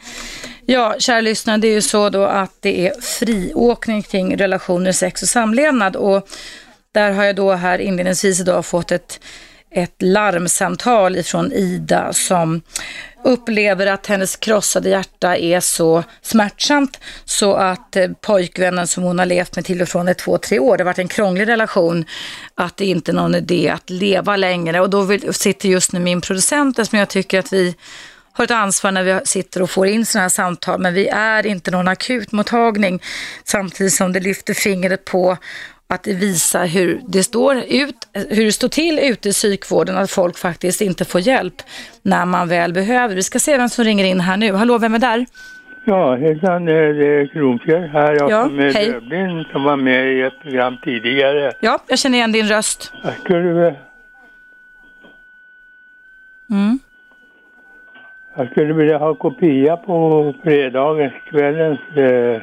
Ja, 0.69 0.95
kära 0.99 1.21
lyssnare, 1.21 1.57
det 1.57 1.69
är 1.69 1.73
ju 1.73 1.83
så 1.83 2.09
då 2.11 2.25
att 2.25 2.53
det 2.61 2.87
är 2.87 3.01
friåkning 3.01 4.03
kring 4.03 4.37
relationer, 4.37 4.93
sex 4.93 5.23
och 5.23 5.29
samlevnad 5.29 5.97
och 5.97 6.29
där 6.93 7.13
har 7.13 7.25
jag 7.25 7.37
då 7.37 7.53
här 7.53 7.79
inledningsvis 7.79 8.41
idag 8.41 8.67
fått 8.67 8.93
ett, 8.93 9.21
ett 9.77 10.03
larmsamtal 10.03 11.17
ifrån 11.17 11.53
Ida 11.53 12.13
som 12.13 12.63
upplever 13.25 13.87
att 13.87 14.07
hennes 14.07 14.37
krossade 14.37 14.89
hjärta 14.89 15.37
är 15.37 15.61
så 15.61 16.05
smärtsamt 16.23 17.01
så 17.25 17.55
att 17.55 17.97
eh, 17.97 18.09
pojkvännen 18.21 18.87
som 18.87 19.03
hon 19.03 19.19
har 19.19 19.27
levt 19.27 19.57
med 19.57 19.65
till 19.65 19.83
och 19.83 19.89
från 19.89 20.09
i 20.09 20.15
två, 20.15 20.39
tre 20.39 20.59
år, 20.59 20.77
det 20.77 20.83
har 20.83 20.87
varit 20.87 20.99
en 20.99 21.09
krånglig 21.09 21.49
relation, 21.49 22.05
att 22.55 22.77
det 22.77 22.85
inte 22.85 23.11
är 23.11 23.15
någon 23.15 23.35
idé 23.35 23.69
att 23.69 23.91
leva 23.91 24.37
längre. 24.37 24.81
Och 24.81 24.91
då 24.91 25.03
vill, 25.03 25.35
sitter 25.35 25.69
just 25.69 25.93
nu 25.93 26.01
min 26.01 26.21
producent 26.21 26.89
som 26.89 26.99
jag 26.99 27.09
tycker 27.09 27.39
att 27.39 27.53
vi 27.53 27.75
har 28.33 28.45
ett 28.45 28.51
ansvar 28.51 28.93
när 28.93 29.03
vi 29.03 29.21
sitter 29.25 29.63
och 29.63 29.71
får 29.71 29.87
in 29.87 30.07
sådana 30.07 30.23
här 30.23 30.29
samtal, 30.29 30.81
men 30.81 30.95
vi 30.95 31.09
är 31.09 31.47
inte 31.47 31.71
någon 31.71 31.89
akutmottagning 31.89 33.03
samtidigt 33.45 33.95
som 33.95 34.13
det 34.13 34.21
lyfter 34.21 34.55
fingret 34.55 35.05
på 35.05 35.37
att 35.89 36.07
visa 36.07 36.65
hur 36.65 37.01
det, 37.09 37.23
står 37.23 37.57
ut, 37.57 38.09
hur 38.13 38.45
det 38.45 38.53
står 38.53 38.69
till 38.69 38.99
ute 38.99 39.29
i 39.29 39.33
psykvården, 39.33 39.97
att 39.97 40.11
folk 40.11 40.39
faktiskt 40.39 40.81
inte 40.81 41.05
får 41.05 41.21
hjälp 41.21 41.55
när 42.03 42.27
man 42.27 42.49
väl 42.49 42.73
behöver. 42.73 43.15
Vi 43.15 43.23
ska 43.23 43.39
se 43.39 43.57
vem 43.57 43.69
som 43.69 43.85
ringer 43.85 44.05
in 44.05 44.21
här 44.21 44.37
nu. 44.37 44.53
Hallå, 44.53 44.79
vem 44.79 44.95
är 44.95 44.99
där? 44.99 45.27
Ja, 45.85 46.17
hejsan, 46.17 46.65
det 46.65 46.73
är 46.73 47.27
Kronfjäll 47.27 47.83
här. 47.83 48.13
Jag 48.15 48.31
Ja, 48.31 48.43
kommer 48.43 48.73
hej. 48.73 48.93
Döblin 48.93 49.45
som 49.53 49.65
var 49.65 49.77
med 49.77 50.13
i 50.19 50.23
ett 50.23 50.41
program 50.43 50.77
tidigare. 50.85 51.53
Ja, 51.61 51.79
jag 51.89 51.99
känner 51.99 52.19
igen 52.19 52.33
din 52.33 52.49
röst. 52.49 52.93
Jag 53.03 53.15
skulle, 53.25 53.75
Mm. 56.51 56.79
jag 58.37 58.51
skulle 58.51 58.73
vilja 58.73 58.99
ha 58.99 59.15
kopia 59.15 59.77
på 59.77 60.35
fredagens 60.43 61.13
kvällens 61.31 61.81
eh, 61.97 62.43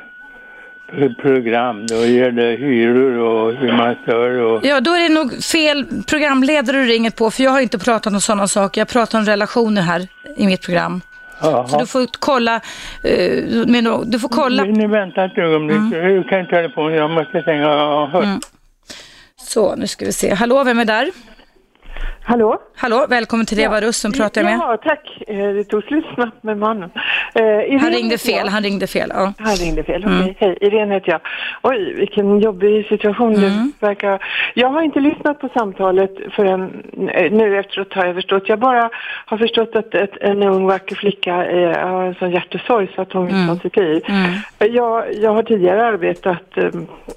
program. 1.21 1.87
Då 1.87 2.05
gäller 2.05 2.57
hyror 2.57 3.17
och 3.17 3.53
hur 3.53 3.71
man 3.77 3.95
stör 4.03 4.29
och... 4.41 4.65
Ja, 4.65 4.81
då 4.81 4.91
är 4.91 4.99
det 5.09 5.15
nog 5.15 5.43
fel 5.43 5.85
programledare 6.07 6.77
du 6.77 6.83
ringer 6.83 7.11
på, 7.11 7.31
för 7.31 7.43
jag 7.43 7.51
har 7.51 7.59
inte 7.59 7.79
pratat 7.79 8.13
om 8.13 8.21
sådana 8.21 8.47
saker. 8.47 8.81
Jag 8.81 8.87
pratar 8.87 9.19
om 9.19 9.25
relationer 9.25 9.81
här 9.81 10.07
i 10.37 10.45
mitt 10.45 10.61
program. 10.61 11.01
Så 11.41 11.47
Jaha. 11.49 11.79
du 11.79 11.85
får 11.85 12.07
kolla, 12.19 12.55
eh, 13.03 13.09
no- 13.65 14.03
du 14.05 14.19
får 14.19 14.29
kolla. 14.29 14.63
Ni 14.63 14.87
vänta 14.87 15.25
ett 15.25 15.37
ögonblick. 15.37 15.77
Mm. 15.93 16.23
Kan 16.23 16.47
telefonen? 16.47 16.97
Jag 16.97 17.09
måste 17.09 17.31
tänka. 17.31 17.53
Ja, 17.53 18.09
hör. 18.13 18.25
Så, 19.35 19.75
nu 19.75 19.87
ska 19.87 20.05
vi 20.05 20.13
se. 20.13 20.33
Hallå, 20.33 20.63
vem 20.63 20.79
är 20.79 20.85
där? 20.85 21.11
Hallå? 22.25 22.57
Hallå, 22.75 23.05
välkommen 23.09 23.45
till 23.45 23.59
Eva 23.59 23.81
Russ 23.81 23.97
som 23.97 24.11
pratar 24.11 24.41
jag 24.41 24.49
med. 24.51 24.59
Ja, 24.59 24.77
tack. 24.83 25.21
Eh, 25.27 25.37
Det 25.53 25.63
tog 25.63 25.83
slut 25.83 26.05
snabbt 26.15 26.43
med 26.43 26.57
mannen. 26.57 26.89
Eh, 27.35 27.43
Irene 27.43 27.79
Han 27.81 27.91
ringde 27.91 28.17
fel, 28.17 28.47
han 28.47 28.63
ringde 28.63 28.87
fel. 28.87 29.11
Ja. 29.15 29.33
Han 29.37 29.55
ringde 29.55 29.83
fel, 29.83 30.03
Mm. 30.03 30.21
okej. 30.21 30.35
Hej, 30.39 30.57
Irene 30.61 30.93
heter 30.93 31.11
jag. 31.11 31.21
Oj, 31.61 31.93
vilken 31.97 32.39
jobbig 32.39 32.85
situation 32.87 33.35
Mm. 33.35 33.71
det 33.79 33.87
verkar. 33.87 34.25
Jag 34.53 34.69
har 34.69 34.81
inte 34.81 34.99
lyssnat 34.99 35.39
på 35.39 35.49
samtalet 35.53 36.11
förrän 36.35 36.83
eh, 37.13 37.31
nu 37.31 37.59
efteråt 37.59 37.93
har 37.93 38.05
jag 38.05 38.15
förstått. 38.15 38.43
Jag 38.49 38.59
bara 38.59 38.89
har 39.25 39.37
förstått 39.37 39.75
att 39.75 39.95
ett, 39.95 40.17
en 40.21 40.43
ung 40.43 40.65
vacker 40.67 40.95
flicka 40.95 41.45
eh, 41.45 41.87
har 41.87 42.03
en 42.03 42.15
sån 42.15 42.31
hjärtesorg 42.31 42.87
så 42.95 43.01
att 43.01 43.13
hon 43.13 43.25
vill 43.27 43.47
ta 43.47 43.55
sitt 43.55 43.75
liv. 43.77 44.01
Mm. 44.07 44.31
Jag, 44.73 45.13
jag 45.15 45.33
har 45.33 45.43
tidigare 45.43 45.85
arbetat 45.85 46.43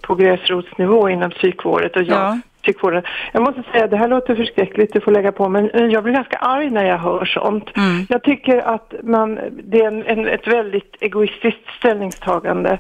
på 0.03 0.15
gräsrotsnivå 0.15 1.09
inom 1.09 1.31
psykvården 1.31 1.91
och 1.95 2.03
jag 2.03 2.17
Ja. 2.17 2.39
Psykvården. 2.67 3.03
Jag 3.33 3.43
måste 3.43 3.63
säga, 3.73 3.87
det 3.87 3.97
här 3.97 4.09
låter 4.09 4.35
förskräckligt, 4.35 4.93
du 4.93 5.01
får 5.01 5.13
lägga 5.13 5.33
på, 5.33 5.49
men 5.49 5.91
jag 5.91 6.03
blir 6.05 6.15
ganska 6.15 6.37
arg 6.37 6.71
när 6.71 6.85
jag 6.85 6.99
hör 6.99 7.25
sånt. 7.25 7.77
Mm. 7.77 8.07
Jag 8.09 8.23
tycker 8.23 8.59
att 8.59 8.95
man, 9.03 9.39
det 9.65 9.79
är 9.81 9.87
en, 9.87 10.03
en, 10.07 10.27
ett 10.29 10.47
väldigt 10.47 10.97
egoistiskt 11.01 11.67
ställningstagande. 11.79 12.79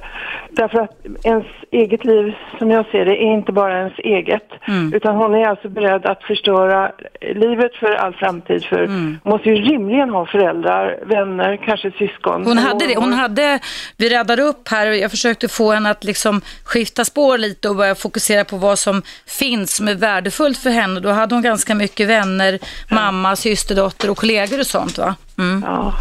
Därför 0.50 0.78
att 0.80 0.96
ens 1.24 1.46
eget 1.70 2.04
liv, 2.04 2.34
som 2.58 2.70
jag 2.70 2.86
ser 2.86 3.04
det, 3.04 3.22
är 3.22 3.32
inte 3.38 3.52
bara 3.52 3.78
ens 3.78 3.98
eget. 3.98 4.48
Mm. 4.68 4.94
Utan 4.94 5.16
hon 5.16 5.34
är 5.34 5.48
alltså 5.48 5.68
beredd 5.68 6.06
att 6.06 6.22
förstöra 6.22 6.92
livet 7.34 7.74
för 7.74 7.94
all 7.94 8.14
framtid. 8.14 8.64
För 8.64 8.76
Mm. 8.86 9.18
hon 9.22 9.32
måste 9.32 9.48
ju 9.48 9.56
rimligen 9.56 10.10
ha 10.10 10.26
föräldrar, 10.26 10.98
vänner, 11.06 11.56
kanske 11.64 11.90
syskon. 11.90 12.46
Hon 12.46 12.58
hade 12.58 12.86
det, 12.86 12.96
hon 12.96 13.12
hade, 13.12 13.58
vi 13.96 14.08
räddade 14.08 14.42
upp 14.42 14.68
här 14.68 14.88
och 14.88 14.96
jag 14.96 15.10
försökte 15.10 15.48
få 15.48 15.72
henne 15.72 15.90
att 15.90 16.04
liksom 16.04 16.40
skifta 16.64 17.04
spår 17.04 17.38
lite 17.38 17.68
och 17.68 17.76
börja 17.76 17.94
fokusera 17.94 18.44
på 18.44 18.56
vad 18.56 18.78
som 18.78 19.02
finns 19.26 19.75
som 19.76 19.88
är 19.88 19.94
värdefullt 19.94 20.58
för 20.58 20.70
henne. 20.70 21.00
Då 21.00 21.10
hade 21.10 21.34
hon 21.34 21.42
ganska 21.42 21.74
mycket 21.74 22.08
vänner, 22.08 22.58
mamma, 22.88 23.36
systerdotter 23.36 24.10
och 24.10 24.18
kollegor 24.18 24.60
och 24.60 24.66
sånt 24.66 24.98
va? 24.98 25.14
Mm. 25.38 25.62
Ja. 25.66 25.94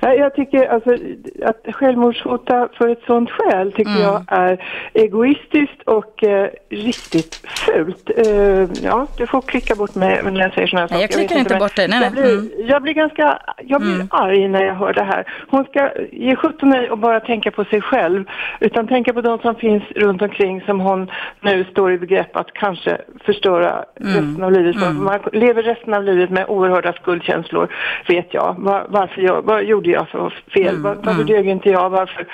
Ja, 0.00 0.14
Jag 0.14 0.34
tycker 0.34 0.66
alltså 0.68 0.96
att 1.44 1.74
självmordshota 1.74 2.68
för 2.78 2.88
ett 2.88 3.02
sånt 3.06 3.30
skäl 3.30 3.72
tycker 3.72 3.90
Mm. 3.90 4.02
jag 4.02 4.22
är 4.28 4.64
egoistiskt 4.94 5.82
och 5.84 6.24
eh, 6.24 6.48
riktigt 6.70 7.34
fult. 7.66 8.10
Eh, 8.26 8.64
ja, 8.82 9.06
du 9.18 9.26
får 9.26 9.40
klicka 9.40 9.74
bort 9.74 9.94
mig 9.94 10.20
när 10.24 10.40
jag 10.40 10.52
säger 10.54 10.66
såna 10.68 10.80
här 10.82 10.88
jag 10.90 11.00
saker. 11.00 11.06
vet 11.08 11.16
klickar 11.16 11.36
inte 11.38 11.54
men 11.54 11.58
bort 11.60 11.76
dig. 11.76 11.88
Nej, 11.88 12.02
jag, 12.02 12.12
blir, 12.12 12.32
Mm. 12.32 12.50
jag 12.68 12.82
blir 12.82 12.92
ganska, 12.92 13.38
jag 13.62 13.80
blir 13.80 14.06
arg 14.10 14.48
när 14.48 14.64
jag 14.64 14.74
hör 14.74 14.92
det 14.92 15.02
här. 15.04 15.24
Hon 15.48 15.64
ska 15.64 15.90
ge 16.12 16.36
sjutton 16.36 16.74
i 16.74 16.88
och 16.90 16.98
bara 16.98 17.20
tänka 17.20 17.50
på 17.50 17.64
sig 17.64 17.80
själv 17.80 18.24
utan 18.60 18.86
tänka 18.88 19.12
på 19.12 19.20
de 19.20 19.38
som 19.38 19.54
finns 19.54 19.82
runt 19.94 20.22
omkring 20.22 20.60
som 20.60 20.80
hon 20.80 21.10
nu 21.40 21.64
står 21.64 21.92
i 21.92 21.98
begrepp 21.98 22.36
att 22.36 22.52
kanske 22.52 22.98
förstöra 23.24 23.84
Mm. 24.00 24.12
resten 24.14 24.44
av 24.44 24.52
livet. 24.52 24.76
för. 24.80 24.90
Man 24.92 25.18
lever 25.32 25.62
resten 25.62 25.94
av 25.94 26.04
livet 26.04 26.30
med 26.30 26.44
oerhörda 26.48 26.92
skuldkänslor, 26.92 27.68
vet 28.08 28.34
jag. 28.34 28.55
Var, 28.58 28.86
varför 28.88 29.20
jag, 29.22 29.42
vad 29.42 29.64
gjorde 29.64 29.90
jag 29.90 30.08
för 30.08 30.30
fel? 30.54 30.68
Mm, 30.68 30.82
Var, 30.82 30.94
varför 31.02 31.24
dög 31.24 31.48
inte 31.48 31.68
jag? 31.68 31.90
Varför? 31.90 32.26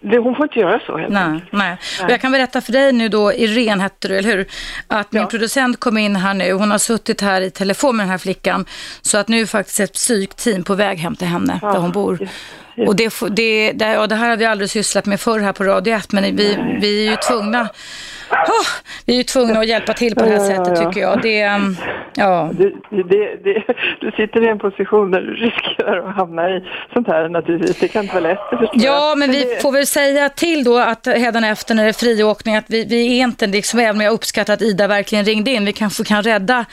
Det, 0.00 0.18
hon 0.18 0.34
får 0.36 0.44
inte 0.44 0.58
göra 0.58 0.80
så 0.86 0.98
helt 0.98 1.12
Nej, 1.12 1.22
enkelt. 1.22 1.52
nej. 1.52 1.76
Och 2.04 2.10
jag 2.10 2.20
kan 2.20 2.32
berätta 2.32 2.60
för 2.60 2.72
dig 2.72 2.92
nu 2.92 3.08
då, 3.08 3.32
Irene 3.32 3.82
hette 3.82 4.08
du, 4.08 4.16
eller 4.16 4.36
hur? 4.36 4.46
Att 4.88 5.12
min 5.12 5.22
Ja. 5.22 5.28
producent 5.28 5.80
kom 5.80 5.98
in 5.98 6.16
här 6.16 6.34
nu, 6.34 6.52
hon 6.52 6.70
har 6.70 6.78
suttit 6.78 7.20
här 7.20 7.40
i 7.40 7.50
telefon 7.50 7.96
med 7.96 8.04
den 8.06 8.10
här 8.10 8.18
flickan, 8.18 8.64
så 9.02 9.18
att 9.18 9.28
nu 9.28 9.40
är 9.40 9.46
faktiskt 9.46 9.80
ett 9.80 9.92
psykteam 9.92 10.64
på 10.64 10.74
väg 10.74 10.98
hem 10.98 11.16
till 11.16 11.26
henne, 11.26 11.58
där 11.62 11.78
hon 11.78 11.92
bor. 11.92 12.20
just, 12.20 12.32
just. 12.76 12.88
Och 12.88 12.96
det, 12.96 13.12
det, 13.30 13.72
det, 13.72 13.92
ja, 13.92 14.06
det 14.06 14.14
här 14.14 14.28
har 14.28 14.36
vi 14.36 14.44
aldrig 14.44 14.70
sysslat 14.70 15.06
med 15.06 15.20
förr 15.20 15.38
här 15.40 15.52
på 15.52 15.64
Radio 15.64 15.94
1, 15.94 16.12
men 16.12 16.36
vi, 16.36 16.58
vi 16.80 17.06
är 17.06 17.10
ju 17.10 17.16
tvungna 17.16 17.68
Åh, 18.30 18.66
vi 19.06 19.12
är 19.12 19.16
ju 19.16 19.22
tvungna 19.22 19.58
att 19.60 19.66
hjälpa 19.68 19.92
till 19.92 20.14
på 20.14 20.20
det 20.24 20.30
här 20.30 20.36
Ja, 20.36 20.44
sättet 20.64 20.78
ja. 20.78 20.86
tycker 20.90 21.00
jag. 21.00 21.22
Det, 21.22 21.46
um, 21.48 21.76
ja. 22.14 22.50
Du, 22.52 22.76
det, 22.90 23.36
det, 23.44 23.62
du 24.00 24.10
sitter 24.10 24.44
i 24.44 24.48
en 24.48 24.58
position 24.58 25.10
där 25.10 25.20
du 25.20 25.34
riskerar 25.34 26.08
att 26.08 26.16
hamna 26.16 26.50
i 26.50 26.64
sånt 26.92 27.06
här 27.08 27.28
naturligtvis. 27.28 27.78
Det 27.78 27.88
kan 27.88 28.02
inte 28.02 28.14
vara 28.20 28.28
lätt. 28.32 28.38
Ja, 28.50 28.68
jag. 28.74 29.18
men 29.18 29.30
vi 29.30 29.44
det- 29.44 29.62
får 29.62 29.72
väl 29.72 29.86
säga 29.86 30.28
till 30.28 30.64
då 30.64 30.78
att 30.78 31.06
hädanefter 31.06 31.74
när 31.74 31.82
det 31.82 31.88
är 31.88 31.92
friåkning 31.92 32.56
att 32.56 32.64
vi, 32.68 32.84
vi 32.84 33.18
är 33.18 33.24
inte, 33.24 33.46
liksom, 33.46 33.78
även 33.80 33.96
om 33.96 34.00
jag 34.00 34.12
uppskattar 34.12 34.54
att 34.54 34.62
Ida 34.62 34.86
verkligen 34.86 35.24
ringde 35.24 35.50
in, 35.50 35.64
vi 35.64 35.72
kanske 35.72 36.04
kan 36.04 36.22
rädda 36.22 36.64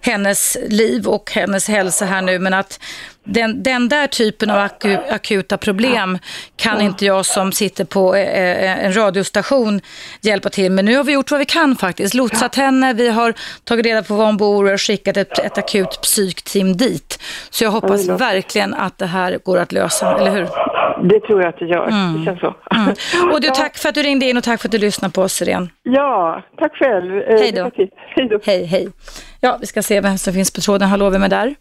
hennes 0.00 0.56
liv 0.68 1.06
och 1.06 1.30
hennes 1.34 1.68
hälsa 1.68 2.04
här 2.04 2.22
nu, 2.22 2.38
men 2.38 2.54
att 2.54 2.80
den, 3.28 3.62
den 3.62 3.88
där 3.88 4.06
typen 4.06 4.50
av 4.50 4.58
aku, 4.58 4.96
akuta 5.10 5.56
problem 5.58 6.18
kan 6.56 6.80
inte 6.80 7.04
jag 7.04 7.26
som 7.26 7.52
sitter 7.52 7.84
på 7.84 8.14
eh, 8.14 8.84
en 8.84 8.96
radiostation 8.96 9.80
hjälpa 10.20 10.48
till 10.48 10.72
med. 10.72 10.84
Nu 10.84 10.96
har 10.96 11.04
vi 11.04 11.12
gjort 11.12 11.30
vad 11.30 11.40
vi 11.40 11.46
kan 11.46 11.76
faktiskt, 11.76 12.14
lotsat 12.14 12.54
henne, 12.54 12.92
vi 12.92 13.08
har 13.08 13.34
tagit 13.64 13.86
reda 13.86 14.02
på 14.02 14.14
var 14.14 14.26
hon 14.26 14.36
bor 14.36 14.72
och 14.72 14.80
skickat 14.80 15.16
ett, 15.16 15.38
ett 15.38 15.58
akut 15.58 15.98
psykteam 16.02 16.76
dit. 16.76 17.22
Så 17.50 17.64
jag 17.64 17.70
hoppas 17.70 18.08
verkligen 18.08 18.74
att 18.74 18.98
det 18.98 19.06
här 19.06 19.38
går 19.44 19.58
att 19.58 19.72
lösa, 19.72 20.18
eller 20.18 20.30
hur? 20.30 20.48
Det 21.08 21.20
tror 21.20 21.42
jag 21.42 21.48
att 21.48 21.58
det 21.58 21.66
gör. 21.66 21.86
Det 22.18 22.24
känns 22.24 22.40
så. 22.40 22.54
Mm. 22.70 22.94
Och 23.32 23.40
du, 23.40 23.48
tack 23.54 23.76
för 23.78 23.88
att 23.88 23.94
du 23.94 24.02
ringde 24.02 24.26
in 24.26 24.36
och 24.36 24.44
tack 24.44 24.60
för 24.60 24.68
att 24.68 24.72
du 24.72 24.78
lyssnade 24.78 25.12
på 25.12 25.22
oss, 25.22 25.42
Irene. 25.42 25.68
Ja, 25.82 26.42
tack 26.58 26.76
själv. 26.76 27.16
Eh. 27.16 27.40
Hej 27.40 27.52
då. 27.52 27.70
Hej, 28.44 28.64
hej. 28.64 28.88
Ja, 29.40 29.58
vi 29.60 29.66
ska 29.66 29.82
se 29.82 30.00
vem 30.00 30.18
som 30.18 30.32
finns 30.32 30.50
på 30.50 30.60
tråden. 30.60 30.88
Hallå, 30.88 31.10
vem 31.10 31.22
är 31.22 31.28
där? 31.28 31.54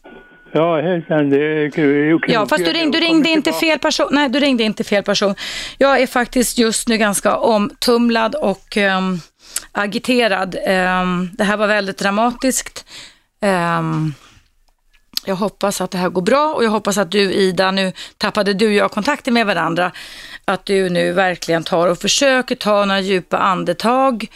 Ja, 0.57 0.81
hejsan, 0.81 1.29
det 1.29 1.37
är 1.37 1.69
Kronfjäll. 1.69 2.33
Ja, 2.33 2.47
fast 2.47 2.65
du 2.65 2.73
ringde, 2.73 2.97
du 2.97 3.05
ringde 3.05 3.29
inte 3.29 3.53
fel 3.53 3.79
person. 3.79 4.07
Nej, 4.11 4.29
du 4.29 4.39
ringde 4.39 4.63
inte 4.63 4.83
fel 4.83 5.03
person. 5.03 5.35
Jag 5.77 6.01
är 6.01 6.07
faktiskt 6.07 6.57
just 6.57 6.87
nu 6.87 6.97
ganska 6.97 7.37
omtumlad 7.37 8.35
och 8.35 8.77
ehm, 8.77 9.19
agiterad. 9.71 10.55
Ehm, 10.65 11.29
det 11.33 11.43
här 11.43 11.57
var 11.57 11.67
väldigt 11.67 11.97
dramatiskt. 11.97 12.85
Ehm, 13.41 14.13
jag 15.25 15.35
hoppas 15.35 15.81
att 15.81 15.91
det 15.91 15.97
här 15.97 16.09
går 16.09 16.21
bra 16.21 16.53
och 16.53 16.63
jag 16.63 16.69
hoppas 16.69 16.97
att 16.97 17.11
du 17.11 17.33
Ida, 17.33 17.71
nu 17.71 17.91
tappade 18.17 18.53
du 18.53 18.67
och 18.67 18.73
jag 18.73 18.91
kontakten 18.91 19.33
med 19.33 19.45
varandra, 19.45 19.91
att 20.45 20.65
du 20.65 20.89
nu 20.89 21.11
verkligen 21.11 21.63
tar 21.63 21.87
och 21.87 21.99
försöker 21.99 22.55
ta 22.55 22.85
några 22.85 22.99
djupa 22.99 23.37
andetag, 23.37 24.27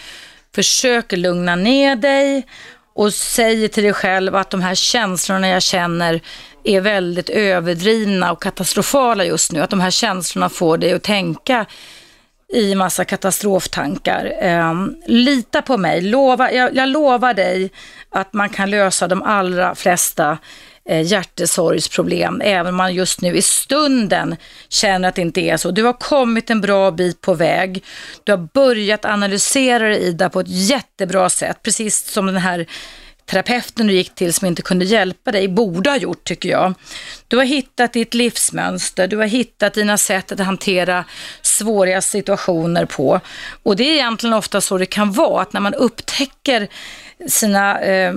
försöker 0.56 1.18
lugna 1.18 1.56
ner 1.56 1.96
dig 1.96 2.46
och 2.94 3.14
säger 3.14 3.68
till 3.68 3.84
dig 3.84 3.94
själv 3.94 4.36
att 4.36 4.50
de 4.50 4.62
här 4.62 4.76
känslorna 4.76 5.48
jag 5.48 5.62
känner 5.62 6.22
är 6.64 6.82
väldigt 6.82 7.30
överdrivna 7.30 8.32
och 8.32 8.42
katastrofala 8.42 9.26
just 9.26 9.52
nu. 9.52 9.62
Att 9.62 9.70
de 9.70 9.80
här 9.80 9.92
känslorna 9.92 10.50
får 10.50 10.78
dig 10.78 10.94
att 10.94 11.04
tänka 11.04 11.66
i 12.54 12.76
massa 12.76 13.06
katastroftankar. 13.06 14.34
Ehm, 14.40 14.96
lita 15.06 15.62
på 15.62 15.78
mig, 15.78 16.02
lova, 16.02 16.52
jag, 16.52 16.76
jag 16.76 16.90
lovar 16.90 17.34
dig 17.34 17.72
att 18.10 18.34
man 18.34 18.50
kan 18.50 18.70
lösa 18.70 19.08
de 19.08 19.24
allra 19.24 19.76
flesta 19.76 20.38
Eh, 20.90 21.02
hjärtesorgsproblem, 21.02 22.42
även 22.44 22.68
om 22.68 22.76
man 22.76 22.94
just 22.94 23.22
nu 23.22 23.38
i 23.38 23.42
stunden 23.42 24.36
känner 24.70 25.10
att 25.10 25.16
det 25.16 25.22
inte 25.22 25.42
är 25.42 25.58
så. 25.58 25.72
Du 25.72 25.84
har 25.84 25.94
kommit 25.94 26.50
en 26.50 26.62
bra 26.62 26.92
bit 26.92 27.22
på 27.22 27.34
väg. 27.34 27.84
Du 28.24 28.32
har 28.32 28.48
börjat 28.54 29.06
analysera 29.06 29.90
det, 29.90 29.98
Ida, 29.98 30.30
på 30.30 30.40
ett 30.40 30.48
jättebra 30.50 31.30
sätt, 31.30 31.58
precis 31.64 32.06
som 32.06 32.26
den 32.26 32.38
här 32.38 32.66
terapeuten 33.26 33.88
du 33.88 33.94
gick 33.94 34.16
till 34.16 34.34
som 34.34 34.48
inte 34.48 34.62
kunde 34.62 34.86
hjälpa 34.86 35.32
dig 35.32 35.48
borde 35.48 35.90
ha 35.90 35.98
gjort 35.98 36.24
tycker 36.24 36.50
jag. 36.50 36.74
Du 37.28 37.38
har 37.38 37.44
hittat 37.44 37.94
ditt 37.94 38.14
livsmönster, 38.14 39.08
du 39.08 39.18
har 39.18 39.26
hittat 39.26 39.74
dina 39.74 39.98
sätt 39.98 40.32
att 40.32 40.40
hantera 40.40 41.06
svåra 41.42 42.02
situationer 42.02 42.86
på. 42.86 43.20
Och 43.64 43.76
det 43.76 43.84
är 43.84 43.94
egentligen 43.94 44.34
ofta 44.34 44.62
så 44.62 44.78
det 44.78 44.86
kan 44.86 45.12
vara, 45.12 45.42
att 45.42 45.54
när 45.54 45.62
man 45.62 45.74
upptäcker 45.74 46.68
sina 47.28 47.82
eh, 47.82 48.14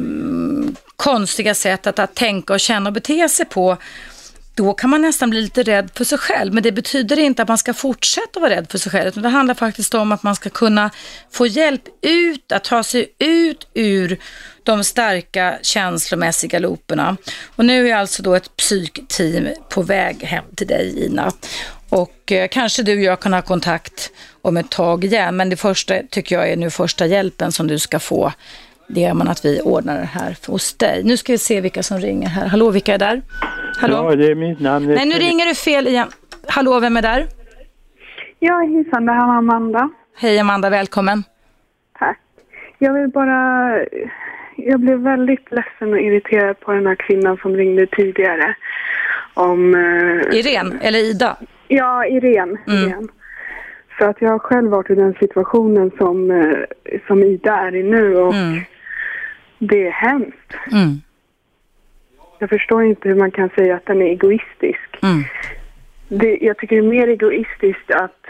konstiga 0.96 1.54
sätt 1.54 1.86
att, 1.86 1.98
att 1.98 2.14
tänka 2.14 2.52
och 2.52 2.60
känna 2.60 2.88
och 2.88 2.94
bete 2.94 3.28
sig 3.28 3.46
på, 3.46 3.76
då 4.54 4.74
kan 4.74 4.90
man 4.90 5.02
nästan 5.02 5.30
bli 5.30 5.42
lite 5.42 5.62
rädd 5.62 5.90
för 5.94 6.04
sig 6.04 6.18
själv. 6.18 6.54
Men 6.54 6.62
det 6.62 6.72
betyder 6.72 7.18
inte 7.18 7.42
att 7.42 7.48
man 7.48 7.58
ska 7.58 7.74
fortsätta 7.74 8.40
vara 8.40 8.50
rädd 8.50 8.66
för 8.70 8.78
sig 8.78 8.92
själv. 8.92 9.08
Utan 9.08 9.22
det 9.22 9.28
handlar 9.28 9.54
faktiskt 9.54 9.94
om 9.94 10.12
att 10.12 10.22
man 10.22 10.36
ska 10.36 10.50
kunna 10.50 10.90
få 11.30 11.46
hjälp 11.46 11.82
ut, 12.02 12.52
att 12.52 12.64
ta 12.64 12.82
sig 12.82 13.06
ut 13.18 13.66
ur 13.74 14.18
de 14.62 14.84
starka 14.84 15.58
känslomässiga 15.62 16.58
looperna. 16.58 17.16
Och 17.56 17.64
nu 17.64 17.88
är 17.88 17.96
alltså 17.96 18.22
då 18.22 18.34
ett 18.34 18.56
psykteam 18.56 19.48
på 19.68 19.82
väg 19.82 20.22
hem 20.22 20.44
till 20.56 20.66
dig 20.66 21.04
Ina. 21.06 21.32
Och 21.88 22.32
eh, 22.32 22.48
kanske 22.48 22.82
du 22.82 22.96
och 22.96 23.02
jag 23.02 23.20
kan 23.20 23.32
ha 23.32 23.42
kontakt 23.42 24.10
om 24.42 24.56
ett 24.56 24.70
tag 24.70 25.04
igen. 25.04 25.36
Men 25.36 25.50
det 25.50 25.56
första 25.56 25.94
tycker 26.10 26.36
jag 26.36 26.50
är 26.50 26.56
nu 26.56 26.70
första 26.70 27.06
hjälpen 27.06 27.52
som 27.52 27.66
du 27.66 27.78
ska 27.78 27.98
få. 27.98 28.32
Det 28.88 29.04
är 29.04 29.14
man 29.14 29.28
att 29.28 29.44
vi 29.44 29.60
ordnar 29.64 29.98
det 29.98 30.04
här 30.04 30.36
hos 30.46 30.74
dig. 30.74 31.02
Nu 31.04 31.16
ska 31.16 31.32
vi 31.32 31.38
se 31.38 31.60
vilka 31.60 31.82
som 31.82 31.98
ringer 31.98 32.28
här. 32.28 32.46
Hallå, 32.46 32.70
vilka 32.70 32.94
är 32.94 32.98
där? 32.98 33.22
Hallå? 33.80 33.96
Ja, 34.10 34.16
det 34.16 34.26
är 34.30 34.34
mitt 34.34 34.60
namn. 34.60 34.86
Nej, 34.86 35.06
nu 35.06 35.14
ringer 35.14 35.46
du 35.46 35.54
fel 35.54 35.86
igen. 35.86 36.08
Hallå, 36.48 36.80
vem 36.80 36.96
är 36.96 37.02
där? 37.02 37.26
Ja, 38.38 38.58
hejsan, 38.58 39.06
det 39.06 39.12
här 39.12 39.26
var 39.26 39.34
Amanda. 39.34 39.90
Hej 40.16 40.38
Amanda, 40.38 40.70
välkommen. 40.70 41.24
Tack. 41.98 42.18
Jag 42.78 42.92
vill 42.94 43.08
bara... 43.10 43.78
Jag 44.56 44.80
blev 44.80 44.98
väldigt 44.98 45.50
ledsen 45.50 45.92
och 45.92 46.00
irriterad 46.00 46.60
på 46.60 46.72
den 46.72 46.86
här 46.86 46.94
kvinnan 46.94 47.36
som 47.42 47.56
ringde 47.56 47.86
tidigare. 47.86 48.54
Om... 49.34 49.74
Eh, 49.74 50.38
Irene, 50.38 50.74
eller 50.80 50.98
Ida? 50.98 51.36
ja, 51.68 52.06
Irene. 52.06 52.58
Irene. 52.66 53.08
För 53.98 54.08
att 54.08 54.16
jag 54.22 54.30
har 54.30 54.38
själv 54.38 54.70
varit 54.70 54.90
i 54.90 54.94
den 54.94 55.14
situationen 55.20 55.90
som, 55.98 56.30
eh, 56.30 56.96
som 57.06 57.22
Ida 57.22 57.56
är 57.56 57.74
i 57.74 57.82
nu 57.82 58.16
och 58.16 58.34
Mm. 58.34 58.60
Det 59.58 59.86
är 59.86 59.90
hemskt. 59.90 60.54
Mm. 60.72 61.00
Jag 62.38 62.48
förstår 62.50 62.84
inte 62.84 63.08
hur 63.08 63.16
man 63.16 63.30
kan 63.30 63.48
säga 63.48 63.76
att 63.76 63.86
den 63.86 64.02
är 64.02 64.06
egoistisk. 64.06 64.98
Mm. 65.02 65.24
Det, 66.08 66.38
jag 66.40 66.58
tycker 66.58 66.76
det 66.76 66.86
är 66.86 66.90
mer 66.90 67.08
egoistiskt 67.08 67.90
att 67.90 68.26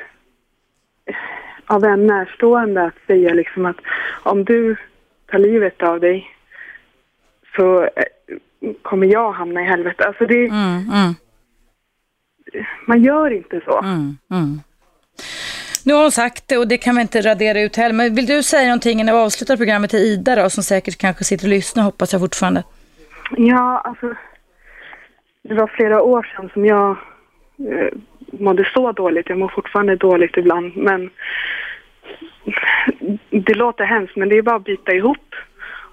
av 1.67 1.85
en 1.85 2.07
närstående 2.07 2.85
att 2.85 2.95
säga 3.07 3.35
liksom 3.35 3.67
att 3.67 3.77
om 4.23 4.45
du 4.45 4.77
tar 5.27 5.39
livet 5.39 5.83
av 5.83 6.01
dig 6.01 6.31
så 7.57 7.83
eh, 7.85 7.91
kommer 8.83 9.07
jag 9.07 9.33
hamna 9.33 9.61
i 9.63 9.65
helvete. 9.65 10.05
Alltså 10.07 10.27
det, 10.27 10.47
Mm. 10.47 10.91
Mm. 10.93 11.15
man 12.87 13.03
gör 13.03 13.31
inte 13.31 13.61
så. 13.65 13.79
Mm. 15.87 15.91
Mm. 15.91 15.93
Nu 15.93 15.95
har 15.95 16.03
hon 16.03 16.13
sagt 16.13 16.49
det 16.49 16.59
och 16.59 16.69
det 16.69 16.79
kan 16.79 16.97
vi 16.97 17.03
inte 17.03 17.21
radera 17.21 17.61
ut 17.61 17.77
heller. 17.77 17.95
Men 17.95 18.15
vill 18.15 18.27
du 18.27 18.43
säga 18.43 18.69
någonting 18.69 19.01
innan 19.01 19.15
vi 19.15 19.21
avslutar 19.21 19.57
programmet 19.57 19.91
till 19.91 19.99
Ida 19.99 20.37
då, 20.37 20.51
som 20.51 20.63
säkert 20.63 20.99
kanske 20.99 21.25
sitter 21.25 21.47
och 21.47 21.51
lyssnar 21.51 21.83
hoppas 21.83 22.13
jag 22.13 22.21
fortfarande. 22.23 22.63
Ja, 23.37 23.79
alltså 23.85 24.15
det 25.43 25.55
var 25.55 25.67
flera 25.67 26.03
år 26.03 26.33
sedan 26.37 26.51
som 26.53 26.67
jag 26.67 26.91
eh, 27.59 27.89
mådde 28.41 28.71
så 28.75 28.93
dåligt. 28.93 29.29
Jag 29.29 29.39
mår 29.39 29.49
fortfarande 29.49 29.97
dåligt 29.97 30.37
ibland, 30.37 30.77
men 30.77 31.11
det 33.31 33.55
låter 33.55 33.85
hemskt, 33.85 34.17
men 34.17 34.29
det 34.29 34.39
är 34.39 34.43
bara 34.43 34.57
att 34.57 34.65
bita 34.65 34.93
ihop 34.93 35.35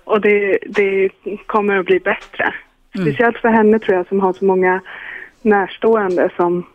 och 0.04 0.22
det, 0.22 0.58
det 0.66 1.10
kommer 1.46 1.78
att 1.78 1.86
bli 1.86 2.00
bättre. 2.00 2.54
Speciellt 3.02 3.38
för 3.38 3.50
henne 3.50 3.80
tror 3.80 3.98
jag 3.98 4.08
som 4.08 4.20
har 4.20 4.34
så 4.34 4.46
många 4.46 4.82
närstående 5.42 6.30
som, 6.36 6.66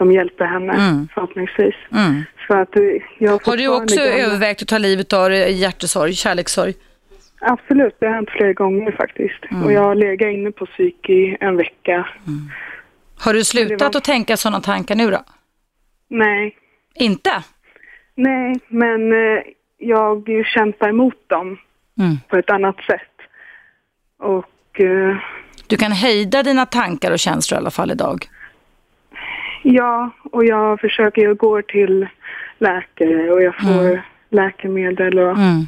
som 0.00 0.12
hjälper 0.12 0.44
henne 0.44 0.72
Mm. 0.72 1.08
förhoppningsvis. 1.14 1.74
Mm. 1.92 2.22
Så 2.46 2.54
att 2.56 2.76
eh, 2.76 2.82
jag 3.18 3.42
Har 3.46 3.56
du 3.56 3.68
också 3.68 4.00
övervägt 4.00 4.62
att 4.62 4.68
ta 4.68 4.78
livet 4.78 5.12
av 5.12 5.32
hjärtesorg, 5.32 6.12
kärlekssorg? 6.14 6.74
Absolut, 7.40 7.96
det 8.00 8.06
har 8.06 8.14
hänt 8.14 8.30
flera 8.30 8.52
gånger 8.52 8.92
faktiskt. 8.92 9.44
Mm. 9.50 9.62
Och 9.64 9.72
jag 9.72 9.80
har 9.80 9.94
legat 9.94 10.28
inne 10.32 10.50
på 10.50 10.66
psyk 10.66 11.08
i 11.10 11.36
en 11.40 11.56
vecka. 11.56 12.08
Har 13.24 13.34
du 13.34 13.44
slutat 13.44 13.80
var- 13.94 13.98
att 13.98 14.04
tänka 14.04 14.36
sådana 14.36 14.60
tankar 14.60 14.94
nu 14.94 15.10
då? 15.10 15.18
Nej, 16.08 16.56
Inte? 16.94 17.30
nej, 18.14 18.60
men 18.68 19.12
eh, 19.12 19.42
jag 19.78 20.28
kämpar 20.54 20.88
emot 20.88 21.28
dem 21.28 21.58
Mm. 22.00 22.16
på 22.28 22.36
ett 22.36 22.50
annat 22.50 22.76
sätt. 22.76 23.16
Och 24.18 24.80
eh, 24.80 25.16
Du 25.66 25.76
kan 25.76 25.92
hejda 25.92 26.42
dina 26.42 26.66
tankar 26.66 27.10
och 27.12 27.18
känslor 27.18 27.56
i 27.56 27.60
alla 27.60 27.70
fall 27.70 27.90
idag. 27.90 28.24
Ja, 29.62 30.10
och 30.32 30.44
jag 30.44 30.80
försöker, 30.80 31.22
jag 31.22 31.36
går 31.36 31.62
till 31.62 32.06
läkare 32.58 33.30
och 33.30 33.42
jag 33.42 33.54
får 33.60 33.80
Mm. 33.90 33.98
läkemedel 34.30 35.18
och 35.18 35.30
Mm. 35.30 35.62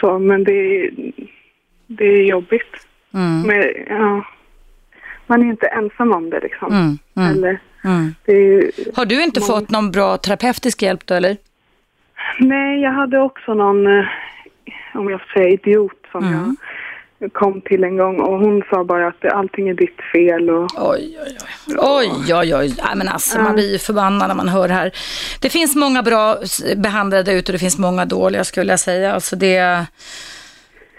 så, 0.00 0.18
men 0.18 0.44
det, 0.44 0.52
är- 0.52 0.90
det 1.86 2.04
är 2.04 2.24
jobbigt. 2.24 2.86
Mm. 3.14 3.42
Men, 3.42 3.64
ja, 3.88 4.24
man 5.26 5.42
är 5.42 5.46
inte 5.46 5.66
ensam 5.66 6.12
om 6.12 6.30
det 6.30 6.40
liksom. 6.40 6.72
Mm. 6.72 6.98
Mm. 7.16 7.30
Eller, 7.38 7.58
Mm. 7.84 8.14
det 8.24 8.32
är, 8.32 8.70
Har 8.96 9.04
du 9.06 9.22
inte 9.22 9.40
Många- 9.40 9.46
fått 9.60 9.70
någon 9.70 9.90
bra 9.90 10.16
terapeutisk 10.16 10.82
hjälp 10.82 11.06
då 11.06 11.14
eller? 11.14 11.36
Nej, 12.38 12.80
jag 12.80 12.92
hade 12.92 13.18
också 13.18 13.54
någon, 13.54 13.86
eh, 13.86 14.04
om 14.94 15.10
jag 15.10 15.20
får 15.20 15.28
säga 15.28 15.48
idiot, 15.48 16.06
som 16.12 16.24
jag 16.24 16.56
kom 17.32 17.60
till 17.60 17.84
en 17.84 17.96
gång 17.96 18.20
och 18.20 18.38
hon 18.38 18.62
sa 18.70 18.84
bara 18.84 19.06
att 19.08 19.24
allting 19.32 19.68
är 19.68 19.74
ditt 19.74 19.96
fel 20.12 20.50
och 20.50 20.70
Oj, 20.76 21.18
oj, 21.26 21.36
oj. 21.68 21.76
Oj, 21.78 22.34
oj, 22.34 22.54
oj. 22.56 22.74
Nej, 22.84 22.96
men 22.96 23.08
alltså, 23.08 23.38
man 23.38 23.54
blir 23.54 23.72
ju 23.72 23.78
förbannad 23.78 24.28
när 24.28 24.34
man 24.34 24.48
hör 24.48 24.68
det 24.68 24.74
här. 24.74 24.92
Det 25.40 25.50
finns 25.50 25.76
många 25.76 26.02
bra 26.02 26.34
där 27.10 27.32
ute 27.32 27.52
och 27.52 27.52
det 27.52 27.58
finns 27.58 27.78
många 27.78 28.04
dåliga 28.04 28.44
skulle 28.44 28.72
jag 28.72 28.80
säga. 28.80 29.12
Alltså 29.14 29.36
det... 29.36 29.86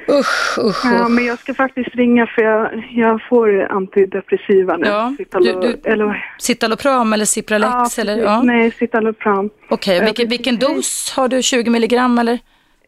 Usch, 0.10 0.60
usch, 0.60 0.86
Ja, 0.86 0.92
usch. 1.06 1.10
men 1.10 1.26
jag 1.26 1.40
ska 1.40 1.54
faktiskt 1.54 1.96
ringa 1.96 2.28
för 2.28 2.42
jag, 2.42 2.84
jag 2.92 3.22
får 3.30 3.72
antidepressiva 3.72 4.78
nu. 4.78 4.88
Ja, 4.88 5.14
Citalopram, 5.18 5.62
du- 5.62 5.80
du- 5.84 5.90
eller, 5.92 6.26
Citalopram 6.40 7.14
eller 7.14 7.26
Cipralex 7.26 8.00
eller? 8.00 8.14
precis. 8.16 8.26
Ja. 8.26 8.42
Nej, 8.42 8.72
Citalopram. 8.72 9.50
Okej, 9.70 9.98
Ja, 9.98 10.04
vilken, 10.06 10.30
vilken 10.30 10.58
dos 10.60 11.14
har 11.16 11.28
du? 11.28 11.42
20 11.42 11.70
milligram 11.70 12.20
eller? 12.20 12.40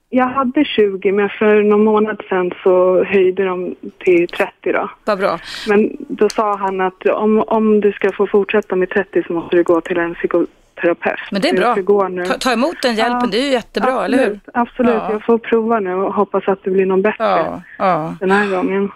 Jag 0.10 0.28
hade 0.28 0.66
20 0.66 1.12
men 1.12 1.30
för 1.30 1.64
någon 1.64 1.84
månad 1.84 2.22
sedan 2.30 2.52
så 2.64 3.04
höjde 3.04 3.46
de 3.46 3.76
till 3.98 4.28
30 4.28 4.72
då. 4.72 4.90
Vad 5.06 5.20
bra. 5.20 5.40
Men 5.68 5.98
då 6.00 6.30
sa 6.30 6.58
han 6.58 6.82
att 6.82 7.06
om, 7.06 7.44
om 7.48 7.82
du 7.82 7.92
ska 7.92 8.12
få 8.12 8.28
fortsätta 8.28 8.76
med 8.76 8.90
30 8.90 9.24
så 9.28 9.34
måste 9.34 9.56
du 9.56 9.64
gå 9.64 9.82
till 9.82 9.98
en 9.98 10.16
psykoterapeut. 10.16 11.20
Men 11.32 11.42
det 11.42 11.50
är 11.50 11.84
bra. 11.84 12.26
Ta, 12.26 12.34
ta 12.34 12.54
emot 12.54 12.82
den 12.82 12.96
hjälpen, 12.96 13.20
Ja, 13.24 13.28
det 13.32 13.38
är 13.38 13.46
ju 13.46 13.52
jättebra, 13.52 14.06
eller 14.06 14.18
hur? 14.18 14.26
Absolut, 14.26 14.50
absolut. 14.54 14.94
Ja. 14.94 15.12
jag 15.12 15.26
får 15.26 15.38
prova 15.38 15.80
nu 15.80 15.94
och 15.94 16.14
hoppas 16.14 16.48
att 16.48 16.64
det 16.64 16.72
blir 16.72 16.86
någon 16.86 17.02
bättre 17.02 17.62
ja. 17.78 18.16
den 18.20 18.32
här 18.32 18.48
gången. 18.48 18.92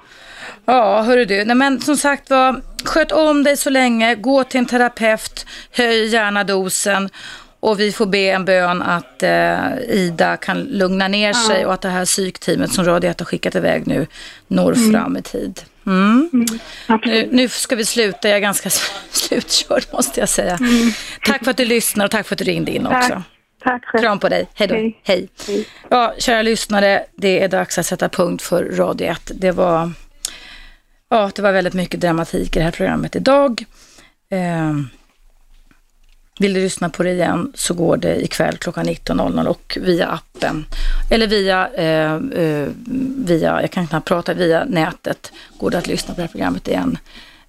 Ja, 0.65 1.01
hörru 1.01 1.25
du. 1.25 1.45
Nej, 1.45 1.55
men 1.55 1.79
som 1.79 1.95
sagt 1.95 2.29
var, 2.29 2.55
sköt 2.85 3.11
om 3.11 3.43
dig 3.43 3.57
så 3.57 3.69
länge, 3.69 4.15
gå 4.15 4.43
till 4.43 4.59
en 4.59 4.65
terapeut, 4.65 5.45
höj 5.71 6.05
gärna 6.05 6.43
dosen 6.43 7.09
och 7.59 7.79
vi 7.79 7.91
får 7.91 8.05
be 8.05 8.17
en 8.17 8.45
bön 8.45 8.81
att 8.81 9.23
eh, 9.23 9.79
Ida 9.89 10.37
kan 10.37 10.61
lugna 10.63 11.07
ner 11.07 11.33
sig 11.33 11.65
och 11.65 11.73
att 11.73 11.81
det 11.81 11.89
här 11.89 12.05
psykteamet 12.05 12.71
som 12.71 12.85
Radio 12.85 13.09
1 13.09 13.19
har 13.19 13.25
skickat 13.25 13.55
iväg 13.55 13.87
nu 13.87 14.07
når 14.47 14.91
fram 14.91 15.17
i 15.17 15.21
tid. 15.21 15.61
Mm. 15.85 16.29
Absolut. 16.87 17.31
Nu, 17.31 17.37
nu 17.37 17.49
ska 17.49 17.75
vi 17.75 17.85
sluta, 17.85 18.29
jag 18.29 18.37
är 18.37 18.41
ganska 18.41 18.69
slutkörd 19.11 19.83
måste 19.93 20.19
jag 20.19 20.29
säga. 20.29 20.59
Tack 21.25 21.43
för 21.43 21.51
att 21.51 21.57
du 21.57 21.65
lyssnar 21.65 22.05
och 22.05 22.11
tack 22.11 22.27
för 22.27 22.35
att 22.35 22.39
du 22.39 22.45
ringde 22.45 22.71
in 22.71 22.87
också. 22.87 23.09
Tack. 23.09 23.23
Tack 23.63 23.85
själv. 23.85 24.01
Kram 24.01 24.19
på 24.19 24.29
dig. 24.29 24.47
Hej 24.53 24.67
då. 24.67 24.75
Hej. 24.75 24.99
Hej. 25.03 25.29
Hej. 25.47 25.67
Ja, 25.89 26.13
kära 26.17 26.41
lyssnare, 26.41 27.05
det 27.15 27.43
är 27.43 27.47
dags 27.47 27.77
att 27.77 27.85
sätta 27.85 28.09
punkt 28.09 28.41
för 28.41 28.63
Radio 28.63 29.07
1. 29.07 29.31
Det 29.35 29.51
var, 29.51 29.91
ja, 31.09 31.31
det 31.35 31.41
var 31.41 31.51
väldigt 31.51 31.73
mycket 31.73 31.99
dramatik 31.99 32.55
i 32.55 32.59
det 32.59 32.65
här 32.65 32.71
programmet 32.71 33.15
idag. 33.15 33.65
Eh, 34.31 34.73
vill 36.39 36.53
du 36.53 36.59
lyssna 36.61 36.89
på 36.89 37.03
det 37.03 37.11
igen 37.11 37.51
så 37.55 37.73
går 37.73 37.97
det 37.97 38.23
ikväll 38.23 38.57
klockan 38.57 38.85
19.00 38.85 39.45
och 39.45 39.77
via 39.81 40.07
appen. 40.07 40.65
Eller 41.09 41.27
via, 41.27 41.67
eh, 41.67 42.15
eh, 42.15 42.67
via, 43.25 43.61
jag 43.61 43.71
kan 43.71 43.87
knappt 43.87 44.07
prata, 44.07 44.33
via 44.33 44.65
nätet 44.65 45.31
går 45.59 45.71
det 45.71 45.77
att 45.77 45.87
lyssna 45.87 46.13
på 46.13 46.21
det 46.21 46.27
här 46.27 46.31
programmet 46.31 46.67
igen. 46.67 46.97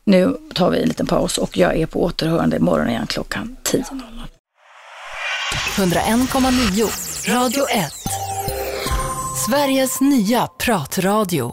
Nu 0.04 0.36
tar 0.54 0.70
vi 0.70 0.82
en 0.82 0.88
liten 0.88 1.06
paus 1.06 1.38
och 1.38 1.58
jag 1.58 1.76
är 1.76 1.86
på 1.86 2.02
återhörande 2.02 2.56
imorgon 2.56 2.88
igen 2.88 3.06
klockan 3.06 3.56
10.00. 3.64 4.02
101,9 5.76 7.34
Radio 7.34 7.64
1. 7.68 7.92
Sveriges 9.46 10.00
nya 10.00 10.46
pratradio. 10.46 11.48